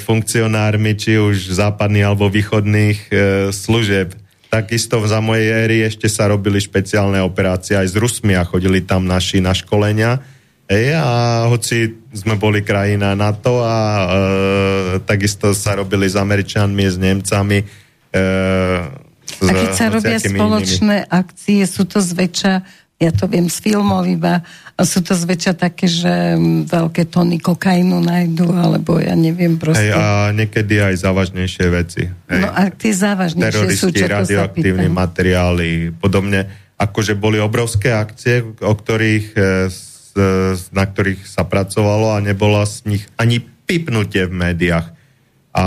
funkcionármi, 0.02 0.98
či 0.98 1.22
už 1.22 1.54
západných 1.54 2.06
alebo 2.06 2.28
východných 2.28 3.00
e, 3.08 3.14
služieb. 3.54 4.18
Takisto 4.52 5.00
za 5.08 5.24
mojej 5.24 5.48
éry 5.48 5.88
ešte 5.88 6.12
sa 6.12 6.28
robili 6.28 6.60
špeciálne 6.60 7.24
operácie 7.24 7.80
aj 7.80 7.88
s 7.88 7.96
Rusmi 7.96 8.36
a 8.36 8.44
chodili 8.44 8.84
tam 8.84 9.08
naši 9.08 9.40
na 9.40 9.56
školenia. 9.56 10.20
Ej, 10.68 10.96
a 10.96 11.08
hoci 11.52 12.00
sme 12.12 12.40
boli 12.40 12.64
krajina 12.64 13.16
NATO 13.16 13.64
a 13.64 13.76
e, 13.76 14.08
takisto 15.04 15.52
sa 15.52 15.80
robili 15.80 16.08
s 16.08 16.16
Američanmi, 16.16 16.84
s 16.88 16.98
Nemcami. 17.00 17.60
E, 18.12 18.24
s 19.24 19.48
A 19.48 19.52
keď 19.52 19.72
sa 19.72 19.88
robia 19.88 20.20
spoločné 20.20 21.08
akcie, 21.08 21.64
sú 21.64 21.88
to 21.88 22.04
zväčša 22.04 22.54
Ja 23.02 23.10
to 23.10 23.26
viem 23.26 23.50
z 23.50 23.58
filmov 23.66 24.06
iba. 24.06 24.46
Sú 24.84 25.00
to 25.02 25.14
zväčša 25.14 25.54
také, 25.56 25.86
že 25.86 26.36
mm, 26.36 26.68
veľké 26.68 27.08
tony 27.08 27.38
kokainu 27.38 28.02
nájdu, 28.02 28.50
alebo 28.52 28.98
ja 28.98 29.14
neviem 29.14 29.56
proste. 29.56 29.90
Hej, 29.90 29.96
a 29.96 30.04
niekedy 30.34 30.82
aj 30.82 30.96
závažnejšie 31.02 31.66
veci. 31.70 32.04
Hej. 32.08 32.42
No 32.42 32.50
a 32.50 32.68
tie 32.70 32.94
závažnejšie 32.94 33.78
sú, 33.78 33.90
Teroristi, 33.90 34.00
čo 34.02 34.06
to 34.06 34.12
sa 34.12 34.18
radioaktívne 34.22 34.88
materiály, 34.90 35.70
podobne. 35.96 36.50
Akože 36.76 37.14
boli 37.14 37.38
obrovské 37.38 37.94
akcie, 37.94 38.42
o 38.42 38.74
ktorých, 38.74 39.28
e, 39.38 39.42
s- 39.70 40.68
na 40.74 40.84
ktorých 40.84 41.24
sa 41.24 41.48
pracovalo 41.48 42.12
a 42.12 42.20
nebolo 42.20 42.60
z 42.68 42.84
nich 42.90 43.04
ani 43.16 43.40
pipnutie 43.40 44.28
v 44.28 44.34
médiách. 44.36 44.92
A 45.52 45.66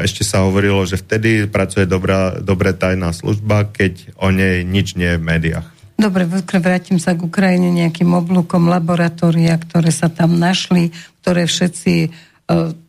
ešte 0.00 0.24
sa 0.24 0.44
hovorilo, 0.44 0.84
že 0.88 0.96
vtedy 0.96 1.44
pracuje 1.44 1.84
dobrá, 1.84 2.40
dobre 2.40 2.72
tajná 2.72 3.12
služba, 3.12 3.68
keď 3.68 4.16
o 4.16 4.32
nej 4.32 4.64
nič 4.64 4.96
nie 4.96 5.04
je 5.16 5.20
v 5.20 5.24
médiách. 5.24 5.68
Dobre, 5.96 6.26
vr- 6.26 6.44
vrátim 6.58 6.98
sa 6.98 7.14
k 7.14 7.22
Ukrajine 7.22 7.70
nejakým 7.70 8.10
oblúkom 8.10 8.66
laboratória, 8.66 9.54
ktoré 9.60 9.92
sa 9.94 10.08
tam 10.10 10.40
našli, 10.40 10.90
ktoré 11.22 11.46
všetci 11.46 11.94
e, 12.02 12.08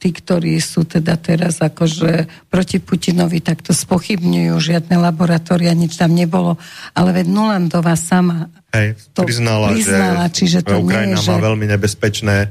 tí, 0.02 0.10
ktorí 0.10 0.58
sú 0.58 0.88
teda 0.88 1.20
teraz 1.20 1.62
akože 1.62 2.26
proti 2.50 2.82
Putinovi, 2.82 3.44
tak 3.44 3.62
to 3.62 3.76
spochybňujú, 3.76 4.56
žiadne 4.58 4.96
laboratória, 4.98 5.76
nič 5.78 6.00
tam 6.00 6.16
nebolo. 6.16 6.58
Ale 6.98 7.14
veď 7.14 7.26
Nulandová 7.30 7.94
sama 8.00 8.50
Hej, 8.74 8.98
to 9.14 9.22
priznala, 9.22 9.70
priznala, 9.70 10.26
že 10.32 10.34
čiže 10.34 10.60
to 10.66 10.82
Ukrajina 10.82 11.14
nie 11.14 11.22
je, 11.22 11.30
má 11.30 11.38
že- 11.38 11.46
veľmi 11.46 11.66
nebezpečné 11.70 12.38
e, 12.42 12.48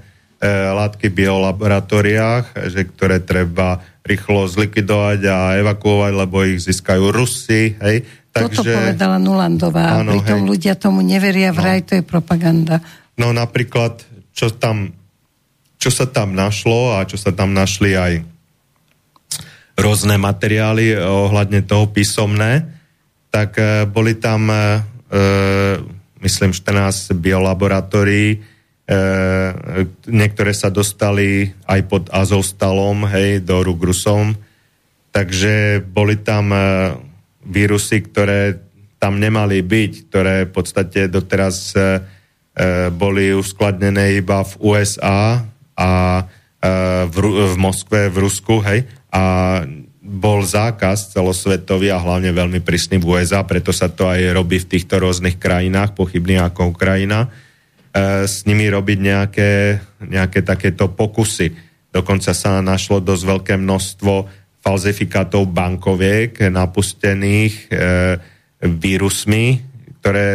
látky 0.47 1.11
v 1.11 1.17
biolaboratóriách, 1.27 2.71
že 2.71 2.87
ktoré 2.87 3.19
treba 3.19 3.83
rýchlo 4.03 4.51
zlikvidovať 4.51 5.21
a 5.31 5.39
evakuovať, 5.63 6.13
lebo 6.15 6.43
ich 6.43 6.63
získajú 6.63 7.15
Rusi. 7.15 7.79
Hej. 7.79 8.22
Toto 8.33 8.65
Takže, 8.65 8.73
povedala 8.73 9.21
Nulandová 9.21 10.01
Áno, 10.01 10.17
pritom 10.17 10.41
hej. 10.41 10.49
ľudia 10.49 10.75
tomu 10.81 11.05
neveria, 11.05 11.53
vraj 11.53 11.85
to 11.85 12.01
je 12.01 12.05
propaganda. 12.05 12.81
no 13.21 13.29
napríklad, 13.37 14.01
čo, 14.33 14.49
tam, 14.57 14.89
čo 15.77 15.93
sa 15.93 16.09
tam 16.09 16.33
našlo 16.33 16.97
a 16.97 17.05
čo 17.05 17.21
sa 17.21 17.37
tam 17.37 17.53
našli 17.53 17.93
aj 17.93 18.13
rôzne 19.77 20.17
materiály 20.17 20.97
eh, 20.97 21.01
ohľadne 21.05 21.61
toho 21.69 21.93
písomné, 21.93 22.73
tak 23.33 23.57
e, 23.57 23.89
boli 23.89 24.21
tam, 24.21 24.53
e, 24.53 24.61
myslím, 26.21 26.53
14 26.53 27.17
biolaboratórií, 27.17 28.37
e, 28.37 28.39
niektoré 30.05 30.53
sa 30.53 30.69
dostali 30.69 31.49
aj 31.65 31.81
pod 31.89 32.05
Azovstalom, 32.13 33.09
hej, 33.09 33.41
do 33.41 33.65
rúk 33.65 33.81
Rusom, 33.81 34.37
takže 35.17 35.81
boli 35.81 36.21
tam 36.21 36.53
vírusy, 37.43 38.03
ktoré 38.07 38.59
tam 39.03 39.19
nemali 39.19 39.67
byť, 39.67 39.93
ktoré 40.07 40.47
v 40.47 40.53
podstate 40.55 41.11
doteraz 41.11 41.75
e, 41.75 41.79
e, 41.79 41.83
boli 42.95 43.35
uskladnené 43.35 44.15
iba 44.23 44.47
v 44.47 44.53
USA 44.63 45.43
a 45.75 45.93
e, 46.23 46.25
v, 47.11 47.17
v 47.51 47.57
Moskve, 47.59 48.07
v 48.15 48.17
Rusku, 48.23 48.63
hej, 48.63 48.87
a 49.11 49.23
bol 50.03 50.43
zákaz 50.43 51.15
celosvetový 51.15 51.95
a 51.95 52.03
hlavne 52.03 52.35
veľmi 52.35 52.59
prísny 52.63 52.99
v 52.99 53.19
USA, 53.19 53.47
preto 53.47 53.71
sa 53.71 53.87
to 53.87 54.07
aj 54.07 54.35
robí 54.35 54.59
v 54.59 54.71
týchto 54.71 54.99
rôznych 54.99 55.39
krajinách, 55.39 55.95
pochybných 55.99 56.47
ako 56.47 56.75
Ukrajina, 56.75 57.27
e, 57.27 57.29
s 58.27 58.47
nimi 58.47 58.71
robiť 58.71 58.99
nejaké, 59.03 59.51
nejaké 59.99 60.47
takéto 60.47 60.91
pokusy. 60.91 61.55
Dokonca 61.91 62.35
sa 62.35 62.63
našlo 62.63 63.03
dosť 63.03 63.25
veľké 63.27 63.55
množstvo 63.59 64.42
falzifikátov 64.63 65.51
bankoviek 65.51 66.39
napustených 66.49 67.55
e, 67.67 67.75
vírusmi, 68.63 69.73
ktoré 70.03 70.31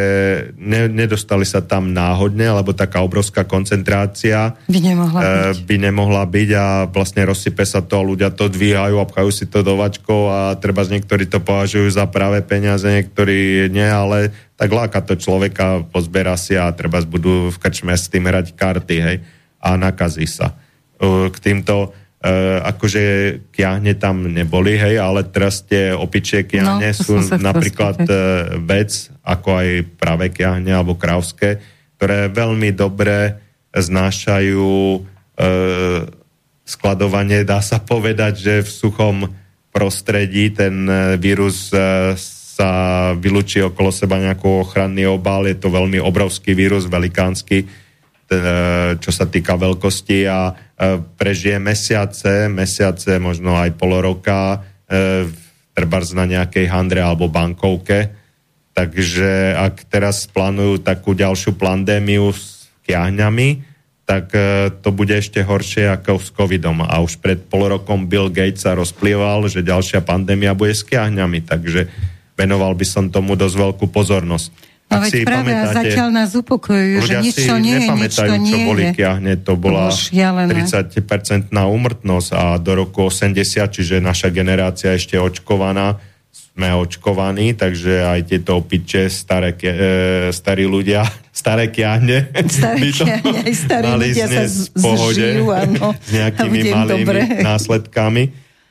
ne, 0.55 0.87
nedostali 0.87 1.43
sa 1.43 1.59
tam 1.59 1.91
náhodne, 1.91 2.47
lebo 2.55 2.71
taká 2.71 3.03
obrovská 3.03 3.43
koncentrácia 3.43 4.55
By 4.67 4.79
nemohla 4.79 5.19
e, 5.19 5.27
byť. 5.27 5.63
by 5.67 5.75
nemohla 5.91 6.23
byť 6.23 6.49
a 6.55 6.67
vlastne 6.87 7.27
rozsype 7.27 7.67
sa 7.67 7.83
to 7.83 7.99
a 7.99 8.07
ľudia 8.07 8.31
to 8.31 8.47
dvíhajú 8.47 8.95
a 8.95 9.07
pchajú 9.07 9.31
si 9.31 9.43
to 9.47 9.67
do 9.67 9.75
vačkov 9.75 10.31
a 10.31 10.55
treba 10.55 10.87
z 10.87 10.99
niektorí 10.99 11.27
to 11.27 11.43
považujú 11.43 11.87
za 11.91 12.07
práve 12.07 12.39
peniaze, 12.47 12.87
niektorí 12.87 13.67
nie, 13.67 13.83
ale 13.83 14.31
tak 14.55 14.71
láka 14.71 15.03
to 15.03 15.19
človeka, 15.19 15.83
pozbera 15.91 16.39
si 16.39 16.55
a 16.55 16.71
treba 16.71 17.03
budú 17.03 17.51
v 17.51 17.57
krčme 17.59 17.91
s 17.91 18.07
tým 18.07 18.23
hrať 18.23 18.55
karty, 18.55 18.95
hej, 19.03 19.17
a 19.59 19.75
nakazí 19.75 20.31
sa. 20.31 20.55
E, 20.99 21.27
K 21.27 21.35
týmto 21.43 21.91
akože 22.65 23.03
kiahne 23.53 23.93
tam 23.93 24.25
neboli, 24.25 24.73
hej, 24.73 24.97
ale 24.97 25.21
teraz 25.29 25.61
tie 25.61 25.93
opičie 25.93 26.49
kiahne 26.49 26.89
No, 26.89 26.97
sú 27.05 27.21
napríklad 27.37 27.95
spýtať. 28.01 28.09
e, 28.09 28.17
vec, 28.65 28.91
ako 29.21 29.49
aj 29.53 29.69
pravé 30.01 30.33
kiahne 30.33 30.73
alebo 30.73 30.97
krauské, 30.97 31.61
ktoré 31.97 32.33
veľmi 32.33 32.73
dobre 32.73 33.37
znášajú 33.69 34.69
e, 34.97 34.99
skladovanie, 36.65 37.45
dá 37.45 37.61
sa 37.61 37.77
povedať, 37.79 38.33
že 38.41 38.53
v 38.65 38.69
suchom 38.69 39.15
prostredí 39.69 40.49
ten 40.49 40.89
e, 40.89 41.21
vírus 41.21 41.69
e, 41.69 42.17
sa 42.57 43.13
vylúči 43.13 43.61
okolo 43.61 43.93
seba 43.93 44.17
nejakú 44.17 44.65
ochranný 44.65 45.05
obal, 45.05 45.45
je 45.45 45.61
to 45.61 45.69
veľmi 45.69 46.01
obrovský 46.01 46.57
vírus, 46.57 46.89
velikánsky, 46.89 47.57
e, 47.61 47.65
čo 48.99 49.11
sa 49.15 49.25
týka 49.31 49.55
veľkosti 49.55 50.27
a 50.27 50.51
e, 50.51 50.53
prežije 51.15 51.63
mesiace, 51.63 52.51
mesiace, 52.51 53.15
možno 53.23 53.55
aj 53.55 53.79
pol 53.79 53.95
roka, 54.03 54.59
e, 54.83 55.31
trebárs 55.71 56.11
na 56.11 56.27
nejakej 56.27 56.67
handre 56.67 56.99
alebo 56.99 57.31
bankovke. 57.31 58.11
Takže 58.75 59.55
ak 59.55 59.87
teraz 59.87 60.27
plánujú 60.27 60.83
takú 60.83 61.15
ďalšiu 61.15 61.55
pandémiu 61.55 62.29
s 62.35 62.67
kiahňami, 62.83 63.63
tak 64.03 64.31
e, 64.35 64.71
to 64.83 64.91
bude 64.91 65.11
ešte 65.15 65.43
horšie 65.43 65.87
ako 65.87 66.19
s 66.19 66.31
covidom. 66.35 66.83
A 66.83 66.99
už 66.99 67.23
pred 67.23 67.39
pol 67.47 67.71
rokom 67.71 68.07
Bill 68.07 68.27
Gates 68.27 68.67
sa 68.67 68.75
rozplýval, 68.75 69.47
že 69.47 69.63
ďalšia 69.63 70.03
pandémia 70.03 70.55
bude 70.55 70.75
s 70.75 70.83
kiahňami, 70.83 71.47
takže 71.47 71.87
venoval 72.35 72.75
by 72.75 72.85
som 72.87 73.07
tomu 73.07 73.39
dosť 73.39 73.55
veľkú 73.55 73.85
pozornosť. 73.91 74.51
No 74.87 75.03
veď 75.03 75.27
práve 75.27 75.51
a 75.51 75.67
zatiaľ 75.75 76.07
nás 76.15 76.31
upokojujú, 76.31 76.97
že 77.03 77.15
nič 77.19 77.35
to 77.43 77.55
nie 77.59 77.75
je, 77.75 77.87
nič 77.91 78.15
to 78.15 78.35
nie 78.39 78.51
čo 78.55 78.57
boli 78.63 78.83
je. 78.87 78.91
kiahne. 78.95 79.33
To 79.43 79.59
bola 79.59 79.91
bolo 79.91 79.99
šialené. 79.99 80.63
30% 80.63 81.51
úmrtnosť 81.51 82.29
a 82.31 82.55
do 82.55 82.71
roku 82.71 83.11
80, 83.11 83.35
čiže 83.67 83.99
naša 83.99 84.31
generácia 84.31 84.95
ešte 84.95 85.19
očkovaná, 85.19 85.99
sme 86.31 86.73
očkovaní, 86.73 87.53
takže 87.53 88.01
aj 88.01 88.19
tieto 88.33 88.57
opiče, 88.57 89.13
staré, 89.13 89.53
e, 89.59 90.31
starí 90.33 90.65
ľudia, 90.65 91.05
staré 91.35 91.69
kiahne, 91.69 92.33
Staré 92.49 92.79
by 92.81 92.89
to 92.89 93.05
kiahne, 93.05 93.39
aj 93.43 93.53
starí 93.53 93.85
mali 93.85 94.07
ľudia 94.09 94.25
sa 94.25 94.43
z- 94.47 94.71
pohode, 94.73 95.19
zžijú, 95.19 95.45
áno. 95.53 95.85
s 96.07 96.09
nejakými 96.15 96.59
malými 96.71 97.05
dobre. 97.05 97.19
následkami. 97.43 98.23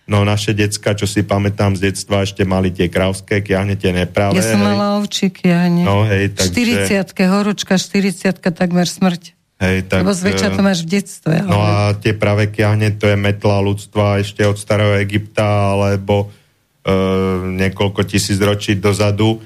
No 0.06 0.22
naše 0.22 0.54
decka, 0.54 0.94
čo 0.94 1.02
si 1.02 1.26
pamätám 1.26 1.74
z 1.74 1.90
detstva, 1.90 2.22
ešte 2.22 2.46
mali 2.46 2.70
tie 2.70 2.86
krauské 2.86 3.42
kiahne, 3.42 3.74
tie 3.74 3.90
nepravé. 3.90 4.38
Ja 4.38 4.54
som 4.54 4.62
hej. 4.62 4.66
mala 4.70 4.86
ovčíky, 5.02 5.50
a 5.50 5.66
nie. 5.66 5.82
No, 5.82 6.06
hej, 6.06 6.30
takže- 6.30 6.94
40 7.02 7.26
horúčka, 7.26 7.74
40 7.74 8.38
takmer 8.38 8.86
smrť. 8.86 9.34
Hej, 9.56 9.88
tak, 9.88 10.04
Lebo 10.04 10.12
zväčša 10.12 10.52
to 10.52 10.60
máš 10.60 10.84
v 10.84 11.00
detstve. 11.00 11.34
Ale... 11.40 11.48
No 11.48 11.58
a 11.64 11.96
tie 11.96 12.12
práve 12.12 12.52
kiahne, 12.52 12.92
to 12.92 13.08
je 13.08 13.16
metla 13.16 13.64
ľudstva 13.64 14.20
ešte 14.20 14.44
od 14.44 14.54
starého 14.60 15.00
Egypta, 15.00 15.72
alebo 15.72 16.28
e, 16.84 16.94
niekoľko 17.56 18.04
tisíc 18.04 18.36
ročí 18.36 18.76
dozadu, 18.76 19.40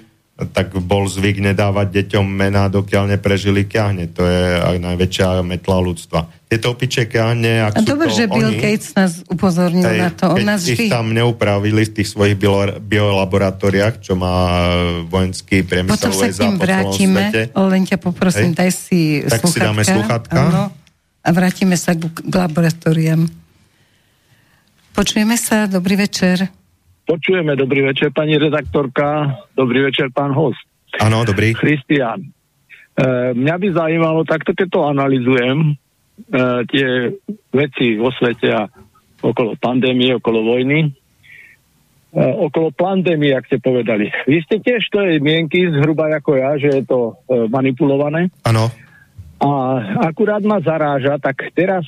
tak 0.48 0.72
bol 0.80 1.04
zvyk 1.04 1.44
nedávať 1.44 1.92
deťom 2.00 2.24
mená, 2.24 2.72
dokiaľ 2.72 3.12
neprežili 3.12 3.68
kiahne. 3.68 4.08
To 4.16 4.24
je 4.24 4.44
aj 4.56 4.76
najväčšia 4.80 5.44
metla 5.44 5.76
ľudstva. 5.84 6.32
Tieto 6.48 6.74
opičie 6.74 7.06
kiahne, 7.06 7.68
ak 7.68 7.84
dobre, 7.84 8.10
že 8.10 8.26
Bill 8.26 8.50
oni, 8.50 8.58
Gates 8.58 8.96
nás 8.96 9.22
upozornil 9.30 9.86
hej, 9.86 10.00
na 10.02 10.10
to. 10.10 10.34
On 10.34 10.40
keď 10.40 10.46
nás 10.48 10.60
ich 10.66 10.74
vždy... 10.74 10.86
tam 10.90 11.14
neupravili 11.14 11.86
v 11.86 11.92
tých 12.00 12.08
svojich 12.10 12.34
bio- 12.40 12.80
biolaboratóriách, 12.80 14.02
čo 14.02 14.18
má 14.18 14.34
vojenský 15.06 15.62
priemysel 15.62 15.94
Potom 15.94 16.12
sa 16.16 16.26
k 16.26 16.34
celom 16.34 16.58
vrátime. 16.58 17.22
Len 17.54 17.82
ťa 17.86 17.98
poprosím, 18.02 18.50
Hej. 18.50 18.58
daj 18.58 18.70
si 18.74 19.00
Tak 19.22 19.46
si 19.46 19.58
dáme 19.62 19.82
sluchátka. 19.86 20.40
Áno. 20.40 20.64
A 21.20 21.28
vrátime 21.30 21.76
sa 21.76 21.92
k, 21.94 22.08
k 22.08 22.32
laboratóriám. 22.34 23.28
Počujeme 24.96 25.38
sa, 25.38 25.70
dobrý 25.70 26.00
večer. 26.00 26.59
Počujeme, 27.10 27.58
dobrý 27.58 27.90
večer 27.90 28.14
pani 28.14 28.38
redaktorka, 28.38 29.34
dobrý 29.58 29.90
večer 29.90 30.14
pán 30.14 30.30
host. 30.30 30.62
Áno, 31.02 31.26
dobrý. 31.26 31.58
Christian. 31.58 32.22
E, 32.22 33.34
mňa 33.34 33.54
by 33.58 33.68
zaujímalo, 33.74 34.22
takto 34.22 34.54
keď 34.54 34.68
to 34.70 34.80
analizujem, 34.86 35.58
e, 35.58 35.70
tie 36.70 37.10
veci 37.50 37.98
vo 37.98 38.14
svete 38.14 38.54
a 38.54 38.70
okolo 39.26 39.58
pandémie, 39.58 40.14
okolo 40.22 40.54
vojny, 40.54 40.86
e, 40.86 42.22
okolo 42.46 42.70
pandémie, 42.70 43.34
ak 43.34 43.50
ste 43.50 43.58
povedali. 43.58 44.06
Vy 44.30 44.46
ste 44.46 44.62
tiež 44.62 44.86
to 44.94 45.02
je 45.02 45.18
mienky 45.18 45.66
zhruba 45.66 46.14
ako 46.14 46.38
ja, 46.38 46.62
že 46.62 46.78
je 46.78 46.84
to 46.86 47.18
e, 47.26 47.50
manipulované. 47.50 48.30
Áno. 48.46 48.70
A 49.42 49.50
akurát 50.06 50.46
ma 50.46 50.62
zaráža, 50.62 51.18
tak 51.18 51.42
teraz, 51.58 51.82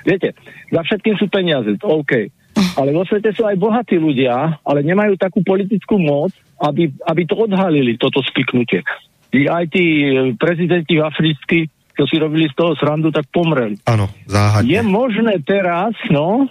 viete, 0.00 0.32
za 0.72 0.80
všetkým 0.80 1.20
sú 1.20 1.28
peniaze, 1.28 1.76
OK. 1.84 2.39
Ale 2.76 2.90
vo 2.92 3.04
svete 3.04 3.32
sú 3.32 3.44
aj 3.48 3.56
bohatí 3.56 3.96
ľudia, 3.96 4.60
ale 4.64 4.86
nemajú 4.86 5.16
takú 5.16 5.40
politickú 5.40 5.98
moc, 6.00 6.32
aby, 6.60 6.92
aby 7.08 7.22
to 7.24 7.34
odhalili, 7.36 7.96
toto 7.96 8.20
spiknutie. 8.20 8.84
I 9.30 9.46
aj 9.46 9.64
tí 9.70 9.84
e, 10.10 10.34
prezidenti 10.36 10.98
africkí, 10.98 11.70
čo 11.94 12.04
si 12.04 12.16
robili 12.18 12.50
z 12.50 12.54
toho 12.56 12.74
srandu, 12.76 13.14
tak 13.14 13.28
pomreli. 13.30 13.78
Áno, 13.86 14.10
záhadne. 14.26 14.68
Je 14.68 14.80
možné 14.82 15.34
teraz, 15.46 15.94
no, 16.10 16.50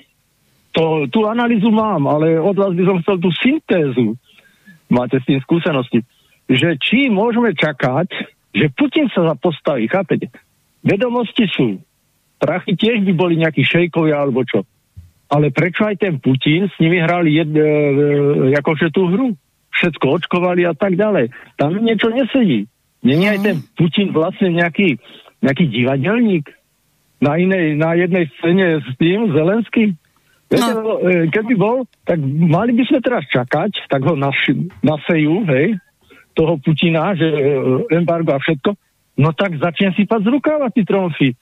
to, 0.72 1.10
tú 1.10 1.26
analýzu 1.26 1.74
mám, 1.74 2.06
ale 2.06 2.38
od 2.38 2.56
vás 2.56 2.72
by 2.74 2.84
som 2.86 2.98
chcel 3.04 3.18
tú 3.20 3.30
syntézu. 3.36 4.16
Máte 4.90 5.22
s 5.22 5.26
tým 5.26 5.42
skúsenosti. 5.42 6.02
Že 6.50 6.78
či 6.82 7.14
môžeme 7.14 7.54
čakať, 7.54 8.10
že 8.54 8.66
Putin 8.74 9.06
sa 9.14 9.38
postaví, 9.38 9.86
chápete? 9.86 10.34
Vedomosti 10.82 11.46
sú. 11.46 11.78
Prachy 12.40 12.74
tiež 12.74 13.04
by 13.04 13.14
boli 13.14 13.36
nejakí 13.38 13.62
šejkovia 13.62 14.24
alebo 14.24 14.42
čo. 14.48 14.64
Ale 15.30 15.54
prečo 15.54 15.86
aj 15.86 16.02
ten 16.02 16.18
Putin 16.18 16.66
s 16.66 16.76
nimi 16.82 16.98
hrali 16.98 17.38
jed, 17.38 17.54
e, 17.54 18.58
akože 18.58 18.90
tú 18.90 19.06
hru? 19.14 19.38
Všetko 19.70 20.06
očkovali 20.20 20.66
a 20.66 20.74
tak 20.74 20.98
ďalej. 20.98 21.30
Tam 21.56 21.78
niečo 21.78 22.10
nesedí. 22.10 22.66
Není 23.06 23.26
aj 23.32 23.40
ten 23.46 23.58
Putin 23.78 24.12
vlastne 24.12 24.52
nejaký, 24.52 24.98
nejaký 25.46 25.70
divadelník 25.70 26.50
na, 27.22 27.38
inej, 27.38 27.78
na 27.78 27.96
jednej 27.96 28.26
scéne 28.40 28.82
s 28.82 28.90
tým 28.98 29.32
Zelenským? 29.32 29.96
Viete, 30.50 30.72
No. 30.74 30.98
e, 31.06 31.30
keby 31.30 31.54
bol, 31.54 31.86
tak 32.10 32.18
mali 32.26 32.74
by 32.74 32.84
sme 32.90 33.00
teraz 33.06 33.22
čakať, 33.30 33.86
tak 33.86 34.02
ho 34.02 34.18
nas, 34.18 34.34
nasejú, 34.82 35.46
hej, 35.46 35.78
toho 36.34 36.58
Putina, 36.58 37.14
že 37.14 37.30
e, 37.30 37.42
embargo 37.94 38.34
a 38.34 38.42
všetko, 38.42 38.74
no 39.22 39.30
tak 39.38 39.62
začne 39.62 39.94
sypať 39.94 40.26
z 40.26 40.30
rukáva 40.34 40.74
tí 40.74 40.82
tromfy. 40.82 41.38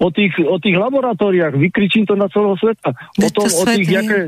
O 0.00 0.08
tých, 0.08 0.32
o 0.40 0.56
tých 0.56 0.80
laboratóriách, 0.80 1.60
vykričím 1.60 2.08
to 2.08 2.16
na 2.16 2.24
celého 2.32 2.56
sveta. 2.56 2.96
O 2.96 3.20
Veď 3.20 3.32
to 3.36 3.40
tom, 3.44 3.48
o 3.52 3.62
tých, 3.68 3.88
jaké, 3.92 4.20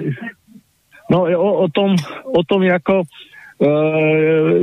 no 1.09 1.19
o, 1.25 1.51
o 1.65 1.67
tom, 1.73 1.97
o 2.29 2.43
tom, 2.45 2.61
ako 2.69 3.09
e, 3.57 3.69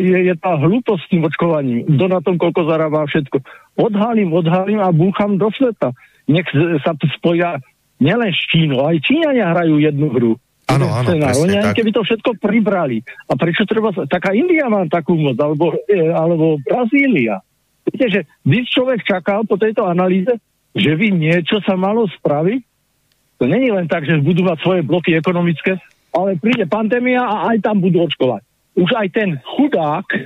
je, 0.05 0.17
je 0.29 0.33
tá 0.37 0.53
hlúposť 0.61 1.01
s 1.01 1.09
tým 1.09 1.25
očkovaním. 1.25 1.89
Kto 1.89 2.05
na 2.05 2.21
tom 2.21 2.37
koľko 2.37 2.61
zarába 2.69 3.09
všetko. 3.09 3.41
Odhalím, 3.81 4.37
odhalím 4.37 4.85
a 4.85 4.93
búcham 4.93 5.33
do 5.41 5.49
sveta. 5.49 5.97
Nech 6.29 6.45
sa 6.85 6.93
tu 6.93 7.09
spoja 7.17 7.57
nielen 7.97 8.29
s 8.29 8.41
Čínou, 8.45 8.85
aj 8.85 9.01
Číňania 9.01 9.49
hrajú 9.49 9.81
jednu 9.81 10.13
hru. 10.13 10.33
Áno, 10.69 10.85
áno, 10.93 11.09
presne 11.17 11.41
Oni 11.41 11.55
aj 11.57 11.73
tak. 11.73 11.81
keby 11.81 11.89
to 11.89 12.05
všetko 12.05 12.29
pribrali. 12.37 13.01
A 13.25 13.33
prečo 13.33 13.65
treba... 13.65 13.89
Taká 14.05 14.37
India 14.37 14.69
má 14.69 14.85
takú 14.85 15.17
moc, 15.17 15.33
alebo, 15.41 15.73
e, 15.89 15.97
alebo 16.13 16.61
Brazília. 16.61 17.41
Viete, 17.89 18.05
že 18.13 18.21
by 18.45 18.57
človek 18.69 19.01
čakal 19.01 19.49
po 19.49 19.57
tejto 19.57 19.89
analýze, 19.89 20.29
že 20.75 20.91
by 20.93 21.07
niečo 21.13 21.61
sa 21.65 21.73
malo 21.73 22.05
spraviť? 22.09 22.61
To 23.39 23.47
není 23.47 23.71
len 23.71 23.87
tak, 23.87 24.03
že 24.03 24.19
budú 24.19 24.43
mať 24.43 24.57
svoje 24.59 24.81
bloky 24.83 25.15
ekonomické, 25.15 25.79
ale 26.11 26.35
príde 26.35 26.67
pandémia 26.67 27.23
a 27.23 27.55
aj 27.55 27.63
tam 27.63 27.79
budú 27.79 28.03
očkovať. 28.03 28.43
Už 28.75 28.89
aj 28.95 29.07
ten 29.15 29.29
chudák 29.55 30.07
e, 30.11 30.21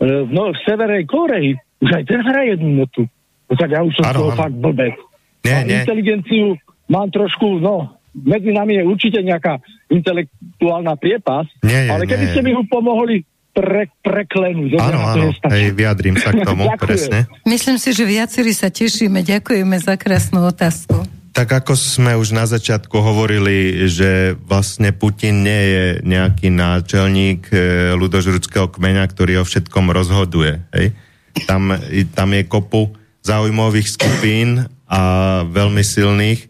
v, 0.00 0.30
no, 0.30 0.54
v 0.54 0.58
Severnej 0.62 1.04
Koreji, 1.10 1.58
už 1.82 1.90
aj 1.90 2.04
ten 2.06 2.20
hraje 2.22 2.54
jednu 2.54 2.86
notu. 2.86 3.02
No 3.50 3.54
tak 3.58 3.70
ja 3.74 3.80
už 3.82 3.92
som 3.98 4.04
Áno, 4.06 4.12
z 4.12 4.18
toho 4.22 4.32
áno. 4.34 4.38
fakt 4.38 4.56
blbec. 4.56 4.94
Nie, 5.42 5.64
nie. 5.66 5.80
inteligenciu 5.82 6.54
mám 6.86 7.08
trošku, 7.10 7.58
no, 7.58 7.98
medzi 8.14 8.50
nami 8.54 8.78
je 8.78 8.84
určite 8.84 9.18
nejaká 9.22 9.58
intelektuálna 9.88 10.94
priepas, 11.00 11.48
Nie 11.64 11.88
ale 11.88 12.04
keby 12.04 12.24
nie 12.28 12.32
ste 12.34 12.42
mi 12.44 12.52
ho 12.52 12.62
pomohli 12.68 13.24
pre, 13.58 13.90
preklenúť. 14.06 14.78
Áno, 14.78 15.00
áno, 15.02 15.26
hej, 15.50 15.74
vyjadrím 15.74 16.14
sa 16.14 16.30
k 16.30 16.44
tomu, 16.48 16.70
presne. 16.78 17.26
Myslím 17.42 17.76
si, 17.82 17.90
že 17.90 18.06
viacerí 18.06 18.54
sa 18.54 18.70
tešíme. 18.70 19.26
Ďakujeme 19.26 19.74
za 19.82 19.98
krásnu 19.98 20.46
otázku. 20.46 21.02
Tak 21.34 21.62
ako 21.62 21.78
sme 21.78 22.18
už 22.18 22.34
na 22.34 22.50
začiatku 22.50 22.98
hovorili, 22.98 23.86
že 23.86 24.34
vlastne 24.34 24.90
Putin 24.90 25.46
nie 25.46 25.62
je 25.70 25.84
nejaký 26.02 26.50
náčelník 26.50 27.46
e, 27.54 27.58
ľudožrudského 27.94 28.66
kmeňa, 28.66 29.06
ktorý 29.06 29.42
o 29.42 29.44
všetkom 29.46 29.94
rozhoduje. 29.94 30.66
Hej? 30.74 30.98
Tam, 31.46 31.78
tam 32.14 32.28
je 32.34 32.42
kopu 32.42 32.90
zaujímavých 33.22 33.86
skupín 33.86 34.66
a 34.90 35.00
veľmi 35.46 35.84
silných, 35.84 36.47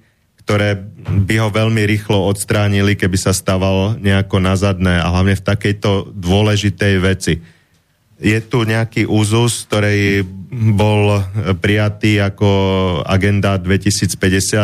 ktoré 0.49 0.81
by 1.29 1.45
ho 1.45 1.53
veľmi 1.53 1.85
rýchlo 1.85 2.25
odstránili, 2.25 2.97
keby 2.97 3.21
sa 3.21 3.37
stával 3.37 4.01
nejako 4.01 4.41
nazadné 4.41 4.97
a 4.97 5.13
hlavne 5.13 5.37
v 5.37 5.45
takejto 5.45 6.17
dôležitej 6.17 6.95
veci 7.05 7.37
je 8.19 8.43
tu 8.43 8.67
nejaký 8.67 9.07
úzus, 9.07 9.63
ktorý 9.71 10.27
bol 10.75 11.23
prijatý 11.63 12.19
ako 12.19 12.51
agenda 13.07 13.55
2050, 13.61 14.19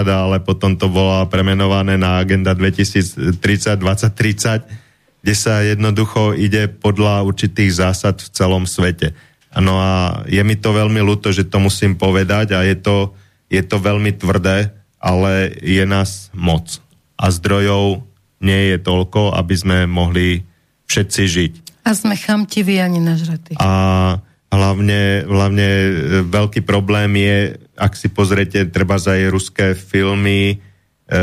ale 0.09 0.41
potom 0.43 0.75
to 0.75 0.91
bolo 0.91 1.23
premenované 1.31 1.95
na 1.95 2.19
agenda 2.19 2.59
2030-2030, 2.59 5.23
kde 5.23 5.35
sa 5.39 5.63
jednoducho 5.63 6.35
ide 6.35 6.67
podľa 6.67 7.23
určitých 7.23 7.71
zásad 7.71 8.19
v 8.19 8.29
celom 8.35 8.67
svete. 8.67 9.15
No 9.55 9.79
a 9.79 10.27
je 10.27 10.43
mi 10.43 10.59
to 10.59 10.75
veľmi 10.75 10.99
ľúto, 10.99 11.31
že 11.31 11.47
to 11.47 11.63
musím 11.63 11.95
povedať 11.95 12.59
a 12.59 12.67
je 12.67 12.75
to, 12.75 13.15
je 13.47 13.63
to 13.63 13.79
veľmi 13.79 14.19
tvrdé, 14.19 14.75
ale 15.05 15.53
je 15.61 15.85
nás 15.85 16.33
moc. 16.33 16.81
A 17.21 17.29
zdrojov 17.29 18.01
nie 18.41 18.73
je 18.73 18.79
toľko, 18.81 19.37
aby 19.37 19.55
sme 19.55 19.79
mohli 19.85 20.49
všetci 20.89 21.23
žiť 21.29 21.53
A 21.85 21.93
sme 21.93 22.17
chamtiví 22.17 22.81
ani 22.81 23.01
nažratí. 23.05 23.61
a 23.61 24.17
hlavne, 24.49 25.29
hlavne 25.29 25.69
e, 25.69 25.91
veľký 26.25 26.65
problém 26.65 27.21
je, 27.21 27.61
ak 27.77 27.93
si 27.99 28.09
pozriete 28.09 28.65
treba 28.71 28.97
aj 28.97 29.21
ruské 29.29 29.67
filmy 29.75 30.55
e, 30.55 30.57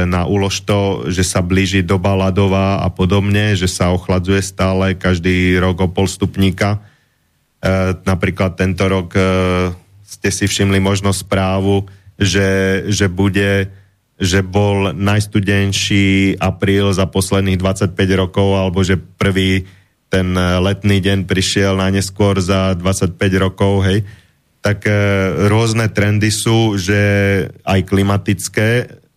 na 0.06 0.28
ulož 0.28 0.62
to, 0.68 1.08
že 1.08 1.24
sa 1.24 1.40
blíži 1.42 1.82
doba 1.82 2.14
ľadová 2.14 2.84
a 2.84 2.90
podobne, 2.92 3.58
že 3.58 3.72
sa 3.72 3.94
ochladzuje 3.96 4.44
stále 4.44 5.00
každý 5.00 5.58
rok 5.58 5.82
o 5.82 5.88
pol 5.88 6.06
stupníka. 6.10 6.78
E, 7.62 7.96
napríklad 8.04 8.60
tento 8.60 8.84
rok 8.86 9.16
e, 9.16 9.22
ste 10.04 10.30
si 10.30 10.46
všimli 10.46 10.84
možno 10.84 11.16
správu, 11.16 11.88
že, 12.22 12.50
že 12.88 13.10
bude 13.10 13.74
že 14.22 14.46
bol 14.46 14.94
najstudenší 14.94 16.38
apríl 16.38 16.94
za 16.94 17.10
posledných 17.10 17.58
25 17.58 17.98
rokov, 18.14 18.54
alebo 18.54 18.86
že 18.86 19.02
prvý 19.02 19.66
ten 20.14 20.38
letný 20.38 21.02
deň 21.02 21.26
prišiel 21.26 21.74
na 21.74 21.90
neskôr 21.90 22.38
za 22.38 22.78
25 22.78 23.18
rokov, 23.42 23.82
hej, 23.82 24.06
tak 24.62 24.86
e, 24.86 24.94
rôzne 25.50 25.90
trendy 25.90 26.30
sú, 26.30 26.78
že 26.78 27.02
aj 27.66 27.80
klimatické, 27.90 28.70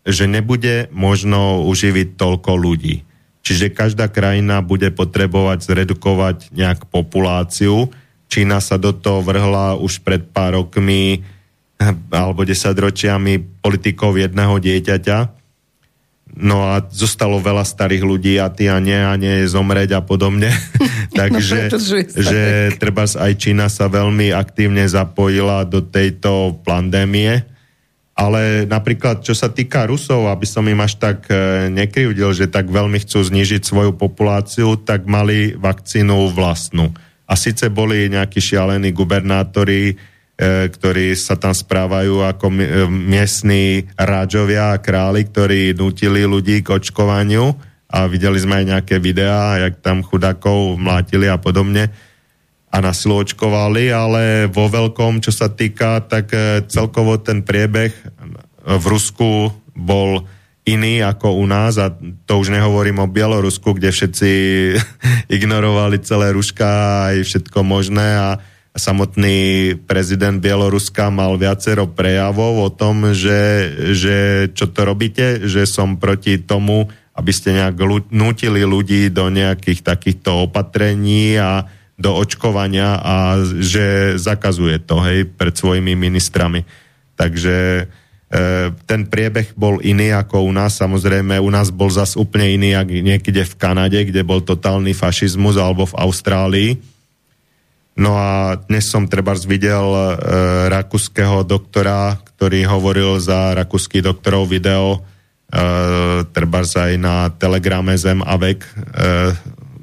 že 0.09 0.25
nebude 0.25 0.89
možno 0.89 1.69
uživiť 1.69 2.17
toľko 2.17 2.51
ľudí. 2.57 3.05
Čiže 3.45 3.77
každá 3.77 4.09
krajina 4.09 4.65
bude 4.65 4.89
potrebovať 4.89 5.69
zredukovať 5.69 6.49
nejak 6.57 6.89
populáciu. 6.89 7.93
Čína 8.33 8.65
sa 8.65 8.81
do 8.81 8.97
toho 8.97 9.21
vrhla 9.21 9.77
už 9.77 10.01
pred 10.01 10.25
pár 10.33 10.57
rokmi 10.65 11.21
alebo 12.09 12.47
desaťročiami 12.47 13.61
politikou 13.61 14.15
jedného 14.17 14.57
dieťaťa. 14.57 15.19
No 16.35 16.67
a 16.67 16.83
zostalo 16.91 17.39
veľa 17.39 17.63
starých 17.63 18.03
ľudí 18.03 18.35
a 18.43 18.51
ty 18.51 18.67
a 18.67 18.83
nie 18.83 18.99
a 18.99 19.15
nie 19.15 19.47
zomreť 19.47 19.99
a 19.99 20.01
podobne. 20.03 20.51
Takže 21.21 21.71
starý. 21.71 22.01
že 22.11 22.41
treba 22.81 23.07
aj 23.07 23.33
Čína 23.39 23.71
sa 23.71 23.87
veľmi 23.87 24.35
aktívne 24.35 24.83
zapojila 24.89 25.63
do 25.63 25.85
tejto 25.85 26.59
pandémie. 26.67 27.47
Ale 28.15 28.63
napríklad, 28.71 29.27
čo 29.27 29.35
sa 29.35 29.51
týka 29.51 29.91
Rusov, 29.91 30.31
aby 30.31 30.47
som 30.47 30.63
im 30.71 30.79
až 30.79 31.03
tak 31.03 31.27
e, 31.27 31.67
nekryvdil, 31.67 32.31
že 32.31 32.47
tak 32.47 32.71
veľmi 32.71 33.03
chcú 33.03 33.27
znižiť 33.27 33.67
svoju 33.67 33.99
populáciu, 33.99 34.79
tak 34.79 35.03
mali 35.11 35.59
vakcínu 35.59 36.31
vlastnú. 36.31 36.95
A 37.27 37.35
síce 37.35 37.67
boli 37.75 38.07
nejakí 38.07 38.39
šialení 38.39 38.95
gubernátori, 38.95 39.99
ktorí 40.39 41.15
sa 41.15 41.39
tam 41.39 41.55
správajú 41.55 42.27
ako 42.27 42.47
e, 42.51 42.57
miestni 42.91 43.87
rážovia 43.95 44.75
a 44.75 44.83
králi, 44.83 45.31
ktorí 45.31 45.79
nutili 45.79 46.27
ľudí 46.27 46.67
k 46.67 46.75
očkovaniu. 46.75 47.55
A 47.95 48.11
videli 48.11 48.43
sme 48.43 48.59
aj 48.59 48.67
nejaké 48.75 48.97
videá, 48.99 49.63
jak 49.63 49.79
tam 49.79 50.03
chudákov 50.03 50.75
mlátili 50.75 51.31
a 51.31 51.39
podobne. 51.39 51.95
A 52.75 52.83
na 52.83 52.91
silu 52.91 53.23
očkovali, 53.23 53.95
ale 53.95 54.51
vo 54.51 54.67
veľkom, 54.67 55.23
čo 55.23 55.31
sa 55.31 55.47
týka, 55.47 56.03
tak 56.03 56.35
e, 56.35 56.67
celkovo 56.67 57.15
ten 57.23 57.47
priebeh 57.47 57.95
v 58.65 58.85
Rusku 58.91 59.55
bol 59.79 60.27
iný 60.67 61.05
ako 61.07 61.39
u 61.39 61.47
nás. 61.47 61.79
A 61.79 61.95
to 62.27 62.43
už 62.43 62.51
nehovorím 62.51 62.99
o 62.99 63.07
Bielorusku, 63.07 63.79
kde 63.79 63.95
všetci 63.95 64.31
ignorovali 65.37 66.03
celé 66.03 66.35
ruška 66.35 67.07
aj 67.15 67.23
všetko 67.23 67.63
možné. 67.63 68.19
A 68.19 68.29
samotný 68.75 69.73
prezident 69.87 70.43
Bieloruska 70.43 71.07
mal 71.07 71.39
viacero 71.39 71.87
prejavov 71.87 72.53
o 72.59 72.71
tom, 72.75 73.15
že, 73.15 73.71
že 73.95 74.51
čo 74.51 74.67
to 74.67 74.83
robíte, 74.83 75.47
že 75.47 75.63
som 75.63 75.95
proti 75.95 76.43
tomu, 76.43 76.91
aby 77.15 77.31
ste 77.31 77.55
nejak 77.55 77.79
nutili 78.11 78.67
ľudí 78.67 79.15
do 79.15 79.31
nejakých 79.31 79.87
takýchto 79.87 80.51
opatrení 80.51 81.39
a 81.39 81.71
do 81.95 82.11
očkovania 82.19 82.99
a 82.99 83.39
že 83.63 84.19
zakazuje 84.19 84.83
to, 84.83 84.99
hej, 85.07 85.31
pred 85.31 85.55
svojimi 85.55 85.95
ministrami. 85.95 86.67
Takže 87.15 87.57
e, 87.79 87.85
ten 88.75 89.07
priebeh 89.07 89.55
bol 89.55 89.79
iný 89.79 90.11
ako 90.11 90.43
u 90.43 90.51
nás, 90.51 90.75
samozrejme 90.75 91.39
u 91.39 91.51
nás 91.55 91.71
bol 91.71 91.87
zas 91.95 92.19
úplne 92.19 92.51
iný, 92.59 92.75
ako 92.75 92.91
niekde 92.91 93.47
v 93.47 93.55
Kanade, 93.55 94.03
kde 94.11 94.27
bol 94.27 94.43
totálny 94.43 94.91
fašizmus, 94.91 95.55
alebo 95.55 95.87
v 95.87 95.95
Austrálii. 95.95 96.94
No 97.95 98.19
a 98.19 98.59
dnes 98.59 98.91
som 98.91 99.07
treba 99.07 99.39
videl 99.39 99.87
e, 99.87 100.03
rakúskeho 100.67 101.47
doktora, 101.47 102.19
ktorý 102.19 102.67
hovoril 102.67 103.23
za 103.23 103.55
rakúsky 103.55 104.03
doktorov 104.03 104.51
video, 104.51 104.99
e, 104.99 106.27
treba 106.27 106.67
aj 106.67 106.93
na 106.99 107.31
telegrame 107.31 107.95
Zem 107.95 108.19
a 108.19 108.35
vek 108.35 108.67
e, 108.67 108.71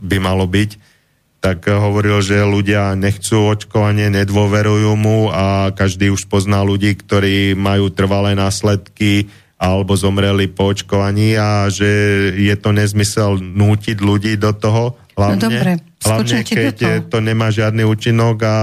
by 0.03 0.17
malo 0.19 0.43
byť, 0.43 0.91
tak 1.39 1.71
hovoril, 1.71 2.19
že 2.19 2.43
ľudia 2.43 2.93
nechcú 2.99 3.47
očkovanie, 3.47 4.11
nedôverujú 4.11 4.91
mu 4.99 5.31
a 5.31 5.71
každý 5.71 6.11
už 6.11 6.27
pozná 6.27 6.61
ľudí, 6.61 6.93
ktorí 6.99 7.55
majú 7.55 7.89
trvalé 7.95 8.35
následky 8.35 9.31
alebo 9.55 9.95
zomreli 9.95 10.51
po 10.51 10.73
očkovaní 10.73 11.39
a 11.39 11.69
že 11.71 11.88
je 12.35 12.55
to 12.59 12.75
nezmysel 12.75 13.39
nútiť 13.39 13.97
ľudí 14.03 14.35
do 14.35 14.51
toho, 14.51 14.99
hlavne, 15.15 15.38
no 15.38 15.45
dobre, 15.47 15.71
hlavne 16.01 16.41
keď 16.41 17.07
to 17.07 17.17
nemá 17.21 17.53
žiadny 17.53 17.85
účinok 17.85 18.35
a 18.41 18.55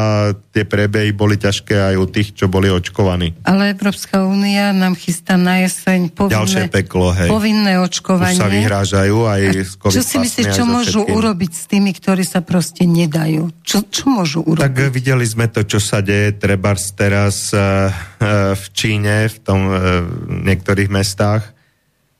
tie 0.50 0.66
prebehy 0.66 1.14
boli 1.14 1.38
ťažké 1.38 1.94
aj 1.94 1.94
u 1.94 2.06
tých, 2.10 2.34
čo 2.34 2.50
boli 2.50 2.66
očkovaní. 2.66 3.38
Ale 3.46 3.74
Európska 3.74 4.26
únia 4.26 4.74
nám 4.74 4.98
chystá 4.98 5.38
na 5.38 5.62
jeseň 5.62 6.10
povinné, 6.10 6.66
peklo, 6.66 7.14
hej. 7.14 7.30
povinné 7.30 7.78
očkovanie. 7.78 8.34
Už 8.34 8.42
sa 8.42 8.50
vyhrážajú 8.50 9.18
aj 9.24 9.40
s 9.54 9.72
COVID 9.78 9.94
Čo 9.94 10.02
si 10.02 10.16
myslíš, 10.18 10.46
čo 10.50 10.64
môžu 10.66 11.00
všetkým? 11.06 11.16
urobiť 11.18 11.52
s 11.54 11.64
tými, 11.70 11.90
ktorí 11.94 12.22
sa 12.26 12.40
proste 12.42 12.82
nedajú? 12.84 13.54
Čo, 13.62 13.86
čo 13.86 14.10
môžu 14.10 14.42
urobiť? 14.42 14.64
Tak 14.64 14.90
videli 14.90 15.24
sme 15.26 15.46
to, 15.46 15.62
čo 15.62 15.78
sa 15.78 16.02
deje 16.02 16.34
treba 16.34 16.74
teraz 16.94 17.54
uh, 17.54 17.88
uh, 17.88 18.52
v 18.58 18.64
Číne, 18.74 19.30
v 19.30 19.38
tom 19.40 19.60
uh, 19.68 20.02
niektorých 20.26 20.90
mestách 20.90 21.57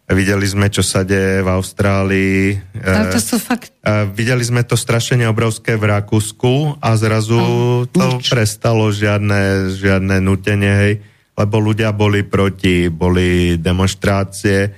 Videli 0.08 0.48
sme, 0.48 0.72
čo 0.72 0.80
sa 0.80 1.04
deje 1.04 1.44
v 1.44 1.48
Austrálii. 1.52 2.56
Ale 2.80 3.12
to 3.12 3.20
sú 3.20 3.36
fakt... 3.36 3.76
Videli 4.16 4.40
sme 4.40 4.64
to 4.64 4.72
strašenie 4.72 5.28
obrovské 5.28 5.76
v 5.76 5.84
Rakúsku 5.84 6.80
a 6.80 6.96
zrazu 6.96 7.36
mm, 7.36 7.92
to 7.92 8.06
nič. 8.16 8.32
prestalo 8.32 8.88
žiadne, 8.88 9.68
žiadne 9.68 10.16
nutenie, 10.24 10.72
hej, 10.80 10.94
lebo 11.36 11.60
ľudia 11.60 11.92
boli 11.92 12.24
proti, 12.24 12.88
boli 12.88 13.60
demonstrácie. 13.60 14.58
E, 14.64 14.70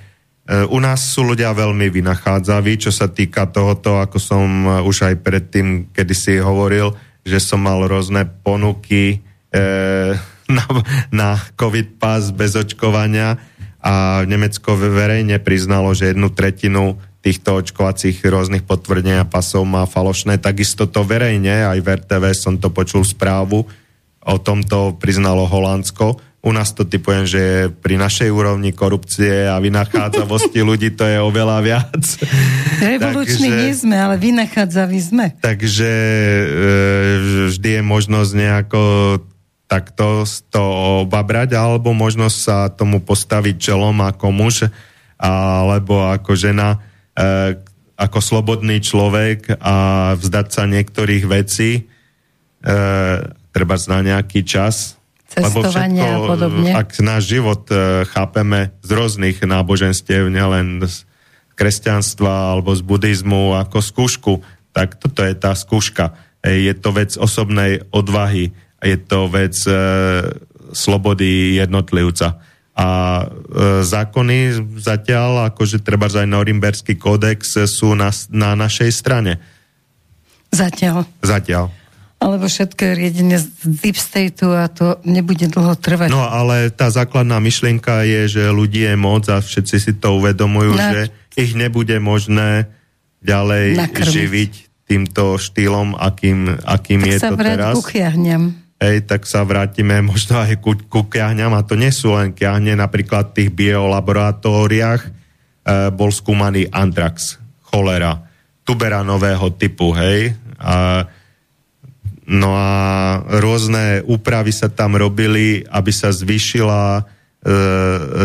u 0.67 0.79
nás 0.83 1.15
sú 1.15 1.23
ľudia 1.23 1.55
veľmi 1.55 1.87
vynachádzaví, 1.95 2.83
čo 2.83 2.91
sa 2.91 3.07
týka 3.07 3.47
tohoto, 3.55 4.03
ako 4.03 4.19
som 4.19 4.47
už 4.83 5.15
aj 5.15 5.15
predtým 5.23 5.95
kedysi 5.95 6.43
hovoril, 6.43 6.91
že 7.23 7.39
som 7.39 7.63
mal 7.63 7.79
rôzne 7.87 8.27
ponuky 8.43 9.23
e, 9.55 9.59
na, 10.59 10.65
na 11.15 11.29
COVID 11.55 12.03
pas 12.03 12.35
bez 12.35 12.59
očkovania 12.59 13.39
a 13.81 14.25
Nemecko 14.29 14.77
verejne 14.77 15.41
priznalo, 15.41 15.97
že 15.97 16.13
jednu 16.13 16.29
tretinu 16.29 17.01
týchto 17.21 17.61
očkovacích 17.61 18.21
rôznych 18.25 18.65
potvrdenia 18.65 19.29
pasov 19.29 19.69
má 19.69 19.85
falošné. 19.85 20.41
Takisto 20.41 20.89
to 20.89 21.05
verejne, 21.05 21.69
aj 21.69 21.79
v 21.81 21.89
RTV 22.01 22.25
som 22.33 22.57
to 22.57 22.73
počul 22.73 23.05
správu, 23.05 23.69
o 24.21 24.37
tomto 24.41 24.97
priznalo 25.01 25.49
Holandsko. 25.49 26.21
U 26.41 26.57
nás 26.57 26.73
to 26.73 26.89
typujem, 26.89 27.29
že 27.29 27.69
pri 27.85 28.01
našej 28.01 28.33
úrovni 28.33 28.73
korupcie 28.73 29.45
a 29.45 29.61
vynachádzavosti 29.61 30.61
ľudí 30.69 30.97
to 30.97 31.05
je 31.05 31.21
oveľa 31.21 31.61
viac. 31.61 32.05
Revoluční 32.81 33.53
takže, 33.53 33.61
nie 33.61 33.73
sme, 33.77 33.97
ale 34.01 34.17
vynachádzaví 34.17 35.01
sme. 35.05 35.27
Takže 35.45 35.93
e, 35.93 36.45
vždy 37.53 37.69
je 37.77 37.83
možnosť 37.85 38.31
nejako 38.33 38.81
takto 39.71 40.27
to 40.51 40.63
obabrať, 41.07 41.55
alebo 41.55 41.95
možno 41.95 42.27
sa 42.27 42.67
tomu 42.75 42.99
postaviť 42.99 43.55
čelom 43.71 44.03
ako 44.03 44.35
muž, 44.35 44.67
alebo 45.15 46.11
ako 46.11 46.35
žena, 46.35 46.83
e, 47.15 47.55
ako 47.95 48.19
slobodný 48.19 48.83
človek 48.83 49.63
a 49.63 49.77
vzdať 50.19 50.47
sa 50.51 50.67
niektorých 50.67 51.25
vecí, 51.31 51.71
e, 51.79 51.83
treba 53.55 53.77
na 53.87 53.99
nejaký 54.03 54.43
čas. 54.43 54.99
Cestovania 55.31 56.19
všetko, 56.19 56.27
a 56.27 56.31
podobne. 56.35 56.71
Ak 56.75 56.91
náš 56.99 57.31
život 57.31 57.63
e, 57.71 58.03
chápeme 58.11 58.75
z 58.83 58.91
rôznych 58.91 59.39
náboženstiev, 59.39 60.27
nielen 60.27 60.83
z 60.83 61.07
kresťanstva 61.55 62.59
alebo 62.59 62.75
z 62.75 62.83
buddhizmu 62.83 63.55
ako 63.55 63.79
skúšku, 63.79 64.33
tak 64.75 64.99
toto 64.99 65.23
je 65.23 65.35
tá 65.39 65.55
skúška. 65.55 66.19
Je 66.43 66.73
to 66.75 66.91
vec 66.91 67.15
osobnej 67.15 67.87
odvahy 67.95 68.51
je 68.81 68.97
to 68.97 69.29
vec 69.29 69.57
e, 69.69 69.73
slobody 70.73 71.61
jednotlivca. 71.61 72.41
A 72.77 72.89
e, 73.21 73.25
zákony 73.85 74.57
zatiaľ, 74.81 75.53
akože 75.53 75.85
treba 75.85 76.09
aj 76.09 76.25
Norimberský 76.25 76.97
kódex, 76.97 77.61
sú 77.69 77.93
na, 77.93 78.09
na 78.33 78.57
našej 78.57 78.91
strane. 78.93 79.37
Zatiaľ. 80.51 81.07
Zatiaľ. 81.21 81.71
Alebo 82.21 82.53
všetko 82.53 82.81
je 82.85 82.93
riedenie 83.01 83.39
z 83.41 83.49
deep 83.65 83.97
stateu 83.97 84.53
a 84.53 84.69
to 84.69 85.01
nebude 85.09 85.49
dlho 85.49 85.73
trvať. 85.73 86.13
No 86.13 86.21
ale 86.21 86.69
tá 86.69 86.93
základná 86.93 87.41
myšlienka 87.41 88.05
je, 88.05 88.29
že 88.29 88.43
ľudí 88.53 88.85
je 88.85 88.93
moc 88.93 89.25
a 89.33 89.41
všetci 89.41 89.77
si 89.81 89.93
to 89.97 90.21
uvedomujú, 90.21 90.73
Na... 90.77 90.93
že 90.93 91.01
ich 91.41 91.57
nebude 91.57 91.97
možné 91.97 92.69
ďalej 93.25 93.73
Nakrmiť. 93.89 94.13
živiť 94.13 94.53
týmto 94.85 95.41
štýlom, 95.41 95.97
akým, 95.97 96.61
akým 96.61 97.01
tak 97.01 97.09
je 97.09 97.19
to 97.25 97.37
teraz. 97.41 97.75
Ku 97.79 97.85
hej, 98.81 99.05
tak 99.05 99.29
sa 99.29 99.45
vrátime 99.45 100.01
možno 100.11 100.41
aj 100.41 100.57
ku, 100.59 100.75
ku 100.89 101.07
kiahňam. 101.07 101.53
A 101.55 101.63
to 101.63 101.77
nie 101.77 101.93
sú 101.93 102.17
len 102.17 102.33
kiahne, 102.33 102.75
napríklad 102.75 103.31
v 103.31 103.37
tých 103.37 103.51
biolaboratóriách 103.53 105.03
e, 105.05 105.11
bol 105.93 106.11
skúmaný 106.11 106.73
antrax, 106.73 107.37
cholera, 107.69 108.25
tubera 108.65 109.05
nového 109.05 109.53
typu, 109.55 109.93
hej, 109.95 110.35
a, 110.61 111.09
no 112.29 112.51
a 112.55 112.71
rôzne 113.41 114.05
úpravy 114.05 114.53
sa 114.53 114.69
tam 114.69 114.97
robili, 114.97 115.65
aby 115.67 115.93
sa 115.93 116.13
zvýšila 116.13 117.01
e, 117.01 117.03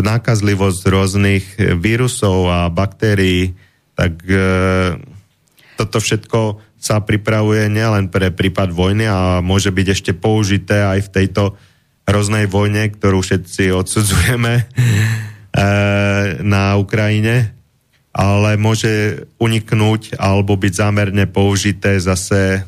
nákazlivosť 0.04 0.82
rôznych 0.86 1.44
vírusov 1.80 2.48
a 2.52 2.68
baktérií, 2.68 3.56
tak 3.96 4.20
e, 4.28 4.38
toto 5.76 6.00
všetko 6.00 6.65
sa 6.76 7.02
pripravuje 7.02 7.66
nielen 7.72 8.12
pre 8.12 8.30
prípad 8.30 8.70
vojny 8.70 9.08
a 9.08 9.40
môže 9.40 9.72
byť 9.72 9.86
ešte 9.90 10.12
použité 10.12 10.84
aj 10.84 11.08
v 11.08 11.12
tejto 11.12 11.42
hroznej 12.06 12.46
vojne, 12.46 12.86
ktorú 12.92 13.18
všetci 13.20 13.74
odsudzujeme 13.74 14.54
e, 14.62 14.64
na 16.46 16.78
Ukrajine, 16.78 17.56
ale 18.14 18.56
môže 18.56 19.26
uniknúť 19.42 20.16
alebo 20.16 20.54
byť 20.54 20.72
zámerne 20.72 21.24
použité 21.26 21.98
zase 21.98 22.40
e, 22.56 22.60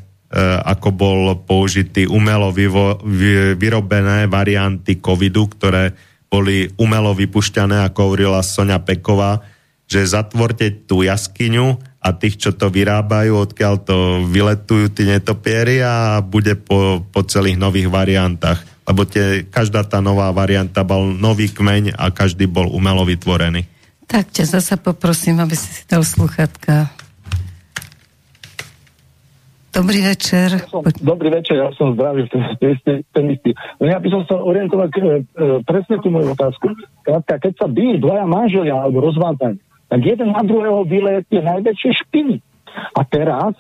ako 0.67 0.89
bol 0.91 1.23
použitý 1.47 2.11
umelo 2.11 2.51
vyvo, 2.51 2.99
vy, 3.07 3.55
vyrobené 3.55 4.27
varianty 4.27 4.99
covidu, 4.99 5.47
ktoré 5.47 5.95
boli 6.29 6.69
umelo 6.77 7.17
vypušťané, 7.17 7.89
ako 7.89 8.13
hovorila 8.13 8.45
Sonia 8.45 8.83
Peková, 8.83 9.41
že 9.89 10.05
zatvorte 10.05 10.85
tú 10.85 11.01
jaskyňu 11.01 11.81
a 11.99 12.15
tých, 12.15 12.39
čo 12.39 12.51
to 12.55 12.71
vyrábajú, 12.71 13.35
odkiaľ 13.35 13.75
to 13.83 13.97
vyletujú 14.31 14.95
tí 14.95 15.03
netopiery 15.03 15.83
a 15.83 16.23
bude 16.23 16.55
po, 16.55 17.03
po 17.03 17.21
celých 17.27 17.59
nových 17.59 17.91
variantách. 17.91 18.63
Lebo 18.87 19.05
tie, 19.05 19.45
každá 19.45 19.85
tá 19.85 19.99
nová 19.99 20.31
varianta 20.31 20.87
bol 20.87 21.11
nový 21.11 21.51
kmeň 21.51 21.99
a 21.99 22.09
každý 22.15 22.47
bol 22.47 22.71
umelo 22.71 23.03
vytvorený. 23.03 23.67
Tak 24.09 24.33
ťa 24.33 24.45
zase 24.57 24.81
poprosím, 24.81 25.43
aby 25.45 25.53
si 25.53 25.69
si 25.69 25.85
dal 25.85 26.01
sluchatka. 26.01 26.89
Dobrý 29.69 30.01
večer. 30.01 30.65
Ja 30.65 30.65
som, 30.65 30.81
dobrý 30.81 31.29
večer, 31.29 31.61
ja 31.61 31.69
som 31.77 31.93
zdravý, 31.93 32.25
ten, 32.33 33.05
ten, 33.13 33.25
istý. 33.29 33.53
No 33.77 33.85
ja 33.85 34.01
by 34.01 34.09
som 34.09 34.23
sa 34.25 34.41
orientovať 34.41 34.91
e, 34.91 34.99
e, 34.99 35.07
presne 35.61 36.01
tú 36.01 36.09
moju 36.09 36.33
otázku. 36.33 36.73
Keď 37.05 37.53
sa 37.53 37.69
bijú 37.69 38.01
dvaja 38.01 38.25
manželia 38.25 38.75
alebo 38.75 39.05
rozvádzanie, 39.05 39.61
tak 39.89 40.01
jeden 40.05 40.37
na 40.37 40.45
druhého 40.45 40.85
vyleje 40.85 41.25
tie 41.33 41.41
najväčšie 41.41 41.91
špiny. 42.05 42.37
A 42.93 43.01
teraz 43.09 43.57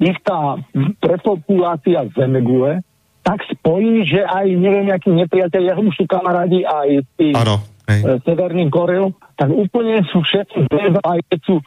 ich 0.00 0.16
tá 0.24 0.60
prepopulácia 1.00 2.08
zemegule 2.16 2.84
tak 3.26 3.42
spojí, 3.50 4.06
že 4.06 4.22
aj 4.22 4.46
neviem, 4.54 4.86
akí 4.94 5.10
nepriateľia, 5.10 5.82
už 5.82 5.98
sú 5.98 6.04
kamarádi 6.06 6.62
aj 6.62 7.02
s 7.18 7.34
ano, 7.34 7.58
e, 7.90 8.22
Severným 8.22 8.70
Koreou, 8.70 9.10
tak 9.34 9.50
úplne 9.50 10.06
sú 10.14 10.22
všetci 10.22 10.70
aj 11.02 11.18
keď 11.26 11.40
sú, 11.42 11.58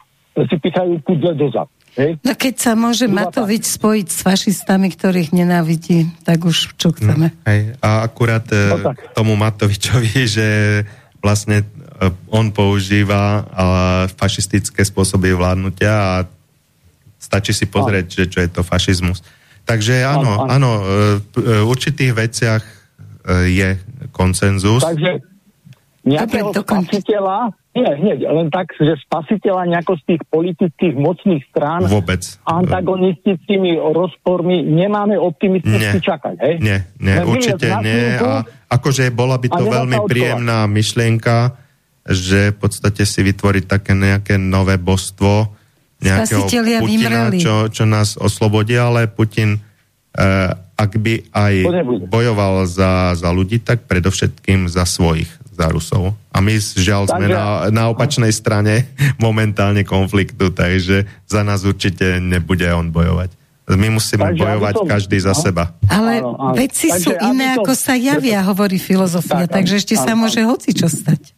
si 0.48 0.56
pichajú 0.56 1.04
kudle 1.04 1.36
dozad. 1.36 1.68
Hej? 2.00 2.16
No 2.24 2.32
keď 2.32 2.54
sa 2.56 2.72
môže 2.72 3.12
Matovič 3.12 3.76
spojiť 3.76 4.06
s 4.08 4.18
fašistami, 4.24 4.88
ktorých 4.88 5.36
nenávidí, 5.36 6.08
tak 6.24 6.48
už 6.48 6.80
čo 6.80 6.96
chceme. 6.96 7.28
No, 7.28 7.44
hej. 7.44 7.76
A 7.84 8.08
akurát 8.08 8.46
no, 8.48 8.80
tak. 8.80 9.12
tomu 9.12 9.36
Matovičovi, 9.36 10.16
že 10.40 10.48
vlastne 11.20 11.60
E, 11.60 11.79
on 12.32 12.48
používa 12.48 13.44
fašistické 14.16 14.80
spôsoby 14.86 15.36
vládnutia 15.36 15.92
a 15.92 16.14
stačí 17.20 17.52
si 17.52 17.68
pozrieť, 17.68 18.06
že 18.08 18.24
čo 18.32 18.38
je 18.40 18.48
to 18.48 18.64
fašizmus. 18.64 19.20
Takže 19.68 20.02
áno, 20.02 20.48
áno, 20.48 20.70
e, 20.80 20.82
v 21.36 21.68
určitých 21.68 22.12
veciach 22.16 22.64
je 23.46 23.76
koncenzus. 24.10 24.80
Takže 24.80 25.20
nejakého 26.00 26.56
spasiteľa 26.56 27.52
Nie, 27.70 27.86
hneď, 27.86 28.26
len 28.26 28.50
tak, 28.50 28.74
že 28.74 28.98
spasiteľa 29.06 29.62
nejako 29.70 29.94
z 30.02 30.02
tých 30.10 30.22
politických 30.26 30.94
mocných 30.98 31.38
strán 31.54 31.86
Vôbec. 31.86 32.18
antagonistickými 32.42 33.78
rozpormi 33.78 34.66
nemáme 34.66 35.14
optimisticky 35.14 36.02
Nie. 36.02 36.02
čakať, 36.02 36.34
hej? 36.42 36.54
Nie, 36.58 36.78
nie, 36.98 37.14
Len 37.14 37.26
určite 37.30 37.70
nie. 37.86 38.18
A 38.18 38.42
akože 38.74 39.14
bola 39.14 39.38
by 39.38 39.54
to 39.54 39.62
veľmi 39.70 40.02
príjemná 40.10 40.66
myšlienka, 40.66 41.54
že 42.06 42.52
v 42.52 42.56
podstate 42.56 43.04
si 43.04 43.20
vytvoriť 43.20 43.64
také 43.66 43.92
nejaké 43.92 44.34
nové 44.36 44.80
božstvo, 44.80 45.52
nejakého 46.00 46.48
Putina, 46.48 47.28
vymreli. 47.28 47.38
čo, 47.44 47.68
čo 47.68 47.84
nás 47.84 48.16
oslobodí, 48.16 48.72
ale 48.72 49.04
Putin, 49.04 49.60
eh, 50.16 50.48
ak 50.80 50.96
by 50.96 51.28
aj 51.28 51.54
bojoval 52.08 52.64
za, 52.64 53.12
za 53.12 53.28
ľudí, 53.28 53.60
tak 53.60 53.84
predovšetkým 53.84 54.64
za 54.64 54.88
svojich, 54.88 55.28
za 55.52 55.68
Rusov. 55.68 56.16
A 56.32 56.40
my 56.40 56.56
žiaľ 56.56 57.04
sme 57.04 57.28
na, 57.28 57.68
na 57.68 57.92
opačnej 57.92 58.32
strane 58.32 58.88
momentálne 59.20 59.84
konfliktu, 59.84 60.48
takže 60.48 61.04
za 61.28 61.44
nás 61.44 61.68
určite 61.68 62.16
nebude 62.16 62.64
on 62.72 62.88
bojovať. 62.88 63.36
My 63.70 63.86
musíme 63.86 64.34
Takže 64.34 64.40
bojovať 64.40 64.74
som- 64.82 64.88
každý 64.88 65.18
za 65.22 65.30
no. 65.30 65.38
seba. 65.38 65.64
Ale 65.86 66.24
Áno, 66.24 66.34
áno. 66.34 66.54
veci 66.58 66.90
Takže 66.90 67.04
sú 67.06 67.10
iné, 67.22 67.54
to- 67.54 67.62
ako 67.62 67.72
sa 67.76 67.94
javia, 67.94 68.42
hovorí 68.42 68.80
filozofia, 68.80 69.46
Tak, 69.46 69.52
áno, 69.52 69.54
takže 69.60 69.74
ešte 69.78 69.94
sa 69.94 70.16
áno, 70.16 70.26
môže 70.26 70.40
hocičo 70.42 70.88
stať. 70.90 71.36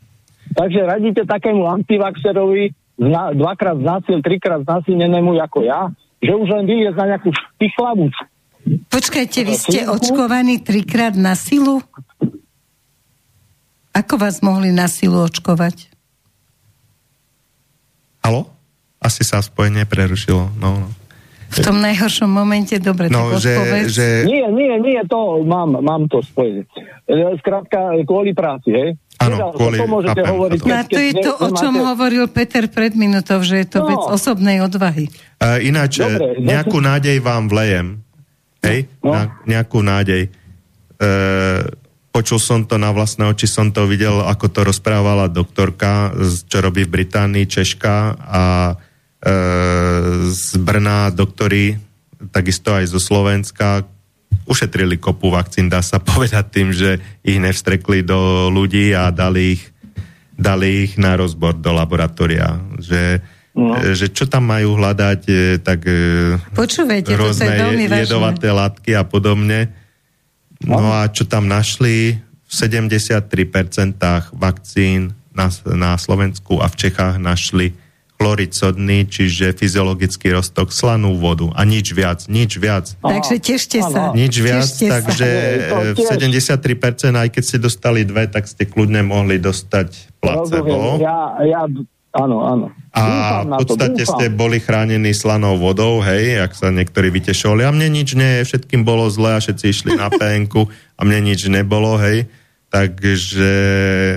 Takže 0.53 0.81
radíte 0.85 1.23
takému 1.25 1.65
antivaxerovi, 1.65 2.77
zna, 3.01 3.33
dvakrát 3.33 3.77
znásil, 3.81 4.21
trikrát 4.21 4.63
znásilnenému 4.63 5.33
ako 5.41 5.65
ja, 5.65 5.89
že 6.23 6.33
už 6.33 6.49
len 6.53 6.65
vyliez 6.69 6.95
na 6.95 7.17
nejakú 7.17 7.33
špichlavú. 7.33 8.13
Počkajte, 8.93 9.43
vy 9.43 9.55
ste 9.59 9.81
očkovaní 9.91 10.63
trikrát 10.63 11.19
na 11.19 11.35
silu? 11.35 11.83
Ako 13.93 14.15
vás 14.17 14.41
mohli 14.41 14.71
na 14.71 14.87
silu 14.87 15.19
očkovať? 15.19 15.91
Halo? 18.23 18.49
Asi 19.03 19.27
sa 19.27 19.43
spojenie 19.43 19.83
prerušilo. 19.83 20.55
No, 20.63 20.87
no. 20.87 20.89
V 21.53 21.59
tom 21.61 21.77
najhoršom 21.79 22.27
momente, 22.27 22.75
dobre, 22.77 23.07
no 23.07 23.29
tak 23.29 23.39
že, 23.39 23.53
odpovedz. 23.53 23.87
že 23.89 24.07
Nie, 24.25 24.49
nie, 24.49 24.73
nie, 24.79 25.01
to 25.05 25.19
mám, 25.43 25.77
mám 25.77 26.07
to 26.07 26.21
spojenie. 26.21 26.65
E, 27.05 27.15
Skrátka, 27.37 27.77
kvôli 28.03 28.33
práci, 28.33 28.71
hej? 28.71 28.91
Áno, 29.19 29.53
kvôli- 29.53 29.77
to 29.77 29.87
môžete 29.87 30.17
chápem, 30.17 30.33
hovoriť. 30.33 30.59
No 30.61 30.73
a 30.73 30.83
to 30.83 30.99
je 30.99 31.13
to, 31.15 31.33
o 31.37 31.49
čom 31.53 31.73
nemáte- 31.73 31.89
hovoril 31.89 32.25
Peter 32.27 32.65
pred 32.67 32.93
minutou, 32.93 33.39
že 33.39 33.61
je 33.61 33.69
to 33.69 33.79
No. 33.79 33.87
vec 33.87 34.03
osobnej 34.11 34.59
odvahy. 34.59 35.07
uh, 35.39 35.61
ináč 35.61 36.01
Dobre, 36.01 36.19
Dobre, 36.33 36.43
nejakú 36.43 36.79
nádej 36.79 37.17
vám 37.19 37.47
vlejem. 37.47 37.87
Hej? 38.61 38.79
No. 39.01 39.13
Na, 39.13 39.23
nejakú 39.45 39.79
nádej. 39.79 40.31
Uh, 40.97 41.67
počul 42.09 42.39
som 42.39 42.63
to 42.63 42.77
na 42.77 42.91
vlastné 42.91 43.27
oči, 43.27 43.45
som 43.45 43.69
to 43.69 43.85
videl, 43.85 44.23
ako 44.23 44.47
to 44.47 44.61
rozprávala 44.63 45.27
doktorka, 45.27 46.15
z- 46.17 46.47
čo 46.47 46.59
robí 46.61 46.83
v 46.83 46.93
Británii, 46.93 47.45
Češka 47.45 47.95
a 48.17 48.43
z 50.27 50.59
Brna 50.59 51.09
doktori, 51.09 51.79
takisto 52.29 52.73
aj 52.73 52.87
zo 52.87 52.99
Slovenska, 52.99 53.87
ušetrili 54.45 54.97
kopu 54.97 55.29
vakcín, 55.29 55.67
dá 55.67 55.79
sa 55.79 56.03
povedať 56.03 56.45
tým, 56.49 56.69
že 56.71 56.91
ich 57.21 57.37
nevstrekli 57.37 58.03
do 58.03 58.19
ľudí 58.49 58.91
a 58.91 59.09
dali 59.09 59.55
ich, 59.55 59.63
dali 60.33 60.85
ich 60.85 60.97
na 60.97 61.15
rozbor 61.15 61.55
do 61.55 61.71
laboratória. 61.71 62.47
Že, 62.77 63.03
No. 63.53 63.77
e, 63.77 63.93
že 63.93 64.09
čo 64.09 64.25
tam 64.25 64.49
majú 64.49 64.75
hľadať, 64.75 65.21
e, 65.27 65.33
tak 65.61 65.85
Počúvajte, 66.57 67.05
je 67.07 67.21
rôzne 67.21 67.53
veľmi 67.53 67.85
je- 67.85 67.91
vážne. 67.91 68.03
jedovaté 68.03 68.49
látky 68.49 68.97
a 68.97 69.05
podobne. 69.05 69.69
No 70.63 70.89
a 70.89 71.05
čo 71.07 71.23
tam 71.23 71.45
našli? 71.45 72.17
V 72.17 72.51
73% 72.51 73.21
vakcín 74.33 75.13
na, 75.31 75.47
na 75.69 75.97
Slovensku 75.97 76.59
a 76.59 76.67
v 76.67 76.77
Čechách 76.79 77.17
našli 77.17 77.77
chlorid 78.23 78.55
sodný, 78.55 79.03
čiže 79.11 79.51
fyziologický 79.59 80.31
roztok 80.31 80.71
slanú 80.71 81.19
vodu 81.19 81.51
a 81.59 81.67
nič 81.67 81.91
viac, 81.91 82.31
nič 82.31 82.55
viac. 82.63 82.95
Takže 83.03 83.43
tešte 83.43 83.83
sa. 83.83 84.15
Nič 84.15 84.39
viac, 84.39 84.63
Tešte 84.63 84.87
takže 84.87 85.27
e, 85.27 85.91
v 85.91 85.99
tiež- 85.99 86.23
73%, 86.63 87.19
aj 87.19 87.29
keď 87.35 87.43
ste 87.43 87.59
dostali 87.59 88.07
dve, 88.07 88.31
tak 88.31 88.47
ste 88.47 88.63
kľudne 88.71 89.03
mohli 89.03 89.43
dostať 89.43 90.23
placebo. 90.23 90.63
Rozumiem, 90.63 91.03
ja, 91.03 91.19
ja, 91.43 91.63
áno, 92.15 92.37
áno. 92.47 92.67
A 92.95 93.43
v 93.43 93.67
podstate 93.67 94.07
ste 94.07 94.31
boli 94.31 94.63
chránení 94.63 95.11
slanou 95.17 95.59
vodou, 95.59 95.99
hej, 95.99 96.47
ak 96.47 96.55
sa 96.55 96.71
niektorí 96.71 97.11
vytešovali. 97.11 97.67
A 97.67 97.75
mne 97.75 97.91
nič 97.91 98.15
nie, 98.15 98.47
všetkým 98.47 98.87
bolo 98.87 99.11
zle 99.11 99.35
a 99.35 99.43
všetci 99.43 99.65
išli 99.67 99.91
na 99.99 100.07
PNK 100.15 100.71
a 100.71 101.01
mne 101.03 101.35
nič 101.35 101.51
nebolo, 101.51 101.99
hej. 101.99 102.31
Takže 102.71 103.53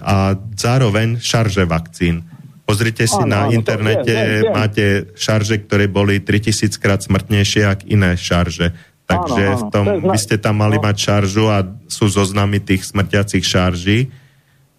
a 0.00 0.34
zároveň 0.56 1.20
šarže 1.20 1.68
vakcín. 1.68 2.33
Pozrite 2.64 3.04
si 3.04 3.20
Áno, 3.20 3.28
na 3.28 3.40
áno, 3.44 3.52
internete, 3.52 4.12
viem, 4.12 4.24
viem, 4.24 4.42
viem. 4.48 4.52
máte 4.56 4.84
šarže, 5.20 5.68
ktoré 5.68 5.84
boli 5.84 6.24
3000 6.24 6.80
krát 6.80 7.00
smrtnejšie 7.04 7.62
ako 7.68 7.84
iné 7.92 8.16
šarže. 8.16 8.72
Takže 9.04 9.44
Áno, 9.44 9.52
áno, 9.52 9.60
v 9.60 9.64
tom, 9.68 9.84
to 10.00 10.08
by 10.08 10.18
ste 10.18 10.36
tam 10.40 10.64
mali 10.64 10.80
no. 10.80 10.84
mať 10.88 10.96
šaržu 10.96 11.44
a 11.52 11.60
sú 11.92 12.08
zoznamy 12.08 12.64
tých 12.64 12.88
smrtiacich 12.88 13.44
šarží. 13.44 14.08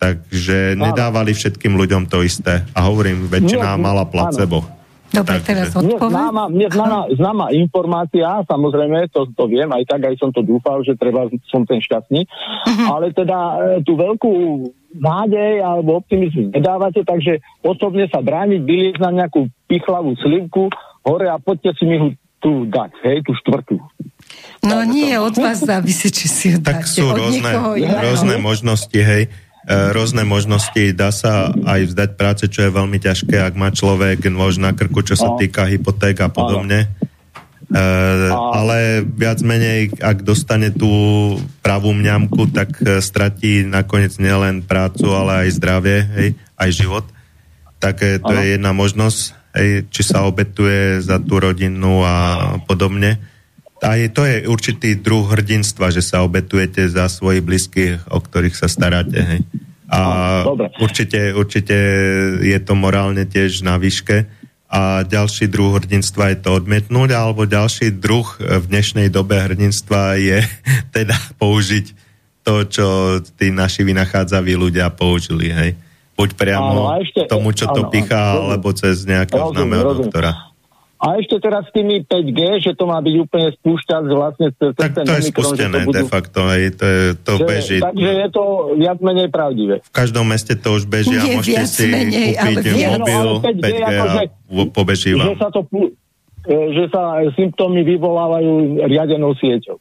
Takže 0.01 0.73
Áno. 0.75 0.91
nedávali 0.91 1.31
všetkým 1.37 1.77
ľuďom 1.77 2.09
to 2.09 2.25
isté. 2.25 2.65
A 2.73 2.89
hovorím, 2.89 3.29
väčšina 3.29 3.77
Nie, 3.77 3.81
mala 3.81 4.03
áno. 4.03 4.11
Dobre, 5.15 5.39
Takže- 5.39 5.47
teraz 5.47 5.67
Mne 5.71 5.95
odpoveď. 5.95 6.11
známa, 6.11 6.43
mne 6.51 6.67
známa, 6.67 6.99
známa 7.15 7.45
informácia, 7.55 8.27
samozrejme, 8.43 8.97
to, 9.09 9.31
to 9.31 9.43
viem, 9.47 9.69
aj 9.71 9.83
tak 9.87 10.01
aj 10.11 10.15
som 10.19 10.29
to 10.35 10.43
dúfal, 10.43 10.83
že 10.83 10.99
treba 10.99 11.31
som 11.47 11.63
ten 11.63 11.79
šťastný, 11.79 12.27
ale 12.91 13.15
teda 13.15 13.37
e, 13.37 13.55
tú 13.87 13.95
veľkú 13.95 14.31
nádej 14.95 15.59
alebo 15.59 15.99
optimizmus 15.99 16.51
nedávate, 16.51 17.03
takže 17.03 17.39
osobne 17.59 18.07
sa 18.07 18.23
brániť, 18.23 18.61
vyliezť 18.63 18.99
na 18.99 19.11
nejakú 19.23 19.47
pichlavú 19.67 20.15
slivku 20.19 20.71
hore 21.03 21.27
a 21.27 21.39
poďte 21.39 21.75
si 21.75 21.83
mi 21.83 21.95
ho 21.99 22.07
tu 22.39 22.69
dať, 22.69 22.91
hej, 23.03 23.17
tú 23.25 23.33
štvrtú. 23.33 23.81
No 24.65 24.81
nie, 24.85 25.13
od 25.17 25.33
vás 25.37 25.61
závisí, 25.61 26.09
či 26.09 26.25
si 26.25 26.45
ju 26.53 26.57
Tak 26.61 26.85
dáte. 26.85 26.89
sú 26.89 27.09
od 27.09 27.17
rôzne, 27.17 27.51
rôzne 28.01 28.35
možnosti, 28.41 28.97
hej. 28.97 29.29
E, 29.65 29.97
rôzne 29.97 30.21
možnosti, 30.21 30.93
dá 30.93 31.09
sa 31.09 31.49
aj 31.49 31.89
vzdať 31.89 32.09
práce, 32.13 32.45
čo 32.45 32.69
je 32.69 32.77
veľmi 32.77 33.01
ťažké, 33.01 33.41
ak 33.41 33.57
má 33.57 33.73
človek 33.73 34.21
nôž 34.29 34.61
na 34.61 34.77
krku, 34.77 35.01
čo 35.01 35.17
sa 35.17 35.33
No. 35.33 35.41
týka 35.41 35.65
hypoték 35.65 36.21
a 36.21 36.29
podobne. 36.29 36.85
E, 36.85 37.77
ale 38.29 39.01
viac 39.01 39.41
menej, 39.41 39.89
ak 39.97 40.21
dostane 40.21 40.69
tú 40.69 40.85
pravú 41.65 41.97
mňamku, 41.97 42.53
tak 42.53 42.77
e, 42.77 43.01
stratí 43.01 43.65
nakoniec 43.65 44.13
nielen 44.21 44.61
prácu, 44.61 45.09
ale 45.09 45.49
aj 45.49 45.57
zdravie, 45.57 45.97
hej, 46.13 46.29
aj 46.61 46.69
život. 46.69 47.05
Tak 47.81 48.21
to 48.21 48.31
je 48.37 48.61
jedna 48.61 48.69
možnosť, 48.69 49.19
hej, 49.57 49.69
či 49.89 50.01
sa 50.05 50.29
obetuje 50.29 51.01
za 51.01 51.17
tú 51.17 51.41
rodinu 51.41 52.05
a 52.05 52.15
podobne. 52.69 53.17
A 53.85 53.95
je, 53.95 54.09
to 54.09 54.25
je 54.25 54.49
určitý 54.49 54.97
druh 54.97 55.21
hrdinstva, 55.23 55.93
že 55.93 56.01
sa 56.01 56.25
obetujete 56.25 56.89
za 56.89 57.05
svojich 57.05 57.45
blízkych, 57.45 58.09
o 58.09 58.17
ktorých 58.17 58.57
sa 58.57 58.65
staráte. 58.65 59.21
Hej. 59.21 59.39
A 59.85 60.01
Dobre. 60.41 60.73
určite, 60.81 61.29
určite 61.31 61.77
je 62.41 62.57
to 62.57 62.73
morálne 62.73 63.21
tiež 63.23 63.61
na 63.61 63.77
výške. 63.77 64.25
A 64.65 65.05
ďalší 65.05 65.45
druh 65.47 65.77
hrdinstva 65.77 66.33
je 66.33 66.41
to 66.41 66.57
odmietnúť, 66.57 67.13
alebo 67.13 67.45
ďalší 67.45 67.93
druh 67.93 68.25
v 68.41 68.65
dnešnej 68.65 69.13
dobe 69.13 69.37
hrdinstva 69.37 70.17
je 70.17 70.41
teda 70.97 71.15
použiť 71.37 71.85
to, 72.41 72.65
čo 72.65 72.87
tí 73.37 73.53
naši 73.53 73.85
vynachádzaví 73.85 74.57
ľudia 74.57 74.89
použili. 74.89 75.53
Hej. 75.53 75.77
Buď 76.15 76.29
priamo 76.33 76.89
Áno, 76.89 77.03
ešte- 77.03 77.29
tomu, 77.29 77.53
čo 77.53 77.69
to 77.69 77.85
áno, 77.85 77.87
áno, 77.87 77.93
pichá, 77.93 78.21
rozumiem. 78.33 78.45
alebo 78.49 78.67
cez 78.73 78.95
nejakého 79.05 79.45
známeho 79.53 79.83
doktora. 79.99 80.31
A 81.05 81.15
ešte 81.15 81.37
teraz 81.37 81.63
s 81.63 81.71
tými 81.71 82.01
5G, 82.01 82.39
že 82.59 82.73
to 82.73 82.83
má 82.83 82.97
byť 82.97 83.15
úplne 83.19 83.53
spúšťať 83.53 84.03
vlastne 84.07 84.47
cez 84.51 84.73
Tak 84.73 84.91
ten 84.91 85.05
to 85.05 85.13
je 85.13 85.21
že 85.21 85.29
spustené 85.29 85.69
to 85.71 85.85
budú- 85.85 85.93
de 85.93 86.03
facto, 86.03 86.39
hej, 86.49 86.63
to, 86.71 86.83
je, 86.83 87.01
to 87.15 87.31
že, 87.31 87.43
beží. 87.45 87.77
Takže 87.79 88.09
je 88.15 88.27
to 88.31 88.43
viac 88.75 88.97
menej 88.99 89.29
pravdivé. 89.29 89.75
V 89.79 89.93
každom 89.93 90.25
meste 90.25 90.53
to 90.55 90.73
už 90.73 90.83
beží 90.85 91.13
a 91.13 91.23
môžete 91.23 91.53
viac 91.53 91.69
si 91.69 91.85
menej, 91.85 92.29
ale 92.33 92.57
kúpiť 92.57 92.73
viac. 92.73 92.91
mobil 92.97 93.13
No, 93.15 93.29
ale 93.31 93.45
5G 93.45 93.61
5G 93.61 93.77
a 93.77 93.87
akože- 93.87 94.29
vo- 94.49 94.69
pobeží 94.71 95.09
Že 95.11 95.17
vám. 95.21 95.37
sa 95.37 95.47
to 95.49 95.59
e, 95.63 95.87
že 96.73 96.83
sa 96.89 97.01
symptómy 97.31 97.81
vyvolávajú 97.85 98.51
riadenou 98.83 99.33
sieťou. 99.35 99.77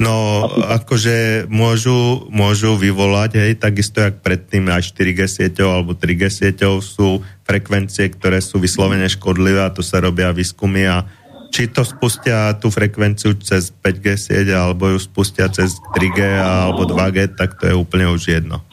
No, 0.00 0.48
akože 0.48 1.44
môžu, 1.52 2.24
môžu 2.32 2.72
vyvolať, 2.80 3.36
hej, 3.36 3.52
takisto 3.60 4.00
jak 4.00 4.24
predtým 4.24 4.72
aj 4.72 4.96
4G 4.96 5.28
sieťou 5.28 5.68
alebo 5.68 5.92
3G 5.92 6.32
sieťou 6.32 6.80
sú 6.80 7.20
frekvencie, 7.44 8.08
ktoré 8.08 8.40
sú 8.40 8.56
vyslovene 8.56 9.04
škodlivé 9.12 9.60
a 9.60 9.68
to 9.68 9.84
sa 9.84 10.00
robia 10.00 10.32
výskumy 10.32 10.88
a 10.88 11.04
či 11.52 11.68
to 11.68 11.84
spustia 11.84 12.56
tú 12.56 12.72
frekvenciu 12.72 13.36
cez 13.44 13.68
5G 13.76 14.06
sieť 14.16 14.56
alebo 14.56 14.88
ju 14.88 14.96
spustia 14.96 15.52
cez 15.52 15.76
3G 15.92 16.18
alebo 16.40 16.88
2G, 16.88 17.36
tak 17.36 17.60
to 17.60 17.68
je 17.68 17.76
úplne 17.76 18.08
už 18.08 18.40
jedno. 18.40 18.64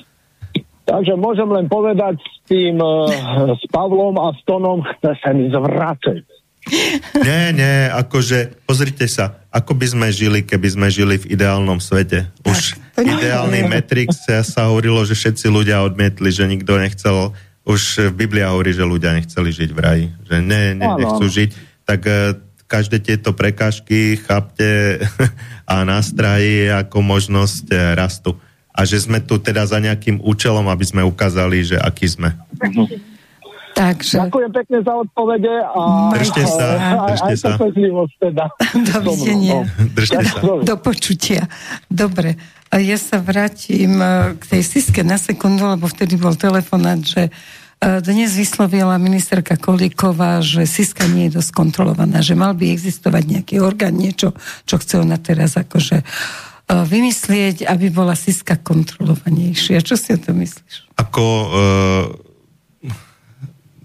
Takže 0.88 1.20
môžem 1.20 1.52
len 1.52 1.68
povedať 1.68 2.24
s 2.24 2.36
tým 2.48 2.80
uh, 2.80 3.04
s 3.52 3.64
Pavlom 3.68 4.16
a 4.16 4.32
s 4.32 4.40
Tonom, 4.48 4.80
chce 4.80 5.12
sa 5.20 5.36
mi 5.36 5.52
zvracať. 5.52 6.36
Nie, 7.23 7.56
nie, 7.56 7.88
akože 7.91 8.68
pozrite 8.68 9.07
sa, 9.07 9.41
ako 9.52 9.73
by 9.76 9.88
sme 9.88 10.07
žili, 10.11 10.44
keby 10.44 10.68
sme 10.68 10.88
žili 10.91 11.15
v 11.18 11.34
ideálnom 11.34 11.80
svete. 11.80 12.30
Už 12.44 12.76
nie 12.99 13.14
ideálny 13.18 13.64
je. 13.64 13.69
Matrix 13.69 14.10
sa, 14.27 14.69
hovorilo, 14.69 15.03
že 15.07 15.15
všetci 15.15 15.48
ľudia 15.48 15.81
odmietli, 15.85 16.30
že 16.30 16.49
nikto 16.49 16.77
nechcel 16.77 17.34
už 17.68 18.15
Biblia 18.15 18.56
hovorí, 18.56 18.72
že 18.72 18.88
ľudia 18.88 19.11
nechceli 19.11 19.52
žiť 19.52 19.69
v 19.76 19.80
raji, 19.84 20.06
že 20.23 20.39
ne, 20.39 20.72
ne, 20.72 20.88
nechcú 20.88 21.27
žiť, 21.27 21.49
tak 21.84 21.99
e, 22.07 22.39
každé 22.64 23.03
tieto 23.03 23.35
prekážky 23.35 24.15
chápte 24.23 25.03
a 25.72 25.84
nástrahy 25.84 26.72
ako 26.72 27.03
možnosť 27.03 27.65
e, 27.68 27.76
rastu. 27.99 28.39
A 28.72 28.88
že 28.88 29.03
sme 29.03 29.19
tu 29.19 29.35
teda 29.41 29.68
za 29.68 29.84
nejakým 29.84 30.23
účelom, 30.23 30.69
aby 30.72 30.85
sme 30.85 31.02
ukázali, 31.03 31.65
že 31.65 31.77
aký 31.81 32.07
sme. 32.07 32.30
Takže 33.78 34.16
Ďakujem 34.26 34.52
pekne 34.58 34.78
za 34.82 34.94
odpovede 34.98 35.54
a 35.62 35.82
Držte 36.18 36.41
sa, 36.49 36.66
a- 36.82 37.08
držte 37.14 37.30
aj 37.30 37.38
sa. 37.38 37.49
teda. 38.18 38.45
Dovidenia. 38.74 39.70
Držte 39.94 40.18
sa. 40.26 40.40
do 40.74 40.76
počutia. 40.82 41.45
Dobre, 41.86 42.41
a 42.74 42.82
ja 42.82 42.98
sa 42.98 43.22
vrátim 43.22 44.02
e, 44.02 44.34
k 44.41 44.44
tej 44.44 44.62
Siske 44.66 45.06
na 45.06 45.22
sekundu, 45.22 45.70
lebo 45.70 45.86
vtedy 45.86 46.18
bol 46.18 46.34
telefonát, 46.34 46.99
že 46.99 47.30
e, 47.30 47.32
dnes 48.02 48.34
vyslovila 48.34 48.98
ministerka 48.98 49.56
Kolíková, 49.56 50.41
že 50.41 50.66
Siska 50.66 51.06
nie 51.06 51.30
je 51.30 51.38
dosť 51.38 51.54
kontrolovaná, 51.54 52.26
že 52.26 52.34
mal 52.34 52.58
by 52.58 52.74
existovať 52.74 53.24
nejaký 53.30 53.56
orgán, 53.62 53.94
niečo, 53.94 54.34
čo 54.66 54.82
chce 54.82 55.06
ona 55.06 55.22
teraz 55.22 55.54
akože 55.54 56.02
e, 56.02 56.06
vymyslieť, 56.68 57.70
aby 57.70 57.94
bola 57.94 58.18
Siska 58.18 58.58
kontrolovanejšia. 58.58 59.86
Čo 59.86 59.95
si 59.95 60.12
o 60.12 60.20
to 60.20 60.34
myslíš? 60.34 60.98
Ako 60.98 61.24
e, 61.24 62.27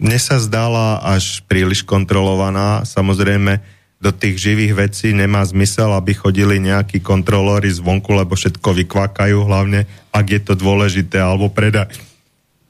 mne 0.02 0.18
sa 0.18 0.42
zdala 0.42 0.98
až 0.98 1.46
príliš 1.46 1.86
kontrolovaná. 1.86 2.82
Samozrejme, 2.82 3.62
do 4.02 4.10
tých 4.10 4.34
živých 4.34 4.74
vecí 4.74 5.14
nemá 5.14 5.46
zmysel, 5.46 5.94
aby 5.94 6.10
chodili 6.18 6.58
nejakí 6.58 6.98
kontrolóri 6.98 7.70
zvonku, 7.70 8.10
lebo 8.10 8.34
všetko 8.34 8.74
vykvakajú, 8.82 9.38
hlavne 9.46 9.86
ak 10.10 10.26
je 10.26 10.40
to 10.42 10.58
dôležité, 10.58 11.22
alebo 11.22 11.46
predaj, 11.46 11.86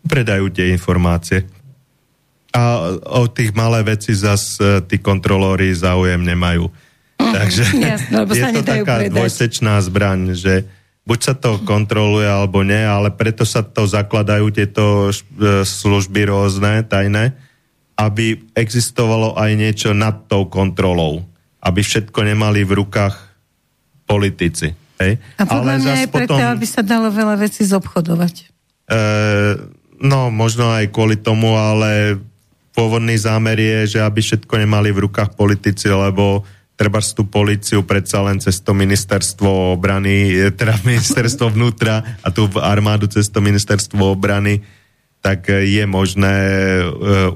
predajú 0.04 0.52
tie 0.52 0.76
informácie. 0.76 1.48
A 2.52 2.92
o 3.08 3.24
tých 3.32 3.56
malé 3.56 3.80
veci 3.80 4.12
zas 4.12 4.60
e, 4.60 4.84
tí 4.84 5.00
kontrolóri 5.00 5.72
záujem 5.72 6.20
nemajú. 6.20 6.68
Takže 7.40 7.80
jasné, 7.80 8.12
lebo 8.12 8.36
je 8.36 8.44
to 8.52 8.60
taká 8.60 8.94
predať. 9.00 9.16
dvojsečná 9.16 9.80
zbraň, 9.80 10.36
že 10.36 10.68
buď 11.02 11.18
sa 11.18 11.34
to 11.34 11.58
kontroluje 11.66 12.26
alebo 12.26 12.62
nie, 12.62 12.78
ale 12.78 13.10
preto 13.10 13.42
sa 13.42 13.66
to 13.66 13.86
zakladajú 13.86 14.54
tieto 14.54 15.10
e, 15.10 15.12
služby 15.66 16.30
rôzne, 16.30 16.86
tajné, 16.86 17.34
aby 17.98 18.38
existovalo 18.54 19.34
aj 19.34 19.50
niečo 19.58 19.90
nad 19.92 20.26
tou 20.30 20.46
kontrolou. 20.46 21.26
Aby 21.62 21.86
všetko 21.86 22.26
nemali 22.26 22.66
v 22.66 22.82
rukách 22.82 23.14
politici. 24.06 24.74
Hej? 24.98 25.18
A 25.38 25.46
podľa 25.46 25.74
mňa 25.78 25.86
zas 25.86 26.00
aj 26.06 26.08
preto, 26.10 26.34
aby 26.38 26.66
sa 26.66 26.82
dalo 26.82 27.10
veľa 27.10 27.38
vecí 27.38 27.62
zobchodovať. 27.66 28.34
E, 28.90 28.96
no, 30.02 30.30
možno 30.30 30.70
aj 30.70 30.90
kvôli 30.90 31.18
tomu, 31.18 31.54
ale 31.54 32.18
pôvodný 32.74 33.14
zámer 33.18 33.58
je, 33.58 33.98
že 33.98 33.98
aby 34.02 34.22
všetko 34.22 34.54
nemali 34.58 34.90
v 34.90 35.06
rukách 35.06 35.34
politici, 35.34 35.90
lebo 35.90 36.42
treba 36.76 36.98
tú 37.00 37.28
policiu 37.28 37.84
predsa 37.84 38.24
len 38.24 38.40
cez 38.40 38.58
to 38.58 38.72
ministerstvo 38.72 39.76
obrany, 39.76 40.32
e, 40.32 40.50
teda 40.50 40.80
ministerstvo 40.88 41.52
vnútra 41.52 42.18
a 42.24 42.28
tú 42.32 42.48
armádu 42.58 43.06
cez 43.06 43.28
to 43.28 43.38
ministerstvo 43.44 44.16
obrany, 44.16 44.64
tak 45.22 45.46
je 45.48 45.86
možné 45.86 46.36
e, 46.36 46.84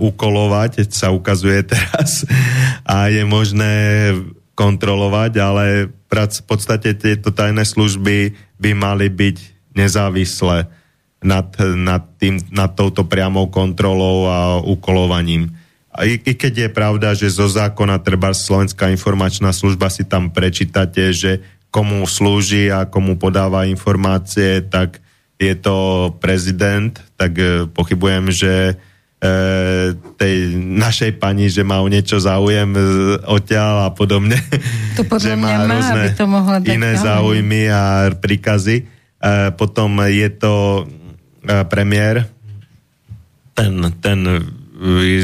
ukolovať, 0.02 0.90
sa 0.90 1.14
ukazuje 1.14 1.62
teraz, 1.72 2.26
a 2.82 3.06
je 3.12 3.22
možné 3.22 3.72
kontrolovať, 4.56 5.32
ale 5.36 5.64
v 6.08 6.44
podstate 6.48 6.96
tieto 6.96 7.28
tajné 7.28 7.68
služby 7.68 8.32
by 8.56 8.70
mali 8.72 9.12
byť 9.12 9.36
nezávislé 9.76 10.64
nad, 11.20 11.48
nad, 11.60 12.02
tým, 12.16 12.40
nad 12.48 12.72
touto 12.72 13.04
priamou 13.04 13.52
kontrolou 13.52 14.24
a 14.30 14.38
ukolovaním. 14.64 15.52
A 15.96 16.04
i, 16.04 16.20
i 16.20 16.32
keď 16.36 16.68
je 16.68 16.70
pravda, 16.70 17.16
že 17.16 17.32
zo 17.32 17.48
zákona 17.48 18.04
treba 18.04 18.36
Slovenská 18.36 18.92
informačná 18.92 19.50
služba 19.50 19.88
si 19.88 20.04
tam 20.04 20.28
prečítate, 20.28 21.08
že 21.16 21.40
komu 21.72 22.04
slúži 22.04 22.68
a 22.68 22.84
komu 22.84 23.16
podáva 23.16 23.64
informácie, 23.64 24.60
tak 24.64 25.00
je 25.36 25.52
to 25.56 26.08
prezident, 26.16 26.96
tak 27.20 27.36
e, 27.36 27.68
pochybujem, 27.68 28.32
že 28.32 28.72
e, 28.72 28.74
tej 30.16 30.56
našej 30.56 31.20
pani, 31.20 31.52
že 31.52 31.60
má 31.60 31.84
o 31.84 31.88
niečo 31.92 32.16
záujem 32.16 32.72
e, 32.72 32.80
odtiaľ 33.28 33.88
a 33.88 33.90
podobne. 33.92 34.40
To 34.96 35.04
podľa 35.12 35.36
že 35.36 35.40
mňa 35.40 35.56
má, 35.68 35.76
aby 35.80 36.08
to 36.16 36.24
mohla 36.24 36.56
dať 36.64 36.72
iné 36.72 36.96
ďalej. 36.96 37.04
záujmy 37.04 37.62
a 37.68 37.84
príkazy. 38.16 38.76
E, 38.80 38.84
potom 39.52 40.00
je 40.08 40.28
to 40.32 40.54
e, 41.44 41.64
premiér, 41.68 42.24
ten, 43.52 43.72
ten 44.00 44.20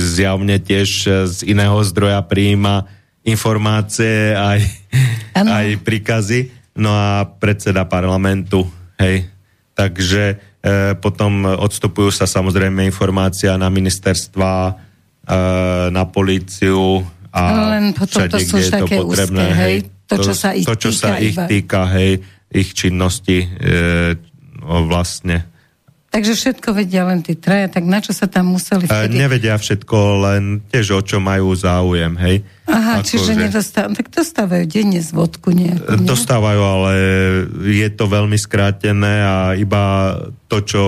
zjavne 0.01 0.57
tiež 0.59 0.91
e, 1.07 1.11
z 1.29 1.39
iného 1.45 1.77
zdroja 1.85 2.21
prijíma 2.25 2.89
informácie 3.23 4.35
aj, 4.35 4.61
aj 5.37 5.67
príkazy. 5.85 6.51
No 6.73 6.91
a 6.97 7.29
predseda 7.29 7.85
parlamentu, 7.85 8.65
hej. 8.97 9.29
Takže 9.77 10.23
e, 10.33 10.37
potom 10.97 11.45
odstupujú 11.45 12.09
sa 12.09 12.25
samozrejme 12.25 12.85
informácia 12.85 13.53
na 13.61 13.69
ministerstva, 13.69 14.53
e, 14.69 14.73
na 15.93 16.05
políciu 16.09 17.05
a 17.33 17.73
Len 17.77 17.97
potom 17.97 18.29
to 18.29 18.37
všade, 18.41 18.49
sú 18.49 18.57
kde 18.57 18.65
je 18.65 18.73
to 18.73 18.87
potrebné. 18.89 19.45
úzke, 19.49 19.61
hej. 19.61 19.77
To, 20.13 20.17
čo 20.21 20.33
sa 20.37 20.49
ich 20.53 20.67
to, 20.69 20.75
čo 20.77 20.91
sa 20.93 21.17
týka 21.17 21.25
ich 21.25 21.37
iba. 21.37 21.45
týka, 21.49 21.83
hej, 21.97 22.13
ich 22.53 22.69
činnosti 22.77 23.39
e, 23.45 23.49
no, 24.61 24.85
vlastne. 24.89 25.52
Takže 26.13 26.37
všetko 26.37 26.77
vedia 26.77 27.09
len 27.09 27.25
tí 27.25 27.33
traja, 27.33 27.73
tak 27.73 27.89
na 27.89 28.05
čo 28.05 28.13
sa 28.13 28.29
tam 28.29 28.53
museli 28.53 28.85
E, 28.85 28.93
vtedy... 29.09 29.17
nevedia 29.17 29.57
všetko, 29.57 29.97
len 30.21 30.61
tiež 30.69 30.93
o 30.93 31.01
čo 31.01 31.25
majú 31.25 31.57
záujem, 31.57 32.13
hej. 32.21 32.45
Aha, 32.69 33.01
Akože- 33.01 33.09
čiže 33.17 33.33
nedostávajú. 33.33 33.97
Tak 33.97 34.07
dostávajú 34.13 34.65
denne 34.69 35.01
z 35.01 35.09
vodku 35.09 35.57
nejakú, 35.57 35.89
nie? 35.89 36.05
Dostávajú, 36.05 36.61
ale 36.61 36.93
je 37.65 37.89
to 37.89 38.05
veľmi 38.13 38.37
skrátené 38.37 39.15
a 39.25 39.37
iba 39.57 39.85
to, 40.53 40.61
čo 40.61 40.83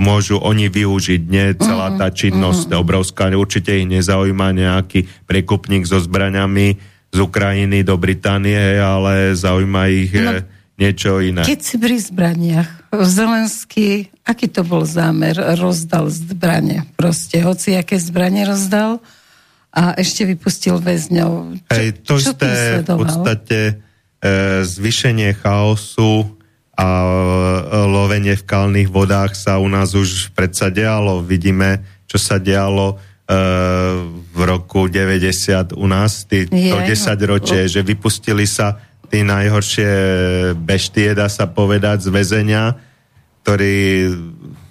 môžu 0.00 0.40
oni 0.40 0.72
využiť, 0.72 1.22
nie 1.28 1.52
celá 1.60 2.00
tá 2.00 2.08
činnosť 2.08 2.72
obrovská. 2.72 3.28
Určite 3.36 3.76
ich 3.76 3.84
nezaujíma 3.84 4.48
nejaký 4.56 5.04
prekupník 5.28 5.84
so 5.84 6.00
zbraňami 6.00 6.80
z 7.12 7.18
Ukrajiny 7.20 7.84
do 7.84 8.00
Británie, 8.00 8.80
ale 8.80 9.36
zaujíma 9.36 9.82
ich 9.92 10.08
No, 10.16 10.40
no, 10.40 10.59
niečo 10.80 11.20
iné. 11.20 11.44
Keď 11.44 11.60
si 11.60 11.76
pri 11.76 11.96
zbraniach, 12.00 12.70
Zelenský, 12.90 14.08
aký 14.24 14.48
to 14.48 14.64
bol 14.64 14.88
zámer, 14.88 15.36
rozdal 15.60 16.08
zbranie. 16.08 16.88
Proste, 16.96 17.44
hoci 17.44 17.76
aké 17.76 18.00
zbranie 18.00 18.48
rozdal 18.48 18.98
a 19.70 19.94
ešte 19.94 20.26
vypustil 20.26 20.80
väzňov. 20.82 21.62
Hej, 21.70 22.02
to 22.02 22.18
čo 22.18 22.34
isté 22.34 22.82
v 22.82 22.98
podstate 22.98 23.58
e, 23.68 23.72
zvýšenie 24.66 25.36
chaosu 25.38 26.26
a 26.74 26.88
e, 27.06 27.10
lovenie 27.86 28.34
v 28.34 28.44
kalných 28.48 28.90
vodách 28.90 29.38
sa 29.38 29.62
u 29.62 29.70
nás 29.70 29.94
už 29.94 30.34
predsa 30.34 30.72
dialo. 30.74 31.22
Vidíme, 31.22 31.86
čo 32.10 32.18
sa 32.18 32.42
dialo 32.42 32.98
e, 32.98 33.34
v 34.10 34.40
roku 34.42 34.90
90 34.90 35.78
u 35.78 35.86
nás, 35.86 36.26
tý, 36.26 36.50
to 36.50 36.58
Je. 36.58 36.90
10 36.90 37.30
ročie, 37.30 37.70
že 37.70 37.86
vypustili 37.86 38.50
sa 38.50 38.89
tí 39.10 39.26
najhoršie 39.26 39.92
beštie, 40.54 41.18
dá 41.18 41.26
sa 41.26 41.50
povedať, 41.50 42.06
z 42.06 42.08
väzenia, 42.14 42.78
ktorí, 43.42 44.06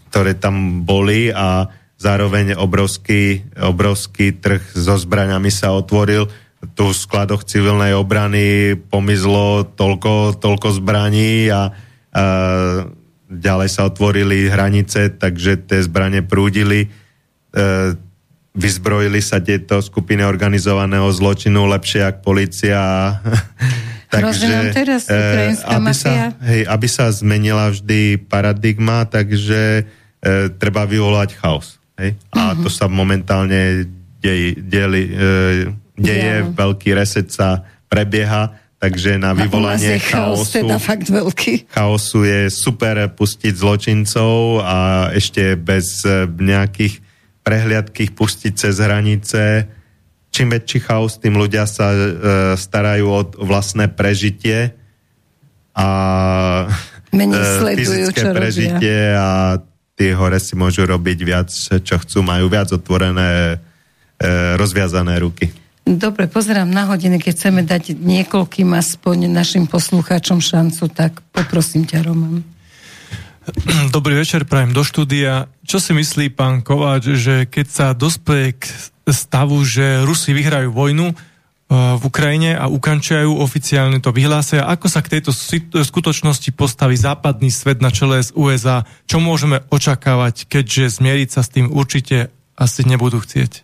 ktoré 0.07 0.31
tam 0.39 0.87
boli 0.87 1.27
a 1.35 1.67
zároveň 1.99 2.55
obrovský, 2.55 3.43
obrovský 3.59 4.39
trh 4.39 4.63
so 4.71 4.95
zbraňami 4.95 5.51
sa 5.51 5.75
otvoril. 5.75 6.31
Tu 6.75 6.83
v 6.87 6.95
skladoch 6.95 7.43
civilnej 7.43 7.91
obrany 7.91 8.79
pomizlo 8.79 9.67
toľko, 9.67 10.39
toľko 10.39 10.79
zbraní 10.79 11.51
a, 11.51 11.75
a 12.15 12.23
ďalej 13.27 13.69
sa 13.69 13.91
otvorili 13.91 14.47
hranice, 14.47 15.11
takže 15.11 15.67
tie 15.67 15.83
zbranie 15.83 16.23
prúdili. 16.23 16.87
E, 16.87 16.87
vyzbrojili 18.55 19.19
sa 19.23 19.39
tieto 19.39 19.79
skupiny 19.79 20.23
organizovaného 20.23 21.07
zločinu 21.11 21.67
lepšie 21.67 22.07
ako 22.07 22.19
policia. 22.23 22.79
nám 24.11 24.67
teraz 24.73 25.01
ukrajinská 25.05 25.69
aby 25.71 25.85
mafia. 25.85 26.33
sa, 26.33 26.41
hej, 26.41 26.61
aby 26.65 26.87
sa 26.87 27.05
zmenila 27.09 27.69
vždy 27.69 28.01
paradigma, 28.25 29.05
takže 29.05 29.85
e, 30.19 30.31
treba 30.51 30.83
vyvolať 30.83 31.29
chaos. 31.33 31.77
Hej? 31.95 32.17
A 32.31 32.51
Mhm. 32.51 32.59
to 32.59 32.67
sa 32.67 32.85
momentálne 32.85 33.85
dej, 34.17 34.57
deli, 34.57 35.07
e, 35.07 35.71
deje, 35.95 36.33
Dialo. 36.43 36.51
veľký 36.53 36.89
reset 36.91 37.27
sa 37.27 37.61
prebieha, 37.87 38.51
takže 38.77 39.15
na 39.15 39.31
vyvolanie 39.31 39.95
je 39.95 40.01
chaos 40.01 40.43
chaosu 40.43 40.55
teda 40.57 40.75
fakt 40.75 41.07
veľký. 41.07 41.67
chaosu 41.67 42.23
je 42.23 42.41
super 42.47 42.95
pustiť 43.09 43.53
zločincov 43.53 44.59
a 44.59 44.77
ešte 45.11 45.55
bez 45.55 46.03
nejakých 46.35 46.99
prehliadkých 47.39 48.11
pustiť 48.11 48.53
cez 48.53 48.75
hranice. 48.77 49.67
Čím 50.29 50.53
väčší 50.53 50.79
chaos, 50.85 51.17
tým 51.17 51.35
ľudia 51.35 51.65
sa 51.65 51.89
e, 51.89 51.99
starajú 52.53 53.05
o 53.09 53.21
vlastné 53.41 53.89
prežitie 53.89 54.77
a 55.73 55.87
Menej 57.17 57.41
e, 57.41 57.49
sledujú, 57.57 57.89
fyzické 57.89 58.19
čo 58.21 58.27
robia. 58.29 58.37
prežitie 58.37 58.97
a 59.17 59.57
tí 59.97 60.13
hore 60.13 60.37
si 60.37 60.53
môžu 60.53 60.85
robiť 60.85 61.19
viac, 61.25 61.49
čo 61.51 61.95
chcú, 61.99 62.21
majú 62.21 62.47
viac 62.47 62.69
otvorené, 62.69 63.57
e, 64.21 64.27
rozviazané 64.55 65.17
ruky. 65.19 65.49
Dobre, 65.89 66.29
pozerám 66.29 66.69
na 66.69 66.85
hodiny, 66.85 67.17
keď 67.17 67.31
chceme 67.33 67.61
dať 67.65 67.97
niekoľkým 67.97 68.69
aspoň 68.77 69.25
našim 69.25 69.65
poslucháčom 69.65 70.37
šancu, 70.37 70.85
tak 70.93 71.17
poprosím 71.33 71.89
ťa, 71.89 72.05
Roman. 72.05 72.45
Dobrý 73.89 74.13
večer, 74.13 74.45
prajem 74.45 74.69
do 74.69 74.85
štúdia. 74.85 75.49
Čo 75.65 75.81
si 75.81 75.97
myslí 75.97 76.29
pán 76.37 76.61
Kováč, 76.61 77.17
že 77.17 77.49
keď 77.49 77.65
sa 77.65 77.87
dospeje 77.97 78.61
k 78.61 78.69
stavu, 79.11 79.61
že 79.65 80.03
Rusi 80.05 80.31
vyhrajú 80.31 80.73
vojnu, 80.73 81.13
v 81.69 82.01
Ukrajine 82.01 82.57
a 82.57 82.65
ukončajú 82.65 83.29
oficiálne 83.45 84.01
to 84.01 84.09
vyhlásia. 84.09 84.65
Ako 84.65 84.89
sa 84.89 85.05
k 85.05 85.21
tejto 85.21 85.29
skutočnosti 85.85 86.49
postaví 86.57 86.97
západný 86.97 87.53
svet 87.53 87.77
na 87.77 87.93
čele 87.93 88.25
z 88.25 88.33
USA? 88.33 88.89
Čo 89.05 89.21
môžeme 89.21 89.61
očakávať, 89.69 90.49
keďže 90.49 90.97
zmieriť 90.97 91.29
sa 91.29 91.45
s 91.45 91.53
tým 91.53 91.69
určite 91.69 92.33
asi 92.57 92.81
nebudú 92.89 93.21
chcieť? 93.21 93.61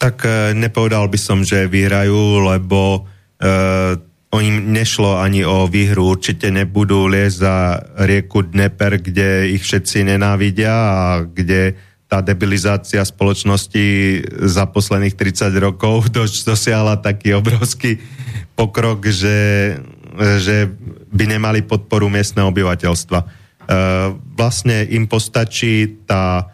Tak 0.00 0.16
e, 0.24 0.56
nepovedal 0.56 1.12
by 1.12 1.18
som, 1.20 1.44
že 1.44 1.68
vyhrajú, 1.68 2.40
lebo 2.40 3.04
o 4.32 4.38
im 4.38 4.72
nešlo 4.72 5.18
ani 5.18 5.42
o 5.42 5.66
výhru. 5.66 6.14
Určite 6.14 6.48
nebudú 6.48 7.10
liesť 7.10 7.36
za 7.36 7.56
rieku 8.06 8.46
Dneper, 8.46 9.02
kde 9.02 9.52
ich 9.52 9.66
všetci 9.66 10.08
nenávidia 10.08 10.72
a 10.72 11.04
kde 11.26 11.74
tá 12.12 12.20
debilizácia 12.20 13.00
spoločnosti 13.00 13.86
za 14.44 14.68
posledných 14.68 15.16
30 15.16 15.48
rokov 15.56 16.04
dos- 16.12 16.44
dosiahla 16.44 17.00
taký 17.00 17.32
obrovský 17.40 17.96
pokrok, 18.52 19.08
že, 19.08 19.80
že 20.36 20.68
by 21.08 21.24
nemali 21.24 21.64
podporu 21.64 22.12
miestneho 22.12 22.52
obyvateľstva. 22.52 23.18
E, 23.24 23.26
vlastne 24.36 24.84
im 24.92 25.08
postačí 25.08 26.04
tá 26.04 26.52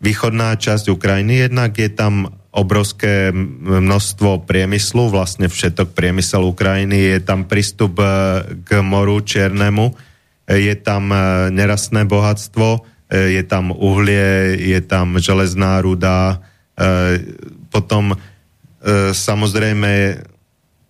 východná 0.00 0.56
časť 0.56 0.88
Ukrajiny, 0.88 1.52
jednak 1.52 1.76
je 1.76 1.92
tam 1.92 2.32
obrovské 2.48 3.28
množstvo 3.28 4.48
priemyslu, 4.48 5.12
vlastne 5.12 5.52
všetok 5.52 5.92
priemysel 5.92 6.48
Ukrajiny, 6.48 7.12
je 7.12 7.20
tam 7.20 7.44
prístup 7.44 8.00
e, 8.00 8.08
k 8.64 8.80
moru 8.80 9.20
Čiernemu, 9.20 9.92
je 10.48 10.74
tam 10.80 11.12
e, 11.12 11.52
nerastné 11.52 12.08
bohatstvo, 12.08 12.96
E, 12.97 12.97
je 13.08 13.42
tam 13.44 13.72
uhlie, 13.72 14.56
je 14.60 14.80
tam 14.84 15.16
železná 15.16 15.80
ruda, 15.80 16.44
e, 16.76 17.24
potom 17.72 18.12
e, 18.12 18.16
samozrejme 19.16 20.20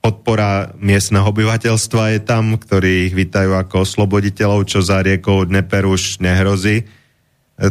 podpora 0.03 0.74
miestneho 0.78 1.27
obyvateľstva 1.31 2.19
je 2.19 2.20
tam, 2.23 2.59
ktorí 2.59 3.11
ich 3.11 3.15
vítajú 3.15 3.55
ako 3.55 3.82
osloboditeľov, 3.82 4.66
čo 4.66 4.78
za 4.82 5.03
riekou 5.03 5.43
Dneper 5.47 5.86
už 5.86 6.23
nehrozí. 6.23 6.86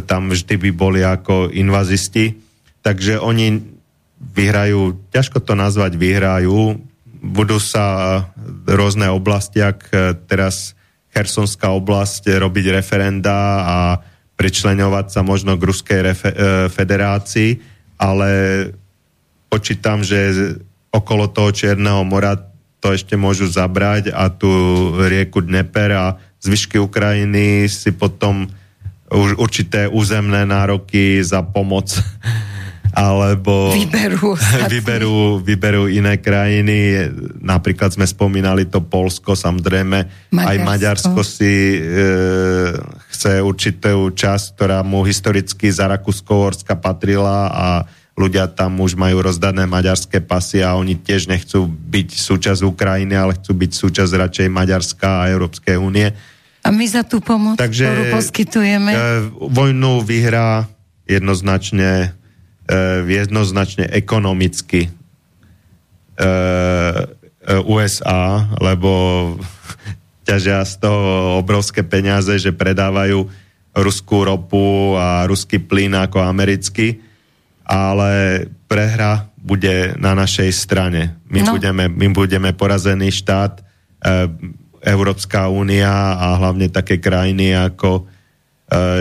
Tam 0.04 0.28
vždy 0.28 0.54
by 0.60 0.70
boli 0.76 1.00
ako 1.00 1.48
invazisti. 1.48 2.36
Takže 2.84 3.16
oni 3.16 3.64
vyhrajú, 4.20 5.08
ťažko 5.08 5.40
to 5.40 5.56
nazvať 5.56 5.96
vyhrajú, 5.96 6.76
budú 7.24 7.56
sa 7.56 8.28
rôzne 8.68 9.08
oblasti, 9.08 9.64
ak 9.64 9.88
teraz 10.28 10.76
Chersonská 11.08 11.72
oblasť 11.72 12.36
robiť 12.36 12.76
referenda 12.76 13.64
a 13.64 13.78
pričleňovať 14.38 15.06
sa 15.10 15.20
možno 15.26 15.58
k 15.58 15.66
Ruskej 15.66 16.00
refe- 16.06 16.30
e, 16.30 16.70
federácii, 16.70 17.58
ale 17.98 18.30
počítam, 19.50 20.06
že 20.06 20.54
okolo 20.94 21.26
toho 21.26 21.50
Čierneho 21.50 22.06
mora 22.06 22.38
to 22.78 22.94
ešte 22.94 23.18
môžu 23.18 23.50
zabrať 23.50 24.14
a 24.14 24.30
tú 24.30 24.48
rieku 25.02 25.42
Dneper 25.42 25.90
a 25.98 26.06
zvyšky 26.38 26.78
Ukrajiny 26.78 27.66
si 27.66 27.90
potom 27.90 28.46
už 29.10 29.40
určité 29.42 29.90
územné 29.90 30.46
nároky 30.46 31.18
za 31.26 31.42
pomoc 31.42 31.90
alebo 32.94 33.72
vyberú, 33.74 34.36
vyberú, 34.72 35.16
vyberú 35.42 35.84
iné 35.88 36.20
krajiny. 36.20 37.08
Napríklad 37.40 37.94
sme 37.94 38.06
spomínali 38.08 38.68
to 38.68 38.84
Polsko, 38.84 39.36
samozrejme 39.36 40.30
Maďarsko. 40.32 40.48
aj 40.48 40.56
Maďarsko 40.64 41.20
si 41.24 41.52
e, 41.76 41.80
chce 43.12 43.42
určitú 43.42 44.12
časť, 44.12 44.44
ktorá 44.56 44.80
mu 44.84 45.02
historicky 45.04 45.68
za 45.68 45.90
Rakúsko-Horska 45.90 46.78
patrila 46.78 47.50
a 47.50 47.66
ľudia 48.18 48.50
tam 48.50 48.82
už 48.82 48.98
majú 48.98 49.22
rozdané 49.22 49.62
maďarské 49.70 50.18
pasy 50.18 50.66
a 50.66 50.74
oni 50.74 50.98
tiež 50.98 51.30
nechcú 51.30 51.70
byť 51.70 52.08
súčasť 52.18 52.66
Ukrajiny, 52.66 53.14
ale 53.14 53.38
chcú 53.38 53.54
byť 53.54 53.70
súčasť 53.70 54.12
radšej 54.12 54.48
Maďarska 54.50 55.08
a 55.22 55.30
Európskej 55.30 55.78
únie. 55.78 56.10
A 56.66 56.74
my 56.74 56.84
za 56.90 57.06
tú 57.06 57.22
pomoc, 57.22 57.56
Takže, 57.56 57.86
ktorú 57.86 58.02
poskytujeme? 58.18 58.90
E, 58.90 58.98
vojnu 59.30 60.02
vyhrá 60.02 60.66
jednoznačne 61.06 62.17
jednoznačne 63.08 63.88
ekonomicky 63.88 64.86
e, 64.86 64.90
e, 66.20 66.28
USA, 67.64 68.44
lebo 68.60 68.92
ťažia 70.28 70.60
z 70.68 70.74
toho 70.84 71.40
obrovské 71.40 71.80
peniaze, 71.80 72.36
že 72.36 72.52
predávajú 72.52 73.24
ruskú 73.78 74.26
ropu 74.26 74.96
a 74.98 75.24
ruský 75.24 75.62
plyn 75.62 75.96
ako 75.96 76.20
americký, 76.20 77.00
ale 77.64 78.44
prehra 78.68 79.30
bude 79.38 79.96
na 79.96 80.12
našej 80.12 80.50
strane. 80.52 81.16
My, 81.30 81.40
no. 81.46 81.56
budeme, 81.56 81.88
my 81.88 82.06
budeme 82.12 82.50
porazený 82.52 83.14
štát, 83.14 83.64
Európska 84.78 85.50
únia 85.50 85.90
a 85.90 86.38
hlavne 86.38 86.70
také 86.70 87.02
krajiny 87.02 87.50
ako 87.50 88.06
E, 88.06 88.17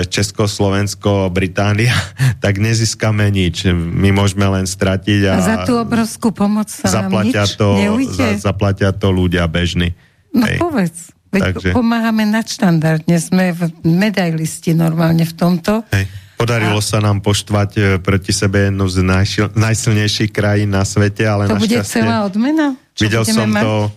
Česko, 0.08 0.48
Slovensko, 0.48 1.28
Británia, 1.28 1.92
tak 2.44 2.56
nezískame 2.56 3.28
nič. 3.28 3.68
My 3.76 4.16
môžeme 4.16 4.48
len 4.48 4.64
stratiť 4.64 5.22
a, 5.28 5.34
a 5.36 5.44
za 5.44 5.58
tú 5.68 5.76
obrovskú 5.76 6.32
pomoc 6.32 6.72
sa 6.72 7.04
zaplatia 7.04 7.44
nič 7.44 7.60
to, 7.60 7.76
za, 8.16 8.52
zaplatia 8.52 8.96
to 8.96 9.12
ľudia 9.12 9.44
bežní. 9.52 9.92
No 10.32 10.48
Hej. 10.48 10.58
povedz. 10.60 10.98
Veď 11.28 11.60
Takže... 11.60 11.70
pomáhame 11.76 12.24
nadštandardne, 12.24 13.20
sme 13.20 13.52
v 13.52 13.68
medailisti 13.84 14.72
normálne 14.72 15.28
v 15.28 15.34
tomto. 15.36 15.84
Hej. 15.92 16.08
Podarilo 16.40 16.80
a... 16.80 16.86
sa 16.86 17.04
nám 17.04 17.20
poštvať 17.20 17.70
e, 17.76 17.82
proti 18.00 18.32
sebe 18.32 18.72
jednu 18.72 18.88
z 18.88 19.04
najšil, 19.04 19.46
najsilnejších 19.58 20.32
krajín 20.32 20.72
na 20.72 20.88
svete, 20.88 21.28
ale 21.28 21.52
To 21.52 21.60
bude 21.60 21.82
celá 21.84 22.24
odmena? 22.24 22.80
Čo 22.96 23.12
videl 23.12 23.24
som 23.28 23.50
mať? 23.52 23.64
to 23.66 23.74
uh, 23.84 23.92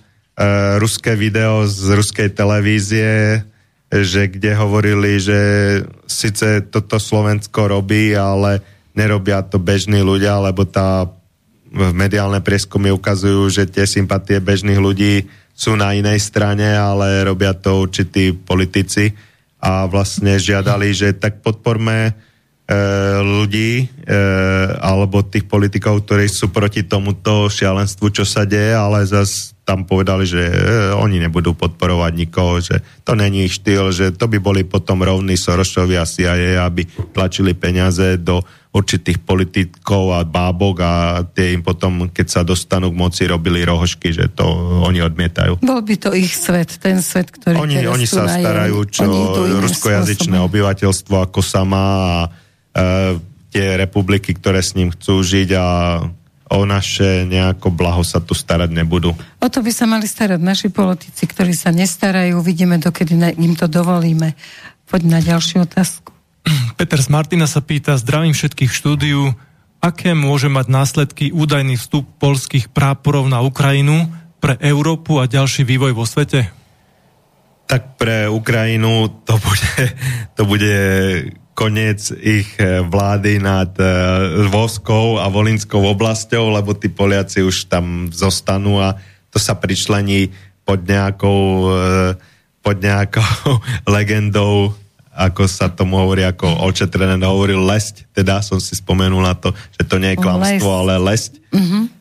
ruské 0.81 1.15
video 1.15 1.69
z 1.69 1.95
ruskej 1.95 2.35
televízie, 2.35 3.45
že 3.91 4.31
kde 4.31 4.55
hovorili, 4.55 5.19
že 5.19 5.41
síce 6.07 6.63
toto 6.71 7.03
Slovensko 7.03 7.67
robí, 7.67 8.15
ale 8.15 8.63
nerobia 8.95 9.43
to 9.43 9.59
bežní 9.59 9.99
ľudia, 9.99 10.39
lebo 10.39 10.63
tá 10.63 11.11
mediálne 11.75 12.43
prieskumy 12.43 12.91
ukazujú, 12.95 13.51
že 13.51 13.67
tie 13.67 13.87
sympatie 13.87 14.39
bežných 14.39 14.79
ľudí 14.79 15.27
sú 15.55 15.75
na 15.75 15.95
inej 15.95 16.23
strane, 16.23 16.67
ale 16.67 17.27
robia 17.27 17.55
to 17.55 17.83
určití 17.83 18.35
politici 18.35 19.11
a 19.61 19.85
vlastne 19.87 20.41
žiadali, 20.41 20.91
že 20.95 21.19
tak 21.19 21.45
podporme 21.45 22.17
ľudí 23.21 23.71
e, 23.83 24.15
alebo 24.79 25.27
tých 25.27 25.49
politikov, 25.51 26.07
ktorí 26.07 26.31
sú 26.31 26.55
proti 26.55 26.87
tomuto 26.87 27.51
šialenstvu, 27.51 28.15
čo 28.15 28.23
sa 28.23 28.47
deje, 28.47 28.77
ale 28.77 29.03
zase 29.03 29.59
tam 29.67 29.87
povedali, 29.87 30.27
že 30.27 30.43
e, 30.51 30.55
oni 30.99 31.23
nebudú 31.23 31.55
podporovať 31.55 32.13
nikoho, 32.15 32.59
že 32.59 32.83
to 33.07 33.15
není 33.19 33.47
ich 33.47 33.59
štýl, 33.59 33.95
že 33.95 34.15
to 34.15 34.27
by 34.31 34.39
boli 34.43 34.63
potom 34.67 35.03
rovní 35.03 35.39
Sorošovi 35.39 35.95
a 35.99 36.07
CIA, 36.07 36.63
aby 36.63 36.87
tlačili 37.15 37.55
peniaze 37.55 38.19
do 38.19 38.43
určitých 38.71 39.19
politikov 39.27 40.15
a 40.15 40.23
bábok 40.23 40.77
a 40.79 40.93
tie 41.27 41.59
im 41.59 41.63
potom, 41.63 42.07
keď 42.07 42.27
sa 42.31 42.41
dostanú 42.47 42.95
k 42.95 43.01
moci, 43.03 43.23
robili 43.27 43.67
rohošky, 43.67 44.15
že 44.15 44.31
to 44.31 44.47
oni 44.87 45.03
odmietajú. 45.03 45.59
Bol 45.59 45.83
by 45.83 45.95
to 45.99 46.15
ich 46.15 46.31
svet, 46.39 46.79
ten 46.79 47.03
svet, 47.03 47.35
ktorý 47.35 47.59
Oni, 47.59 47.83
oni 47.83 48.07
sa 48.07 48.31
starajú, 48.31 48.87
čo 48.87 49.11
ruskojazyčné 49.59 50.39
obyvateľstvo 50.39 51.15
ako 51.19 51.41
sa 51.43 51.67
má 51.67 51.87
a 51.91 52.15
e, 52.27 52.50
tie 53.51 53.67
republiky, 53.77 54.35
ktoré 54.35 54.63
s 54.63 54.79
ním 54.79 54.95
chcú 54.95 55.21
žiť 55.27 55.49
a 55.59 55.67
o 56.51 56.67
naše 56.67 57.31
nejako 57.31 57.71
blaho 57.71 58.03
sa 58.03 58.19
tu 58.19 58.35
starať 58.35 58.75
nebudú. 58.75 59.15
O 59.39 59.47
to 59.47 59.63
by 59.63 59.71
sa 59.71 59.87
mali 59.87 60.11
starať 60.11 60.43
naši 60.43 60.69
politici, 60.71 61.23
ktorí 61.27 61.55
sa 61.55 61.71
nestarajú. 61.71 62.43
Vidíme, 62.43 62.83
dokedy 62.83 63.15
im 63.39 63.55
to 63.55 63.71
dovolíme. 63.71 64.35
Poď 64.91 65.03
na 65.07 65.21
ďalšiu 65.23 65.63
otázku. 65.63 66.11
Peter 66.75 66.99
z 66.99 67.09
Martina 67.13 67.47
sa 67.47 67.63
pýta, 67.63 67.95
zdravím 67.95 68.35
všetkých 68.35 68.73
štúdiu, 68.73 69.31
aké 69.79 70.17
môže 70.19 70.51
mať 70.51 70.67
následky 70.67 71.25
údajný 71.31 71.79
vstup 71.79 72.09
polských 72.19 72.73
práporov 72.75 73.31
na 73.31 73.39
Ukrajinu 73.47 74.11
pre 74.43 74.59
Európu 74.59 75.23
a 75.23 75.31
ďalší 75.31 75.63
vývoj 75.63 75.95
vo 75.95 76.03
svete? 76.09 76.51
Tak 77.71 77.95
pre 77.95 78.27
Ukrajinu 78.27 79.23
to 79.23 79.39
bude, 79.39 79.73
to 80.35 80.43
bude 80.43 80.75
koniec 81.61 82.09
ich 82.17 82.57
e, 82.57 82.81
vlády 82.81 83.37
nad 83.37 83.69
e, 83.77 83.85
Lvovskou 84.49 85.21
a 85.21 85.29
Volinskou 85.29 85.85
oblasťou, 85.93 86.57
lebo 86.57 86.73
tí 86.73 86.89
Poliaci 86.89 87.45
už 87.45 87.69
tam 87.69 88.09
zostanú 88.09 88.81
a 88.81 88.97
to 89.29 89.37
sa 89.37 89.53
pričlení 89.61 90.33
pod 90.65 90.81
nejakou, 90.89 91.69
e, 91.69 92.17
pod 92.65 92.81
nejakou 92.81 93.61
legendou 94.01 94.73
ako 95.11 95.45
sa 95.45 95.69
tomu 95.69 96.01
hovorí, 96.01 96.25
ako 96.25 96.65
očetrené 96.65 97.21
hovoril 97.21 97.61
lesť, 97.61 98.09
teda 98.17 98.41
som 98.41 98.57
si 98.57 98.73
spomenul 98.73 99.21
na 99.21 99.37
to, 99.37 99.53
že 99.77 99.85
to 99.85 100.01
nie 100.01 100.17
je 100.17 100.23
klamstvo, 100.23 100.71
ale 100.71 100.97
lesť 100.97 101.45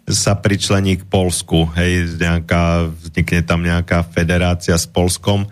sa 0.08 0.40
pričlení 0.40 1.04
k 1.04 1.10
Polsku, 1.10 1.68
hej, 1.76 2.16
nejaká, 2.16 2.88
vznikne 2.88 3.44
tam 3.44 3.66
nejaká 3.66 4.08
federácia 4.08 4.78
s 4.78 4.88
Polskom. 4.88 5.52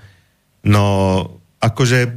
No, 0.63 0.85
akože 1.59 2.13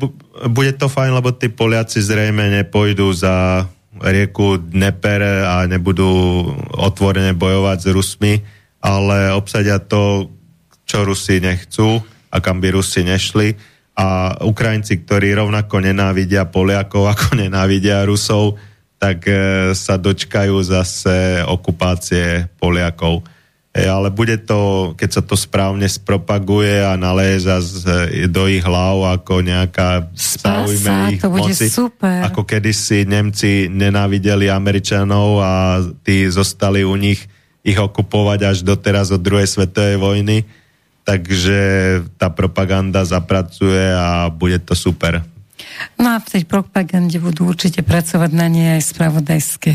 bude 0.49 0.73
to 0.79 0.89
fajn, 0.89 1.13
lebo 1.21 1.35
tí 1.37 1.53
Poliaci 1.53 2.01
zrejme 2.01 2.49
nepôjdu 2.63 3.13
za 3.13 3.67
rieku 4.01 4.57
Dneper 4.57 5.45
a 5.45 5.67
nebudú 5.67 6.09
otvorene 6.79 7.35
bojovať 7.35 7.79
s 7.83 7.89
Rusmi, 7.91 8.35
ale 8.81 9.35
obsadia 9.35 9.83
to, 9.83 10.31
čo 10.87 11.05
Rusi 11.05 11.43
nechcú 11.43 12.01
a 12.31 12.37
kam 12.39 12.63
by 12.63 12.71
Rusi 12.73 13.03
nešli. 13.03 13.53
A 14.01 14.39
Ukrajinci, 14.47 15.05
ktorí 15.05 15.35
rovnako 15.37 15.83
nenávidia 15.85 16.49
Poliakov, 16.49 17.09
ako 17.13 17.37
nenávidia 17.37 18.07
Rusov, 18.07 18.57
tak 19.01 19.25
e, 19.27 19.35
sa 19.73 19.97
dočkajú 19.97 20.57
zase 20.65 21.45
okupácie 21.45 22.49
Poliakov. 22.61 23.25
E, 23.71 23.87
ale 23.87 24.11
bude 24.11 24.35
to, 24.43 24.93
keď 24.99 25.11
sa 25.15 25.23
to 25.23 25.39
správne 25.39 25.87
spropaguje 25.87 26.83
a 26.83 26.99
naleje 26.99 27.47
zase 27.47 28.27
do 28.27 28.51
ich 28.51 28.67
hlav 28.67 29.23
ako 29.23 29.47
nejaká 29.47 30.11
zaujme 30.11 31.15
ich 31.15 31.23
to 31.23 31.31
bude 31.31 31.55
moci, 31.55 31.71
super. 31.71 32.27
ako 32.27 32.43
kedysi 32.43 33.07
Nemci 33.07 33.71
nenávideli 33.71 34.51
Američanov 34.51 35.39
a 35.39 35.79
tí 36.03 36.27
zostali 36.27 36.83
u 36.83 36.99
nich 36.99 37.23
ich 37.63 37.79
okupovať 37.79 38.41
až 38.43 38.59
doteraz 38.67 39.15
od 39.15 39.23
druhej 39.23 39.47
svetovej 39.47 40.03
vojny. 40.03 40.49
Takže 41.07 41.61
tá 42.19 42.27
propaganda 42.33 43.07
zapracuje 43.07 43.95
a 43.95 44.29
bude 44.35 44.59
to 44.67 44.75
super. 44.75 45.23
No 45.95 46.17
a 46.17 46.19
v 46.19 46.27
tej 46.27 46.43
propagande 46.43 47.23
budú 47.23 47.47
určite 47.47 47.87
pracovať 47.87 48.31
na 48.35 48.47
nej 48.51 48.79
aj 48.79 48.83
spravodajské 48.83 49.73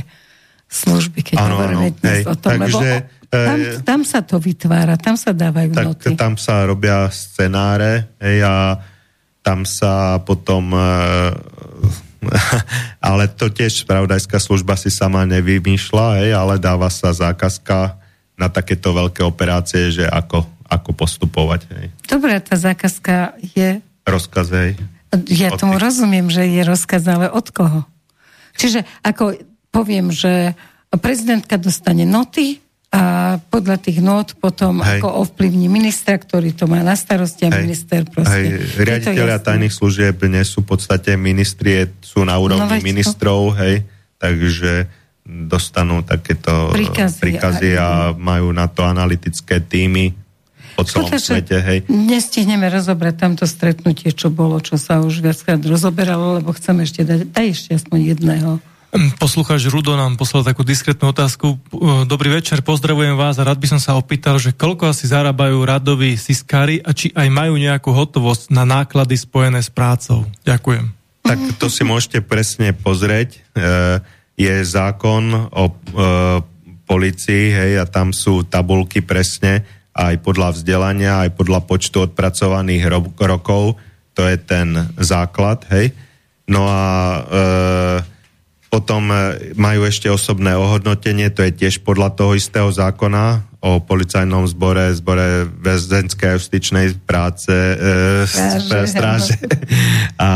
služby, 0.66 1.20
keď 1.22 1.38
Áno, 1.40 1.56
hovoríme 1.56 1.88
áno, 1.92 1.98
dnes 2.02 2.18
hej. 2.22 2.24
o 2.26 2.36
tom. 2.36 2.52
Takže, 2.58 2.90
tam, 3.30 3.58
e, 3.60 3.80
tam 3.82 4.02
sa 4.04 4.20
to 4.26 4.36
vytvára, 4.42 4.96
tam 4.98 5.16
sa 5.16 5.32
dávajú 5.32 5.72
tak 5.72 5.86
noty. 5.86 6.08
tam 6.18 6.34
sa 6.36 6.66
robia 6.66 7.08
scenáre 7.12 8.12
hej, 8.20 8.44
a 8.44 8.80
tam 9.46 9.64
sa 9.64 10.18
potom 10.26 10.74
e, 10.74 10.90
ale 13.10 13.30
to 13.30 13.50
tiež 13.50 13.86
spravodajská 13.86 14.42
služba 14.42 14.74
si 14.76 14.90
sama 14.90 15.24
nevymýšľa, 15.30 16.08
hej, 16.22 16.32
ale 16.34 16.58
dáva 16.58 16.90
sa 16.90 17.14
zákazka 17.14 17.98
na 18.36 18.48
takéto 18.52 18.92
veľké 18.92 19.24
operácie, 19.24 19.94
že 19.96 20.04
ako, 20.04 20.44
ako 20.68 20.90
postupovať. 20.92 21.62
Hej. 21.72 21.86
Dobre, 22.10 22.36
tá 22.44 22.60
zákazka 22.60 23.40
je... 23.40 23.80
Rozkaz, 24.04 24.52
hej. 24.52 24.76
Ja 25.32 25.56
Od 25.56 25.62
tomu 25.62 25.80
tých- 25.80 25.86
rozumiem, 25.88 26.28
že 26.28 26.44
je 26.44 26.62
rozkaz, 26.68 27.08
ale 27.08 27.32
od 27.32 27.48
koho? 27.54 27.88
Čiže 28.60 28.84
ako 29.04 29.40
poviem, 29.76 30.08
že 30.16 30.56
prezidentka 30.96 31.60
dostane 31.60 32.08
noty 32.08 32.64
a 32.96 33.36
podľa 33.52 33.76
tých 33.84 34.00
not 34.00 34.40
potom 34.40 34.80
Hej. 34.80 35.04
ako 35.04 35.28
ovplyvní 35.28 35.68
ministra, 35.68 36.16
ktorý 36.16 36.56
to 36.56 36.64
má 36.64 36.80
na 36.80 36.96
starosti 36.96 37.44
a 37.44 37.52
minister 37.52 38.08
proste. 38.08 38.32
Hej, 38.32 38.72
to 38.72 38.84
riaditeľia 38.88 39.38
tajných 39.44 39.74
služieb 39.76 40.16
nie 40.32 40.48
sú 40.48 40.64
v 40.64 40.80
podstate 40.80 41.20
ministri, 41.20 41.92
sú 42.00 42.24
na 42.24 42.40
No 42.40 42.48
úrovni 42.48 42.80
to. 42.80 42.88
ministrov, 42.88 43.52
hej, 43.60 43.84
takže 44.16 44.88
dostanú 45.26 46.06
takéto 46.08 46.72
Príkazy 46.72 47.20
príkazy 47.20 47.70
a, 47.76 48.14
majú 48.16 48.54
na 48.56 48.72
to 48.72 48.86
analytické 48.88 49.60
týmy 49.60 50.16
po 50.78 50.86
celom 50.88 51.12
Škoda, 51.12 51.20
svete, 51.20 51.58
hej. 51.60 51.80
Nestihneme 51.92 52.68
rozobrať 52.72 53.16
tamto 53.16 53.44
stretnutie, 53.44 54.16
čo 54.16 54.32
bolo, 54.32 54.62
čo 54.64 54.80
sa 54.80 55.04
už 55.04 55.20
viackrát 55.20 55.60
rozoberalo, 55.60 56.40
lebo 56.40 56.56
chceme 56.56 56.88
ešte 56.88 57.04
dať, 57.04 57.20
daj 57.32 57.48
ešte 57.52 57.70
aspoň 57.76 58.00
jedného. 58.16 58.52
Poslucháč 59.20 59.68
Rudo 59.68 59.98
nám 60.00 60.16
poslal 60.16 60.48
takú 60.48 60.64
diskrétnu 60.64 61.12
otázku. 61.12 61.60
Dobrý 62.08 62.32
večer, 62.32 62.64
pozdravujem 62.64 63.20
vás 63.20 63.36
a 63.36 63.48
rád 63.48 63.60
by 63.60 63.76
som 63.76 63.82
sa 63.82 64.00
opýtal, 64.00 64.40
že 64.40 64.56
koľko 64.56 64.92
asi 64.92 65.12
zarábajú 65.12 65.60
radoví 65.68 66.16
siskári 66.16 66.80
a 66.80 66.96
či 66.96 67.12
aj 67.12 67.28
majú 67.28 67.60
nejakú 67.60 67.92
hotovosť 67.92 68.56
na 68.56 68.64
náklady 68.64 69.20
spojené 69.20 69.60
s 69.60 69.68
prácou. 69.68 70.24
Ďakujem. 70.48 70.96
Tak 71.26 71.40
to 71.58 71.68
si 71.68 71.82
môžete 71.82 72.22
presne 72.22 72.72
pozrieť. 72.72 73.36
E, 73.36 73.40
je 74.38 74.54
zákon 74.62 75.50
o 75.52 75.66
e, 75.68 75.74
policii, 76.86 77.46
hej, 77.52 77.72
a 77.82 77.86
tam 77.90 78.14
sú 78.14 78.46
tabulky 78.46 79.02
presne 79.02 79.66
aj 79.96 80.22
podľa 80.22 80.54
vzdelania, 80.54 81.26
aj 81.26 81.34
podľa 81.34 81.66
počtu 81.66 82.06
odpracovaných 82.12 82.84
ro- 82.88 83.16
rokov. 83.16 83.80
To 84.16 84.22
je 84.24 84.38
ten 84.38 84.72
základ, 85.02 85.66
hej. 85.74 85.92
No 86.46 86.70
a 86.70 86.84
e, 86.86 88.15
potom 88.76 89.08
e, 89.08 89.56
majú 89.56 89.88
ešte 89.88 90.12
osobné 90.12 90.52
ohodnotenie, 90.60 91.32
to 91.32 91.48
je 91.48 91.56
tiež 91.56 91.88
podľa 91.88 92.12
toho 92.12 92.36
istého 92.36 92.68
zákona 92.68 93.48
o 93.64 93.80
policajnom 93.80 94.44
zbore, 94.52 94.92
zbore 94.92 95.48
väzenskej 95.48 96.36
justičnej 96.36 97.00
práce, 97.08 97.56
e, 97.56 98.28
Stráže, 98.28 98.92
stráže 98.92 99.36
a 100.20 100.32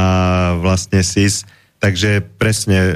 vlastne 0.56 1.04
SIS. 1.04 1.44
Takže 1.84 2.24
presne 2.40 2.80
e, 2.80 2.94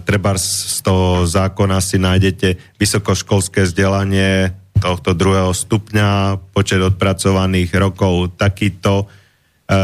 treba 0.00 0.40
z 0.40 0.80
toho 0.80 1.28
zákona 1.28 1.84
si 1.84 2.00
nájdete 2.00 2.80
vysokoškolské 2.80 3.68
vzdelanie 3.68 4.56
tohto 4.80 5.12
druhého 5.12 5.52
stupňa, 5.52 6.40
počet 6.56 6.80
odpracovaných 6.80 7.76
rokov 7.76 8.32
takýto, 8.40 9.04
e, 9.68 9.76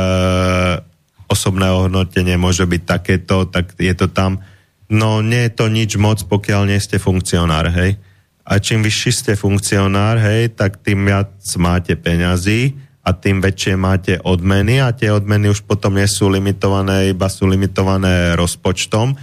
osobné 1.30 1.70
ohodnotenie 1.70 2.34
môže 2.34 2.66
byť 2.66 2.82
takéto, 2.82 3.46
tak 3.46 3.78
je 3.78 3.94
to 3.94 4.10
tam. 4.10 4.42
No 4.90 5.22
nie 5.22 5.46
je 5.46 5.52
to 5.54 5.70
nič 5.70 5.94
moc, 5.94 6.18
pokiaľ 6.26 6.66
nie 6.66 6.82
ste 6.82 6.98
funkcionár, 6.98 7.70
hej. 7.70 7.94
A 8.42 8.58
čím 8.58 8.82
vyšší 8.82 9.10
ste 9.14 9.32
funkcionár, 9.38 10.18
hej, 10.18 10.50
tak 10.58 10.82
tým 10.82 11.06
viac 11.06 11.30
máte 11.54 11.94
peňazí 11.94 12.74
a 13.06 13.14
tým 13.14 13.38
väčšie 13.38 13.78
máte 13.78 14.18
odmeny 14.18 14.82
a 14.82 14.90
tie 14.90 15.14
odmeny 15.14 15.46
už 15.54 15.62
potom 15.62 15.94
nie 15.94 16.10
sú 16.10 16.26
limitované, 16.26 17.14
iba 17.14 17.30
sú 17.30 17.46
limitované 17.46 18.34
rozpočtom. 18.34 19.14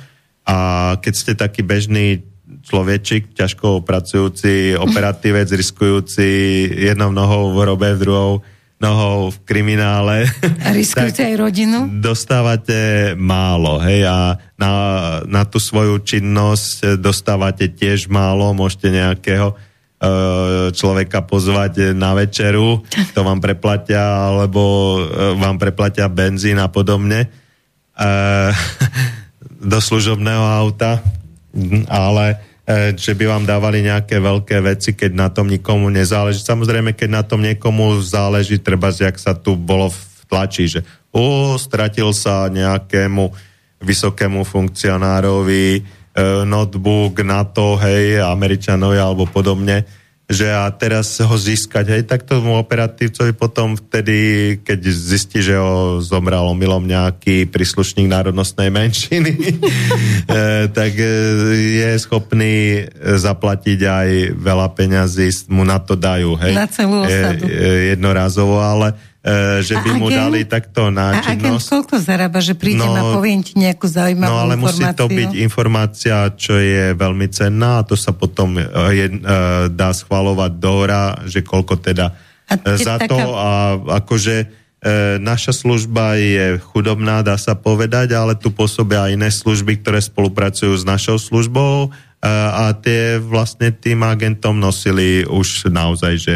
A 0.48 0.58
keď 1.04 1.14
ste 1.14 1.34
taký 1.36 1.68
bežný 1.68 2.24
človečik, 2.64 3.36
ťažko 3.36 3.84
pracujúci 3.84 4.80
operatívec, 4.80 5.52
riskujúci 5.52 6.28
jednou 6.72 7.12
nohou 7.12 7.52
v 7.52 7.68
hrobe, 7.68 8.00
druhou 8.00 8.48
nohou 8.78 9.34
v 9.34 9.38
kriminále. 9.42 10.30
A 10.62 10.70
riskujete 10.70 11.26
aj 11.30 11.36
rodinu? 11.38 11.90
Dostávate 11.90 13.14
málo, 13.18 13.82
hej, 13.82 14.06
a 14.06 14.38
na, 14.58 14.72
na 15.26 15.44
tú 15.50 15.58
svoju 15.58 16.02
činnosť 16.06 17.02
dostávate 17.02 17.74
tiež 17.74 18.10
málo, 18.10 18.54
môžete 18.54 18.94
nejakého 18.94 19.54
e, 19.54 19.56
človeka 20.78 21.26
pozvať 21.26 21.98
na 21.98 22.14
večeru, 22.14 22.86
to 23.18 23.20
vám 23.26 23.42
preplatia, 23.42 24.30
alebo 24.30 24.62
e, 25.02 25.34
vám 25.42 25.58
preplatia 25.58 26.06
benzín 26.06 26.62
a 26.62 26.70
podobne 26.70 27.26
e, 27.26 27.28
do 29.74 29.80
služobného 29.82 30.46
auta, 30.46 31.02
ale 31.90 32.47
že 33.00 33.16
by 33.16 33.26
vám 33.32 33.44
dávali 33.48 33.80
nejaké 33.80 34.20
veľké 34.20 34.60
veci, 34.60 34.92
keď 34.92 35.12
na 35.16 35.32
tom 35.32 35.48
nikomu 35.48 35.88
nezáleží. 35.88 36.44
Samozrejme, 36.44 36.92
keď 37.00 37.10
na 37.10 37.24
tom 37.24 37.40
niekomu 37.40 38.04
záleží, 38.04 38.60
treba, 38.60 38.92
jak 38.92 39.16
sa 39.16 39.32
tu 39.32 39.56
bolo 39.56 39.88
v 39.88 40.00
tlači, 40.28 40.68
že 40.68 40.82
o, 41.16 41.56
stratil 41.56 42.12
sa 42.12 42.52
nejakému 42.52 43.32
vysokému 43.80 44.44
funkcionárovi 44.44 45.80
e, 45.80 45.82
notebook 46.44 47.24
na 47.24 47.48
to, 47.48 47.80
hej, 47.80 48.20
Američanovi 48.20 49.00
alebo 49.00 49.24
podobne, 49.24 49.88
že 50.28 50.52
a 50.52 50.68
teraz 50.76 51.24
ho 51.24 51.36
získať, 51.40 51.88
hej, 51.88 52.04
tak 52.04 52.28
tomu 52.28 52.60
operatívcovi 52.60 53.32
potom 53.32 53.80
vtedy, 53.80 54.60
keď 54.60 54.80
zistí, 54.92 55.40
že 55.40 55.56
ho 55.56 56.04
zomrel 56.04 56.44
omylom 56.52 56.84
nejaký 56.84 57.48
príslušník 57.48 58.12
národnostnej 58.12 58.68
menšiny, 58.68 59.32
e, 59.40 60.68
tak 60.68 60.92
e, 61.00 61.08
je 61.80 61.90
schopný 62.04 62.84
e, 62.84 62.92
zaplatiť 63.00 63.80
aj 63.88 64.10
veľa 64.36 64.68
peňazí, 64.76 65.48
mu 65.48 65.64
na 65.64 65.80
to 65.80 65.96
dajú, 65.96 66.36
hej. 66.44 66.54
Na 66.60 66.68
celú 66.68 67.08
osadu. 67.08 67.48
Jednorázovo, 67.96 68.60
ale 68.60 69.00
že 69.60 69.76
by 69.76 69.90
A 69.92 69.96
mu 69.96 70.08
dali 70.08 70.44
takto 70.44 70.88
na 70.88 71.12
A 71.12 71.20
agent 71.22 71.60
činnosť. 71.60 71.68
koľko 71.68 71.96
zarába, 71.98 72.40
že 72.40 72.54
prídem 72.54 72.88
No, 72.88 72.96
a 72.96 73.02
poviem 73.12 73.42
ti 73.42 73.54
nejakú 73.56 73.84
zaujímavú 73.84 74.30
No 74.30 74.40
ale 74.40 74.56
musí 74.56 74.80
informáciu? 74.80 74.98
to 74.98 75.06
byť 75.12 75.32
informácia, 75.38 76.16
čo 76.34 76.54
je 76.56 76.84
veľmi 76.94 77.28
cenná 77.28 77.80
a 77.80 77.86
to 77.86 77.94
sa 77.94 78.12
potom 78.12 78.56
uh, 78.56 78.64
je, 78.90 79.06
uh, 79.12 79.20
dá 79.68 79.92
schvalovať 79.92 80.52
do 80.56 80.70
hora, 80.72 81.04
že 81.24 81.42
koľko 81.42 81.76
teda 81.78 82.16
A 82.48 82.56
za 82.74 82.96
taká- 82.96 83.08
to 83.10 83.20
a 83.30 83.52
akože 84.00 84.36
naša 85.20 85.52
služba 85.52 86.16
je 86.16 86.62
chudobná, 86.64 87.20
dá 87.20 87.36
sa 87.36 87.58
povedať, 87.58 88.14
ale 88.14 88.38
tu 88.38 88.54
pôsobia 88.54 89.10
aj 89.10 89.12
iné 89.12 89.28
služby, 89.28 89.82
ktoré 89.82 90.00
spolupracujú 90.00 90.72
s 90.72 90.86
našou 90.86 91.18
službou 91.18 91.92
a 92.24 92.72
tie 92.78 93.18
vlastne 93.18 93.74
tým 93.74 94.06
agentom 94.06 94.56
nosili 94.56 95.26
už 95.26 95.68
naozaj, 95.68 96.14
že 96.16 96.36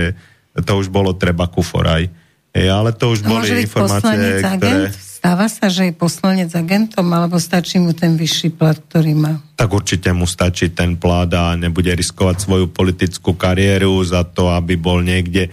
to 0.58 0.74
už 0.74 0.90
bolo 0.90 1.16
treba 1.16 1.48
kuforaj. 1.48 2.10
Hej, 2.52 2.68
ale 2.68 2.92
to 2.92 3.16
už 3.16 3.24
A 3.24 3.32
boli 3.32 3.48
môže 3.48 3.54
byť 3.56 3.64
informácie, 3.64 4.04
poslanec 4.04 4.34
ktoré... 4.40 4.52
agent 4.52 4.94
stáva 5.22 5.46
sa, 5.46 5.70
že 5.70 5.94
je 5.94 5.94
poslanec 5.94 6.50
agentom, 6.50 7.06
alebo 7.14 7.38
stačí 7.38 7.78
mu 7.78 7.94
ten 7.94 8.18
vyšší 8.18 8.58
plat, 8.58 8.74
ktorý 8.74 9.14
má? 9.14 9.38
Tak 9.54 9.70
určite 9.70 10.10
mu 10.18 10.26
stačí 10.26 10.74
ten 10.74 10.98
plat 10.98 11.30
a 11.30 11.54
nebude 11.54 11.94
riskovať 11.94 12.42
svoju 12.42 12.66
politickú 12.74 13.38
kariéru 13.38 14.02
za 14.02 14.26
to, 14.26 14.50
aby 14.50 14.82
bol 14.82 14.98
niekde 15.06 15.46
e, 15.46 15.50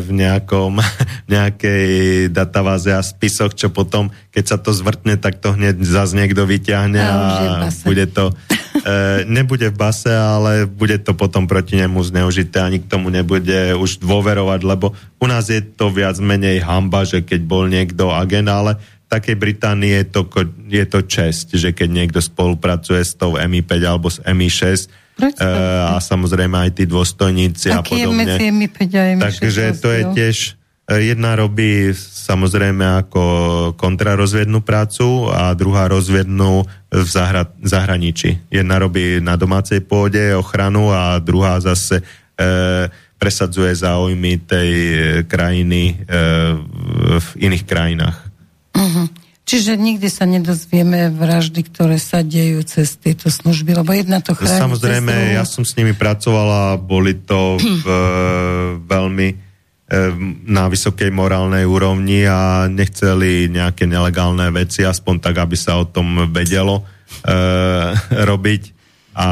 v 0.00 0.08
nejakom, 0.16 0.80
nejakej 1.34 1.84
databáze 2.32 2.88
a 2.88 3.04
spisoch, 3.04 3.52
čo 3.52 3.68
potom, 3.68 4.08
keď 4.32 4.44
sa 4.44 4.56
to 4.56 4.72
zvrtne, 4.72 5.20
tak 5.20 5.36
to 5.36 5.52
hneď 5.52 5.76
zase 5.84 6.16
niekto 6.16 6.48
vyťahne 6.48 6.96
A 6.96 7.12
a, 7.12 7.70
bude 7.84 8.08
to 8.08 8.32
e, 8.32 8.34
nebude 9.28 9.68
v 9.68 9.76
base, 9.76 10.08
ale 10.08 10.64
bude 10.64 10.96
to 11.04 11.12
potom 11.12 11.44
proti 11.44 11.76
nemu 11.76 12.00
zneužité 12.00 12.64
a 12.64 12.72
nikto 12.72 12.96
mu 12.96 13.12
nebude 13.12 13.76
už 13.76 14.00
dôverovať, 14.00 14.60
lebo 14.64 14.96
u 15.20 15.26
nás 15.28 15.52
je 15.52 15.60
to 15.60 15.92
viac 15.92 16.16
menej 16.16 16.64
hamba, 16.64 17.04
že 17.04 17.20
keď 17.20 17.40
bol 17.44 17.68
niekto 17.68 18.08
agent, 18.08 18.48
ale 18.48 18.80
takej 19.12 19.36
Británii 19.36 19.92
je 19.92 20.04
to, 20.08 20.22
je 20.70 20.84
to 20.88 21.00
čest, 21.04 21.52
že 21.52 21.76
keď 21.76 21.88
niekto 21.90 22.20
spolupracuje 22.22 23.02
s 23.02 23.12
tou 23.12 23.36
MI5 23.36 23.72
alebo 23.84 24.08
s 24.08 24.22
MI6 24.24 24.88
Prečo? 25.20 25.44
e, 25.44 25.52
a 25.84 26.00
samozrejme 26.00 26.56
aj 26.56 26.70
tí 26.72 26.84
dôstojníci 26.88 27.68
a 27.70 27.84
Aký 27.84 28.00
je 28.00 28.08
podobne. 28.08 28.24
medzi 28.24 28.46
mi 28.48 28.66
5 28.66 28.80
a 28.96 29.02
mi 29.12 29.20
Takže 29.20 29.62
to 29.76 29.88
je 29.92 30.02
tiež, 30.16 30.36
e, 30.88 31.12
jedna 31.12 31.36
robí 31.36 31.92
samozrejme 31.94 33.04
ako 33.04 33.22
kontrarozviednú 33.76 34.64
prácu 34.64 35.28
a 35.28 35.52
druhá 35.52 35.86
rozviednú 35.86 36.64
v 36.88 37.06
zahra, 37.06 37.46
zahraničí. 37.60 38.48
Jedna 38.48 38.80
robí 38.80 39.20
na 39.20 39.36
domácej 39.36 39.84
pôde 39.84 40.32
ochranu 40.32 40.88
a 40.88 41.20
druhá 41.20 41.60
zase 41.60 42.00
e, 42.00 42.88
presadzuje 43.20 43.76
záujmy 43.76 44.48
tej 44.48 44.70
krajiny 45.28 45.92
e, 45.92 46.16
v- 47.20 47.34
iných 47.36 47.64
krajinách. 47.68 48.16
Čiže 49.50 49.74
nikdy 49.74 50.06
sa 50.06 50.30
nedozvieme 50.30 51.10
vraždy, 51.10 51.66
ktoré 51.66 51.98
sa 51.98 52.22
dejú 52.22 52.62
cez 52.62 52.94
tieto 52.94 53.34
služby, 53.34 53.82
lebo 53.82 53.90
jedna 53.90 54.22
to 54.22 54.38
chráni 54.38 54.62
Samozrejme, 54.62 55.10
cez 55.10 55.34
ja 55.34 55.42
som 55.42 55.66
s 55.66 55.74
nimi 55.74 55.90
pracovala, 55.90 56.78
boli 56.78 57.18
to 57.18 57.58
v, 57.58 57.82
veľmi 58.94 59.28
e, 59.34 59.36
na 60.46 60.70
vysokej 60.70 61.10
morálnej 61.10 61.66
úrovni 61.66 62.30
a 62.30 62.70
nechceli 62.70 63.50
nejaké 63.50 63.90
nelegálne 63.90 64.54
veci, 64.54 64.86
aspoň 64.86 65.18
tak, 65.18 65.42
aby 65.42 65.58
sa 65.58 65.82
o 65.82 65.84
tom 65.90 66.30
vedelo 66.30 66.86
e, 67.26 67.30
robiť. 68.06 68.62
A 69.18 69.28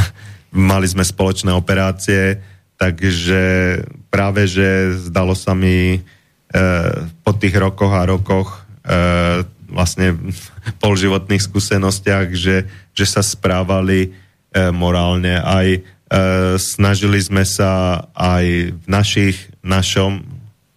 mali 0.72 0.88
sme 0.88 1.04
spoločné 1.04 1.52
operácie, 1.52 2.40
takže 2.80 3.76
práve, 4.08 4.48
že 4.48 4.96
zdalo 5.04 5.36
sa 5.36 5.52
mi 5.52 5.92
e, 5.92 5.98
po 7.20 7.36
tých 7.36 7.52
rokoch 7.60 7.92
a 7.92 8.08
rokoch 8.08 8.63
vlastne 9.68 10.14
polživotných 10.84 11.42
skúsenostiach, 11.42 12.30
že, 12.32 12.68
že 12.92 13.04
sa 13.04 13.20
správali 13.24 14.08
e, 14.08 14.70
morálne. 14.70 15.40
Aj 15.40 15.66
e, 15.66 15.80
snažili 16.60 17.18
sme 17.18 17.42
sa 17.42 18.04
aj 18.14 18.76
v 18.76 18.86
našich, 18.86 19.36
našom, 19.64 20.22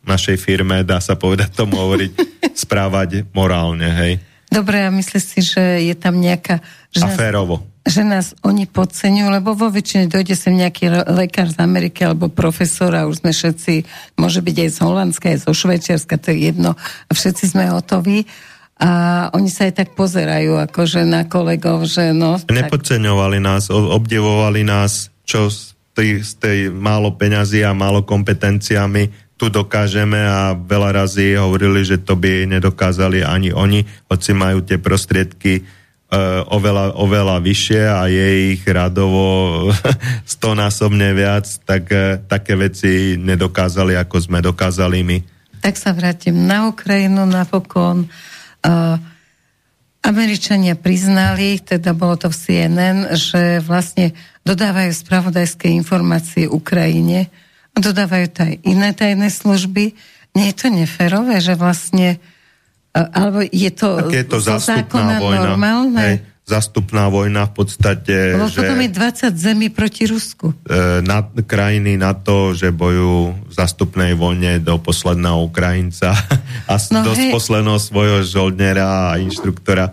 našej 0.08 0.38
firme, 0.40 0.82
dá 0.88 0.98
sa 1.04 1.20
povedať 1.20 1.54
tomu 1.54 1.78
hovoriť, 1.84 2.12
správať 2.58 3.28
morálne, 3.36 3.88
hej. 3.92 4.14
Dobre, 4.48 4.80
a 4.80 4.90
myslíš 4.90 5.24
si, 5.28 5.40
že 5.44 5.84
je 5.84 5.96
tam 6.00 6.24
nejaká... 6.24 6.64
Že 6.96 7.04
A 7.04 7.08
nás, 7.12 7.20
férovo. 7.20 7.68
Že 7.88 8.04
nás 8.04 8.36
oni 8.44 8.68
podceňujú, 8.68 9.28
lebo 9.32 9.56
vo 9.56 9.72
väčšine 9.72 10.12
dojde 10.12 10.36
sem 10.36 10.60
nejaký 10.60 10.92
le- 10.92 11.08
lekár 11.24 11.48
z 11.48 11.58
Ameriky 11.64 12.04
alebo 12.04 12.28
profesor 12.28 12.92
a 12.92 13.08
už 13.08 13.24
sme 13.24 13.32
všetci, 13.32 13.88
môže 14.20 14.44
byť 14.44 14.56
aj 14.60 14.70
z 14.76 14.78
Holandska, 14.84 15.26
aj 15.32 15.40
zo 15.48 15.52
Švajčiarska, 15.56 16.20
to 16.20 16.36
je 16.36 16.52
jedno, 16.52 16.76
a 16.78 17.12
všetci 17.16 17.44
sme 17.56 17.72
hotoví. 17.72 18.28
A 18.78 18.90
oni 19.34 19.50
sa 19.50 19.66
aj 19.66 19.74
tak 19.74 19.90
pozerajú 19.98 20.62
akože 20.70 21.02
na 21.02 21.26
kolegov, 21.26 21.90
že 21.90 22.14
no... 22.14 22.38
Tak, 22.38 22.54
Nepodceňovali 22.54 23.42
nás, 23.42 23.74
o- 23.74 23.96
obdivovali 23.96 24.62
nás, 24.62 25.10
čo 25.26 25.50
z 25.50 25.74
tej, 25.98 26.22
z 26.22 26.32
tej 26.38 26.60
málo 26.70 27.18
peňazí 27.18 27.66
a 27.66 27.74
málo 27.74 28.06
kompetenciami 28.06 29.26
tu 29.38 29.54
dokážeme 29.54 30.18
a 30.18 30.58
veľa 30.58 31.06
razy 31.06 31.38
hovorili, 31.38 31.86
že 31.86 32.02
to 32.02 32.18
by 32.18 32.50
nedokázali 32.50 33.22
ani 33.22 33.54
oni, 33.54 33.86
hoci 34.10 34.34
majú 34.34 34.66
tie 34.66 34.82
prostriedky 34.82 35.62
oveľa, 36.48 36.96
oveľa 36.96 37.44
vyššie 37.44 37.82
a 37.84 38.08
je 38.08 38.28
ich 38.56 38.64
radovo 38.64 39.68
stonásobne 40.40 41.12
viac, 41.12 41.44
tak 41.68 41.92
e, 41.92 42.24
také 42.24 42.56
veci 42.56 43.20
nedokázali, 43.20 44.00
ako 44.00 44.16
sme 44.16 44.40
dokázali 44.40 45.04
my. 45.04 45.18
tak 45.60 45.76
sa 45.76 45.92
vrátim 45.92 46.48
na 46.48 46.72
Ukrajinu 46.72 47.28
napokon. 47.28 48.08
Uh, 48.64 48.96
Američania 50.00 50.80
priznali, 50.80 51.60
teda 51.60 51.92
bolo 51.92 52.16
to 52.16 52.32
v 52.32 52.40
CNN, 52.40 53.12
že 53.12 53.60
vlastne 53.60 54.16
dodávajú 54.48 54.96
spravodajské 54.96 55.68
informácie 55.76 56.48
Ukrajine 56.48 57.28
a 57.76 57.78
dodávajú 57.84 58.28
to 58.32 58.40
aj 58.48 58.56
iné 58.64 58.96
tajné 58.96 59.28
služby. 59.28 59.92
Nie 60.40 60.56
je 60.56 60.56
to 60.56 60.72
neférové, 60.72 61.44
že 61.44 61.60
vlastne 61.60 62.16
uh, 62.16 62.37
alebo 63.06 63.44
je 63.44 63.72
to, 63.72 63.90
Tak 63.99 64.11
je 64.11 64.26
to 64.26 64.38
zákona 64.40 65.15
vojna. 65.18 65.41
normálne? 65.45 65.99
Hej, 65.99 66.15
zastupná 66.44 67.07
vojna 67.07 67.44
v 67.44 67.53
podstate, 67.53 68.15
Lebo 68.34 68.48
že... 68.48 68.64
potom 68.64 68.80
je 68.80 68.90
20 68.90 69.36
zemí 69.36 69.68
proti 69.68 70.07
Rusku. 70.07 70.56
e, 70.64 71.03
na, 71.03 71.19
krajiny 71.22 71.99
na 71.99 72.15
to, 72.15 72.56
že 72.56 72.72
bojujú 72.72 73.19
v 73.45 73.52
zastupnej 73.52 74.15
vojne 74.15 74.64
do 74.64 74.80
posledného 74.80 75.44
Ukrajinca 75.44 76.15
a 76.72 76.74
No 76.90 77.03
do 77.03 77.11
hej. 77.14 77.36
posledného 77.36 77.78
svojho 77.78 78.24
žoldnera 78.24 79.11
a 79.11 79.19
inštruktora 79.19 79.91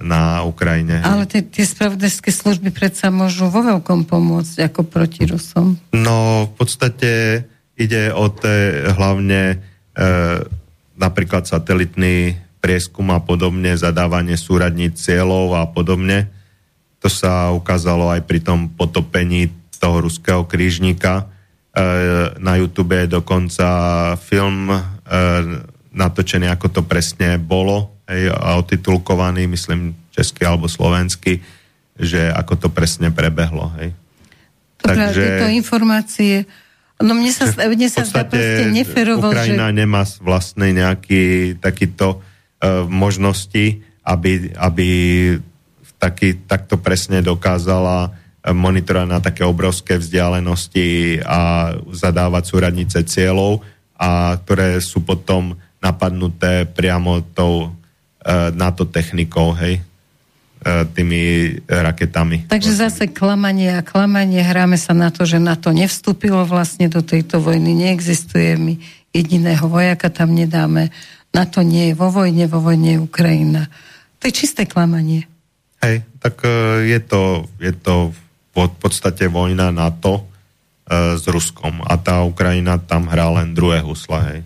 na 0.00 0.40
Ukrajine. 0.42 1.04
Ale 1.04 1.28
tie, 1.28 1.44
tie 1.44 1.68
spravodajské 1.68 2.32
služby 2.32 2.72
predsa 2.72 3.12
môžu 3.12 3.52
vo 3.52 3.60
veľkom 3.60 4.08
pomôcť 4.08 4.72
ako 4.72 4.88
proti 4.88 5.28
Rusom. 5.28 5.76
No 5.92 6.48
v 6.48 6.52
podstate 6.56 7.10
ide 7.76 8.08
o 8.08 8.32
té 8.32 8.88
hlavne 8.88 9.60
e, 9.92 10.48
napríklad 11.00 11.48
satelitný 11.48 12.36
prieskum 12.60 13.08
a 13.10 13.24
podobne, 13.24 13.72
zadávanie 13.72 14.36
súradníc 14.36 15.00
cieľov 15.00 15.56
a 15.56 15.64
podobne. 15.64 16.28
To 17.00 17.08
sa 17.08 17.48
ukázalo 17.56 18.12
aj 18.12 18.28
pri 18.28 18.44
tom 18.44 18.68
potopení 18.68 19.48
toho 19.80 20.04
ruského 20.04 20.44
krížnika. 20.44 21.24
E, 21.24 21.84
na 22.36 22.60
YouTube 22.60 22.92
je 22.92 23.08
dokonca 23.08 23.66
film 24.20 24.68
e, 24.68 24.80
natočený, 25.96 26.52
ako 26.52 26.68
to 26.68 26.82
presne 26.84 27.40
bolo 27.40 28.04
hej, 28.04 28.28
a 28.28 28.60
otitulkovaný, 28.60 29.48
myslím, 29.48 29.96
česky 30.12 30.44
alebo 30.44 30.68
slovensky, 30.68 31.40
že 31.96 32.28
ako 32.28 32.68
to 32.68 32.68
presne 32.68 33.08
prebehlo. 33.08 33.72
Hej. 33.80 33.96
Dobre, 34.84 34.96
Takže- 35.00 35.24
tieto 35.24 35.48
informácie... 35.48 36.34
No 37.00 37.16
mne 37.16 37.32
sa, 37.32 37.48
mne 37.48 37.88
sa 37.88 38.04
zdá 38.04 38.28
proste 38.28 38.68
neferovo, 38.68 39.32
že... 39.32 39.56
Ukrajina 39.56 39.72
nemá 39.72 40.04
vlastne 40.20 40.68
nejaký 40.76 41.56
takýto 41.56 42.20
uh, 42.20 42.84
možnosti, 42.84 43.80
aby, 44.04 44.52
aby 44.52 44.88
taký, 45.96 46.44
takto 46.44 46.76
presne 46.80 47.24
dokázala 47.24 48.08
eh, 48.08 48.52
monitorovať 48.52 49.08
na 49.08 49.20
také 49.20 49.44
obrovské 49.44 49.96
vzdialenosti 49.96 51.20
a 51.24 51.72
zadávať 51.92 52.42
súradnice 52.48 53.00
cieľov, 53.04 53.64
a 54.00 54.36
ktoré 54.40 54.80
sú 54.80 55.04
potom 55.04 55.56
napadnuté 55.80 56.64
priamo 56.68 57.24
tou 57.32 57.68
uh, 57.68 58.48
NATO 58.52 58.88
technikou, 58.88 59.52
hej, 59.56 59.80
tými 60.92 61.56
raketami. 61.64 62.52
Takže 62.52 62.72
zase 62.76 63.08
klamanie 63.08 63.80
a 63.80 63.80
klamanie, 63.80 64.44
hráme 64.44 64.76
sa 64.76 64.92
na 64.92 65.08
to, 65.08 65.24
že 65.24 65.40
NATO 65.40 65.72
nevstúpilo 65.72 66.44
vlastne 66.44 66.92
do 66.92 67.00
tejto 67.00 67.40
vojny, 67.40 67.72
neexistuje, 67.72 68.60
my 68.60 68.76
jediného 69.10 69.66
vojaka 69.66 70.12
tam 70.12 70.36
nedáme, 70.36 70.92
NATO 71.30 71.62
nie 71.62 71.90
je 71.90 71.94
vo 71.94 72.10
vojne, 72.10 72.44
vo 72.50 72.60
vojne 72.60 72.98
je 72.98 73.04
Ukrajina. 73.04 73.70
To 74.20 74.28
je 74.28 74.34
čisté 74.34 74.66
klamanie. 74.66 75.24
Hej, 75.80 76.04
tak 76.20 76.44
e, 76.44 76.84
je 76.92 77.00
to, 77.00 77.48
je 77.56 77.72
to 77.72 78.12
v 78.52 78.76
podstate 78.76 79.32
vojna 79.32 79.72
NATO 79.72 80.20
e, 80.20 80.22
s 81.16 81.24
Ruskom 81.24 81.80
a 81.86 81.96
tá 81.96 82.20
Ukrajina 82.26 82.76
tam 82.76 83.08
hrá 83.08 83.32
len 83.40 83.56
druhé 83.56 83.80
husla, 83.80 84.20
hej. 84.34 84.40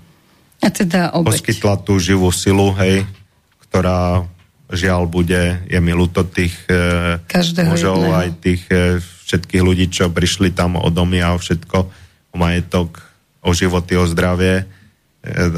A 0.63 0.71
teda 0.71 1.11
obeď. 1.13 1.43
Poskytla 1.43 1.75
tú 1.83 1.99
živú 1.99 2.31
silu, 2.31 2.71
hej, 2.79 3.03
ktorá 3.67 4.23
žiaľ 4.75 5.09
bude, 5.09 5.65
je 5.67 5.79
mi 5.79 5.93
ľúto 5.95 6.27
tých 6.27 6.55
e, 6.67 7.19
Každého 7.27 7.71
mužov, 7.73 8.03
jedného. 8.03 8.19
aj 8.19 8.29
tých 8.43 8.63
e, 8.71 8.99
všetkých 9.01 9.63
ľudí, 9.63 9.87
čo 9.89 10.13
prišli 10.13 10.53
tam 10.53 10.77
o 10.77 10.89
domy 10.93 11.23
a 11.25 11.35
o 11.35 11.39
všetko, 11.39 11.79
o 12.31 12.37
majetok, 12.37 13.01
o 13.41 13.51
životy, 13.55 13.97
o 13.97 14.05
zdravie, 14.05 14.63
e, 14.63 14.65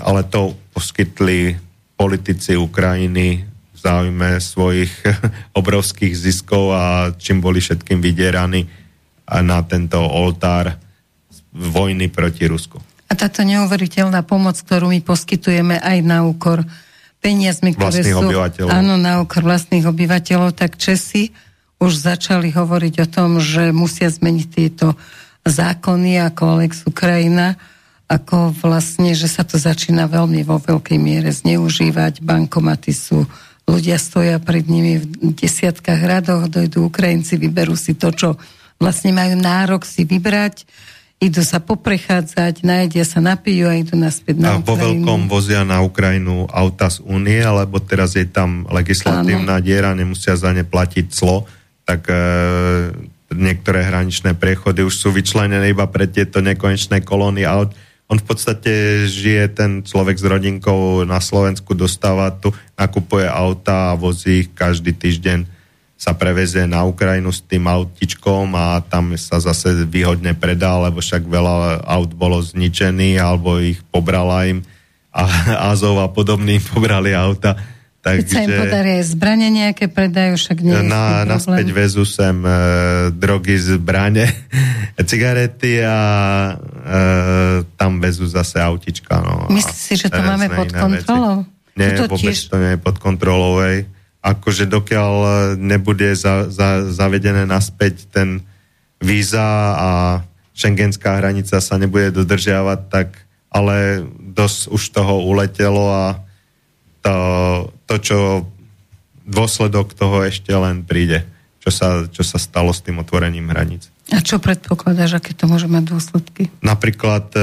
ale 0.04 0.24
to 0.28 0.54
poskytli 0.76 1.56
politici 1.96 2.54
Ukrajiny 2.54 3.42
v 3.46 3.76
záujme 3.76 4.36
svojich 4.38 4.92
obrovských 5.60 6.12
ziskov 6.12 6.72
a 6.72 6.84
čím 7.16 7.40
boli 7.40 7.58
všetkým 7.58 7.98
vydieraní 7.98 8.68
na 9.26 9.58
tento 9.66 9.98
oltár 9.98 10.78
vojny 11.50 12.12
proti 12.12 12.46
Rusku. 12.46 12.78
A 13.06 13.14
táto 13.14 13.46
neuveriteľná 13.46 14.26
pomoc, 14.26 14.58
ktorú 14.58 14.90
my 14.90 15.00
poskytujeme 15.00 15.78
aj 15.78 15.98
na 16.02 16.26
úkor 16.26 16.66
peniazmi, 17.26 17.74
ktoré 17.74 18.06
sú 18.06 18.22
obyvateľov. 18.22 18.70
áno, 18.70 18.94
na 18.94 19.18
úkor 19.18 19.42
vlastných 19.42 19.82
obyvateľov, 19.82 20.54
tak 20.54 20.78
Česi 20.78 21.34
už 21.82 21.92
začali 21.98 22.54
hovoriť 22.54 22.94
o 23.02 23.06
tom, 23.10 23.42
že 23.42 23.74
musia 23.74 24.06
zmeniť 24.06 24.46
tieto 24.48 24.94
zákony 25.42 26.22
ako 26.32 26.42
Alex 26.58 26.86
Ukrajina, 26.86 27.58
ako 28.06 28.54
vlastne, 28.62 29.18
že 29.18 29.26
sa 29.26 29.42
to 29.42 29.58
začína 29.58 30.06
veľmi 30.06 30.46
vo 30.46 30.62
veľkej 30.62 30.98
miere 31.02 31.34
zneužívať. 31.34 32.22
Bankomaty 32.22 32.94
sú, 32.94 33.26
ľudia 33.66 33.98
stoja 33.98 34.38
pred 34.38 34.62
nimi 34.70 35.02
v 35.02 35.34
desiatkách 35.34 36.00
radoch, 36.06 36.46
dojdú 36.46 36.86
Ukrajinci, 36.86 37.34
vyberú 37.34 37.74
si 37.74 37.98
to, 37.98 38.14
čo 38.14 38.28
vlastne 38.78 39.10
majú 39.10 39.34
nárok 39.34 39.82
si 39.82 40.06
vybrať, 40.06 40.64
idú 41.16 41.40
sa 41.40 41.64
poprechádzať, 41.64 42.60
najedia 42.60 43.04
sa, 43.08 43.24
napijú 43.24 43.72
a 43.72 43.74
idú 43.80 43.96
naspäť 43.96 44.36
na 44.36 44.56
A 44.56 44.60
vo 44.60 44.76
Ukrajinu. 44.76 45.00
veľkom 45.00 45.20
vozia 45.32 45.64
na 45.64 45.80
Ukrajinu 45.80 46.44
auta 46.52 46.92
z 46.92 47.00
Únie, 47.08 47.40
lebo 47.40 47.80
teraz 47.80 48.12
je 48.20 48.28
tam 48.28 48.68
legislatívna 48.68 49.64
diera, 49.64 49.96
nemusia 49.96 50.36
za 50.36 50.52
ne 50.52 50.60
platiť 50.60 51.06
clo, 51.08 51.48
tak 51.88 52.04
e, 52.12 52.16
niektoré 53.32 53.88
hraničné 53.88 54.36
priechody 54.36 54.84
už 54.84 54.92
sú 54.92 55.08
vyčlenené 55.08 55.72
iba 55.72 55.88
pre 55.88 56.04
tieto 56.04 56.44
nekonečné 56.44 57.00
kolóny 57.00 57.48
aut. 57.48 57.72
On 58.06 58.20
v 58.20 58.26
podstate 58.26 59.02
žije 59.08 59.56
ten 59.56 59.70
človek 59.82 60.20
s 60.20 60.24
rodinkou 60.28 61.02
na 61.08 61.18
Slovensku, 61.18 61.72
dostáva 61.72 62.28
tu, 62.30 62.52
nakupuje 62.76 63.24
auta 63.26 63.96
a 63.96 63.98
vozí 63.98 64.46
ich 64.46 64.48
každý 64.52 64.92
týždeň 64.92 65.55
sa 65.96 66.12
prevezie 66.12 66.68
na 66.68 66.84
Ukrajinu 66.84 67.32
s 67.32 67.40
tým 67.40 67.64
autičkom 67.64 68.52
a 68.52 68.84
tam 68.84 69.16
sa 69.16 69.40
zase 69.40 69.88
výhodne 69.88 70.36
predá, 70.36 70.76
lebo 70.76 71.00
však 71.00 71.24
veľa 71.24 71.80
aut 71.88 72.12
bolo 72.12 72.36
zničený 72.36 73.16
alebo 73.16 73.56
ich 73.56 73.80
pobrala 73.88 74.44
im 74.44 74.60
a 75.08 75.24
Azov 75.72 75.96
a 76.04 76.12
podobní 76.12 76.60
pobrali 76.60 77.16
auta. 77.16 77.56
Keď 78.06 78.22
sa 78.22 78.38
im 78.38 78.54
Takže 78.54 78.62
podarí 78.62 78.90
aj 79.02 79.04
zbranie 79.18 79.48
nejaké 79.50 79.90
predajú, 79.90 80.38
však 80.38 80.62
nie 80.62 80.78
je 80.78 80.86
na, 80.86 81.26
problém. 81.26 81.30
naspäť 81.34 81.68
vezú 81.74 82.06
sem 82.06 82.38
e, 82.38 82.54
drogy, 83.10 83.58
zbrane, 83.58 84.30
cigarety 85.10 85.82
a 85.82 85.98
e, 86.54 86.54
tam 87.74 87.98
vezú 87.98 88.30
zase 88.30 88.62
autička. 88.62 89.10
No, 89.18 89.50
Myslíš 89.50 89.74
si, 89.74 89.94
že 89.98 90.06
to 90.06 90.22
máme 90.22 90.46
pod 90.54 90.70
kontrolou? 90.70 91.42
Nie, 91.74 91.98
to 91.98 92.06
vôbec 92.06 92.30
tiež- 92.30 92.46
to 92.46 92.62
nie 92.62 92.78
je 92.78 92.80
pod 92.80 92.96
kontrolou. 93.02 93.58
Hej. 93.66 93.90
Akože 94.26 94.66
dokiaľ 94.66 95.14
e, 95.22 95.30
nebude 95.54 96.10
za, 96.18 96.50
za, 96.50 96.90
zavedené 96.90 97.46
naspäť 97.46 98.10
ten 98.10 98.42
víza 98.98 99.78
a 99.78 99.90
šengenská 100.56 101.22
hranica 101.22 101.62
sa 101.62 101.74
nebude 101.78 102.10
dodržiavať, 102.10 102.80
tak 102.90 103.08
ale 103.54 104.02
dosť 104.18 104.74
už 104.74 104.82
toho 104.90 105.22
uletelo 105.22 105.86
a 105.86 106.04
to, 107.06 107.14
to 107.86 107.94
čo 108.02 108.18
dôsledok 109.22 109.94
toho 109.94 110.26
ešte 110.26 110.50
len 110.50 110.82
príde, 110.82 111.22
čo 111.62 111.70
sa, 111.70 112.10
čo 112.10 112.26
sa 112.26 112.42
stalo 112.42 112.74
s 112.74 112.82
tým 112.82 112.98
otvorením 112.98 113.50
hraníc. 113.54 113.94
A 114.10 114.22
čo 114.22 114.38
predpokladáš, 114.38 115.18
aké 115.18 115.34
to 115.34 115.50
môže 115.50 115.66
mať 115.66 115.82
dôsledky? 115.86 116.42
Napríklad 116.62 117.30
e, 117.34 117.42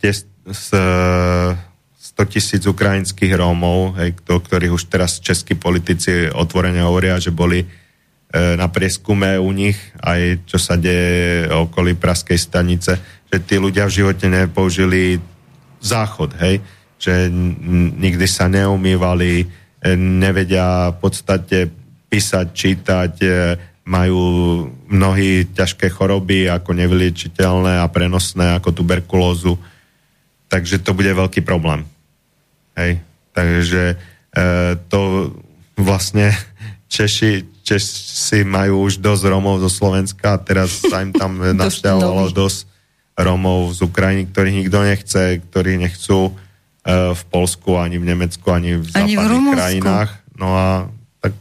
tie 0.00 0.12
s, 0.12 0.68
e, 0.72 0.84
100 2.14 2.30
tisíc 2.30 2.62
ukrajinských 2.62 3.34
Rómov, 3.34 3.98
hej, 3.98 4.14
o 4.30 4.38
ktorých 4.38 4.70
už 4.70 4.86
teraz 4.86 5.18
českí 5.18 5.58
politici 5.58 6.30
otvorene 6.30 6.78
hovoria, 6.86 7.18
že 7.18 7.34
boli 7.34 7.66
e, 7.66 7.66
na 8.54 8.70
prieskume 8.70 9.34
u 9.42 9.50
nich, 9.50 9.74
aj 9.98 10.46
čo 10.46 10.54
sa 10.62 10.78
deje 10.78 11.50
okolí 11.50 11.98
Praskej 11.98 12.38
stanice, 12.38 13.02
že 13.26 13.42
tí 13.42 13.58
ľudia 13.58 13.90
v 13.90 13.96
živote 13.98 14.30
nepoužili 14.30 15.18
záchod, 15.82 16.38
hej, 16.38 16.62
že 17.02 17.26
nikdy 17.98 18.30
sa 18.30 18.46
neumývali, 18.46 19.42
e, 19.42 19.46
nevedia 19.98 20.94
v 20.94 20.98
podstate 21.02 21.66
písať, 22.06 22.46
čítať, 22.54 23.12
e, 23.26 23.28
majú 23.90 24.22
mnohí 24.86 25.50
ťažké 25.50 25.90
choroby 25.90 26.46
ako 26.46 26.78
nevyliečiteľné 26.78 27.82
a 27.82 27.90
prenosné 27.90 28.54
ako 28.54 28.70
tuberkulózu. 28.70 29.58
Takže 30.46 30.78
to 30.78 30.94
bude 30.94 31.10
veľký 31.10 31.42
problém. 31.42 31.84
Hej. 32.74 33.02
Takže 33.34 33.82
e, 33.94 33.96
to 34.90 35.30
vlastne 35.78 36.30
Češi, 36.94 37.64
Česi 37.66 38.46
majú 38.46 38.86
už 38.86 39.02
dosť 39.02 39.22
Romov 39.26 39.58
zo 39.62 39.70
Slovenska 39.70 40.38
a 40.38 40.42
teraz 40.42 40.82
sa 40.90 41.02
im 41.02 41.10
tam 41.10 41.38
našťahovalo 41.40 42.30
dosť 42.30 42.70
Romov 43.14 43.70
z 43.78 43.86
Ukrajiny, 43.86 44.26
ktorých 44.30 44.58
nikto 44.66 44.78
nechce, 44.82 45.22
ktorí 45.38 45.78
nechcú 45.78 46.30
e, 46.30 46.32
v 47.14 47.22
Polsku, 47.30 47.78
ani 47.78 48.02
v 48.02 48.10
Nemecku, 48.10 48.46
ani 48.50 48.82
v 48.82 48.90
Ani 48.94 49.14
v 49.14 49.22
západných 49.22 49.54
krajinách. 49.54 50.10
No 50.34 50.48
a 50.58 50.68
tak 51.22 51.34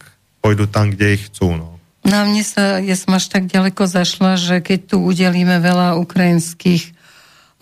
pôjdu 0.43 0.69
tam, 0.69 0.93
kde 0.93 1.17
ich 1.17 1.33
chcú. 1.33 1.57
No. 1.57 1.73
No 2.03 2.13
a 2.19 2.23
mne 2.27 2.43
sa, 2.43 2.83
ja 2.83 2.93
som 2.99 3.15
až 3.15 3.31
tak 3.31 3.47
ďaleko 3.47 3.87
zašla, 3.87 4.35
že 4.35 4.59
keď 4.59 4.79
tu 4.91 4.97
udelíme 5.01 5.57
veľa 5.63 5.95
ukrajinských 5.97 6.83
eh, 6.83 6.93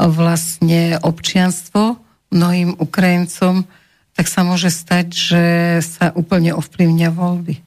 vlastne 0.10 0.98
občianstvo 1.00 2.01
mnohým 2.32 2.80
Ukrajincom, 2.80 3.68
tak 4.16 4.26
sa 4.28 4.42
môže 4.44 4.72
stať, 4.72 5.08
že 5.12 5.44
sa 5.84 6.12
úplne 6.16 6.56
ovplyvnia 6.56 7.12
voľby. 7.12 7.60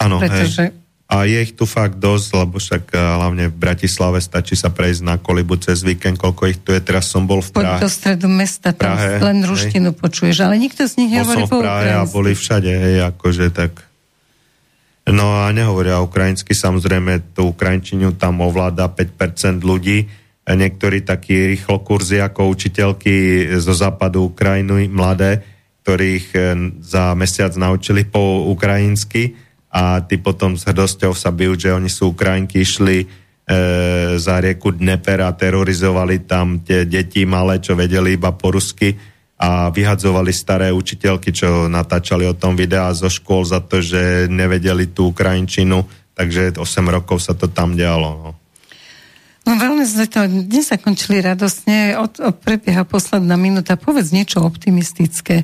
Áno, 0.00 0.20
Pretože- 0.20 0.70
hej. 0.70 0.80
A 1.12 1.28
je 1.28 1.44
ich 1.44 1.52
tu 1.52 1.68
fakt 1.68 2.00
dosť, 2.00 2.28
lebo 2.40 2.56
však 2.56 2.96
eh, 2.96 2.96
hlavne 2.96 3.52
v 3.52 3.56
Bratislave 3.56 4.16
stačí 4.24 4.56
sa 4.56 4.72
prejsť 4.72 5.04
na 5.04 5.20
kolibu 5.20 5.60
cez 5.60 5.84
víkend, 5.84 6.16
koľko 6.16 6.48
ich 6.48 6.56
tu 6.56 6.72
je. 6.72 6.80
Teraz 6.80 7.12
som 7.12 7.28
bol 7.28 7.44
v 7.44 7.52
Poď 7.52 7.68
Prahe. 7.68 7.80
do 7.84 7.90
stredu 7.92 8.28
mesta, 8.32 8.72
tam 8.72 8.96
Prahe, 8.96 9.20
len 9.20 9.44
hej. 9.44 9.48
ruštinu 9.52 9.92
počuješ, 9.92 10.40
ale 10.40 10.56
nikto 10.56 10.88
z 10.88 11.04
nich 11.04 11.12
nehovorí 11.12 11.44
po 11.44 11.60
Prahe 11.60 11.92
a 11.92 12.08
boli 12.08 12.32
všade, 12.32 12.72
hej, 12.72 12.96
akože 13.12 13.52
tak... 13.52 13.84
No 15.04 15.44
a 15.44 15.52
nehovoria 15.52 16.00
ukrajinsky, 16.00 16.56
samozrejme 16.56 17.36
tú 17.36 17.52
ukrajinčinu 17.52 18.16
tam 18.16 18.40
ovláda 18.40 18.88
5% 18.88 19.60
ľudí, 19.60 20.08
niektorí 20.48 21.06
takí 21.06 21.54
rýchlo 21.54 21.86
kurzy 21.86 22.18
ako 22.18 22.50
učiteľky 22.50 23.46
zo 23.62 23.74
západu 23.74 24.34
Ukrajiny, 24.34 24.90
mladé, 24.90 25.42
ktorých 25.82 26.26
e, 26.34 26.38
za 26.82 27.14
mesiac 27.14 27.54
naučili 27.54 28.06
po 28.06 28.50
ukrajinsky 28.50 29.38
a 29.70 30.02
tí 30.02 30.18
potom 30.18 30.58
s 30.58 30.66
hrdosťou 30.66 31.14
sa 31.14 31.30
bijú, 31.30 31.54
že 31.54 31.70
oni 31.74 31.90
sú 31.90 32.14
Ukrajinky, 32.14 32.62
išli 32.62 32.98
e, 33.02 33.06
za 34.18 34.42
rieku 34.42 34.74
Dneper 34.74 35.22
a 35.22 35.30
terorizovali 35.34 36.26
tam 36.26 36.62
tie 36.62 36.86
deti 36.90 37.22
malé, 37.22 37.62
čo 37.62 37.78
vedeli 37.78 38.18
iba 38.18 38.34
po 38.34 38.50
rusky 38.50 38.94
a 39.42 39.74
vyhadzovali 39.74 40.30
staré 40.30 40.70
učiteľky, 40.70 41.34
čo 41.34 41.66
natáčali 41.66 42.26
o 42.30 42.38
tom 42.38 42.54
videa 42.54 42.94
zo 42.94 43.10
škôl 43.10 43.42
za 43.42 43.58
to, 43.58 43.82
že 43.82 44.30
nevedeli 44.30 44.94
tú 44.94 45.10
Ukrajinčinu, 45.10 45.82
takže 46.14 46.62
8 46.62 46.62
rokov 46.86 47.18
sa 47.18 47.34
to 47.34 47.50
tam 47.50 47.74
dialo. 47.74 48.10
No. 48.22 48.41
No 49.42 49.58
sme 49.58 50.06
to 50.06 50.22
dnes 50.26 50.70
zakončili 50.70 51.18
radosne. 51.18 51.98
Od, 51.98 52.22
od 52.22 52.36
prebieha 52.38 52.86
posledná 52.86 53.34
minúta. 53.34 53.74
Povedz 53.74 54.14
niečo 54.14 54.38
optimistické. 54.38 55.42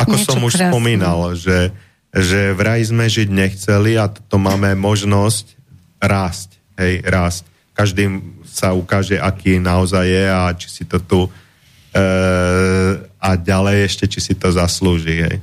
Ako 0.00 0.16
niečo 0.16 0.32
som 0.32 0.42
už 0.42 0.56
krásne. 0.56 0.72
spomínal, 0.72 1.36
že, 1.36 1.70
že 2.10 2.56
vraj 2.56 2.80
sme 2.88 3.04
žiť 3.04 3.28
nechceli 3.28 4.00
a 4.00 4.08
to 4.08 4.36
máme 4.40 4.72
možnosť 4.80 5.60
rásť. 6.00 6.56
Hej, 6.80 7.04
rásť. 7.04 7.42
Každý 7.76 8.04
sa 8.48 8.72
ukáže, 8.72 9.20
aký 9.20 9.60
naozaj 9.60 10.06
je 10.06 10.24
a 10.30 10.42
či 10.56 10.68
si 10.70 10.82
to 10.88 10.98
tu 11.02 11.20
e, 11.26 11.30
a 13.18 13.30
ďalej 13.34 13.76
ešte, 13.86 14.04
či 14.08 14.20
si 14.24 14.34
to 14.38 14.48
zaslúži. 14.50 15.26
Hej. 15.26 15.36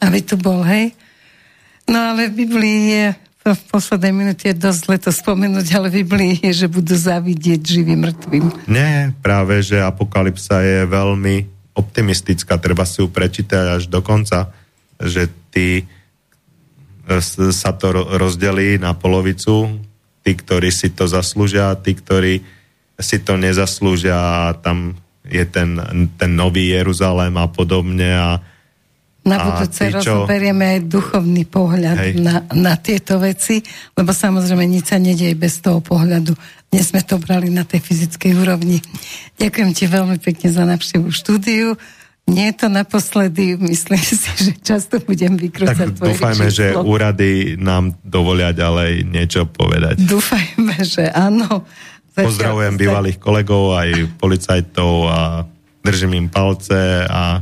Aby 0.00 0.18
tu 0.22 0.36
bol, 0.38 0.62
hej? 0.64 0.92
No 1.90 2.14
ale 2.14 2.30
v 2.30 2.46
Biblii 2.46 2.80
je, 2.94 3.06
v 3.40 3.62
poslednej 3.72 4.12
minúte 4.12 4.52
je 4.52 4.56
dosť 4.56 4.80
zle 4.84 4.96
to 5.00 5.10
spomenúť, 5.10 5.66
ale 5.72 5.88
v 5.88 6.04
Biblii 6.04 6.32
je, 6.44 6.64
že 6.64 6.68
budú 6.68 6.92
zavidieť 6.92 7.60
živým 7.64 8.04
mŕtvým. 8.04 8.68
Nie, 8.68 9.16
práve, 9.24 9.64
že 9.64 9.80
apokalypsa 9.80 10.60
je 10.60 10.84
veľmi 10.84 11.48
optimistická, 11.72 12.60
treba 12.60 12.84
si 12.84 13.00
ju 13.00 13.08
prečítať 13.08 13.80
až 13.80 13.82
do 13.88 14.04
konca, 14.04 14.52
že 15.00 15.32
ty 15.48 15.80
e, 15.80 15.84
sa 17.48 17.72
to 17.72 17.86
ro- 17.96 18.08
rozdelí 18.20 18.76
na 18.76 18.92
polovicu, 18.92 19.80
tí, 20.20 20.36
ktorí 20.36 20.68
si 20.68 20.92
to 20.92 21.08
zaslúžia, 21.08 21.72
tí, 21.80 21.96
ktorí 21.96 22.44
si 23.00 23.16
to 23.24 23.40
nezaslúžia 23.40 24.52
a 24.52 24.52
tam 24.52 25.00
je 25.24 25.44
ten, 25.48 25.80
ten 26.20 26.32
nový 26.36 26.76
Jeruzalém 26.76 27.32
a 27.40 27.48
podobne 27.48 28.12
a 28.12 28.30
Na 29.20 29.36
budúce 29.36 29.84
ty 29.84 29.92
čo? 29.92 30.24
rozoberieme 30.24 30.64
aj 30.76 30.80
duchovný 30.88 31.44
pohľad 31.44 31.98
Hej. 32.00 32.12
na, 32.24 32.40
na 32.56 32.74
tieto 32.80 33.20
veci, 33.20 33.60
lebo 33.92 34.16
samozrejme 34.16 34.64
nič 34.64 34.96
sa 34.96 34.96
nedieje 34.96 35.36
bez 35.36 35.60
toho 35.60 35.84
pohľadu. 35.84 36.32
Dnes 36.72 36.88
sme 36.88 37.04
to 37.04 37.20
brali 37.20 37.52
na 37.52 37.68
tej 37.68 37.84
fyzickej 37.84 38.32
úrovni. 38.40 38.80
Ďakujem 39.36 39.70
ti 39.76 39.84
veľmi 39.84 40.16
pekne 40.24 40.48
za 40.48 40.64
návštevu 40.64 41.12
štúdiu. 41.12 41.76
Nie 42.30 42.54
je 42.54 42.64
to 42.64 42.68
naposledy, 42.72 43.60
myslím 43.60 44.00
si, 44.00 44.16
že 44.48 44.52
často 44.64 45.02
budem 45.04 45.36
vykrúcať 45.36 45.76
tak 45.76 45.96
tvoje 46.00 46.16
dúfajme, 46.16 46.46
že 46.48 46.66
úrady 46.80 47.60
nám 47.60 48.00
dovolia 48.00 48.56
ďalej 48.56 49.04
niečo 49.04 49.44
povedať. 49.44 50.00
Dúfajme, 50.00 50.80
že 50.80 51.12
áno. 51.12 51.68
Pozdravujem 52.16 52.74
bývalých 52.76 53.18
kolegov, 53.20 53.76
aj 53.76 54.16
policajtov 54.16 54.92
a 55.08 55.20
držím 55.84 56.24
im 56.24 56.28
palce 56.28 57.04
a 57.04 57.40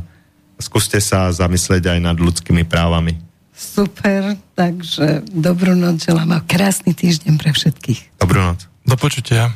skúste 0.59 0.99
sa 0.99 1.31
zamyslieť 1.31 1.95
aj 1.95 1.99
nad 2.03 2.19
ľudskými 2.19 2.67
právami. 2.67 3.29
Super, 3.59 4.39
takže 4.55 5.27
dobrú 5.27 5.75
noc 5.75 5.99
želám 5.99 6.31
a 6.31 6.39
krásny 6.43 6.95
týždeň 6.95 7.35
pre 7.35 7.51
všetkých. 7.51 8.15
Dobrú 8.19 8.39
noc. 8.39 8.67
Do 8.87 8.95
počutia. 8.95 9.51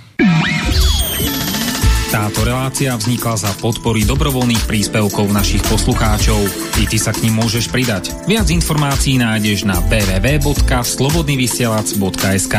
Táto 2.13 2.45
relácia 2.45 2.93
vznikla 2.93 3.41
za 3.41 3.49
podpory 3.57 4.05
dobrovoľných 4.05 4.69
príspevkov 4.69 5.33
našich 5.33 5.65
poslucháčov. 5.65 6.45
I 6.77 6.85
ty 6.85 7.01
sa 7.01 7.09
k 7.09 7.25
ním 7.25 7.41
môžeš 7.41 7.73
pridať. 7.73 8.13
Viac 8.29 8.53
informácií 8.53 9.17
nájdeš 9.17 9.65
na 9.65 9.81
www.slobodnyvysielac.sk 9.89 12.55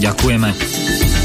Ďakujeme. 0.00 1.23